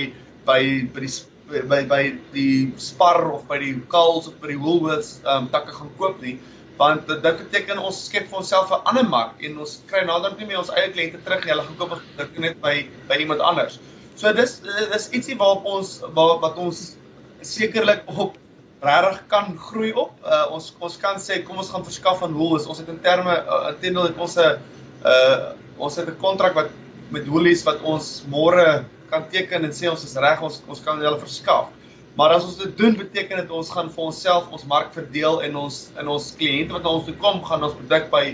by 0.46 0.62
by 0.94 1.06
die 1.08 1.14
by 1.50 1.84
by 1.86 2.02
die 2.34 2.74
Spar 2.78 3.32
of 3.32 3.48
by 3.48 3.60
die 3.62 3.74
Coles 3.88 4.28
of 4.28 4.40
by 4.42 4.54
die 4.54 4.60
Woolworths 4.60 5.22
um 5.30 5.50
takke 5.54 5.74
gaan 5.76 5.92
koop 6.00 6.22
nie 6.22 6.40
want 6.80 7.08
dit 7.08 7.22
beteken 7.24 7.80
ons 7.80 8.00
skep 8.08 8.28
vir 8.30 8.42
onsself 8.42 8.72
'n 8.72 8.82
ander 8.90 9.06
mark 9.08 9.44
en 9.44 9.60
ons 9.64 9.82
kry 9.88 10.04
nader 10.06 10.36
nie 10.38 10.46
meer 10.46 10.60
ons 10.60 10.72
eie 10.74 10.92
kliënte 10.92 11.22
terug 11.24 11.46
nie 11.46 11.54
hulle 11.54 11.68
gaan 11.68 11.78
koop 11.78 12.02
dit 12.18 12.40
net 12.40 12.62
by 12.62 12.88
by 13.08 13.20
iemand 13.22 13.40
anders. 13.40 13.80
So 14.16 14.34
dis 14.34 14.60
dis 14.92 15.10
ietsie 15.12 15.38
waarop 15.38 15.66
ons 15.66 16.02
waar 16.18 16.40
wat 16.42 16.58
ons 16.58 16.98
sekerlik 17.42 18.04
op 18.08 18.38
regtig 18.82 19.22
kan 19.28 19.58
groei 19.58 19.94
op. 19.94 20.12
Uh, 20.26 20.46
ons 20.52 20.74
ons 20.80 20.98
kan 20.98 21.16
sê 21.20 21.44
kom 21.44 21.58
ons 21.58 21.70
gaan 21.70 21.86
verskaf 21.86 22.24
aan 22.24 22.34
Woolworths. 22.34 22.68
Ons 22.68 22.80
het 22.80 22.90
in 22.90 23.00
terme 23.00 23.32
uh, 23.32 23.70
intendeel 23.72 24.10
het 24.10 24.18
ons 24.18 24.38
'n 24.38 24.60
uh 25.06 25.54
ons 25.78 25.96
het 25.96 26.08
'n 26.08 26.18
kontrak 26.18 26.56
wat 26.56 26.70
met 27.12 27.28
Woolies 27.28 27.64
wat 27.64 27.82
ons 27.84 28.24
môre 28.28 28.84
kan 29.16 29.28
teken 29.34 29.68
en 29.68 29.76
sê 29.76 29.90
ons 29.92 30.06
is 30.08 30.16
reg, 30.28 30.44
ons 30.44 30.62
ons 30.68 30.86
kan 30.86 31.02
hulle 31.02 31.20
verskaf. 31.24 31.72
Maar 32.20 32.38
as 32.38 32.46
ons 32.48 32.60
dit 32.62 32.78
doen, 32.80 32.96
beteken 32.96 33.42
dit 33.42 33.50
ons 33.52 33.70
gaan 33.76 33.90
vir 33.92 34.04
onsself 34.10 34.52
ons 34.56 34.68
mark 34.72 34.94
verdeel 34.96 35.42
en 35.48 35.58
ons 35.66 35.80
in 36.00 36.12
ons 36.12 36.28
kliënte 36.40 36.76
wat 36.76 36.86
na 36.86 36.94
ons 37.00 37.08
toe 37.08 37.16
kom, 37.24 37.42
gaan 37.48 37.66
ons 37.68 37.76
produk 37.82 38.12
by 38.14 38.26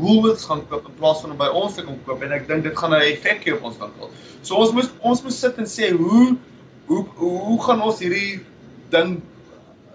Woolworths 0.00 0.44
gaan 0.46 0.60
koop 0.70 0.86
in 0.86 0.94
plaas 1.00 1.22
van 1.24 1.32
om 1.34 1.40
by 1.40 1.48
ons 1.60 1.74
te 1.74 1.82
kom 1.82 1.96
koop 2.06 2.20
en 2.22 2.34
ek 2.36 2.46
dink 2.48 2.62
dit 2.64 2.76
gaan 2.78 2.94
'n 2.94 3.02
effek 3.08 3.42
hê 3.46 3.56
op 3.56 3.64
ons 3.70 3.80
winkel. 3.80 4.10
So 4.42 4.56
ons 4.56 4.72
moet 4.76 4.92
ons 5.00 5.22
moet 5.24 5.34
sit 5.34 5.58
en 5.58 5.66
sê 5.66 5.90
hoe 5.90 6.36
hoe 6.86 7.02
hoe 7.16 7.58
gaan 7.64 7.82
ons 7.82 7.98
hierdie 7.98 8.40
ding 8.90 9.18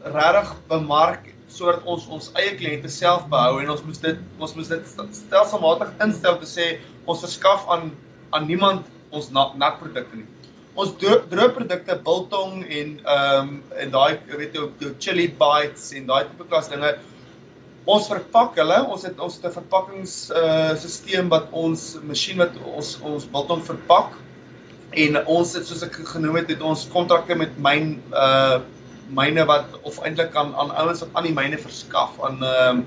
regtig 0.04 0.52
bemark 0.68 1.32
sodat 1.48 1.86
ons 1.86 2.08
ons 2.08 2.32
eie 2.36 2.58
kliënte 2.60 2.92
self 2.92 3.28
behou 3.32 3.62
en 3.62 3.70
ons 3.70 3.84
moet 3.88 4.02
dit 4.02 4.20
ons 4.40 4.56
moet 4.56 4.70
dit 4.70 4.92
stelselmatig 5.22 5.94
instel 6.04 6.38
te 6.44 6.50
sê 6.50 6.68
ons 7.06 7.24
verskaf 7.28 7.68
aan 7.70 7.92
aan 8.36 8.48
niemand 8.48 8.84
ons 9.12 9.32
natprodukte 9.32 10.18
nie. 10.18 10.28
Ons 10.76 10.92
droë 11.00 11.52
produkte 11.56 11.96
biltong 12.04 12.64
en 12.68 12.96
ehm 13.00 13.50
um, 13.50 13.52
en 13.80 13.92
daai 13.94 14.18
weet 14.28 14.56
jy 14.58 14.64
jou 14.84 14.90
chili 15.00 15.28
bites 15.40 15.94
en 15.96 16.10
daai 16.10 16.26
tipe 16.28 16.48
klas 16.52 16.68
dinge 16.72 16.90
ons 17.86 18.10
verpak 18.10 18.58
hulle. 18.60 18.82
Ons 18.92 19.06
het 19.08 19.22
ons 19.24 19.38
het 19.38 19.46
'n 19.46 19.56
verpakkings 19.56 20.16
uh 20.36 20.76
stelsel 20.76 21.30
wat 21.32 21.48
ons 21.52 21.86
masjien 22.04 22.44
wat 22.44 22.60
ons 22.76 22.98
ons 23.02 23.28
biltong 23.38 23.64
verpak 23.64 24.18
en 25.06 25.20
ons 25.26 25.54
het 25.56 25.66
soos 25.68 25.84
ek 25.84 25.96
genoem 26.12 26.42
het 26.42 26.52
het 26.52 26.62
ons 26.62 26.88
kontrakte 26.92 27.36
met 27.36 27.56
myn 27.58 27.96
uh 28.12 28.60
myne 29.16 29.46
wat 29.46 29.80
of 29.84 30.00
eintlik 30.04 30.32
kan 30.34 30.56
aan 30.56 30.72
ouens 30.82 31.04
wat 31.06 31.14
aan 31.14 31.28
die 31.30 31.38
myne 31.40 31.58
verskaf 31.58 32.20
aan 32.20 32.44
ehm 32.44 32.80
um, 32.80 32.86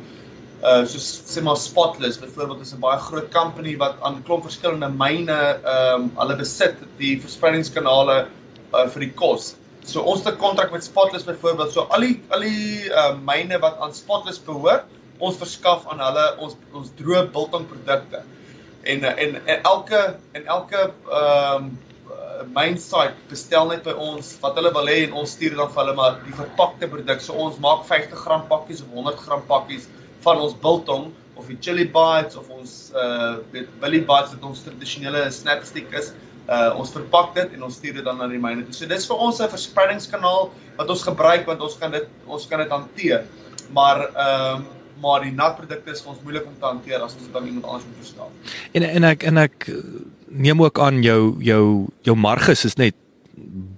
uh 0.62 0.82
soos 0.90 1.06
sê 1.30 1.42
maar 1.42 1.56
Spotless 1.56 2.18
byvoorbeeld 2.18 2.60
is 2.60 2.72
'n 2.74 2.80
baie 2.80 2.98
groot 2.98 3.30
company 3.30 3.76
wat 3.76 3.94
aan 4.02 4.22
klomp 4.26 4.42
verskillende 4.42 4.88
myne 4.88 5.38
ehm 5.62 5.94
um, 5.94 6.10
hulle 6.18 6.36
besit 6.36 6.76
die 6.98 7.14
verspreidingskanale 7.22 8.26
uh 8.74 8.86
vir 8.88 9.00
die 9.00 9.12
kos. 9.14 9.54
So 9.84 10.02
ons 10.02 10.24
het 10.24 10.34
'n 10.34 10.38
kontrak 10.38 10.72
met 10.72 10.84
Spotless 10.84 11.24
byvoorbeeld. 11.24 11.72
So 11.72 11.86
al 11.90 12.00
die 12.00 12.22
al 12.30 12.40
die 12.40 12.90
uh 12.90 13.14
myne 13.22 13.58
wat 13.58 13.78
aan 13.78 13.94
Spotless 13.94 14.38
behoort, 14.38 14.84
ons 15.18 15.36
verskaf 15.36 15.86
aan 15.86 16.00
hulle 16.00 16.26
ons 16.38 16.56
ons 16.72 16.90
droë 16.98 17.30
biltong 17.30 17.68
produkte. 17.68 18.22
En 18.82 19.04
en 19.04 19.46
en 19.46 19.62
elke 19.62 20.16
en 20.32 20.46
elke 20.46 20.90
ehm 21.10 21.54
um, 21.54 21.78
myn 22.54 22.78
site 22.78 23.14
bestel 23.30 23.66
net 23.68 23.82
by 23.84 23.92
ons 23.92 24.38
wat 24.42 24.54
hulle 24.54 24.70
wil 24.74 24.86
hê 24.86 25.04
en 25.06 25.12
ons 25.12 25.30
stuur 25.30 25.56
dan 25.56 25.70
vir 25.70 25.82
hulle 25.82 25.94
maar 25.94 26.18
die 26.24 26.34
verpakte 26.34 26.88
produk. 26.88 27.20
So 27.20 27.32
ons 27.32 27.58
maak 27.58 27.86
50 27.86 28.18
gram 28.18 28.46
pakkies 28.48 28.82
of 28.82 28.88
100 28.94 29.18
gram 29.26 29.42
pakkies 29.46 29.88
van 30.24 30.40
ons 30.44 30.54
biltong 30.62 31.10
of 31.38 31.46
die 31.46 31.58
chili 31.60 31.86
bites 31.94 32.38
of 32.38 32.48
ons 32.50 32.90
uh 32.94 33.38
weet 33.52 33.68
billy 33.82 34.00
bites 34.06 34.34
wat 34.34 34.48
ons 34.50 34.64
tradisionele 34.66 35.28
snapstick 35.34 35.92
is. 36.00 36.12
Uh 36.48 36.72
ons 36.80 36.90
verpak 36.94 37.34
dit 37.36 37.54
en 37.58 37.68
ons 37.68 37.76
stuur 37.80 38.00
dit 38.00 38.04
dan 38.06 38.18
na 38.18 38.28
die 38.30 38.40
myne 38.42 38.64
toe. 38.66 38.74
So 38.74 38.90
dis 38.90 39.06
vir 39.10 39.22
ons 39.28 39.40
'n 39.40 39.52
verspreidingskanaal 39.52 40.50
wat 40.78 40.90
ons 40.90 41.04
gebruik 41.10 41.46
want 41.46 41.60
ons 41.60 41.78
kan 41.78 41.94
dit 41.94 42.08
ons 42.26 42.48
kan 42.50 42.64
dit 42.64 42.74
hanteer. 42.78 43.24
Maar 43.72 44.04
ehm 44.08 44.66
uh, 44.66 44.74
maar 44.98 45.22
die 45.22 45.30
natprodukte 45.30 45.92
is 45.94 46.00
vir 46.02 46.10
ons 46.10 46.22
moeilik 46.26 46.46
om 46.46 46.54
te 46.58 46.66
hanteer 46.66 47.02
as 47.04 47.12
ons 47.14 47.26
dit 47.26 47.36
aan 47.36 47.46
iemand 47.46 47.64
anders 47.64 47.84
moet 47.86 48.00
verstaan. 48.02 48.32
En 48.74 48.82
en 48.82 49.04
ek 49.04 49.22
en 49.30 49.38
ek 49.44 49.68
neem 50.26 50.62
ook 50.62 50.80
aan 50.82 51.02
jou 51.02 51.36
jou 51.42 51.86
jou 52.02 52.16
marges 52.16 52.64
is 52.64 52.74
net 52.76 52.96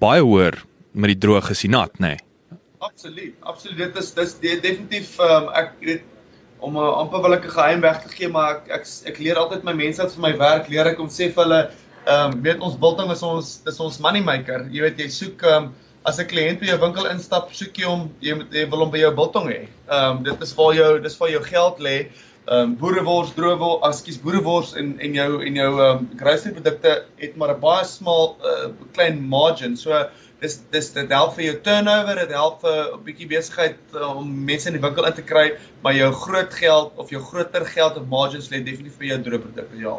baie 0.01 0.23
hoër 0.25 0.57
met 0.93 1.13
die 1.13 1.21
droog 1.21 1.51
as 1.53 1.61
die 1.61 1.71
nat, 1.71 1.93
nê? 2.01 2.17
Nee. 2.17 2.59
Absoluut. 2.81 3.35
Absoluut. 3.41 3.79
Dit 3.79 4.01
is 4.01 4.15
dis 4.17 4.35
definitief 4.41 5.19
ehm 5.21 5.51
um, 5.51 5.53
ek 5.61 5.77
weet 5.85 6.09
om 6.61 6.77
uh, 6.77 6.89
amper 7.03 7.23
wil 7.25 7.37
ek 7.37 7.45
'n 7.47 7.55
geheim 7.57 7.81
weg 7.81 8.01
te 8.03 8.09
gee, 8.09 8.29
maar 8.29 8.57
ek 8.57 8.71
ek, 8.81 8.89
ek 9.13 9.19
leer 9.19 9.37
altyd 9.41 9.63
my 9.65 9.73
mense 9.73 10.03
wat 10.03 10.15
vir 10.15 10.25
my 10.27 10.33
werk, 10.39 10.69
leer 10.69 10.87
ek 10.87 11.01
om 11.01 11.09
sê 11.09 11.31
vir 11.35 11.45
hulle, 11.45 11.61
ehm 12.07 12.33
um, 12.33 12.43
weet 12.43 12.61
ons 12.61 12.79
biltong 12.81 13.13
is 13.13 13.23
ons 13.23 13.53
dis 13.65 13.81
ons 13.81 14.01
money 14.01 14.23
maker. 14.25 14.67
Jy 14.71 14.81
weet 14.87 14.99
jy 14.99 15.09
soek 15.09 15.43
ehm 15.43 15.71
um, 15.71 15.75
as 16.09 16.19
'n 16.19 16.29
kliënt 16.33 16.61
by 16.61 16.71
jou 16.71 16.79
winkel 16.81 17.07
instap, 17.11 17.53
soek 17.53 17.77
jy 17.77 17.85
hom 17.85 18.09
jy, 18.25 18.39
jy 18.53 18.65
wil 18.73 18.85
hom 18.87 18.91
by 18.91 19.03
jou 19.03 19.13
biltong 19.15 19.49
hê. 19.53 19.61
Ehm 19.89 20.19
um, 20.19 20.23
dit 20.25 20.43
is 20.43 20.55
waar 20.57 20.75
jou 20.75 20.91
dis 21.01 21.19
waar 21.21 21.31
jou 21.31 21.43
geld 21.45 21.79
lê. 21.79 21.97
Ehm 22.49 22.63
um, 22.63 22.77
boerewors, 22.81 23.35
droewors, 23.37 23.83
askies 23.83 24.19
boerewors 24.19 24.73
en 24.81 24.97
en 25.01 25.15
jou 25.15 25.31
en 25.45 25.61
jou 25.63 25.71
ehm 25.77 25.99
um, 25.99 26.09
grocery 26.23 26.55
produkte 26.57 26.97
het 27.21 27.37
maar 27.37 27.55
'n 27.55 27.61
baie 27.61 27.85
smal 27.85 28.37
uh, 28.41 28.73
klein 28.93 29.21
margin. 29.29 29.77
So 29.77 30.09
dis 30.41 30.57
dis 30.73 30.91
dit 30.95 31.13
help 31.13 31.35
vir 31.37 31.45
jou 31.45 31.55
turnover, 31.65 32.21
dit 32.23 32.35
help 32.37 32.61
vir 32.65 32.79
'n 32.81 33.01
bietjie 33.05 33.29
besigheid 33.29 33.79
uh, 33.95 34.17
om 34.17 34.29
mense 34.51 34.69
in 34.69 34.77
die 34.79 34.83
winkel 34.83 35.07
in 35.07 35.17
te 35.17 35.25
kry, 35.33 35.47
maar 35.83 35.95
jou 35.95 36.11
groot 36.13 36.55
geld 36.55 36.93
of 36.97 37.11
jou 37.11 37.23
groter 37.23 37.67
geld 37.67 37.97
of 37.97 38.07
margins 38.09 38.51
lê 38.51 38.63
definitief 38.65 38.97
vir 38.99 39.09
jou 39.13 39.19
droë 39.27 39.43
produkte, 39.47 39.81
ja. 39.81 39.97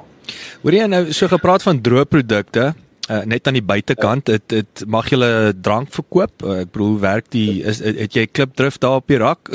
Hoor 0.63 0.73
jy 0.73 0.87
nou 0.87 1.03
so 1.13 1.27
gepraat 1.27 1.63
van 1.63 1.81
droë 1.81 2.05
produkte? 2.05 2.73
Uh, 3.09 3.23
net 3.25 3.47
aan 3.47 3.57
die 3.57 3.65
buitekant 3.65 4.25
dit 4.25 4.43
dit 4.49 4.83
mag 4.87 5.09
jy 5.09 5.17
'n 5.17 5.61
drank 5.61 5.91
verkoop. 5.91 6.43
Uh, 6.43 6.61
ek 6.61 6.71
bedoel 6.71 6.99
werk 6.99 7.29
die 7.29 7.63
is 7.63 7.79
het 7.79 8.13
jy 8.15 8.25
klipdrif 8.27 8.77
daar 8.77 9.01
op 9.01 9.07
die 9.07 9.17
rak? 9.17 9.49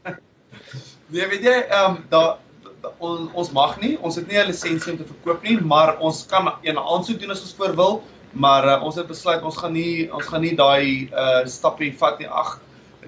nee, 1.12 1.26
weet 1.26 1.42
jy, 1.42 1.58
ehm 1.68 1.96
um, 1.96 2.04
daar 2.08 2.38
on, 2.98 3.28
ons 3.34 3.50
mag 3.52 3.80
nie, 3.80 3.96
ons 4.00 4.16
het 4.16 4.28
nie 4.28 4.38
'n 4.38 4.46
lisensie 4.46 4.92
om 4.92 4.98
te 4.98 5.04
verkoop 5.04 5.42
nie, 5.42 5.60
maar 5.60 5.98
ons 5.98 6.26
kan 6.26 6.48
'n 6.48 6.78
aansoek 6.78 7.20
doen 7.20 7.30
as 7.30 7.42
ons 7.42 7.54
voor 7.58 7.76
wil 7.76 8.02
maar 8.32 8.66
uh, 8.66 8.82
ons 8.84 8.96
het 8.96 9.06
besluit 9.06 9.42
ons 9.42 9.56
gaan 9.56 9.72
nie 9.72 10.08
ons 10.12 10.26
gaan 10.26 10.40
nie 10.40 10.54
daai 10.56 11.08
uh 11.12 11.42
stappie 11.46 11.92
vat 11.98 12.18
nie. 12.18 12.28
Ag, 12.28 12.58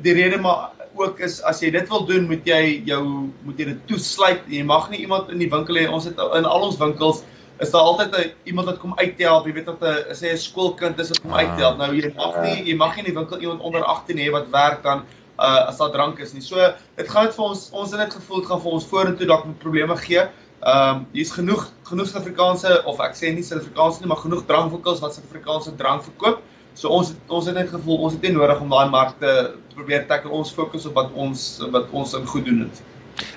die 0.05 0.15
rede 0.17 0.41
maar 0.43 0.71
ook 0.95 1.21
is 1.25 1.41
as 1.43 1.63
jy 1.63 1.71
dit 1.75 1.89
wil 1.91 2.05
doen, 2.07 2.27
moet 2.31 2.47
jy 2.47 2.83
jou 2.87 3.03
moet 3.45 3.59
jy 3.59 3.71
dit 3.73 3.87
toesluit. 3.91 4.45
Jy 4.51 4.65
mag 4.67 4.91
nie 4.91 5.03
iemand 5.05 5.31
in 5.33 5.41
die 5.43 5.51
winkel 5.51 5.81
hê. 5.81 5.87
Ons 5.91 6.09
het 6.11 6.21
in 6.39 6.47
al 6.49 6.69
ons 6.69 6.79
winkels 6.81 7.25
is 7.63 7.71
daar 7.71 7.87
altyd 7.87 8.15
'n 8.19 8.33
iemand 8.45 8.67
wat 8.67 8.79
kom 8.79 8.95
uithelp. 8.99 9.47
Jy 9.47 9.53
weet 9.53 9.67
dat 9.67 9.83
'n 9.83 10.15
sê 10.15 10.33
'n 10.33 10.39
skoolkind 10.39 10.99
is 10.99 11.09
wat 11.09 11.21
kom 11.21 11.35
uithelp. 11.35 11.79
Nou 11.79 11.95
jy 11.95 12.13
mag 12.17 12.43
nie 12.43 12.71
jy 12.71 12.77
mag 12.77 12.97
nie 12.97 13.05
in 13.05 13.13
die 13.13 13.19
winkel 13.21 13.41
iemand 13.41 13.61
onder 13.61 13.85
18 13.85 14.19
hê 14.19 14.31
wat 14.31 14.51
werk 14.51 14.83
dan 14.83 15.05
uh 15.39 15.69
as 15.69 15.79
daar 15.79 15.91
drank 15.91 16.19
is 16.19 16.33
nie. 16.33 16.43
So 16.43 16.57
dit 16.97 17.09
gaan 17.09 17.27
dit 17.27 17.35
vir 17.35 17.45
ons 17.45 17.71
ons 17.73 17.91
het 17.91 18.01
net 18.01 18.15
gevoel 18.15 18.41
dit 18.41 18.49
gaan 18.49 18.61
vir 18.61 18.73
ons 18.73 18.87
vorentoe 18.87 19.27
dalk 19.27 19.47
met 19.47 19.59
probleme 19.59 19.97
gee. 19.97 20.29
Ehm 20.65 20.97
um, 20.97 21.07
hier's 21.13 21.31
genoeg 21.31 21.67
genoeg 21.85 22.07
Suid-Afrikaanse 22.09 22.83
of 22.89 23.01
ek 23.05 23.17
sê 23.19 23.29
nie 23.35 23.43
Suid-Afrikaanse 23.45 24.01
nie, 24.01 24.09
maar 24.09 24.23
genoeg 24.23 24.47
drankwinkels 24.49 25.03
wat 25.05 25.13
Suid-Afrikaanse 25.13 25.75
drank 25.77 26.07
verkoop. 26.07 26.39
So 26.75 26.89
ons 26.89 27.11
het, 27.13 27.19
ons 27.29 27.47
het 27.51 27.59
net 27.59 27.69
gevoel 27.69 27.99
ons 28.07 28.15
het 28.17 28.25
nie 28.25 28.33
nodig 28.33 28.63
om 28.65 28.73
daai 28.73 28.89
markte 28.89 29.35
probeer 29.75 30.07
tackle. 30.09 30.33
Ons 30.33 30.55
fokus 30.57 30.87
op 30.89 30.97
wat 30.97 31.13
ons 31.13 31.45
wat 31.75 31.93
ons 31.93 32.15
in 32.17 32.25
goed 32.27 32.49
doen 32.49 32.63
het. 32.65 32.81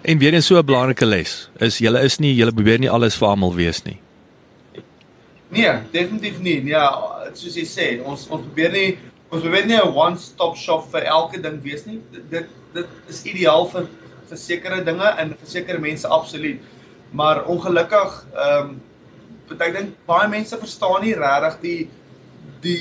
En 0.08 0.18
weer 0.18 0.36
'n 0.36 0.42
so 0.42 0.56
'n 0.58 0.66
belangrike 0.66 1.06
les 1.06 1.50
is 1.60 1.78
julle 1.78 2.02
is 2.04 2.20
nie 2.20 2.34
julle 2.36 2.54
probeer 2.54 2.80
nie 2.80 2.90
alles 2.90 3.16
vir 3.16 3.28
almal 3.28 3.54
wees 3.56 3.84
nie. 3.84 4.00
Nee, 5.50 5.74
definitief 5.92 6.40
nie. 6.40 6.64
Ja, 6.66 6.86
soos 7.34 7.56
jy 7.56 7.66
sê, 7.66 8.04
ons 8.06 8.28
ons 8.30 8.42
probeer 8.48 8.72
nie 8.72 8.98
ons 9.32 9.42
probeer 9.42 9.66
nie 9.66 9.76
'n 9.76 9.94
one-stop 9.94 10.56
shop 10.56 10.92
vir 10.92 11.04
elke 11.04 11.42
ding 11.42 11.62
wees 11.62 11.86
nie. 11.86 12.00
Dit 12.32 12.48
dit 12.74 12.88
is 13.10 13.24
ideaal 13.26 13.68
vir 13.68 13.88
vir 14.30 14.38
sekere 14.38 14.84
dinge 14.84 15.16
en 15.20 15.30
vir 15.30 15.48
sekere 15.48 15.80
mense 15.80 16.08
absoluut. 16.08 16.60
Maar 17.12 17.46
ongelukkig 17.46 18.26
ehm 18.36 18.70
um, 18.70 18.82
ek 19.58 19.74
dink 19.74 19.96
baie 20.06 20.28
mense 20.28 20.58
verstaan 20.60 21.02
nie 21.02 21.16
regtig 21.16 21.60
die 21.62 21.90
die 22.62 22.80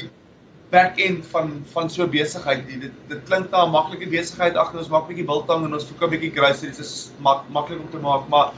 back-end 0.70 1.26
van 1.30 1.52
van 1.72 1.90
so 1.90 2.06
besigheid. 2.10 2.66
Dit 2.66 2.92
dit 3.08 3.20
klink 3.28 3.50
na 3.50 3.64
'n 3.64 3.70
maklike 3.70 4.08
besigheid. 4.10 4.56
Ag, 4.56 4.74
ons 4.74 4.88
maak 4.88 5.04
'n 5.04 5.14
bietjie 5.14 5.26
biltong 5.26 5.64
en 5.64 5.74
ons 5.74 5.86
verkoop 5.86 6.10
'n 6.10 6.18
bietjie 6.18 6.34
groceries. 6.34 6.76
Dit 6.76 6.86
is 6.86 7.12
mak, 7.18 7.48
maklik 7.48 7.80
om 7.80 7.90
te 7.90 7.98
maak, 7.98 8.28
maar 8.28 8.52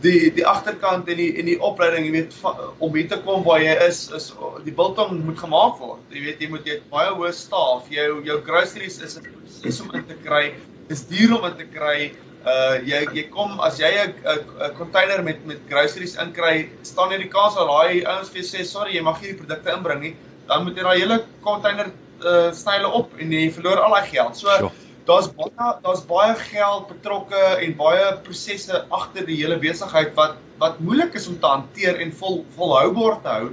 die 0.00 0.30
die 0.34 0.46
agterkant 0.46 1.08
en 1.08 1.16
die 1.16 1.32
en 1.40 1.46
die 1.46 1.60
opleiding, 1.60 2.06
jy 2.06 2.12
weet, 2.12 2.34
om 2.78 2.94
hier 2.94 3.08
te 3.08 3.18
kom 3.24 3.44
waar 3.44 3.60
jy 3.62 3.74
is, 3.88 4.10
is 4.16 4.32
die 4.64 4.72
biltong 4.72 5.24
moet 5.24 5.38
gemaak 5.38 5.78
word. 5.78 6.00
Jy 6.10 6.24
weet, 6.24 6.40
jy 6.40 6.48
moet 6.48 6.66
jy 6.66 6.80
baie 6.90 7.10
hoë 7.10 7.32
staf. 7.32 7.88
Jou 7.90 8.22
jou 8.24 8.40
groceries 8.42 9.00
is 9.00 9.18
proses 9.20 9.80
om 9.80 9.94
in 9.94 10.06
te 10.06 10.16
kry. 10.24 10.54
Dis 10.88 11.06
duur 11.08 11.38
om 11.38 11.44
in 11.44 11.56
te 11.56 11.68
kry. 11.76 12.12
Uh 12.44 12.76
jy 12.84 13.00
jy 13.16 13.24
kom 13.32 13.60
as 13.60 13.78
jy 13.80 13.90
'n 14.04 14.14
'n 14.24 14.74
container 14.76 15.22
met 15.22 15.44
met 15.46 15.60
groceries 15.68 16.16
inkry, 16.20 16.68
staan 16.82 17.10
jy 17.10 17.18
die 17.24 17.32
kans 17.32 17.54
dat 17.54 17.68
daai 17.68 18.04
ouens 18.04 18.28
vir 18.28 18.42
sê, 18.42 18.64
"Sorry, 18.64 18.92
jy 18.94 19.02
mag 19.02 19.20
hierdie 19.20 19.40
produkte 19.40 19.72
inbring 19.72 20.00
nie." 20.00 20.16
Dan 20.48 20.64
moet 20.64 20.76
jy 20.76 20.82
daai 20.82 20.98
hele 21.00 21.24
container 21.42 21.92
uh 22.24 22.52
style 22.52 22.88
op 22.88 23.10
en 23.18 23.32
jy 23.32 23.50
verloor 23.50 23.80
al 23.80 23.94
daai 23.94 24.06
geld. 24.06 24.36
So 24.36 24.48
sure 24.48 24.70
daar's 25.08 25.28
baie 25.36 25.72
daar's 25.84 26.02
baie 26.08 26.34
geld 26.48 26.88
betrokke 26.88 27.42
en 27.60 27.76
baie 27.76 28.06
prosesse 28.24 28.84
agter 28.90 29.26
die 29.28 29.36
hele 29.36 29.58
besigheid 29.60 30.14
wat 30.16 30.38
wat 30.62 30.80
moeilik 30.80 31.16
is 31.18 31.28
om 31.28 31.36
te 31.40 31.50
hanteer 31.50 32.00
en 32.00 32.12
vol 32.20 32.44
volhoubaar 32.56 33.18
te 33.24 33.34
hou 33.36 33.50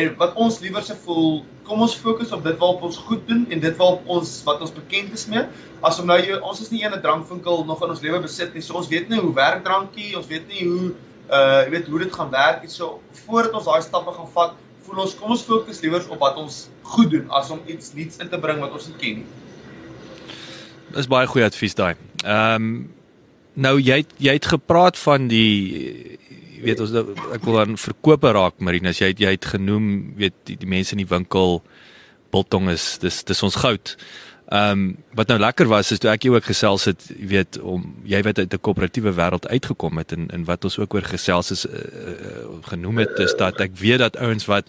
en 0.00 0.10
wat 0.18 0.34
ons 0.34 0.58
liewer 0.64 0.82
se 0.82 0.96
voel 1.04 1.44
kom 1.68 1.82
ons 1.84 1.96
fokus 2.00 2.32
op 2.34 2.44
dit 2.46 2.56
waarop 2.60 2.86
ons 2.88 3.00
goed 3.08 3.26
doen 3.28 3.44
en 3.52 3.60
dit 3.62 3.76
waarop 3.80 4.06
ons 4.18 4.30
wat 4.46 4.62
ons 4.64 4.72
bekend 4.74 5.12
is 5.16 5.26
mee. 5.30 5.44
As 5.84 6.00
om 6.00 6.08
nou 6.10 6.16
jy, 6.18 6.38
ons 6.40 6.62
is 6.64 6.72
nie 6.72 6.82
een 6.84 6.96
drankwinkel 7.04 7.64
nog 7.68 7.82
in 7.84 7.92
ons 7.94 8.02
lewe 8.04 8.22
besit 8.24 8.56
nie 8.56 8.64
so 8.64 8.78
ons 8.80 8.88
weet 8.90 9.12
nie 9.12 9.20
hoe 9.20 9.34
werk 9.36 9.64
drankie 9.66 10.14
ons 10.18 10.28
weet 10.30 10.48
nie 10.52 10.64
hoe 10.64 10.94
uh 11.28 11.60
jy 11.66 11.70
weet 11.74 11.90
hoe 11.92 12.00
dit 12.04 12.14
gaan 12.16 12.32
werk 12.32 12.64
nie. 12.64 12.72
So 12.72 13.02
voordat 13.26 13.58
ons 13.60 13.68
daai 13.68 13.84
stappe 13.84 14.16
gaan 14.16 14.32
vat 14.34 14.56
voel 14.88 15.04
ons 15.04 15.16
kom 15.20 15.34
ons 15.36 15.44
fokus 15.44 15.82
liewer 15.84 16.04
op 16.08 16.22
wat 16.24 16.40
ons 16.40 16.62
goed 16.94 17.12
doen 17.12 17.28
as 17.36 17.50
om 17.52 17.60
iets 17.68 17.92
nuuts 17.96 18.22
in 18.24 18.32
te 18.32 18.40
bring 18.40 18.62
wat 18.64 18.72
ons 18.72 18.88
nie 18.88 19.00
ken 19.02 19.20
nie. 19.22 19.28
Dis 20.96 21.10
baie 21.10 21.28
goeie 21.28 21.48
advies 21.48 21.76
daai. 21.76 21.94
Ehm 22.24 22.54
um, 22.54 22.70
nou 23.58 23.74
jy 23.82 24.04
jy 24.22 24.36
het 24.36 24.46
gepraat 24.46 24.98
van 25.02 25.26
die 25.28 26.16
weet 26.62 26.80
ons 26.80 26.94
ek 27.34 27.44
wil 27.44 27.58
dan 27.60 27.76
verkope 27.76 28.32
raak 28.32 28.58
Marinas 28.58 29.00
jy 29.02 29.12
het, 29.12 29.20
jy 29.20 29.30
het 29.36 29.44
genoem 29.44 30.14
weet 30.18 30.34
die, 30.44 30.56
die 30.56 30.68
mense 30.68 30.96
in 30.96 31.02
die 31.02 31.10
winkel 31.10 31.62
biltong 32.32 32.68
is 32.72 32.98
dis 33.02 33.22
dis 33.24 33.42
ons 33.42 33.56
goud. 33.56 33.96
Ehm 34.48 34.72
um, 34.72 34.84
wat 35.12 35.28
nou 35.28 35.38
lekker 35.38 35.68
was 35.68 35.92
is 35.92 36.00
toe 36.00 36.10
ek 36.10 36.24
jou 36.24 36.34
ook 36.34 36.46
gesels 36.48 36.86
het 36.88 37.10
weet 37.18 37.58
om 37.60 37.82
jy 38.08 38.22
weet 38.24 38.38
uit 38.38 38.54
'n 38.54 38.60
koöperatiewe 38.60 39.12
wêreld 39.12 39.48
uitgekom 39.48 39.98
het 39.98 40.12
en 40.12 40.28
en 40.30 40.44
wat 40.44 40.64
ons 40.64 40.78
ook 40.78 40.94
oor 40.94 41.04
gesels 41.04 41.50
is 41.50 41.66
uh, 41.66 41.72
uh, 41.72 42.62
genoem 42.70 42.98
het 43.04 43.18
is 43.18 43.34
dat 43.36 43.60
ek 43.60 43.76
weet 43.76 43.98
dat 43.98 44.16
ouens 44.16 44.46
wat 44.46 44.64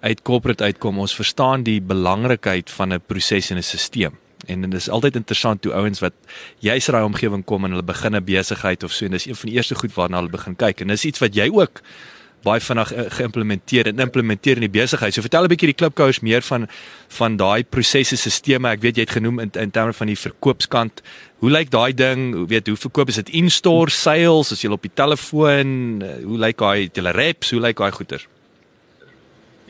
uit 0.00 0.22
corporate 0.22 0.64
uitkom 0.64 0.98
ons 0.98 1.14
verstaan 1.14 1.62
die 1.62 1.80
belangrikheid 1.80 2.70
van 2.70 2.92
'n 2.92 3.00
proses 3.06 3.50
en 3.50 3.56
'n 3.56 3.62
stelsel 3.62 4.23
en 4.46 4.60
dit 4.60 4.80
is 4.80 4.88
altyd 4.88 5.16
interessant 5.16 5.62
toe 5.62 5.72
ouens 5.72 6.00
wat 6.00 6.12
juis 6.58 6.86
raai 6.86 7.04
omgewing 7.04 7.44
kom 7.44 7.64
en 7.64 7.70
hulle 7.70 7.82
begin 7.82 8.16
'n 8.16 8.24
besigheid 8.24 8.82
of 8.82 8.92
so 8.92 9.04
en 9.04 9.10
dis 9.10 9.26
een 9.26 9.36
van 9.36 9.48
die 9.48 9.56
eerste 9.56 9.74
goed 9.74 9.94
waarna 9.94 10.16
hulle 10.16 10.30
begin 10.30 10.56
kyk 10.56 10.80
en 10.80 10.88
dis 10.88 11.04
iets 11.04 11.18
wat 11.18 11.34
jy 11.34 11.48
ook 11.52 11.80
baie 12.44 12.60
vinnig 12.60 12.92
uh, 12.92 13.06
geïmplementeer 13.16 13.88
en 13.90 14.02
implementeer 14.04 14.60
in 14.60 14.66
die 14.66 14.72
besigheid. 14.72 15.14
So 15.14 15.24
vertel 15.24 15.44
'n 15.44 15.52
bietjie 15.52 15.72
die 15.72 15.78
klipkouers 15.80 16.20
meer 16.20 16.42
van 16.42 16.68
van 17.18 17.36
daai 17.36 17.64
prosesse 17.64 18.16
sisteme. 18.16 18.68
Ek 18.68 18.80
weet 18.80 18.96
jy 18.96 19.06
het 19.06 19.16
genoem 19.16 19.40
in 19.40 19.50
in 19.52 19.70
terme 19.70 19.92
van 19.92 20.06
die 20.06 20.18
verkoopskant. 20.18 21.02
Hoe 21.38 21.50
lyk 21.50 21.70
daai 21.70 21.94
ding? 21.94 22.34
Hoe 22.34 22.46
weet 22.46 22.66
hoe 22.66 22.76
verkoop 22.76 23.08
is 23.08 23.20
dit 23.22 23.28
in-store 23.28 23.90
sales? 23.90 24.52
Is 24.52 24.62
jy 24.62 24.70
op 24.70 24.82
die 24.82 24.94
telefoon? 24.94 26.02
Uh, 26.02 26.24
hoe 26.24 26.38
lyk 26.38 26.58
daai 26.58 26.88
julle 26.92 27.10
reps? 27.10 27.50
Hoe 27.50 27.60
lyk 27.60 27.76
daai 27.76 27.92
goeder? 27.92 28.26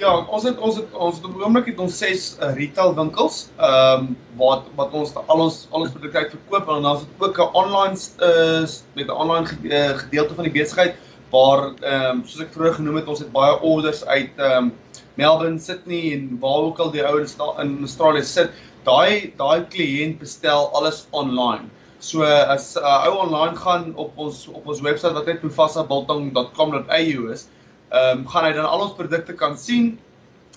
Ja, 0.05 0.19
ons 0.37 0.45
het 0.45 0.59
ons 0.61 0.77
het 0.77 0.97
ons 1.01 1.21
op 1.25 1.33
die 1.33 1.45
oomblik 1.47 1.69
het 1.71 1.79
ons 1.81 1.95
ses 1.97 2.25
uh, 2.37 2.51
retail 2.59 2.91
winkels, 2.99 3.37
ehm 3.57 4.03
um, 4.03 4.09
wat 4.41 4.67
wat 4.77 4.93
ons 5.01 5.15
al 5.23 5.41
ons 5.47 5.63
al 5.71 5.87
ons 5.87 5.95
produkte 5.95 6.35
verkoop 6.35 6.69
en 6.75 6.85
dan 6.85 6.99
is 6.99 7.07
dit 7.07 7.25
ook 7.25 7.41
'n 7.41 7.57
online 7.61 7.97
uh, 8.27 8.67
met 8.99 9.07
'n 9.07 9.17
online 9.25 9.49
uh, 9.63 9.95
gedeelte 10.03 10.37
van 10.41 10.49
die 10.49 10.53
besigheid 10.59 11.01
waar 11.33 11.63
ehm 11.71 12.11
um, 12.11 12.21
soos 12.27 12.45
ek 12.45 12.53
vroeër 12.53 12.77
genoem 12.81 13.01
het, 13.01 13.09
ons 13.15 13.23
het 13.25 13.33
baie 13.33 13.57
orders 13.71 14.05
uit 14.05 14.37
ehm 14.37 14.69
um, 14.69 14.69
Melbourne, 15.15 15.59
Sydney 15.59 16.13
en 16.13 16.37
waar 16.45 16.69
ook 16.69 16.85
al 16.85 16.93
die 16.93 17.07
ou 17.07 17.17
in 17.65 17.73
Australië 17.89 18.29
sit. 18.35 18.51
Daai 18.85 19.33
daai 19.41 19.65
kliënt 19.73 20.19
bestel 20.21 20.69
alles 20.77 21.07
online. 21.13 21.73
So 21.99 22.23
as 22.29 22.77
'n 22.77 22.85
uh, 22.85 23.09
ou 23.09 23.25
online 23.25 23.57
gaan 23.57 23.93
op 23.97 24.13
ons 24.19 24.49
op 24.53 24.67
ons 24.67 24.81
webwerf 24.81 25.17
wat 25.17 25.27
net 25.27 25.41
profasabiltong.com.au 25.41 27.33
is, 27.33 27.49
ehm 27.95 28.19
um, 28.19 28.27
gaan 28.29 28.49
hy 28.49 28.53
dan 28.57 28.67
al 28.67 28.83
ons 28.89 28.97
produkte 28.99 29.37
kan 29.39 29.57
sien 29.59 29.95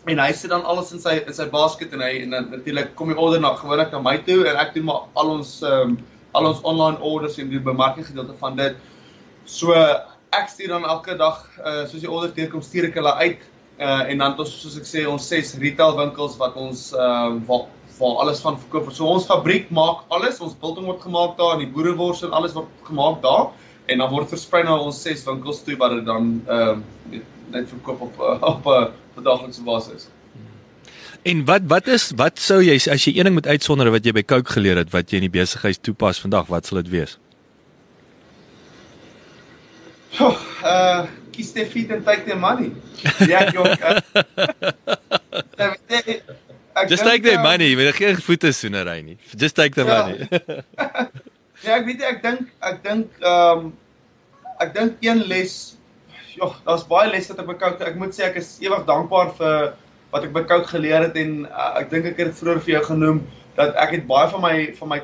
en 0.07 0.19
hy 0.19 0.31
sit 0.33 0.49
dan 0.49 0.63
alles 0.65 0.91
in 0.95 1.01
sy 1.03 1.17
in 1.19 1.35
sy 1.35 1.45
basket 1.53 1.93
en 1.93 2.01
hy 2.01 2.13
en 2.23 2.35
dan 2.35 2.49
natuurlik 2.53 2.93
kom 2.99 3.11
die 3.11 3.17
order 3.19 3.41
na 3.43 3.53
gewoonlik 3.59 3.91
na 3.93 3.99
my 4.01 4.15
toe 4.27 4.39
en 4.47 4.59
ek 4.61 4.73
doen 4.75 4.87
maar 4.89 5.05
al 5.21 5.33
ons 5.37 5.57
ehm 5.61 5.91
um, 5.91 5.97
al 6.37 6.45
ons 6.51 6.59
online 6.69 7.01
orders 7.01 7.37
en 7.41 7.49
die 7.49 7.59
bemarking 7.63 8.05
gedeelte 8.05 8.35
van 8.37 8.57
dit. 8.59 8.75
So 9.49 9.73
ek 10.35 10.51
stuur 10.51 10.73
dan 10.75 10.83
elke 10.85 11.15
dag 11.17 11.39
uh, 11.63 11.85
soos 11.89 12.03
die 12.03 12.11
orders 12.11 12.35
deurkom 12.35 12.61
stuur 12.61 12.89
ek 12.91 12.99
hulle 12.99 13.13
uit 13.23 13.45
uh, 13.79 14.03
en 14.11 14.21
dan 14.21 14.35
ons 14.37 14.53
soos 14.61 14.75
ek 14.77 14.85
sê 14.89 15.05
ons 15.09 15.29
ses 15.33 15.55
retail 15.61 15.95
winkels 15.97 16.37
wat 16.41 16.57
ons 16.57 16.91
ehm 16.93 17.41
uh, 17.41 17.47
waar 17.49 17.67
waar 17.97 18.19
alles 18.21 18.43
van 18.45 18.59
verkoop. 18.61 18.91
So 18.93 19.07
ons 19.09 19.25
fabriek 19.25 19.71
maak 19.73 20.03
alles, 20.13 20.37
ons 20.43 20.53
biltong 20.61 20.85
word 20.85 21.01
gemaak 21.01 21.31
daar 21.39 21.55
en 21.55 21.63
die 21.63 21.71
boerewors 21.73 22.21
en 22.21 22.35
alles 22.37 22.53
word 22.53 22.69
gemaak 22.85 23.23
daar 23.23 23.47
en 23.87 23.97
dan 24.03 24.09
word 24.11 24.29
versprei 24.29 24.63
na 24.67 24.75
ons 24.75 25.01
ses 25.01 25.23
winkels 25.27 25.63
toe 25.63 25.77
wat 25.79 25.97
dit 25.97 26.05
dan 26.07 26.29
ehm 26.45 26.83
uh, 27.11 27.23
net 27.47 27.69
verkoop 27.71 28.01
op 28.01 28.15
op 28.43 28.65
'n 28.65 28.87
uh, 29.19 29.23
daaglikse 29.23 29.63
basis. 29.63 30.09
En 31.23 31.45
wat 31.45 31.61
wat 31.67 31.87
is 31.87 32.11
wat 32.15 32.39
sou 32.39 32.61
jy 32.63 32.75
as 32.75 33.05
jy 33.05 33.17
een 33.17 33.23
ding 33.23 33.35
moet 33.35 33.47
uitsonder 33.47 33.91
wat 33.91 34.05
jy 34.05 34.11
by 34.11 34.23
Coke 34.23 34.51
geleer 34.51 34.77
het 34.77 34.91
wat 34.91 35.11
jy 35.11 35.21
in 35.21 35.29
die 35.31 35.39
besigheid 35.39 35.79
toepas 35.83 36.19
vandag, 36.19 36.47
wat 36.47 36.65
sal 36.65 36.81
dit 36.81 36.89
wees? 36.89 37.17
Oh, 40.19 40.35
uh 40.63 41.05
kies 41.31 41.51
the 41.53 41.65
feet 41.65 41.91
and 41.91 42.05
take 42.05 42.25
the 42.25 42.35
money. 42.35 42.71
Ja, 43.27 43.51
jong. 43.51 43.67
Uh, 43.67 44.01
Just 46.89 47.03
take 47.03 47.23
the 47.23 47.37
money, 47.41 47.71
jy 47.71 47.75
moet 47.77 47.95
geen 47.95 48.21
voete 48.21 48.51
soenery 48.53 49.01
nie. 49.01 49.17
Just 49.37 49.55
take 49.55 49.73
the 49.75 49.85
ja. 49.85 50.07
money. 50.07 50.27
Ja, 51.65 51.73
ek 51.79 51.87
weet 51.89 52.03
ek 52.05 52.21
dink 52.21 52.53
ek 52.61 52.83
dink 52.85 53.21
ehm 53.23 53.67
um, 53.67 53.73
ek 54.61 54.73
dink 54.73 55.03
een 55.05 55.23
les 55.29 55.77
ja, 56.37 56.49
daar's 56.65 56.85
baie 56.89 57.09
lesse 57.09 57.33
wat 57.33 57.41
ek 57.41 57.49
by 57.49 57.57
Cout 57.61 57.81
ek 57.85 57.97
moet 57.97 58.13
sê 58.13 58.27
ek 58.27 58.39
is 58.41 58.55
ewig 58.61 58.85
dankbaar 58.85 59.33
vir 59.39 59.73
wat 60.13 60.25
ek 60.27 60.33
by 60.35 60.43
Cout 60.49 60.69
geleer 60.69 61.07
het 61.07 61.17
en 61.17 61.45
uh, 61.49 61.71
ek 61.81 61.89
dink 61.93 62.09
ek 62.09 62.21
het 62.21 62.31
dit 62.31 62.39
vroeër 62.39 62.61
vir 62.65 62.75
jou 62.75 62.83
genoem 62.91 63.21
dat 63.57 63.77
ek 63.81 63.95
het 63.97 64.09
baie 64.09 64.29
van 64.33 64.43
my 64.45 64.55
van 64.79 64.93
my 64.93 64.99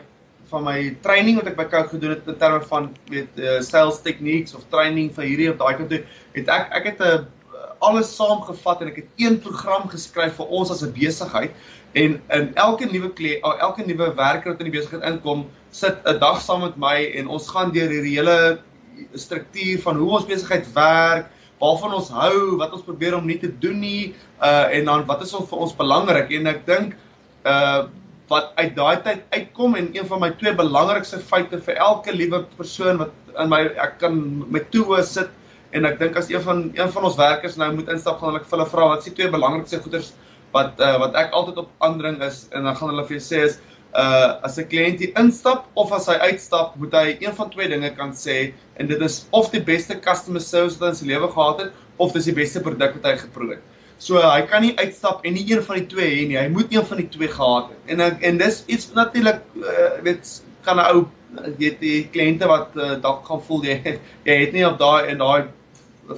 van 0.53 0.65
my 0.67 0.77
training 1.05 1.39
wat 1.41 1.49
ek 1.49 1.57
by 1.57 1.65
Cout 1.73 1.89
gedoen 1.93 2.13
het 2.15 2.29
in 2.29 2.41
terme 2.41 2.61
van 2.69 2.89
weet 3.09 3.41
uh, 3.41 3.59
sales 3.65 4.01
techniques 4.05 4.53
of 4.57 4.65
training 4.73 5.09
vir 5.15 5.29
hierdie 5.31 5.49
of 5.53 5.57
daai 5.61 5.73
kant 5.79 5.89
toe 5.93 6.03
het 6.37 6.53
ek 6.57 6.69
ek 6.81 6.91
het 6.93 7.01
'n 7.01 7.25
uh, 7.25 7.69
alles 7.83 8.13
saamgevat 8.15 8.81
en 8.81 8.93
ek 8.93 9.01
het 9.01 9.25
een 9.25 9.41
program 9.41 9.89
geskryf 9.89 10.37
vir 10.37 10.53
ons 10.53 10.71
as 10.71 10.85
'n 10.85 10.93
besigheid 10.93 11.51
en 11.93 12.19
in 12.37 12.51
elke 12.55 12.89
nuwe 12.89 13.09
kliënt 13.17 13.45
elke 13.61 13.85
nuwe 13.85 14.13
werker 14.17 14.53
wat 14.53 14.61
in 14.63 14.69
die 14.71 14.77
besigheid 14.77 15.05
inkom 15.09 15.45
sit 15.71 15.97
'n 16.05 16.19
dag 16.19 16.41
saam 16.41 16.61
met 16.61 16.77
my 16.77 16.97
en 17.19 17.27
ons 17.27 17.49
gaan 17.49 17.73
deur 17.73 17.89
hierdie 17.89 18.17
hele 18.17 18.59
struktuur 19.13 19.81
van 19.81 19.97
hoe 19.97 20.11
ons 20.19 20.29
besigheid 20.29 20.67
werk, 20.73 21.29
waarvan 21.61 21.93
ons 21.97 22.09
hou, 22.13 22.57
wat 22.59 22.73
ons 22.75 22.85
probeer 22.85 23.15
om 23.17 23.25
nie 23.25 23.39
te 23.39 23.51
doen 23.63 23.79
nie, 23.79 24.13
uh 24.41 24.69
en 24.75 24.89
dan 24.89 25.05
wat 25.09 25.21
is 25.25 25.33
ons 25.33 25.49
vir 25.49 25.65
ons 25.65 25.75
belangrik? 25.75 26.31
En 26.39 26.47
ek 26.47 26.65
dink 26.69 26.95
uh 27.45 27.85
wat 28.31 28.53
uit 28.55 28.75
daai 28.75 28.97
tyd 29.03 29.23
uitkom 29.35 29.75
en 29.75 29.89
een 29.93 30.05
van 30.07 30.21
my 30.23 30.29
twee 30.39 30.53
belangrikste 30.55 31.19
feite 31.19 31.59
vir 31.65 31.75
elke 31.75 32.13
liewe 32.15 32.39
persoon 32.57 33.01
wat 33.01 33.11
in 33.41 33.49
my 33.51 33.59
ek 33.83 33.97
kan 34.01 34.15
met 34.49 34.69
toe 34.71 35.01
sit 35.03 35.29
en 35.75 35.85
ek 35.85 35.99
dink 35.99 36.17
as 36.17 36.29
een 36.31 36.41
van 36.41 36.63
een 36.73 36.89
van 36.95 37.03
ons 37.09 37.19
werkers 37.19 37.57
nou 37.59 37.67
moet 37.75 37.91
instap 37.93 38.21
gaan 38.21 38.39
ek 38.39 38.47
vir 38.47 38.57
hulle 38.57 38.69
vra 38.71 38.87
wat 38.93 39.03
is 39.03 39.09
die 39.11 39.15
twee 39.19 39.33
belangrikste 39.35 39.81
goeders 39.83 40.13
wat 40.53 40.79
uh, 40.79 40.97
wat 41.01 41.15
ek 41.19 41.33
altyd 41.33 41.61
op 41.63 41.69
aandring 41.85 42.21
is 42.25 42.47
en 42.51 42.67
dan 42.67 42.75
gaan 42.77 42.93
hulle 42.93 43.05
vir 43.09 43.17
jou 43.17 43.25
sê 43.25 43.43
is 43.49 43.59
uh 43.93 44.41
as 44.47 44.57
'n 44.57 44.69
kliënt 44.69 45.01
hier 45.03 45.13
instap 45.21 45.67
of 45.77 45.91
as 45.93 46.07
hy 46.09 46.15
uitstap, 46.29 46.75
moet 46.81 46.93
hy 46.97 47.17
een 47.21 47.35
van 47.37 47.49
twee 47.49 47.69
dinge 47.69 47.91
kan 47.97 48.13
sê 48.17 48.53
en 48.81 48.87
dit 48.87 49.01
is 49.01 49.25
of 49.31 49.51
die 49.51 49.61
beste 49.61 49.99
customer 49.99 50.41
service 50.41 50.79
wat 50.79 50.87
hy 50.87 50.93
in 50.93 50.99
sy 51.01 51.09
lewe 51.11 51.29
gehad 51.35 51.61
het 51.61 51.71
of 51.97 52.13
dis 52.13 52.25
die 52.25 52.37
beste 52.39 52.61
produk 52.61 52.97
wat 52.97 53.05
hy 53.11 53.17
geproe 53.21 53.51
het. 53.53 53.61
So 54.01 54.17
hy 54.17 54.41
kan 54.49 54.65
nie 54.65 54.73
uitstap 54.81 55.21
en 55.25 55.37
nie 55.37 55.45
een 55.45 55.61
van 55.63 55.77
die 55.77 55.87
twee 55.87 56.09
hê 56.09 56.23
nie. 56.27 56.39
Hy 56.39 56.49
moet 56.49 56.73
een 56.73 56.85
van 56.85 56.97
die 56.97 57.09
twee 57.09 57.29
gehad 57.29 57.69
het. 57.69 57.81
En 57.93 58.01
en 58.01 58.41
dis 58.41 58.63
iets 58.67 58.89
natuurlik 58.97 59.43
uh 59.61 60.01
weet 60.03 60.41
kan 60.65 60.79
'n 60.79 60.87
ou 60.89 61.05
weet 61.57 61.79
die 61.81 62.07
kliënte 62.13 62.47
wat 62.49 62.75
uh, 62.75 62.93
dalk 63.01 63.25
gaan 63.27 63.41
voel 63.47 63.65
jy 63.65 63.77
jy 64.27 64.37
het 64.45 64.53
nie 64.53 64.65
op 64.67 64.79
daai 64.79 65.09
en 65.11 65.21
daai 65.21 65.49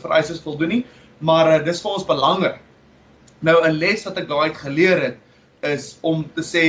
vereistes 0.02 0.42
voldoen 0.44 0.70
nie, 0.70 0.86
maar 1.20 1.52
uh, 1.52 1.60
dis 1.66 1.82
vir 1.82 1.92
ons 1.92 2.08
belangrik. 2.08 2.60
Nou 3.46 3.58
'n 3.62 3.78
les 3.78 4.06
wat 4.08 4.18
ek 4.18 4.28
daai 4.30 4.54
geleer 4.58 5.02
het 5.08 5.18
is 5.74 5.98
om 6.02 6.26
te 6.36 6.42
sê 6.42 6.66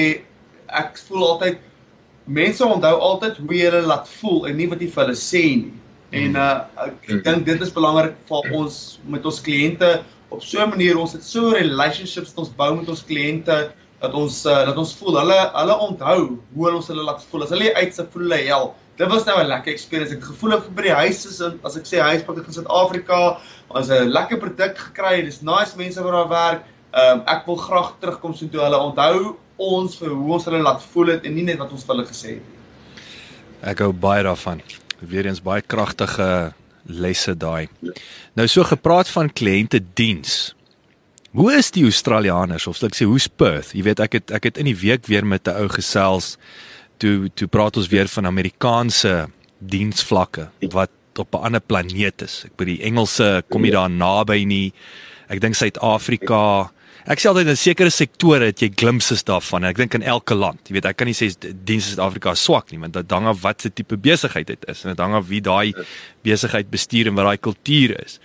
ek 0.68 0.98
voel 1.08 1.24
altyd 1.30 1.58
mense 2.26 2.64
onthou 2.64 2.96
altyd 3.08 3.38
hoe 3.38 3.54
jy 3.54 3.70
hulle 3.70 3.86
laat 3.86 4.08
voel 4.18 4.46
en 4.48 4.56
nie 4.56 4.68
wat 4.68 4.82
jy 4.82 4.90
vir 4.90 5.04
hulle 5.04 5.20
sê 5.20 5.44
nie. 5.62 5.74
En 6.16 6.36
uh 6.36 6.66
ek, 6.86 6.98
ek 7.14 7.24
dink 7.24 7.46
dit 7.46 7.62
is 7.62 7.72
belangrik 7.72 8.14
vir 8.28 8.52
ons 8.60 8.76
met 9.06 9.24
ons 9.26 9.40
kliënte 9.48 9.90
op 10.34 10.42
so 10.42 10.60
'n 10.60 10.70
manier 10.70 10.98
ons 10.98 11.12
het 11.12 11.24
so 11.24 11.50
relationships 11.54 12.34
wat 12.34 12.44
ons 12.44 12.56
bou 12.60 12.70
met 12.76 12.88
ons 12.88 13.04
kliënte 13.04 13.58
dat 14.00 14.14
ons 14.14 14.44
uh, 14.46 14.64
dat 14.66 14.76
ons 14.76 14.94
voel 15.00 15.20
hulle 15.22 15.38
hulle 15.54 15.76
onthou 15.88 16.20
hoe 16.54 16.72
ons 16.72 16.88
hulle 16.92 17.04
laat 17.06 17.24
voel. 17.30 17.44
As 17.44 17.54
hulle 17.54 17.74
uit 17.74 17.94
se 17.94 18.04
voel 18.12 18.22
hulle 18.28 18.42
hel. 18.50 18.74
Dit 18.96 19.08
was 19.08 19.24
nou 19.24 19.40
'n 19.40 19.46
lekker 19.46 19.72
experience. 19.72 20.14
Ek 20.14 20.24
gevoel 20.24 20.52
ek 20.56 20.74
by 20.74 20.82
die 20.82 20.98
huis 21.02 21.26
is 21.26 21.40
in 21.40 21.58
as 21.64 21.76
ek 21.76 21.84
sê 21.84 22.00
huis 22.00 22.22
pak 22.22 22.38
ek 22.38 22.44
van 22.44 22.54
Suid-Afrika. 22.54 23.38
Ons 23.68 23.88
'n 23.88 24.08
lekker 24.08 24.38
produk 24.38 24.78
gekry. 24.78 25.22
Dis 25.22 25.42
nice 25.42 25.76
mense 25.76 26.02
wat 26.02 26.12
daar 26.12 26.28
werk. 26.28 26.62
Ehm 26.92 27.18
um, 27.18 27.22
ek 27.26 27.46
wil 27.46 27.56
graag 27.56 27.94
terugkom 28.00 28.34
so 28.34 28.46
toe 28.48 28.60
hulle 28.60 28.78
onthou 28.78 29.36
ons 29.56 29.96
vir 29.96 30.08
hoe 30.08 30.32
ons 30.32 30.44
hulle 30.44 30.62
laat 30.62 30.82
voel 30.82 31.06
het 31.06 31.24
en 31.24 31.34
nie 31.34 31.44
net 31.44 31.58
wat 31.58 31.72
ons 31.72 31.84
vir 31.84 31.94
hulle 31.94 32.06
gesê 32.08 32.28
het 32.36 32.44
nie. 32.44 32.56
Ek 33.62 33.78
hou 33.78 33.92
baie 33.92 34.22
daarvan. 34.22 34.62
Weer 35.00 35.26
eens 35.26 35.42
baie 35.42 35.62
kragtige 35.62 36.52
lesse 36.86 37.34
daai. 37.36 37.68
Nou 38.34 38.46
so 38.46 38.64
gepraat 38.64 39.08
van 39.08 39.32
kliënte 39.32 39.80
diens. 39.94 40.54
Hoe 41.36 41.52
is 41.52 41.70
die 41.70 41.84
Australiërs 41.84 42.66
of 42.66 42.76
sê 42.80 43.04
hoe's 43.04 43.28
Perth? 43.28 43.74
Jy 43.74 43.82
weet 43.82 44.00
ek 44.00 44.12
het 44.12 44.30
ek 44.30 44.44
het 44.44 44.58
in 44.58 44.64
die 44.64 44.76
week 44.76 45.06
weer 45.06 45.26
met 45.26 45.48
'n 45.48 45.56
ou 45.56 45.68
gesels 45.68 46.38
toe 47.02 47.30
toe 47.34 47.48
praat 47.48 47.76
ons 47.76 47.90
weer 47.92 48.08
van 48.08 48.26
Amerikaanse 48.26 49.26
diensvlakke 49.58 50.48
wat 50.72 50.90
op 51.16 51.34
'n 51.34 51.44
ander 51.48 51.60
planeet 51.60 52.22
is. 52.22 52.44
Ek 52.44 52.56
by 52.56 52.64
die 52.64 52.82
Engelse 52.82 53.42
kom 53.48 53.64
jy 53.64 53.70
daar 53.70 53.90
naby 53.90 54.44
nie. 54.44 54.72
Ek 55.28 55.40
dink 55.40 55.54
Suid-Afrika 55.54 56.70
Ek 57.06 57.20
sê 57.22 57.28
altyd 57.30 57.52
in 57.52 57.58
sekere 57.58 57.90
sektore 57.94 58.48
het 58.50 58.62
jy 58.64 58.72
glimpses 58.74 59.22
daarvan. 59.22 59.62
Ek 59.68 59.78
dink 59.78 59.94
in 59.94 60.02
elke 60.02 60.34
land, 60.34 60.58
jy 60.66 60.74
weet, 60.74 60.88
ek 60.90 60.96
kan 60.98 61.06
nie 61.06 61.14
sê 61.14 61.28
dienste 61.38 61.92
Suid-Afrika 61.92 62.32
is 62.34 62.42
swak 62.42 62.72
nie, 62.72 62.80
want 62.82 62.96
dit 62.98 63.14
hang 63.14 63.28
af 63.30 63.44
wat 63.44 63.62
se 63.62 63.70
tipe 63.70 63.94
besigheid 63.94 64.48
dit 64.50 64.66
is 64.66 64.82
en 64.82 64.90
dit 64.90 65.02
hang 65.04 65.14
af 65.14 65.28
wie 65.28 65.40
daai 65.40 65.70
besigheid 66.26 66.66
bestuur 66.72 67.06
en 67.06 67.14
wat 67.14 67.28
daai 67.28 67.38
kultuur 67.46 67.94
is. 68.00 68.18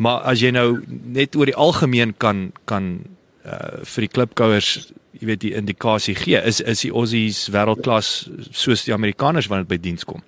Maar 0.00 0.24
as 0.32 0.40
jy 0.40 0.54
nou 0.56 0.80
net 0.88 1.36
oor 1.36 1.52
die 1.52 1.58
algemeen 1.66 2.16
kan 2.16 2.46
kan 2.64 3.04
uh 3.44 3.84
vir 3.84 4.06
die 4.06 4.12
klipkouers, 4.16 4.70
jy 5.20 5.28
weet, 5.28 5.42
die 5.44 5.54
indikasie 5.54 6.14
gee, 6.18 6.40
is 6.42 6.60
is 6.60 6.82
die 6.82 6.92
Aussies 6.92 7.44
wêreldklas 7.54 8.10
soos 8.50 8.84
die 8.86 8.94
Amerikaners 8.94 9.48
wanneer 9.50 9.68
dit 9.68 9.74
by 9.76 9.80
diens 9.82 10.06
kom. 10.08 10.22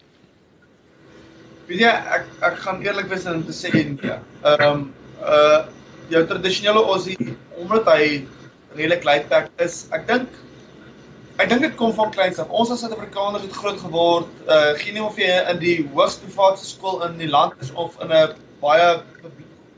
Weet 1.67 1.83
jy, 1.83 1.93
ek 2.19 2.29
ek 2.47 2.61
gaan 2.63 2.83
eerlik 2.85 3.09
wees 3.11 3.27
en 3.27 3.43
te 3.47 3.55
sê 3.57 3.73
nee. 3.75 4.19
Ehm 4.47 4.67
um, 4.69 4.85
uh 5.23 5.65
jou 6.07 6.21
tradisionele 6.31 6.85
Aussie 6.87 7.17
omdat 7.59 7.89
hy 7.91 8.03
redelik 8.77 9.03
laidback 9.09 9.49
is. 9.65 9.81
Ek 9.97 10.05
dink 10.07 10.37
ek 11.43 11.51
dink 11.51 11.65
dit 11.67 11.75
kom 11.81 11.91
van 11.97 12.13
kleins 12.15 12.39
af. 12.39 12.53
Ons 12.55 12.71
as 12.71 12.85
Suid-Afrikaners 12.85 13.43
het 13.43 13.59
groot 13.59 13.81
geword. 13.83 14.31
Uh 14.47 14.77
geen 14.79 15.01
of 15.03 15.19
jy 15.19 15.33
in 15.51 15.59
die 15.65 15.81
hoogste 15.97 16.29
privaat 16.29 16.63
skool 16.63 17.03
in 17.09 17.19
die 17.19 17.33
land 17.33 17.59
is 17.67 17.75
of 17.75 17.99
in 18.05 18.15
'n 18.15 18.39
baie 18.63 19.03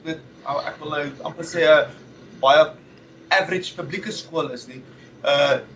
dit 0.05 0.21
ek 0.53 0.77
wil 0.83 0.93
nou 0.93 1.03
amper 1.31 1.49
sê 1.49 1.65
'n 1.65 1.89
baie 2.45 2.69
average 3.33 3.73
publieke 3.81 4.13
skool 4.13 4.53
is 4.53 4.69
nie. 4.69 4.85
Uh 4.85 4.98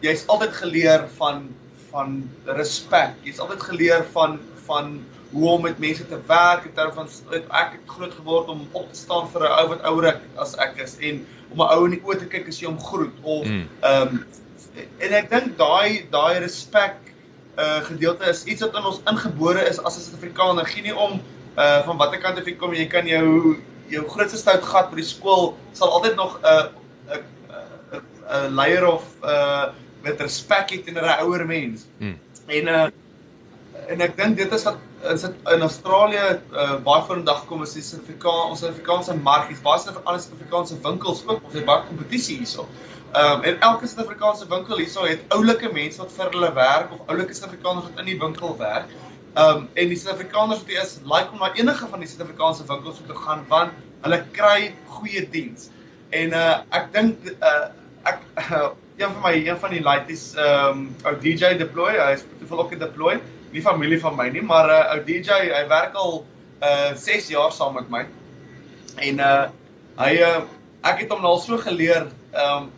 jy's 0.01 0.26
altyd 0.26 0.53
geleer 0.55 1.09
van 1.18 1.49
van 1.90 2.30
respek. 2.47 3.14
Jy's 3.26 3.38
altyd 3.38 3.62
geleer 3.62 4.05
van 4.12 4.38
van 4.66 5.05
hoe 5.32 5.49
om 5.49 5.62
met 5.62 5.78
mense 5.78 6.07
te 6.09 6.18
werk 6.26 6.64
in 6.64 6.72
terme 6.72 6.93
van 6.93 7.09
ek 7.34 7.76
het 7.76 7.86
groot 7.86 8.12
geword 8.14 8.49
om 8.49 8.66
op 8.72 8.93
te 8.93 8.99
staan 8.99 9.28
vir 9.32 9.49
'n 9.49 9.55
ou 9.61 9.66
wat 9.68 9.82
ouer 9.90 10.20
as 10.36 10.55
ek 10.57 10.76
is 10.84 10.97
en 11.01 11.26
om 11.51 11.61
'n 11.61 11.72
ou 11.74 11.84
in 11.84 11.97
die 11.97 12.03
oë 12.05 12.18
te 12.18 12.28
kyk 12.34 12.49
as 12.49 12.61
jy 12.61 12.66
hom 12.66 12.80
groet 12.80 13.16
of 13.22 13.47
mm. 13.47 13.68
ehm 13.80 14.09
mm. 14.12 14.18
um, 14.18 14.26
en 15.05 15.12
ek 15.12 15.30
dink 15.30 15.57
daai 15.59 16.07
daai 16.11 16.38
respek 16.38 16.97
uh 17.59 17.80
gedeelte 17.84 18.24
is 18.24 18.45
iets 18.45 18.62
wat 18.64 18.76
in 18.76 18.84
ons 18.84 19.01
ingebore 19.11 19.62
is 19.68 19.78
as 19.84 19.97
'n 19.97 20.01
Suid-Afrikaner. 20.01 20.66
Geen 20.66 20.82
nie 20.82 20.97
om 20.97 21.20
uh 21.57 21.84
van 21.84 21.97
watter 21.97 22.20
kant 22.20 22.38
af 22.38 22.47
jy 22.47 22.57
kom, 22.57 22.74
jy 22.74 22.86
kan 22.86 23.07
jou 23.07 23.57
jou 23.88 24.09
grootste 24.09 24.38
stout 24.38 24.64
gat 24.64 24.90
by 24.90 24.97
die 24.97 25.05
skool 25.05 25.57
sal 25.72 25.93
altyd 25.93 26.16
nog 26.16 26.38
'n 26.40 26.45
uh, 26.45 26.68
'n 27.09 27.18
uh, 27.18 27.22
'n 28.33 28.45
uh, 28.45 28.51
leier 28.51 28.87
of 28.89 29.05
uh 29.22 29.64
met 30.03 30.20
respek 30.20 30.70
het 30.70 30.85
teenoor 30.85 31.07
'n 31.07 31.22
ouer 31.24 31.47
mens. 31.47 31.87
Mm. 31.99 32.18
En 32.47 32.68
uh 32.68 32.87
en 33.89 34.01
ek 34.01 34.16
dink 34.16 34.37
dit 34.37 34.53
is 34.53 34.64
wat 34.64 34.78
is 35.11 35.24
dit 35.26 35.35
in 35.55 35.61
Australië 35.61 36.41
uh, 36.53 36.76
baie 36.87 37.03
voor 37.03 37.16
in 37.16 37.24
dag 37.24 37.45
kom 37.47 37.62
is 37.62 37.72
die 37.74 37.83
Suid-Afrika 37.83 38.33
ons 38.49 38.61
Suid-Afrikaanse 38.62 39.16
mark 39.16 39.51
is 39.51 39.62
baie 39.62 39.80
van 39.80 40.05
alle 40.05 40.20
Suid-Afrikaanse 40.22 40.78
winkels 40.85 41.22
ook 41.26 41.41
ons 41.43 41.55
het 41.59 41.66
baie 41.66 41.87
kompetisie 41.89 42.37
hierso. 42.37 42.68
Ehm 43.12 43.33
um, 43.33 43.43
en 43.43 43.61
elke 43.61 43.87
Suid-Afrikaanse 43.87 44.47
winkel 44.49 44.78
hierso 44.78 45.05
het 45.09 45.24
oulike 45.37 45.72
mense 45.72 46.01
wat 46.01 46.12
vir 46.12 46.30
hulle 46.37 46.53
werk 46.55 46.93
of 46.93 47.03
oulike 47.07 47.35
Suid-Afrikaners 47.35 47.91
wat 47.91 48.05
in 48.05 48.12
die 48.12 48.18
winkel 48.20 48.57
werk. 48.59 48.95
Ehm 49.35 49.57
um, 49.57 49.68
en 49.74 49.93
die 49.93 49.99
Suid-Afrikaners 49.99 50.62
wat 50.64 50.85
is 50.85 50.99
like 51.14 51.33
om 51.33 51.43
na 51.43 51.53
enige 51.59 51.89
van 51.91 52.01
die 52.05 52.09
Suid-Afrikaanse 52.09 52.68
winkels 52.70 53.03
toe 53.03 53.11
te 53.11 53.20
gaan 53.26 53.45
want 53.49 53.78
hulle 54.07 54.22
kry 54.39 54.72
goeie 54.97 55.26
diens. 55.35 55.68
En 56.11 56.35
uh 56.39 56.59
ek 56.78 56.93
dink 56.95 57.33
uh 57.39 57.68
ek 58.09 58.18
een 59.00 59.12
van 59.12 59.22
my 59.22 59.34
een 59.36 59.59
van 59.59 59.70
die 59.70 59.82
laities 59.82 60.34
ehm 60.34 60.82
um, 60.82 60.88
ou 61.05 61.14
DJ 61.20 61.55
deploy, 61.61 61.94
hy 61.98 62.12
is 62.18 62.26
toevallig 62.40 62.64
ook 62.64 62.74
'n 62.76 62.84
deploy 62.86 63.16
nie 63.53 63.62
familie 63.62 64.00
van 64.00 64.16
my 64.16 64.28
nie, 64.32 64.42
maar 64.42 64.68
'n 64.68 64.76
uh, 64.76 64.92
ou 64.94 65.00
DJ, 65.05 65.48
hy 65.53 65.64
werk 65.68 65.94
al 65.94 66.24
uh 66.62 66.94
6 66.94 67.28
jaar 67.28 67.53
saam 67.53 67.74
met 67.74 67.88
my. 67.90 68.07
En 68.96 69.18
uh 69.18 69.48
hy 69.98 70.12
uh 70.20 70.40
ek 70.82 71.05
het 71.05 71.12
hom 71.12 71.24
al 71.24 71.38
so 71.38 71.59
geleer 71.59 72.09
um 72.44 72.70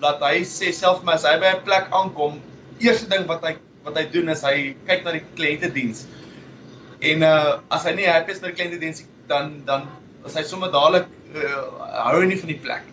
dat 0.00 0.22
hy 0.24 0.44
sê 0.48 0.72
self 0.72 1.02
maar 1.02 1.18
as 1.18 1.26
hy 1.28 1.36
by 1.40 1.54
'n 1.56 1.64
plek 1.64 1.90
aankom, 1.90 2.40
eerste 2.78 3.08
ding 3.08 3.26
wat 3.26 3.44
hy 3.44 3.56
wat 3.84 3.96
hy 3.96 4.06
doen 4.12 4.28
is 4.28 4.42
hy 4.42 4.76
kyk 4.86 5.04
na 5.04 5.16
die 5.18 5.24
kliëntediens. 5.34 6.06
En 7.00 7.22
uh 7.22 7.58
as 7.70 7.84
hy 7.84 7.96
nie 7.98 8.06
happy 8.06 8.32
is 8.32 8.40
met 8.40 8.54
die 8.54 8.58
kliëntediens 8.62 9.04
dan 9.26 9.62
dan 9.64 9.88
is 10.26 10.36
hy 10.36 10.42
sommer 10.44 10.70
dadelik 10.70 11.06
uh, 11.34 11.64
hou 12.04 12.20
hy 12.20 12.26
nie 12.26 12.40
van 12.40 12.52
die 12.52 12.62
plek. 12.62 12.84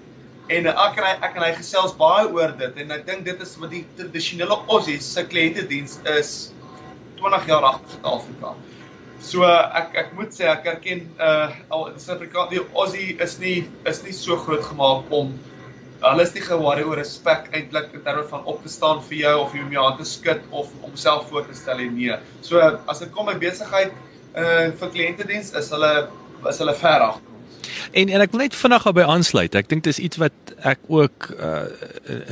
En 0.47 0.67
uh, 0.69 0.73
ek 0.85 0.99
en 1.01 1.03
hy 1.03 1.13
ek 1.27 1.33
en 1.35 1.43
hy 1.43 1.49
gesels 1.57 1.93
baie 1.99 2.27
oor 2.31 2.53
dit 2.59 2.77
en 2.83 2.93
ek 2.95 3.03
dink 3.09 3.25
dit 3.27 3.41
is 3.43 3.49
wat 3.59 3.73
die 3.73 3.83
tradisionele 3.97 4.55
Aussie 4.71 4.95
se 5.03 5.25
kliëntediens 5.27 5.97
is 6.13 6.31
20 7.19 7.49
jaar 7.49 7.67
agter 7.67 7.97
Suid-Afrika. 7.97 8.53
So 9.27 9.43
ek 9.49 9.97
ek 9.99 10.15
moet 10.15 10.31
sê 10.31 10.47
ek 10.47 10.69
erken 10.71 11.03
uh 11.19 11.51
al 11.75 11.91
Suid-Afrika 11.99 12.47
die 12.53 12.63
Aussie 12.69 13.17
is 13.27 13.35
nie 13.43 13.57
is 13.91 14.01
nie 14.07 14.15
so 14.15 14.39
groot 14.45 14.63
gemaak 14.69 15.11
om 15.19 15.35
hulle 16.05 16.23
is 16.23 16.33
nie 16.37 16.45
geworry 16.45 16.87
oor 16.87 17.01
respek 17.01 17.51
eintlik 17.57 17.91
in 17.97 18.07
terme 18.07 18.23
van 18.31 18.47
op 18.47 18.63
te 18.63 18.71
staan 18.71 19.03
vir 19.09 19.23
jou 19.25 19.37
of 19.43 19.55
jy 19.57 19.67
om 19.67 19.73
jou 19.75 19.87
hand 19.89 19.99
te 19.99 20.07
skud 20.07 20.51
of 20.61 20.71
om 20.85 20.95
self 20.95 21.27
voor 21.31 21.47
te 21.49 21.57
stel 21.59 21.83
en 21.83 21.95
nee. 21.97 22.15
So 22.45 22.63
as 22.63 23.03
dit 23.03 23.11
kom 23.11 23.27
by 23.27 23.35
besigheid 23.41 23.91
uh 24.37 24.69
vir 24.79 24.95
kliëntediens 24.95 25.57
is 25.59 25.73
hulle 25.75 25.95
is 26.47 26.63
hulle 26.63 26.79
ver 26.85 27.11
agter 27.11 27.36
En 27.91 28.09
en 28.09 28.21
ek 28.21 28.31
wil 28.31 28.45
net 28.45 28.55
vinnig 28.55 28.83
daarby 28.83 29.01
aansluit. 29.01 29.55
Ek 29.55 29.69
dink 29.69 29.83
dis 29.83 29.99
iets 29.99 30.17
wat 30.21 30.55
ek 30.63 30.79
ook 30.87 31.29
uh, 31.37 31.67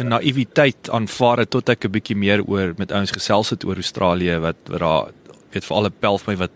'n 0.02 0.08
naïwiteit 0.08 0.90
aanvaar 0.90 1.46
het 1.46 1.50
tot 1.50 1.70
ek 1.70 1.86
'n 1.86 1.92
bietjie 1.92 2.18
meer 2.18 2.44
oor 2.44 2.74
met 2.78 2.92
ouens 2.92 3.12
gesels 3.12 3.50
het 3.50 3.66
oor 3.66 3.76
Australië 3.76 4.40
wat 4.40 4.58
wat 4.70 4.80
daar 4.80 5.12
weet 5.52 5.66
vir 5.66 5.76
al 5.76 5.86
'n 5.86 6.00
pel 6.00 6.18
vir 6.18 6.34
my 6.34 6.38
wat 6.38 6.56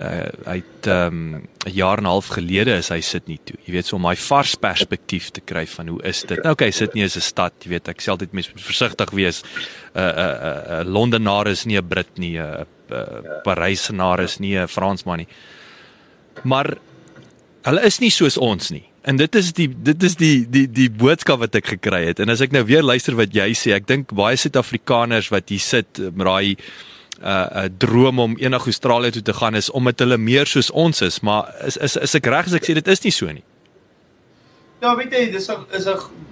uh 0.00 0.28
hy 0.46 0.56
het 0.62 0.86
ehm, 0.86 1.34
'n 1.34 1.34
um, 1.34 1.48
jaar 1.72 1.98
en 1.98 2.04
'n 2.04 2.14
half 2.14 2.28
gelede 2.28 2.72
is 2.76 2.88
hy 2.88 3.00
sit 3.00 3.26
nie 3.26 3.40
toe. 3.44 3.56
Jy 3.64 3.72
weet 3.72 3.86
so 3.86 3.96
om 3.96 4.02
my 4.02 4.16
vars 4.16 4.54
perspektief 4.54 5.30
te 5.30 5.40
kry 5.40 5.66
van 5.66 5.88
hoe 5.88 6.02
is 6.02 6.22
dit? 6.22 6.42
Nou 6.42 6.52
okay, 6.52 6.70
sit 6.70 6.94
nie 6.94 7.04
is 7.04 7.16
'n 7.16 7.20
stad, 7.20 7.52
jy 7.64 7.68
weet 7.68 7.88
ek 7.88 8.00
sê 8.00 8.08
altyd 8.08 8.32
mense 8.32 8.50
moet 8.54 8.62
versigtig 8.62 9.10
wees. 9.10 9.42
'n 9.42 9.98
uh, 9.98 10.02
'n 10.02 10.18
uh, 10.18 10.24
'n 10.24 10.72
uh, 10.72 10.80
uh, 10.80 10.84
Londenaar 10.84 11.46
is 11.48 11.64
nie 11.64 11.76
'n 11.76 11.88
Brit 11.88 12.18
nie, 12.18 12.38
'n 12.38 12.42
uh, 12.42 12.64
uh, 12.90 13.42
Parysenaar 13.42 14.20
is 14.20 14.38
nie 14.38 14.56
'n 14.56 14.68
Fransman 14.68 15.18
nie. 15.18 15.28
Maar 16.44 16.78
Hulle 17.66 17.82
is 17.84 17.98
nie 18.00 18.10
soos 18.10 18.38
ons 18.40 18.70
nie. 18.72 18.86
En 19.08 19.16
dit 19.16 19.34
is 19.34 19.52
die 19.56 19.68
dit 19.68 20.02
is 20.04 20.16
die 20.20 20.44
die 20.48 20.66
die 20.68 20.88
boodskap 20.92 21.40
wat 21.40 21.56
ek 21.56 21.72
gekry 21.74 22.02
het. 22.06 22.20
En 22.20 22.32
as 22.32 22.42
ek 22.44 22.52
nou 22.52 22.62
weer 22.68 22.84
luister 22.84 23.16
wat 23.16 23.34
jy 23.36 23.50
sê, 23.56 23.72
ek 23.76 23.88
dink 23.88 24.14
baie 24.16 24.36
Suid-Afrikaners 24.36 25.30
wat 25.32 25.52
hier 25.52 25.64
sit 25.64 26.00
daai 26.00 26.56
'n 27.20 27.26
uh, 27.26 27.64
uh, 27.64 27.68
droom 27.78 28.18
om 28.18 28.36
eendag 28.40 28.64
Australië 28.64 29.10
toe 29.10 29.22
te 29.22 29.32
gaan 29.36 29.54
is 29.54 29.70
omdat 29.70 30.00
hulle 30.00 30.16
meer 30.16 30.46
soos 30.46 30.70
ons 30.70 31.02
is, 31.02 31.20
maar 31.20 31.52
is 31.66 31.76
is 31.76 31.96
is 31.96 32.14
ek 32.14 32.26
reg 32.26 32.46
as 32.46 32.54
ek 32.56 32.64
sê 32.64 32.74
dit 32.74 32.88
is 32.88 33.04
nie 33.04 33.12
so 33.12 33.32
nie. 33.32 33.44
Ja, 34.80 34.96
weet 34.96 35.12
jy, 35.12 35.30
dis 35.30 35.48
is 35.48 35.50
'n 35.50 35.66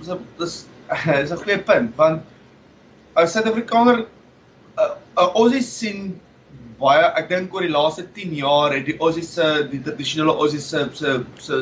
is 0.00 0.08
'n 0.08 0.18
dis 0.38 0.64
is 1.24 1.32
'n 1.32 1.36
goeie 1.36 1.58
punt 1.58 1.96
want 1.96 2.22
'n 3.16 3.26
Suid-Afrikaner 3.26 4.06
uh, 4.78 4.94
Aussie 5.34 5.62
sien 5.62 6.20
baie 6.78 7.06
ek 7.18 7.28
dink 7.30 7.54
oor 7.54 7.64
die 7.66 7.72
laaste 7.74 8.04
10 8.14 8.34
jaar 8.38 8.74
het 8.76 8.86
die 8.86 8.96
Aussie 9.02 9.24
se 9.26 9.46
die 9.70 9.80
tradisionele 9.82 10.34
Aussie 10.34 10.62
se 10.62 10.84
se 10.94 11.14
se 11.42 11.60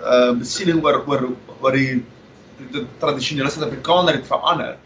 uh 0.00 0.32
besiening 0.38 0.82
oor 0.84 1.02
oor 1.06 1.26
oor 1.60 1.76
die, 1.76 2.00
die, 2.72 2.84
tradisionele 3.02 3.50
Suid-Afrikaner 3.50 4.18
het 4.18 4.26
verander. 4.26 4.78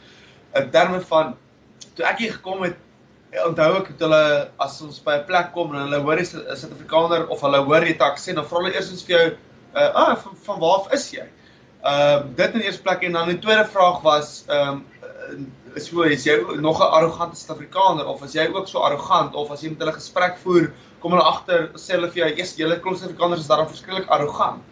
In 0.60 0.70
terme 0.74 1.00
van 1.12 1.36
toe 1.96 2.06
ek 2.10 2.20
hier 2.24 2.34
gekom 2.36 2.66
het 2.66 2.80
onthou 3.44 3.70
ek 3.80 3.88
het 3.94 4.04
hulle 4.04 4.24
as 4.66 4.76
ons 4.84 5.00
by 5.06 5.16
'n 5.20 5.26
plek 5.30 5.52
kom 5.56 5.72
en 5.74 5.86
hulle 5.86 6.02
hoor 6.04 6.20
is 6.20 6.34
'n 6.34 6.44
Suid-Afrikaner 6.44 7.26
of 7.28 7.40
hulle 7.40 7.64
hoor 7.64 7.88
jy 7.88 7.96
tak 7.98 8.20
sê 8.20 8.34
dan 8.34 8.44
vra 8.44 8.60
hulle 8.62 8.74
eers 8.74 8.90
eens 8.90 9.06
vir 9.08 9.16
jou 9.16 9.26
uh 9.74 9.90
ah 10.02 10.16
van, 10.16 10.36
van 10.46 10.60
waar 10.60 10.78
af 10.80 10.92
is 10.92 11.10
jy? 11.10 11.24
Ehm 11.24 12.20
uh, 12.20 12.36
dit 12.36 12.54
in 12.54 12.60
eerste 12.60 12.82
plek 12.82 13.02
en 13.02 13.12
dan 13.12 13.28
die 13.28 13.38
tweede 13.38 13.64
vraag 13.64 14.02
was 14.02 14.44
ehm 14.48 14.84
um, 15.30 15.52
is 15.76 15.88
hoe 15.90 16.10
is 16.12 16.24
jy 16.24 16.36
nog 16.60 16.80
'n 16.80 16.92
arrogante 16.98 17.36
Suid-Afrikaner 17.36 18.06
of 18.06 18.22
as 18.22 18.34
jy 18.34 18.46
ook 18.52 18.68
so 18.68 18.78
arrogant 18.78 19.34
of 19.34 19.50
as 19.50 19.62
jy 19.62 19.70
met 19.70 19.78
hulle 19.78 19.92
gesprek 19.92 20.38
voer, 20.44 20.72
kom 21.00 21.12
hulle 21.12 21.24
agter 21.24 21.70
sê 21.74 21.96
hulle 21.96 22.10
vir 22.10 22.22
jou, 22.22 22.30
"Eers 22.36 22.56
julle 22.56 22.80
klomp 22.80 22.96
Suid-Afrikaners 22.96 23.40
is 23.40 23.48
daarom 23.48 23.68
verskriklik 23.68 24.08
arrogant." 24.08 24.62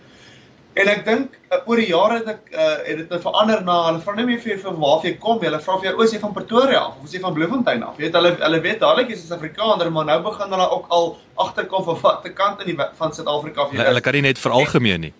En 0.73 0.89
ek 0.89 1.03
dink 1.05 1.35
uh, 1.53 1.59
oor 1.69 1.77
die 1.77 1.91
jare 1.91 2.15
het 2.23 2.29
ek 2.33 2.55
uh, 2.55 2.77
het 2.87 3.01
dit 3.03 3.11
nou 3.12 3.19
verander 3.20 3.61
na 3.65 3.74
hulle 3.91 4.01
vra 4.05 4.15
net 4.16 4.27
meer 4.27 4.39
vir 4.41 4.61
van 4.62 4.79
waar 4.81 5.03
jy 5.05 5.19
kom, 5.20 5.41
hulle 5.45 5.61
vra 5.61 5.74
vir 5.81 5.91
jou, 5.91 5.99
"Oos 6.01 6.12
jy 6.12 6.20
van 6.23 6.33
Pretoria 6.33 6.79
af 6.79 7.03
of 7.03 7.12
jy 7.12 7.20
van 7.20 7.35
Bloemfontein 7.35 7.83
af?" 7.85 7.99
Jy 7.99 8.07
weet 8.07 8.16
hulle 8.16 8.31
hulle 8.41 8.61
weet 8.61 8.81
dadelik 8.81 9.12
jy's 9.12 9.24
'n 9.24 9.27
Suid-Afrikaner, 9.27 9.91
maar 9.93 10.09
nou 10.09 10.23
begin 10.23 10.57
hulle 10.57 10.70
ook 10.70 10.87
al 10.89 11.19
agterkom 11.37 11.85
van 11.85 12.01
watter 12.01 12.33
kant 12.33 12.65
in 12.65 12.73
die 12.73 12.79
van 12.79 13.12
Suid-Afrika 13.12 13.62
af 13.62 13.73
jy 13.73 13.81
is. 13.81 13.87
Hulle 13.87 14.01
kan 14.01 14.12
nie 14.15 14.23
net 14.23 14.39
veralgemeen 14.39 15.01
nie. 15.01 15.12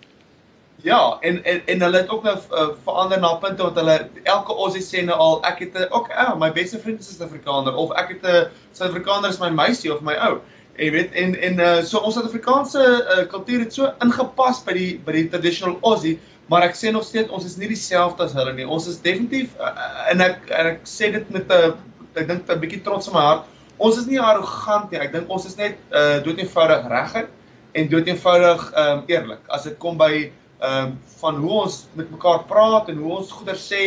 Ja, 0.83 1.17
en 1.21 1.43
en 1.43 1.61
en 1.65 1.81
hulle 1.81 1.97
het 1.97 2.09
ook 2.09 2.23
nou 2.23 2.37
uh, 2.37 2.63
verander 2.83 3.19
na 3.19 3.35
punte 3.39 3.63
wat 3.63 3.77
hulle 3.79 3.93
elke 4.23 4.55
Aussie 4.65 4.81
sê 4.83 5.03
nou 5.07 5.15
al 5.15 5.37
ek 5.47 5.61
het 5.63 5.77
'n 5.79 5.85
ook 5.95 6.09
ja, 6.11 6.35
my 6.35 6.51
beste 6.51 6.79
vriend 6.79 6.99
is 6.99 7.07
'n 7.07 7.13
Suid-Afrikaner 7.13 7.75
of 7.75 7.93
ek 8.01 8.09
het 8.09 8.25
'n 8.27 8.49
Suid-Afrikaner 8.71 9.29
is 9.29 9.39
my 9.39 9.49
meisie 9.49 9.93
of 9.93 10.01
my 10.01 10.15
ou. 10.27 10.41
Jy 10.75 10.91
weet 10.91 11.11
en 11.11 11.39
en 11.39 11.59
uh, 11.59 11.83
so 11.83 11.99
ons 11.99 12.13
Suid-Afrikaanse 12.13 12.83
uh, 12.83 13.27
kultuur 13.27 13.59
het 13.59 13.73
so 13.73 13.93
ingepas 14.03 14.59
by 14.63 14.73
die 14.73 14.99
by 15.05 15.11
die 15.11 15.29
traditional 15.29 15.77
Aussie, 15.81 16.19
maar 16.49 16.67
ek 16.67 16.75
sê 16.75 16.91
nog 16.91 17.03
steeds 17.03 17.29
ons 17.29 17.45
is 17.45 17.57
nie 17.57 17.67
dieselfde 17.67 18.23
as 18.23 18.33
hulle 18.33 18.53
nie. 18.53 18.67
Ons 18.67 18.87
is 18.87 19.01
definitief 19.01 19.55
uh, 19.59 19.71
en 20.11 20.21
ek 20.21 20.51
en 20.51 20.73
ek 20.75 20.83
sê 20.83 21.11
dit 21.15 21.29
met 21.29 21.47
'n 21.47 21.71
uh, 21.71 21.73
ek 22.15 22.27
dink 22.27 22.49
'n 22.49 22.59
bietjie 22.59 22.83
trots 22.83 23.07
in 23.07 23.13
my 23.13 23.21
hart. 23.21 23.47
Ons 23.77 23.97
is 23.97 24.05
nie 24.05 24.19
arrogant 24.19 24.91
nie. 24.91 24.99
Ek 24.99 25.13
dink 25.13 25.29
ons 25.29 25.45
is 25.45 25.55
net 25.55 25.79
uh, 25.95 26.19
doeteenvoudig 26.23 26.87
regtig 26.91 27.27
en 27.71 27.89
doeteenvoudig 27.89 28.71
um, 28.75 29.03
eerlik 29.07 29.39
as 29.47 29.63
dit 29.63 29.77
kom 29.79 29.97
by 29.97 30.31
ehm 30.63 30.83
um, 30.83 30.99
van 31.19 31.35
hoe 31.43 31.51
ons 31.65 31.85
met 31.99 32.11
mekaar 32.11 32.43
praat 32.47 32.89
en 32.89 32.97
hoe 33.03 33.11
ons 33.17 33.31
goeie 33.31 33.55
sê 33.59 33.83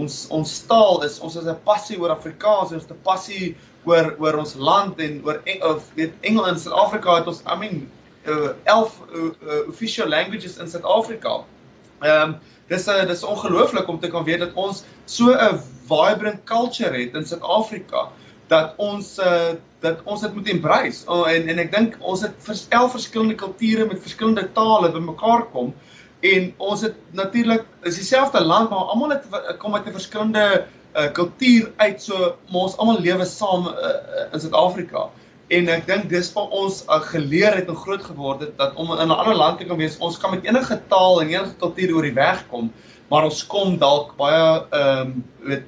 ons 0.00 0.14
ons 0.34 0.52
taal 0.70 1.04
is 1.06 1.18
ons 1.20 1.36
is 1.40 1.46
'n 1.46 1.60
passie 1.64 1.98
oor 2.00 2.10
Afrikaans 2.14 2.72
ons 2.72 2.88
'n 2.90 2.98
passie 3.04 3.54
oor 3.86 4.14
oor 4.18 4.38
ons 4.42 4.54
land 4.54 5.00
en 5.06 5.20
oor 5.26 5.40
of 5.70 5.86
weet 5.94 6.12
Engels 6.22 6.48
in 6.50 6.58
Suid-Afrika 6.64 7.20
het 7.20 7.30
ons 7.32 7.42
I 7.46 7.56
mean 7.62 7.86
uh, 8.26 8.52
11 8.64 9.00
uh, 9.14 9.22
uh, 9.22 9.62
official 9.68 10.08
languages 10.08 10.58
in 10.58 10.68
Suid-Afrika. 10.68 11.44
Ehm 12.02 12.22
um, 12.22 12.36
dis 12.68 12.88
'n 12.90 13.06
dis 13.06 13.22
ongelooflik 13.22 13.88
om 13.88 14.00
te 14.00 14.10
kan 14.10 14.24
weet 14.24 14.40
dat 14.40 14.54
ons 14.54 14.84
so 15.04 15.30
'n 15.30 15.60
vibrant 15.88 16.44
culture 16.44 16.94
het 16.98 17.14
in 17.14 17.26
Suid-Afrika 17.26 18.08
dat 18.48 18.74
ons 18.76 19.18
uh, 19.18 19.54
dat 19.80 20.02
ons 20.04 20.20
dit 20.20 20.34
moet 20.34 20.48
embrace. 20.48 21.06
Oh, 21.06 21.30
en 21.30 21.48
en 21.48 21.58
ek 21.58 21.72
dink 21.72 21.96
ons 22.00 22.20
het 22.22 22.34
vir 22.38 22.56
11 22.68 22.90
verskillende 22.90 23.34
kulture 23.34 23.86
met 23.86 24.02
verskillende 24.02 24.52
tale 24.52 24.90
bymekaar 24.90 25.46
kom 25.52 25.74
en 26.26 26.48
ons 26.70 26.82
het 26.86 26.96
natuurlik 27.16 27.64
is 27.88 27.98
dieselfde 28.00 28.40
land 28.44 28.70
maar 28.70 28.90
almal 28.94 29.14
het 29.14 29.26
kom 29.62 29.74
uit 29.74 29.86
'n 29.86 29.98
verskillende 29.98 30.64
uh, 30.96 31.12
kultuur 31.12 31.70
uit 31.76 32.02
so 32.02 32.34
maar 32.50 32.66
ons 32.68 32.76
almal 32.76 33.00
lewe 33.00 33.24
saam 33.24 33.68
uh, 33.68 34.32
in 34.32 34.40
Suid-Afrika. 34.40 35.08
En 35.48 35.68
ek 35.68 35.86
dink 35.86 36.08
dis 36.10 36.32
vir 36.32 36.50
ons 36.50 36.82
uh, 36.88 37.00
geleerheid 37.12 37.68
en 37.68 37.76
groot 37.76 38.02
geword 38.02 38.40
het 38.40 38.56
dat 38.58 38.74
om 38.74 38.92
in 38.92 39.08
'n 39.08 39.18
ander 39.20 39.36
land 39.36 39.58
te 39.58 39.64
kan 39.64 39.76
wees 39.76 39.98
ons 39.98 40.18
kan 40.18 40.30
met 40.30 40.44
enige 40.44 40.80
taal 40.88 41.20
en 41.20 41.28
enige 41.28 41.54
kultuur 41.62 41.94
oor 41.94 42.02
die 42.02 42.18
weg 42.18 42.46
kom 42.48 42.72
maar 43.08 43.24
ons 43.24 43.46
kom 43.46 43.78
dalk 43.78 44.16
baie 44.18 44.42
ehm 44.70 45.00
um, 45.00 45.24
weet 45.46 45.64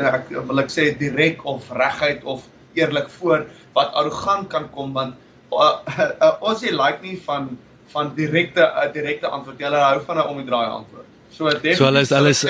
ek 0.00 0.30
wil 0.48 0.62
ek 0.62 0.70
sê 0.72 0.92
direk 0.96 1.44
of 1.44 1.68
reguit 1.76 2.24
of 2.24 2.46
eerlik 2.78 3.10
voor 3.18 3.44
wat 3.76 3.92
arrogant 4.00 4.48
kan 4.48 4.70
kom 4.72 4.94
want 4.96 5.14
uh, 5.52 5.76
uh, 5.98 6.32
ons 6.48 6.62
is 6.62 6.72
like 6.72 7.04
nie 7.04 7.18
van 7.26 7.52
van 7.92 8.14
direkte 8.16 8.66
uh, 8.66 8.92
direkte 8.92 9.28
antwoord. 9.28 9.58
Hulle 9.60 9.82
hou 9.86 9.98
van 10.06 10.16
'n 10.18 10.28
omdraai 10.36 10.68
antwoord. 10.68 11.08
So 11.30 11.48
definitief 11.48 11.76
So 11.76 11.84
hulle 11.84 12.00
is 12.00 12.10
hulle 12.10 12.28
is 12.28 12.44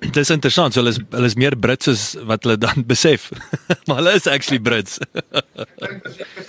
Dis 0.00 0.30
interessant. 0.32 0.72
So 0.72 0.80
hulle 0.80 0.94
is 0.94 0.98
hulle 1.12 1.28
is 1.28 1.36
meer 1.36 1.54
Brits 1.56 1.88
as 1.90 2.02
wat 2.28 2.46
hulle 2.46 2.56
dan 2.60 2.84
besef. 2.92 3.28
maar 3.86 4.00
hulle 4.00 4.14
is 4.16 4.26
actually 4.26 4.60
Brits. 4.60 4.98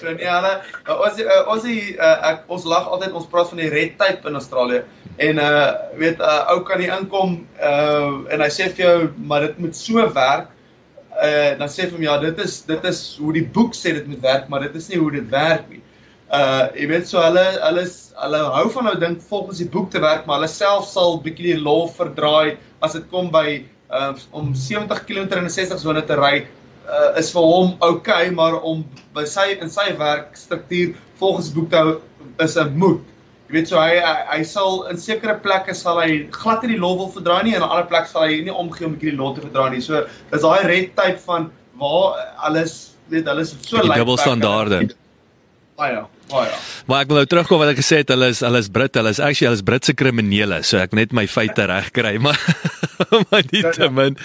Nee, 0.02 0.26
hulle 0.26 0.52
ons 0.90 1.20
ons 1.52 1.66
ek 1.68 2.48
ons 2.52 2.64
lag 2.66 2.88
altyd 2.90 3.14
ons 3.18 3.28
praat 3.30 3.52
van 3.52 3.60
die 3.62 3.70
red 3.70 3.91
tape 3.99 4.26
in 4.30 4.40
Australië 4.40 4.80
en 5.22 5.41
uh 5.44 5.68
weet 5.99 6.18
'n 6.18 6.26
uh, 6.26 6.53
ou 6.53 6.64
kan 6.66 6.82
nie 6.82 6.90
inkom 6.90 7.36
uh 7.62 8.26
en 8.34 8.41
hy 8.41 8.49
sê 8.49 8.72
vir 8.72 8.86
jou 8.86 8.98
maar 9.30 9.45
dit 9.45 9.60
moet 9.62 9.78
so 9.78 10.08
werk. 10.16 10.49
Uh 11.22 11.53
dan 11.60 11.70
sê 11.70 11.86
vir 11.86 11.98
hom 11.99 12.08
ja, 12.08 12.18
dit 12.24 12.40
is 12.40 12.62
dit 12.66 12.90
is 12.91 13.02
hoe 13.20 13.34
die 13.38 13.45
boek 13.45 13.78
sê 13.78 13.94
dit 13.99 14.08
moet 14.08 14.24
werk, 14.26 14.49
maar 14.49 14.66
dit 14.66 14.76
is 14.76 14.90
nie 14.90 14.99
hoe 14.99 15.12
dit 15.12 15.30
werk 15.30 15.70
nie. 15.70 15.84
Uh 16.32 16.70
jy 16.80 16.86
weet 16.88 17.10
so 17.10 17.20
hulle 17.20 17.44
hulle 17.60 17.84
hulle 18.22 18.40
hou 18.56 18.68
van 18.72 18.86
nou 18.88 18.95
dink 18.99 19.24
volgens 19.28 19.60
die 19.60 19.68
boek 19.74 19.90
te 19.91 19.99
werk, 19.99 20.24
maar 20.28 20.40
hulle 20.40 20.52
self 20.52 20.86
sal 20.88 21.18
bietjie 21.26 21.49
die 21.49 21.64
law 21.64 21.90
verdraai 21.91 22.56
as 22.88 22.95
dit 22.95 23.08
kom 23.12 23.28
by 23.34 23.60
uh 23.91 24.14
om 24.32 24.53
70 24.56 25.03
km 25.10 25.28
in 25.41 25.49
'n 25.49 25.52
60 25.52 25.82
sone 25.82 26.03
te 26.08 26.16
ry 26.16 26.45
uh 26.88 27.10
is 27.20 27.34
vir 27.36 27.48
hom 27.53 27.74
okay, 27.88 28.30
maar 28.32 28.62
om 28.62 28.86
by 29.18 29.26
sy 29.28 29.58
in 29.60 29.70
sy 29.74 29.90
werkstruktuur 29.99 30.95
volgens 31.20 31.52
boek 31.58 31.70
te 31.74 31.84
hou 31.84 31.98
is 32.40 32.56
'n 32.56 32.80
moet. 32.80 33.03
Jy 33.49 33.58
weet 33.58 33.68
so 33.68 33.84
hy 33.84 33.99
hy, 33.99 34.16
hy 34.32 34.40
sal 34.48 34.88
in 34.88 34.98
sekere 34.98 35.36
plekke 35.44 35.76
sal 35.76 35.99
hy 35.99 36.30
glad 36.32 36.64
nie 36.64 36.78
die 36.78 36.82
law 36.86 36.95
wil 36.95 37.12
verdraai 37.12 37.44
nie 37.44 37.56
en 37.58 37.64
in 37.64 37.68
ander 37.68 37.91
plek 37.91 38.08
sal 38.08 38.24
hy 38.24 38.40
nie 38.48 38.56
omgee 38.56 38.88
om 38.88 38.95
bietjie 38.95 39.12
die 39.12 39.20
law 39.20 39.36
te 39.36 39.44
verdraai 39.44 39.76
nie. 39.76 39.84
So 39.84 40.06
dis 40.32 40.48
daai 40.48 40.64
red 40.64 40.95
tape 40.95 41.20
van 41.28 41.52
waar 41.76 42.24
alles 42.48 42.95
weet 43.12 43.28
hulle 43.28 43.44
is 43.44 43.56
so 43.68 43.84
lyk 43.84 43.99
dubbel 43.99 44.16
ja. 45.90 46.08
Oh 46.32 46.44
ja. 46.48 46.58
Maar 46.88 47.03
ek 47.03 47.10
wil 47.12 47.18
nou 47.20 47.28
terugkom 47.28 47.60
wat 47.60 47.74
ek 47.74 47.80
gesê 47.82 48.02
het, 48.02 48.12
hulle 48.14 48.30
is 48.32 48.40
hulle 48.45 48.60
is 48.64 48.70
Brit, 48.72 48.95
hulle 48.95 49.12
is 49.12 49.20
actually 49.20 49.49
hulle 49.49 49.60
is 49.60 49.66
Britse 49.68 49.94
kriminele, 49.99 50.62
so 50.64 50.80
ek 50.80 50.94
net 50.95 51.12
my 51.16 51.26
feite 51.28 51.66
reg 51.68 51.90
kry, 51.95 52.14
maar 52.24 52.40
maar 53.28 53.44
nie 53.52 53.64
te 53.76 53.90
min. 53.91 54.16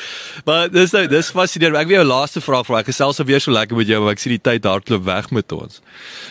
Maar 0.47 0.70
dis 0.70 0.95
nou 0.95 1.03
dis 1.11 1.31
fascinerend. 1.35 1.81
Ek 1.81 1.91
wil 1.91 1.99
jou 1.99 2.07
laaste 2.07 2.43
vraag 2.45 2.66
vra. 2.69 2.83
Ek 2.85 2.91
gesels 2.93 3.19
alweer 3.23 3.43
so 3.43 3.55
lekker 3.55 3.78
met 3.78 3.91
jou, 3.91 3.99
maar 4.05 4.15
ek 4.15 4.23
sien 4.23 4.37
die 4.37 4.43
tyd 4.43 4.69
hardloop 4.69 5.07
weg 5.09 5.31
met 5.35 5.57
ons. 5.57 5.81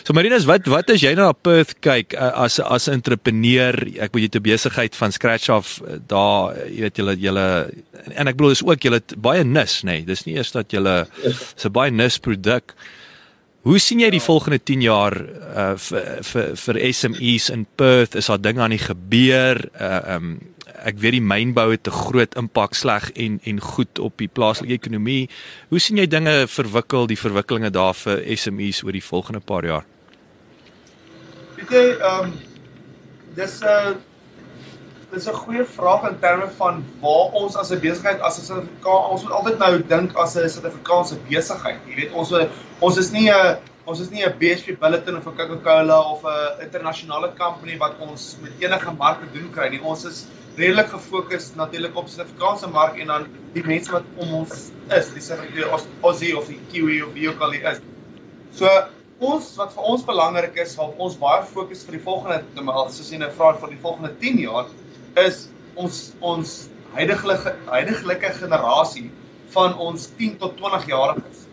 So 0.08 0.16
Marinus, 0.16 0.48
wat 0.48 0.70
wat 0.72 0.94
as 0.96 1.04
jy 1.04 1.16
na 1.20 1.32
Perth 1.36 1.76
kyk 1.84 2.16
as 2.16 2.62
as 2.64 2.88
'n 2.88 3.02
entrepreneur, 3.02 3.76
ek 4.00 4.16
moet 4.16 4.28
jy 4.28 4.32
te 4.38 4.44
besigheid 4.44 4.96
van 4.96 5.12
scratch 5.12 5.50
af 5.50 5.80
daar, 6.08 6.56
jy 6.70 6.88
weet 6.88 7.02
julle 7.02 7.18
julle 7.20 7.48
en 8.16 8.28
ek 8.30 8.38
bedoel 8.38 8.54
dis 8.56 8.64
ook 8.64 8.80
julle 8.80 9.02
baie 9.18 9.44
nis, 9.44 9.82
nê. 9.84 10.00
Nee, 10.00 10.06
dis 10.06 10.26
nie 10.26 10.38
eers 10.38 10.54
dat 10.56 10.72
julle 10.72 11.08
so 11.56 11.70
baie 11.70 11.92
nis 11.92 12.20
produk 12.20 12.76
Hoe 13.66 13.80
sien 13.82 13.98
jy 13.98 14.12
die 14.14 14.22
volgende 14.22 14.60
10 14.62 14.82
jaar 14.86 15.16
uh 15.18 15.72
vir 15.82 16.20
vir 16.28 16.52
vir 16.62 16.78
SMEs 16.94 17.48
in 17.50 17.64
Perth? 17.66 18.14
Is 18.20 18.30
daar 18.30 18.42
dinge 18.42 18.62
aan 18.62 18.76
die 18.76 18.84
gebeur? 18.84 19.58
Uh 19.74 20.02
um 20.16 20.36
ek 20.86 21.00
weet 21.02 21.16
die 21.18 21.24
mynbou 21.26 21.72
het 21.72 21.88
'n 21.90 21.98
groot 22.06 22.36
impak 22.38 22.76
sleg 22.78 23.10
en 23.16 23.40
en 23.44 23.60
goed 23.60 24.00
op 24.00 24.18
die 24.22 24.30
plaaslike 24.30 24.78
ekonomie. 24.78 25.30
Hoe 25.70 25.80
sien 25.80 25.98
jy 25.98 26.06
dinge 26.06 26.46
verwikkel, 26.48 27.08
die 27.08 27.18
verwikkelinge 27.18 27.72
daar 27.72 27.94
vir 27.94 28.22
SMEs 28.38 28.84
oor 28.84 28.92
die 28.92 29.10
volgende 29.10 29.40
paar 29.42 29.66
jaar? 29.66 29.86
Weet 31.58 31.70
jy, 31.70 31.86
um 32.06 32.34
dis 33.36 33.62
'n 33.62 33.66
uh, 33.66 33.96
dis 35.16 35.28
'n 35.32 35.38
goeie 35.44 35.64
vraag 35.66 36.04
in 36.10 36.18
terme 36.20 36.48
van 36.58 36.82
waar 37.02 37.36
ons 37.42 37.56
as 37.56 37.72
'n 37.72 37.80
besigheid 37.80 38.20
as 38.20 38.40
'n 38.40 38.46
Suid-Afrikaans 38.48 39.12
ons 39.14 39.24
moet 39.24 39.36
altyd 39.38 39.58
nou 39.60 39.74
dink 39.94 40.18
as 40.24 40.36
'n 40.36 40.50
Suid-Afrikaanse 40.50 41.16
besigheid. 41.30 41.80
Jy 41.88 41.96
weet 41.96 42.12
ons 42.14 42.34
ons 42.82 42.98
is 42.98 43.12
nie 43.12 43.30
'n 43.32 43.58
ons 43.86 44.00
is 44.00 44.10
nie 44.10 44.26
'n 44.26 44.34
BHP 44.40 44.76
Billiton 44.80 45.18
of 45.18 45.28
'n 45.28 45.38
Coca-Cola 45.38 46.00
of 46.12 46.26
'n 46.26 46.64
internasionale 46.66 47.32
company 47.38 47.78
wat 47.78 47.96
ons 48.00 48.38
met 48.42 48.52
enige 48.60 48.92
mark 48.92 49.22
te 49.22 49.40
doen 49.40 49.50
kry 49.52 49.70
nie. 49.70 49.82
Ons 49.82 50.06
is 50.06 50.28
redelik 50.58 50.90
gefokus 50.90 51.56
natuurlik 51.56 51.96
op 51.96 52.08
Suid-Afrikaanse 52.08 52.68
mark 52.68 53.00
en 53.00 53.08
dan 53.08 53.28
die 53.54 53.64
mense 53.64 53.92
wat 53.92 54.04
om 54.18 54.34
ons 54.34 54.72
is, 54.90 55.14
die 55.14 55.22
Suid-Afrikaanse 55.22 55.88
Aussie 56.02 56.38
of 56.38 56.48
die 56.48 56.60
Kiwi 56.72 57.02
of 57.04 57.14
wie 57.14 57.30
ook 57.30 57.40
al 57.40 57.52
is. 57.54 57.80
So 58.52 58.68
ons 59.20 59.56
wat 59.56 59.72
vir 59.74 59.84
ons 59.84 60.04
belangrik 60.04 60.56
is, 60.56 60.76
wat 60.76 60.92
ons 60.98 61.16
baie 61.16 61.44
fokus 61.44 61.86
vir 61.86 61.94
die 61.94 62.04
volgende 62.04 62.44
nou 62.56 62.90
soos 62.90 63.12
jy 63.12 63.18
nou 63.18 63.32
vra 63.32 63.54
vir 63.54 63.70
die 63.70 63.80
volgende 63.82 64.12
10 64.20 64.40
jaar 64.40 64.66
is 65.16 65.48
ons 65.76 66.00
ons 66.20 66.56
huidige 66.96 67.54
huidige 67.66 68.32
generasie 68.40 69.12
van 69.56 69.78
ons 69.78 70.10
10 70.18 70.38
tot 70.38 70.58
20 70.58 70.88
jariges. 70.88 71.46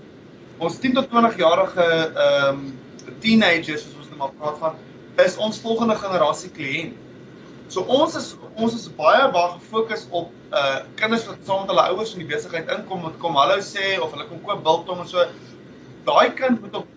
Ons 0.59 0.79
10 0.79 0.95
tot 0.99 1.11
20 1.11 1.37
jarige 1.39 1.87
ehm 1.87 2.49
um, 2.49 2.65
teenagers 3.23 3.83
soos 3.83 3.99
ons 3.99 4.11
nou 4.11 4.19
maar 4.19 4.35
praat 4.39 4.59
van 4.59 4.75
is 5.25 5.37
ons 5.37 5.59
volgende 5.61 5.97
generasie 5.99 6.51
kliënt. 6.55 6.95
So 7.69 7.83
ons 7.89 8.17
is 8.19 8.33
ons 8.55 8.75
is 8.75 8.89
baie 8.97 9.29
baie 9.35 9.53
gefokus 9.59 10.07
op 10.11 10.31
uh 10.53 10.81
kinders 11.01 11.27
wat 11.27 11.47
saam 11.47 11.63
met 11.65 11.73
hulle 11.73 11.87
ouers 11.93 12.15
in 12.15 12.25
die 12.25 12.31
besigheid 12.35 12.71
inkom 12.77 13.07
wat 13.07 13.19
kom 13.23 13.39
hallo 13.41 13.61
sê 13.65 13.95
of 13.99 14.13
hulle 14.15 14.27
kom 14.31 14.43
koop 14.47 14.65
biltong 14.67 15.05
en 15.05 15.09
so. 15.15 15.29
Daai 16.07 16.35
kind 16.39 16.61
moet 16.61 16.83
op 16.83 16.91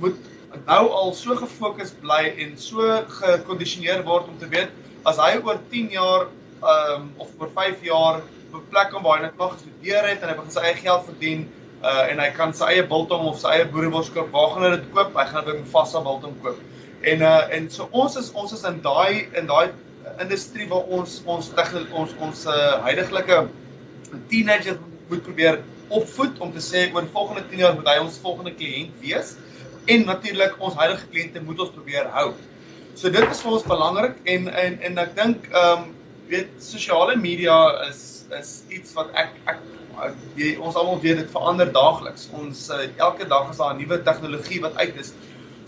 moet 0.00 0.32
nou 0.66 0.82
al 1.00 1.12
so 1.14 1.36
gefokus 1.36 1.92
bly 2.00 2.22
en 2.42 2.56
so 2.60 2.84
gekondisioneer 3.20 4.04
word 4.08 4.28
om 4.32 4.38
te 4.40 4.48
weet 4.52 4.72
as 5.06 5.20
hy 5.22 5.36
oor 5.42 5.60
10 5.72 5.92
jaar 5.94 6.26
um 6.62 7.10
of 7.22 7.30
oor 7.38 7.50
5 7.54 7.84
jaar 7.86 8.22
'n 8.56 8.64
plek 8.70 8.90
kom 8.90 9.02
waar 9.02 9.18
hy 9.18 9.26
net 9.26 9.38
mag 9.38 9.58
studeer 9.58 10.08
het 10.08 10.22
en 10.22 10.32
hy 10.32 10.36
begin 10.38 10.54
sy 10.54 10.64
eie 10.64 10.78
geld 10.80 11.04
verdien 11.10 11.46
uh 11.82 12.04
en 12.10 12.22
hy 12.22 12.30
kan 12.38 12.54
sy 12.56 12.70
eie 12.72 12.86
biltong 12.92 13.26
of 13.30 13.38
sy 13.40 13.52
eie 13.54 13.66
boerewors 13.72 14.10
koop. 14.14 14.32
Waar 14.32 14.54
gaan 14.54 14.64
hy 14.66 14.70
dit 14.76 14.88
koop? 14.94 15.14
Hy 15.14 15.26
gaan 15.32 15.44
dit 15.44 15.58
met 15.60 15.70
vaste 15.74 16.02
biltong 16.08 16.34
koop. 16.42 16.58
En 17.12 17.22
uh 17.22 17.42
en 17.58 17.70
so 17.70 17.88
ons 17.92 18.16
is 18.22 18.32
ons 18.32 18.52
is 18.56 18.64
in 18.70 18.80
daai 18.82 19.28
in 19.40 19.46
daai 19.52 19.70
industrie 20.24 20.68
waar 20.72 20.90
ons 20.98 21.20
ons 21.36 21.52
tegniek 21.60 21.94
ons 22.02 22.14
ons 22.28 22.46
uh 22.46 22.74
huidigelike 22.88 23.40
teenagers 24.32 24.78
moet 25.10 25.22
probeer 25.22 25.62
opvoed 26.00 26.40
om 26.42 26.52
te 26.52 26.62
sê 26.64 26.86
oor 26.94 27.06
volgende 27.14 27.44
10 27.50 27.62
jaar 27.62 27.74
moet 27.78 27.88
hy 27.92 27.98
ons 28.02 28.18
volgende 28.22 28.54
kliënt 28.58 28.98
wees 29.04 29.36
en 29.86 30.06
natuurlik 30.06 30.56
ons 30.58 30.74
huidige 30.74 31.06
kliënte 31.12 31.42
moet 31.46 31.60
ons 31.62 31.74
probeer 31.74 32.08
hou. 32.16 32.32
So 32.96 33.10
dit 33.12 33.28
is 33.28 33.42
vir 33.44 33.52
ons 33.52 33.64
belangrik 33.68 34.20
en 34.32 34.46
en 34.48 34.76
en 34.88 35.00
ek 35.02 35.10
dink 35.18 35.48
ehm 35.52 35.82
um, 35.82 35.88
weet 36.30 36.48
sosiale 36.64 37.16
media 37.20 37.56
is 37.84 37.98
is 38.38 38.52
iets 38.72 38.94
wat 38.96 39.10
ek 39.22 39.34
ek 39.52 39.60
jy, 40.40 40.54
ons 40.56 40.78
almal 40.80 40.96
weet 41.02 41.20
dit 41.20 41.34
verander 41.34 41.68
daagliks. 41.76 42.24
Ons 42.40 42.62
uh, 42.72 42.86
elke 42.96 43.28
dag 43.28 43.50
is 43.52 43.60
daar 43.60 43.74
'n 43.74 43.82
nuwe 43.82 44.00
tegnologie 44.08 44.62
wat 44.64 44.80
uit 44.80 44.96
is. 45.04 45.12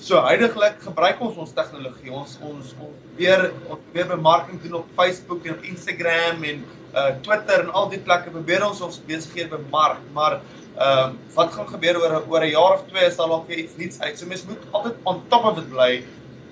So 0.00 0.24
huidigelik 0.24 0.80
gebruik 0.80 1.20
ons 1.20 1.36
ons 1.36 1.52
tegnologie. 1.52 2.08
Ons 2.08 2.38
ons 2.40 2.72
ons 2.80 2.96
weer 3.20 3.50
ons 3.68 3.84
weer 3.92 4.08
bemarking 4.08 4.62
doen 4.64 4.80
op 4.80 4.88
Facebook 4.96 5.44
en 5.44 5.58
op 5.60 5.70
Instagram 5.74 6.44
en 6.52 6.64
uh 6.96 7.10
Twitter 7.20 7.60
en 7.60 7.72
al 7.76 7.90
die 7.92 8.00
plekke 8.08 8.30
probeer 8.30 8.64
ons 8.64 8.80
ons 8.80 9.02
besighede 9.04 9.52
bemark, 9.52 10.00
maar 10.16 10.40
ehm 10.40 11.12
uh, 11.12 11.34
wat 11.36 11.52
gaan 11.52 11.68
gebeur 11.76 12.00
oor 12.00 12.22
oor 12.24 12.40
'n 12.40 12.56
jaar 12.56 12.78
of 12.80 12.88
twee 12.88 13.04
is 13.04 13.20
daar 13.20 13.28
dalk 13.28 13.48
weer 13.52 13.58
iets 13.66 13.76
nuuts 13.76 14.00
uit. 14.00 14.18
So 14.18 14.26
mens 14.26 14.46
moet 14.48 14.64
altyd 14.70 14.96
on 15.04 15.22
top 15.28 15.44
of 15.44 15.60
dit 15.60 15.68
bly 15.68 15.92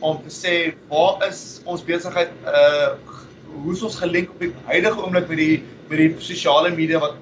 om 0.00 0.18
te 0.22 0.32
sê 0.32 0.56
waar 0.90 1.22
is 1.28 1.60
ons 1.64 1.84
besigheid 1.84 2.32
uh 2.46 2.96
hoe 3.56 3.72
is 3.72 3.82
ons 3.86 3.96
gelink 3.96 4.32
op 4.34 4.42
die 4.42 4.50
huidige 4.66 5.00
oomblik 5.00 5.28
met 5.30 5.38
die 5.40 5.62
met 5.88 6.00
die 6.02 6.10
sosiale 6.20 6.72
media 6.74 6.98
wat 7.00 7.14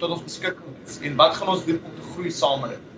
tot 0.00 0.10
ons 0.16 0.24
beskikking 0.24 0.74
is 0.86 0.98
en 1.04 1.16
wat 1.20 1.36
gaan 1.36 1.52
ons 1.52 1.64
doen 1.68 1.78
om 1.84 1.96
te 1.98 2.06
groei 2.14 2.32
saam 2.32 2.64
met 2.64 2.74
dit. 2.74 2.92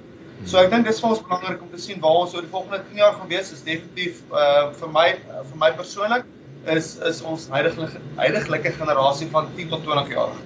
So 0.47 0.61
ek 0.63 0.71
dink 0.71 0.87
dis 0.87 1.01
vir 1.03 1.11
ons 1.11 1.23
belangrik 1.25 1.63
om 1.63 1.71
te 1.73 1.81
sien 1.83 2.01
waar 2.03 2.23
ons 2.23 2.35
oor 2.37 2.45
die 2.47 2.53
volgende 2.53 2.81
10 2.87 3.01
jaar 3.03 3.17
gaan 3.19 3.31
wees 3.33 3.51
is 3.55 3.65
definitief 3.67 4.23
uh 4.31 4.71
vir 4.81 4.93
my 4.95 5.09
uh, 5.17 5.43
vir 5.51 5.61
my 5.65 5.73
persoonlik 5.81 6.29
is 6.75 6.95
is 7.11 7.21
ons 7.33 7.49
huidige 7.53 7.89
huidigelike 8.21 8.73
generasie 8.79 9.29
van 9.35 9.51
10 9.57 9.75
tot 9.75 9.85
20 9.91 10.15
jaar. 10.15 10.39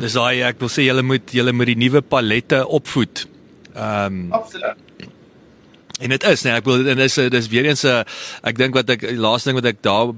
Dis 0.00 0.16
daai 0.18 0.42
ek 0.46 0.62
wil 0.62 0.72
sê 0.72 0.86
julle 0.86 1.04
moet 1.06 1.34
julle 1.34 1.54
met 1.56 1.72
die 1.72 1.78
nuwe 1.84 2.02
palette 2.14 2.62
opvoed. 2.80 3.26
Ehm 3.74 4.22
um, 4.22 4.32
Absoluut. 4.40 5.10
En 6.02 6.10
dit 6.10 6.24
is 6.26 6.42
nee, 6.42 6.54
ek 6.58 6.66
wil 6.66 6.82
en 6.90 6.98
dis 6.98 7.14
dis 7.30 7.48
weer 7.52 7.68
eens 7.68 7.84
'n 7.86 8.04
ek 8.42 8.58
dink 8.58 8.74
wat 8.74 8.90
ek 8.90 9.04
laaste 9.14 9.50
ding 9.50 9.58
wat 9.60 9.68
ek 9.70 9.82
daar 9.86 10.10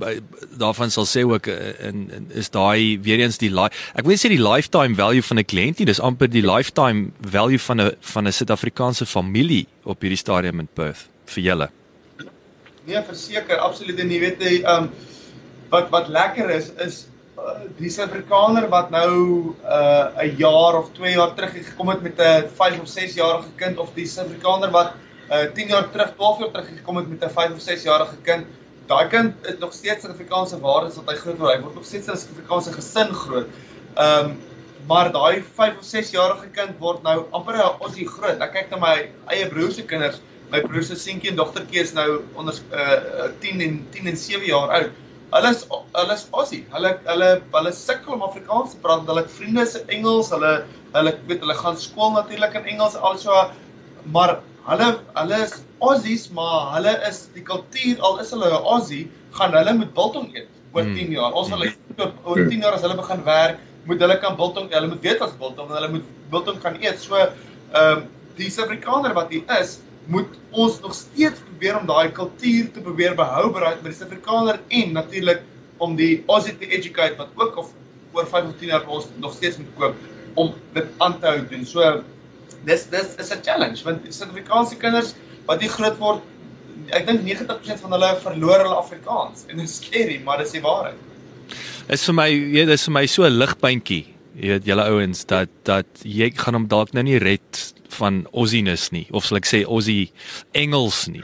daarvan 0.58 0.90
sal 0.90 1.04
sê 1.04 1.24
ook 1.28 1.46
in, 1.46 2.08
in 2.16 2.28
is 2.32 2.48
daai 2.50 2.98
weer 3.02 3.20
eens 3.20 3.38
die 3.38 3.52
ek 3.52 4.04
wil 4.04 4.16
sê 4.16 4.32
die 4.32 4.40
lifetime 4.40 4.94
value 4.94 5.22
van 5.22 5.38
'n 5.38 5.44
kliënt 5.44 5.78
nie, 5.78 5.86
dis 5.86 6.00
amper 6.00 6.28
die 6.28 6.46
lifetime 6.46 7.12
value 7.20 7.58
van 7.58 7.80
'n 7.80 7.96
van 8.00 8.26
'n 8.26 8.32
Suid-Afrikaanse 8.32 9.06
familie 9.06 9.66
op 9.84 10.00
hierdie 10.00 10.18
stadium 10.18 10.60
in 10.60 10.68
Perth 10.74 11.08
vir 11.26 11.42
julle. 11.44 11.68
Nee, 12.86 13.02
verseker, 13.02 13.58
absoluut 13.58 13.98
en 13.98 14.10
jy 14.10 14.20
weet 14.20 14.40
jy 14.42 14.62
um 14.64 14.90
wat 15.70 15.90
wat 15.90 16.08
lekker 16.08 16.50
is 16.50 16.70
is 16.84 17.06
uh, 17.38 17.64
die 17.78 17.90
Suid-Afrikaner 17.90 18.68
wat 18.68 18.90
nou 18.90 19.10
'n 19.12 20.26
uh, 20.26 20.38
jaar 20.38 20.78
of 20.80 20.92
2 20.92 21.14
jaar 21.14 21.34
terug 21.34 21.52
gekom 21.52 21.88
het 21.88 22.02
met 22.02 22.18
'n 22.18 22.48
5 22.56 22.80
of 22.80 22.88
6 22.88 23.14
jarige 23.14 23.52
kind 23.56 23.78
of 23.78 23.90
die 23.94 24.06
Suid-Afrikaner 24.06 24.70
wat 24.70 24.92
uh 25.30 25.46
10 25.54 25.68
jaar 25.68 25.90
terug, 25.90 26.14
12 26.16 26.38
jaar 26.38 26.50
terug 26.50 26.68
gekom 26.68 26.96
het 26.96 27.08
met 27.08 27.24
'n 27.24 27.30
5 27.30 27.52
of 27.52 27.60
6 27.60 27.82
jarige 27.82 28.16
kind. 28.22 28.46
Daai 28.86 29.08
kind 29.08 29.34
het 29.42 29.58
nog 29.58 29.72
steeds 29.72 30.04
Suid-Afrikaanse 30.04 30.60
waardes 30.60 30.96
wat 30.96 31.10
hy 31.10 31.16
groot 31.16 31.38
word. 31.38 31.54
Hy 31.56 31.60
word 31.62 31.74
nog 31.74 31.84
steeds 31.84 32.06
in 32.06 32.12
'n 32.12 32.16
Suid-Afrikaanse 32.16 32.72
gesin 32.72 33.14
groot. 33.14 33.48
Um 33.96 34.36
maar 34.86 35.12
daai 35.12 35.42
5 35.54 35.78
of 35.78 35.84
6 35.84 36.10
jarige 36.10 36.48
kind 36.52 36.78
word 36.78 37.02
nou 37.02 37.24
amper 37.32 37.56
ons 37.80 37.94
hier 37.96 38.08
groot. 38.08 38.40
Ek 38.40 38.52
kyk 38.52 38.70
na 38.70 38.76
my 38.76 39.08
eie 39.32 39.48
broer 39.48 39.72
se 39.72 39.82
kinders. 39.82 40.20
My 40.50 40.60
broer 40.60 40.82
se 40.82 40.96
seentjie 40.96 41.30
en 41.30 41.36
dogtertjie 41.36 41.80
is 41.80 41.94
nou 41.94 42.22
onder 42.34 42.54
uh 42.72 43.30
10 43.40 43.60
en 43.60 43.86
10 43.90 44.06
en 44.06 44.16
7 44.16 44.46
jaar 44.46 44.68
oud. 44.68 44.90
Hulle 45.32 45.50
is 45.50 45.64
hulle 45.70 46.14
is 46.14 46.28
Aussie. 46.30 46.66
Hulle 46.70 46.98
hulle 47.04 47.42
hulle 47.52 47.72
sukkel 47.72 48.12
om 48.12 48.22
Afrikaans 48.22 48.70
te 48.70 48.76
praat. 48.76 49.06
Hulle 49.06 49.24
vriende 49.28 49.66
se 49.66 49.82
Engels. 49.88 50.30
Hulle 50.30 50.64
hulle 50.92 51.18
weet 51.26 51.40
hulle 51.40 51.54
gaan 51.54 51.76
skool 51.76 52.12
natuurlik 52.12 52.54
in 52.54 52.64
Engels 52.64 52.94
also 52.96 53.50
maar 54.12 54.42
hulle 54.68 54.88
hulle 55.18 55.38
is 55.44 55.54
Aussies, 55.84 56.26
maar 56.32 56.72
hulle 56.76 56.94
is 57.08 57.24
die 57.34 57.44
kultuur 57.44 58.00
al 58.08 58.20
is 58.22 58.32
hulle 58.32 58.48
'n 58.48 58.68
Aussie, 58.74 59.04
gaan 59.38 59.52
hulle 59.52 59.74
met 59.78 59.94
biltong 59.94 60.30
eet 60.34 60.48
oor 60.72 60.82
10 60.82 60.98
hmm. 60.98 61.12
jaar. 61.12 61.32
Ons 61.32 61.48
wil 61.52 61.64
hmm. 61.68 62.12
oor 62.24 62.44
10 62.48 62.60
jaar 62.64 62.76
as 62.76 62.84
hulle 62.86 62.96
begin 62.96 63.24
werk, 63.24 63.58
moet 63.84 64.00
hulle 64.00 64.18
kan 64.20 64.36
biltong, 64.36 64.70
hulle 64.72 64.88
moet 64.88 65.02
weet 65.04 65.20
wat 65.20 65.38
biltong 65.38 65.68
en 65.70 65.76
hulle 65.78 65.90
moet 65.98 66.06
biltong 66.30 66.60
kan 66.60 66.78
eet. 66.80 67.00
So 67.00 67.16
ehm 67.20 67.32
um, 67.74 68.06
die 68.34 68.50
Suid-Afrikaner 68.50 69.12
wat 69.14 69.30
hier 69.30 69.44
is, 69.60 69.78
moet 70.10 70.32
ons 70.50 70.80
nog 70.82 70.94
steeds 70.94 71.38
probeer 71.46 71.76
om 71.78 71.86
daai 71.86 72.10
kultuur 72.12 72.72
te 72.74 72.80
probeer 72.82 73.14
behou 73.14 73.52
by 73.54 73.76
die 73.84 73.92
Suid-Afrikaner 73.94 74.58
en 74.80 74.96
natuurlik 74.96 75.44
om 75.84 75.94
die 75.96 76.24
Aussie 76.26 76.56
te 76.58 76.66
educate 76.66 77.16
wat 77.20 77.30
ook 77.38 77.60
of 77.62 77.70
oor 78.14 78.26
5 78.26 78.50
of 78.50 78.58
10 78.60 78.72
jaar 78.72 78.88
ons 78.88 79.06
nog 79.22 79.36
steeds 79.36 79.60
moet 79.60 79.78
koop 79.78 79.94
om 80.34 80.50
dit 80.74 80.90
aan 81.04 81.16
te 81.20 81.30
hou 81.30 81.40
doen. 81.50 81.64
So 81.66 82.02
dis 82.66 82.86
dis 82.90 83.16
is 83.18 83.32
'n 83.32 83.42
challenge 83.42 83.84
want 83.84 84.06
Suid-Afrikaanse 84.08 84.78
kinders 84.80 85.14
wat 85.46 85.60
hier 85.60 85.70
groot 85.70 85.98
word, 85.98 86.22
ek 86.92 87.06
dink 87.06 87.20
90% 87.24 87.80
van 87.84 87.92
hulle 87.96 88.10
verloor 88.22 88.64
hulle 88.64 88.78
Afrikaans 88.80 89.44
en 89.48 89.56
dit 89.56 89.68
is 89.68 89.76
scary, 89.76 90.20
maar 90.24 90.38
dis 90.38 90.52
die 90.56 90.64
waarheid. 90.64 90.98
Is 91.92 92.04
vir 92.08 92.16
my, 92.16 92.28
jy, 92.30 92.64
dis 92.64 92.84
vir 92.88 92.94
my 92.96 93.06
so 93.06 93.24
'n 93.24 93.38
ligpuntjie. 93.38 94.06
Jy 94.34 94.48
weet 94.48 94.64
julle 94.66 94.84
ouens 94.90 95.24
dat 95.30 95.48
dat 95.64 95.86
jy 96.02 96.30
gaan 96.34 96.54
hom 96.54 96.66
dalk 96.68 96.92
nou 96.92 97.04
nie 97.04 97.18
red 97.18 97.74
van 97.98 98.26
Aussieness 98.32 98.90
nie 98.90 99.06
of 99.12 99.24
sal 99.24 99.38
ek 99.38 99.46
sê 99.46 99.62
Aussie 99.64 100.10
Engels 100.52 101.06
nie. 101.08 101.22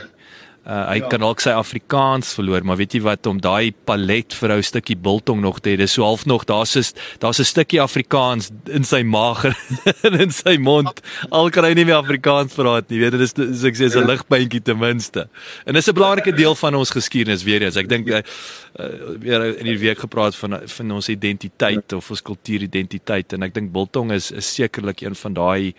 Uh, 0.61 0.91
hy 0.91 0.99
ja. 1.01 1.07
kan 1.09 1.23
dalk 1.23 1.41
sy 1.41 1.55
Afrikaans 1.57 2.35
verloor, 2.37 2.61
maar 2.69 2.77
weet 2.77 2.93
jy 2.93 3.01
wat 3.01 3.24
om 3.31 3.39
daai 3.41 3.73
palet 3.89 4.35
vir 4.37 4.53
'n 4.53 4.62
stukkie 4.62 4.97
biltong 4.97 5.41
nog 5.41 5.62
te 5.65 5.73
hê, 5.73 5.77
dis 5.81 5.95
so 5.97 6.05
half 6.05 6.27
nog 6.28 6.45
daar's 6.45 6.77
'n 6.77 6.85
daar's 7.19 7.41
'n 7.41 7.49
stukkie 7.49 7.81
Afrikaans 7.81 8.51
in 8.69 8.85
sy 8.85 9.01
maag 9.03 9.49
en 10.07 10.20
in 10.20 10.31
sy 10.31 10.59
mond. 10.61 11.01
Al 11.32 11.49
kan 11.49 11.65
hy 11.65 11.73
nie 11.73 11.87
meer 11.89 11.97
Afrikaans 11.97 12.53
praat 12.53 12.91
nie, 12.91 13.01
weet 13.01 13.16
jy, 13.16 13.19
dis 13.19 13.32
soos 13.32 13.65
ek 13.65 13.74
sê 13.74 13.89
'n 13.89 14.05
ja. 14.05 14.07
ligpuntjie 14.12 14.61
ten 14.61 14.78
minste. 14.78 15.31
En 15.65 15.73
dis 15.73 15.89
'n 15.89 15.97
belangrike 15.97 16.37
deel 16.37 16.55
van 16.55 16.74
ons 16.74 16.91
geskiedenis 16.91 17.43
weer 17.43 17.62
eens. 17.62 17.77
Ek 17.77 17.89
dink 17.89 18.07
uh, 18.07 18.20
weer 19.19 19.57
in 19.57 19.65
die 19.65 19.78
week 19.78 19.99
gepraat 19.99 20.37
van 20.37 20.61
van 20.66 20.91
ons 20.93 21.09
identiteit 21.09 21.93
of 21.93 22.11
ons 22.11 22.20
kultuuridentiteit 22.23 23.32
en 23.32 23.43
ek 23.43 23.55
dink 23.55 23.73
biltong 23.73 24.12
is 24.12 24.31
is 24.31 24.55
sekerlik 24.55 25.01
een 25.01 25.16
van 25.16 25.32
daai 25.32 25.74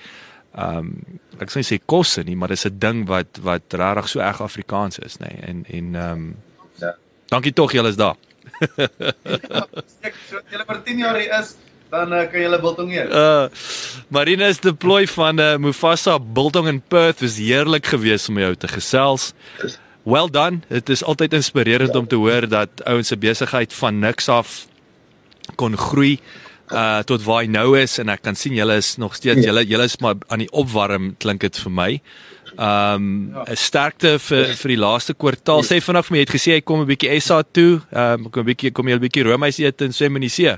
ehm 0.55 0.77
um, 0.77 1.19
ek 1.41 1.49
sê 1.49 1.63
sê 1.65 1.77
kosse 1.85 2.21
nie, 2.27 2.35
maar 2.35 2.51
dis 2.51 2.65
'n 2.65 2.77
ding 2.79 3.07
wat 3.07 3.39
wat 3.41 3.73
regtig 3.73 4.09
so 4.09 4.19
erg 4.19 4.41
Afrikaans 4.41 4.99
is, 4.99 5.17
nê. 5.17 5.31
Nee. 5.31 5.41
En 5.41 5.65
en 5.69 5.95
ehm 5.95 6.11
um, 6.11 6.35
ja. 6.79 6.95
Dankie 7.27 7.53
tog 7.53 7.71
julle 7.71 7.89
is 7.89 7.95
daar. 7.95 8.15
ja, 8.75 9.65
ek 10.07 10.15
so 10.29 10.41
julle 10.51 10.65
vir 10.67 10.81
10 10.83 10.97
jaar 10.97 11.15
hier 11.15 11.39
is 11.39 11.55
dan 11.89 12.13
uh, 12.13 12.23
kan 12.31 12.41
julle 12.41 12.59
biltong 12.59 12.91
eet. 12.91 13.09
Uh 13.11 13.47
Marina 14.07 14.47
is 14.47 14.59
deploy 14.59 15.07
van 15.07 15.39
uh, 15.39 15.57
Mufasa 15.57 16.19
Biltong 16.19 16.67
in 16.67 16.81
Perth 16.81 17.21
was 17.21 17.37
heerlik 17.37 17.85
geweest 17.85 18.29
om 18.29 18.39
jou 18.39 18.55
te 18.55 18.67
gesels. 18.67 19.33
Well 20.03 20.29
done. 20.29 20.59
Dit 20.67 20.89
is 20.89 21.03
altyd 21.03 21.33
inspirerend 21.33 21.93
ja. 21.93 21.99
om 21.99 22.07
te 22.07 22.15
hoor 22.15 22.47
dat 22.47 22.83
ouens 22.83 23.07
se 23.07 23.17
besigheid 23.17 23.73
van 23.73 23.99
niks 23.99 24.29
af 24.29 24.67
kon 25.55 25.77
groei 25.77 26.19
uh 26.19 26.40
tot 27.05 27.23
waar 27.25 27.43
hy 27.43 27.49
nou 27.51 27.75
is 27.79 27.97
en 27.99 28.09
ek 28.13 28.21
kan 28.23 28.35
sien 28.35 28.55
julle 28.55 28.77
is 28.79 28.95
nog 28.97 29.15
steeds 29.15 29.43
ja. 29.43 29.51
julle 29.51 29.65
julle 29.67 29.87
is 29.89 29.97
maar 29.99 30.15
aan 30.31 30.45
die 30.45 30.51
opwarm 30.51 31.15
klink 31.19 31.41
dit 31.41 31.57
vir 31.63 31.71
my. 31.71 31.91
Um 32.57 33.31
'n 33.31 33.47
ja. 33.47 33.55
sterkte 33.55 34.19
vir 34.19 34.53
vir 34.55 34.69
die 34.75 34.79
laaste 34.79 35.13
kwartaal. 35.13 35.63
Sê 35.63 35.79
vanaand 35.79 36.05
vir 36.05 36.13
my 36.15 36.19
jy 36.19 36.25
het 36.27 36.35
gesê 36.35 36.51
hy 36.55 36.61
kom 36.61 36.81
'n 36.81 36.87
bietjie 36.87 37.19
SA 37.21 37.43
toe. 37.43 37.81
Um 37.91 38.29
kom 38.29 38.43
'n 38.43 38.49
bietjie 38.51 38.71
kom 38.71 38.87
jy 38.87 38.95
'n 38.95 39.03
bietjie 39.03 39.23
Romeis 39.23 39.59
eet 39.59 39.81
en 39.81 39.93
swem 39.93 40.15
in 40.15 40.27
die 40.27 40.29
see. 40.29 40.55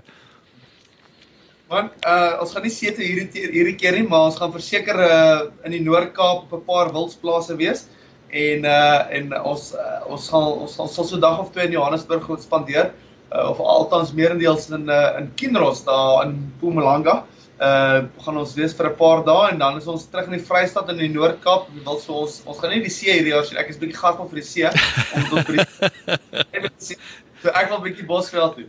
Want 1.70 1.92
uh 2.06 2.42
ons 2.42 2.54
gaan 2.54 2.64
nie 2.64 2.74
see 2.74 2.92
toe 2.92 3.06
hierdie 3.06 3.50
hierdie 3.50 3.76
keer 3.76 3.94
nie, 3.98 4.08
maar 4.08 4.30
ons 4.30 4.38
gaan 4.38 4.52
verseker 4.52 4.98
uh 5.00 5.50
in 5.66 5.72
die 5.72 5.82
Noord-Kaap 5.82 6.46
op 6.46 6.54
'n 6.54 6.66
paar 6.66 6.94
wildsplase 6.94 7.56
wees 7.58 7.88
en 8.30 8.66
uh 8.66 9.02
en 9.10 9.34
ons 9.42 9.74
uh, 9.74 10.02
ons 10.10 10.30
gaan 10.30 10.48
ons 10.66 10.76
sal 10.76 11.06
so 11.06 11.16
'n 11.16 11.22
dag 11.22 11.40
of 11.40 11.52
twee 11.52 11.66
in 11.66 11.78
Johannesburg 11.78 12.26
spandeer 12.42 12.94
uh, 13.34 13.50
of 13.50 13.60
althans 13.60 14.14
meerendeels 14.14 14.70
in 14.70 14.90
uh, 14.90 15.18
in 15.20 15.32
Kinross 15.36 15.84
daar 15.84 16.26
in 16.26 16.54
Mpumalanga. 16.58 17.24
Uh 17.62 18.04
gaan 18.26 18.38
ons 18.38 18.56
wees 18.58 18.74
vir 18.74 18.90
'n 18.90 18.96
paar 18.98 19.24
dae 19.26 19.52
en 19.52 19.60
dan 19.60 19.78
is 19.78 19.88
ons 19.88 20.06
terug 20.10 20.26
in 20.26 20.38
die 20.38 20.46
Vrystaat 20.46 20.90
in 20.90 20.98
die 20.98 21.10
Noord-Kaap. 21.10 21.68
Wil 21.86 22.00
so 22.00 22.24
ons 22.26 22.42
ons 22.46 22.60
gaan 22.60 22.74
nie 22.74 22.82
die 22.82 22.94
see 22.94 23.12
hierdie 23.14 23.34
jaar 23.36 23.46
sien. 23.46 23.58
Ek 23.58 23.70
is 23.70 23.78
bietjie 23.78 24.00
gaaf 24.00 24.18
vir 24.18 24.42
die 24.42 24.48
see 24.48 24.66
om 24.68 25.30
tot 25.30 25.46
vir 25.48 25.62
die 25.62 26.98
So 27.44 27.52
ek 27.52 27.68
wil 27.70 27.78
'n 27.78 27.84
bietjie 27.84 28.06
Bosveld 28.08 28.56
toe. 28.56 28.68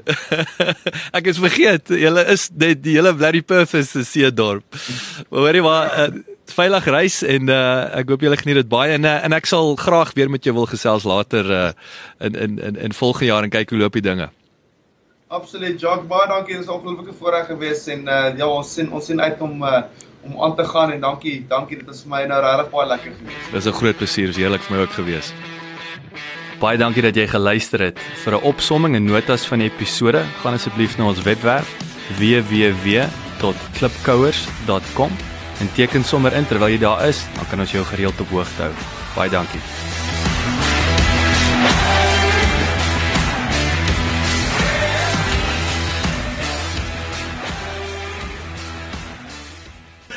ek 1.18 1.28
is 1.30 1.38
vergeet, 1.38 1.94
julle 1.94 2.24
is 2.32 2.48
die, 2.50 2.74
die 2.74 2.96
hele 2.98 3.14
bloody 3.14 3.42
purpose 3.46 4.00
is 4.00 4.10
Seedorp. 4.10 4.66
Maar 5.30 5.44
hoorie 5.46 5.62
maar 5.62 5.92
uh, 5.94 6.08
veilig 6.50 6.88
reis 6.90 7.20
en 7.22 7.52
uh, 7.54 8.00
ek 8.00 8.10
hoop 8.10 8.26
julle 8.26 8.38
geniet 8.40 8.64
dit 8.64 8.72
baie 8.72 8.96
en 8.98 9.06
uh, 9.06 9.20
en 9.28 9.38
ek 9.38 9.46
sal 9.46 9.76
graag 9.78 10.10
weer 10.18 10.30
met 10.30 10.42
jou 10.42 10.56
wil 10.58 10.66
gesels 10.66 11.06
later 11.06 11.50
uh, 11.54 11.68
in 12.18 12.34
in 12.34 12.58
in 12.58 12.80
in 12.88 12.98
volgende 12.98 13.30
jaar 13.30 13.46
en 13.46 13.54
kyk 13.54 13.70
hoe 13.70 13.84
loop 13.84 13.94
die 13.94 14.08
dinge. 14.10 14.32
Absoluut, 15.34 15.80
Jacques, 15.80 16.06
baie 16.06 16.28
dankie. 16.30 16.54
Dit 16.54 16.62
is 16.62 16.68
'n 16.68 16.76
ongelooflike 16.76 17.14
voorreg 17.18 17.46
gewees 17.46 17.86
en 17.86 18.00
uh, 18.06 18.38
ja, 18.38 18.46
ons 18.46 18.74
sien 18.74 18.92
ons 18.92 19.04
sien 19.04 19.20
uit 19.20 19.40
om 19.40 19.62
uh, 19.62 19.82
om 20.22 20.42
aan 20.42 20.56
te 20.56 20.64
gaan 20.64 20.90
en 20.90 21.00
dankie, 21.00 21.46
dankie. 21.48 21.78
Dit 21.78 21.88
is 21.94 22.02
vir 22.02 22.10
my 22.10 22.24
nou 22.30 22.40
regtig 22.40 22.70
baie 22.70 22.88
lekker 22.88 23.12
gewees. 23.18 23.34
Dis 23.52 23.66
'n 23.66 23.72
groot 23.72 23.96
plesier, 23.96 24.28
is 24.28 24.36
heerlik 24.36 24.62
vir 24.62 24.76
my 24.76 24.82
ook 24.82 24.92
gewees. 24.94 25.32
Baie 26.60 26.78
dankie 26.78 27.02
dat 27.02 27.16
jy 27.16 27.26
geluister 27.26 27.80
het. 27.80 27.98
Vir 28.24 28.34
'n 28.34 28.42
opsomming 28.42 28.96
en 28.96 29.04
notas 29.04 29.46
van 29.46 29.58
die 29.58 29.70
episode, 29.70 30.22
gaan 30.42 30.54
asseblief 30.54 30.98
na 30.98 31.04
ons 31.04 31.22
webwerf 31.22 31.76
www.klipkouers.com 32.18 35.10
en 35.60 35.72
teken 35.74 36.04
sommer 36.04 36.32
in 36.32 36.46
terwyl 36.46 36.68
jy 36.68 36.78
daar 36.78 37.08
is, 37.08 37.26
dan 37.34 37.46
kan 37.50 37.60
ons 37.60 37.72
jou 37.72 37.84
gereeld 37.84 38.20
op 38.20 38.28
hoogte 38.28 38.62
hou. 38.62 38.72
Baie 39.16 39.30
dankie. 39.30 39.60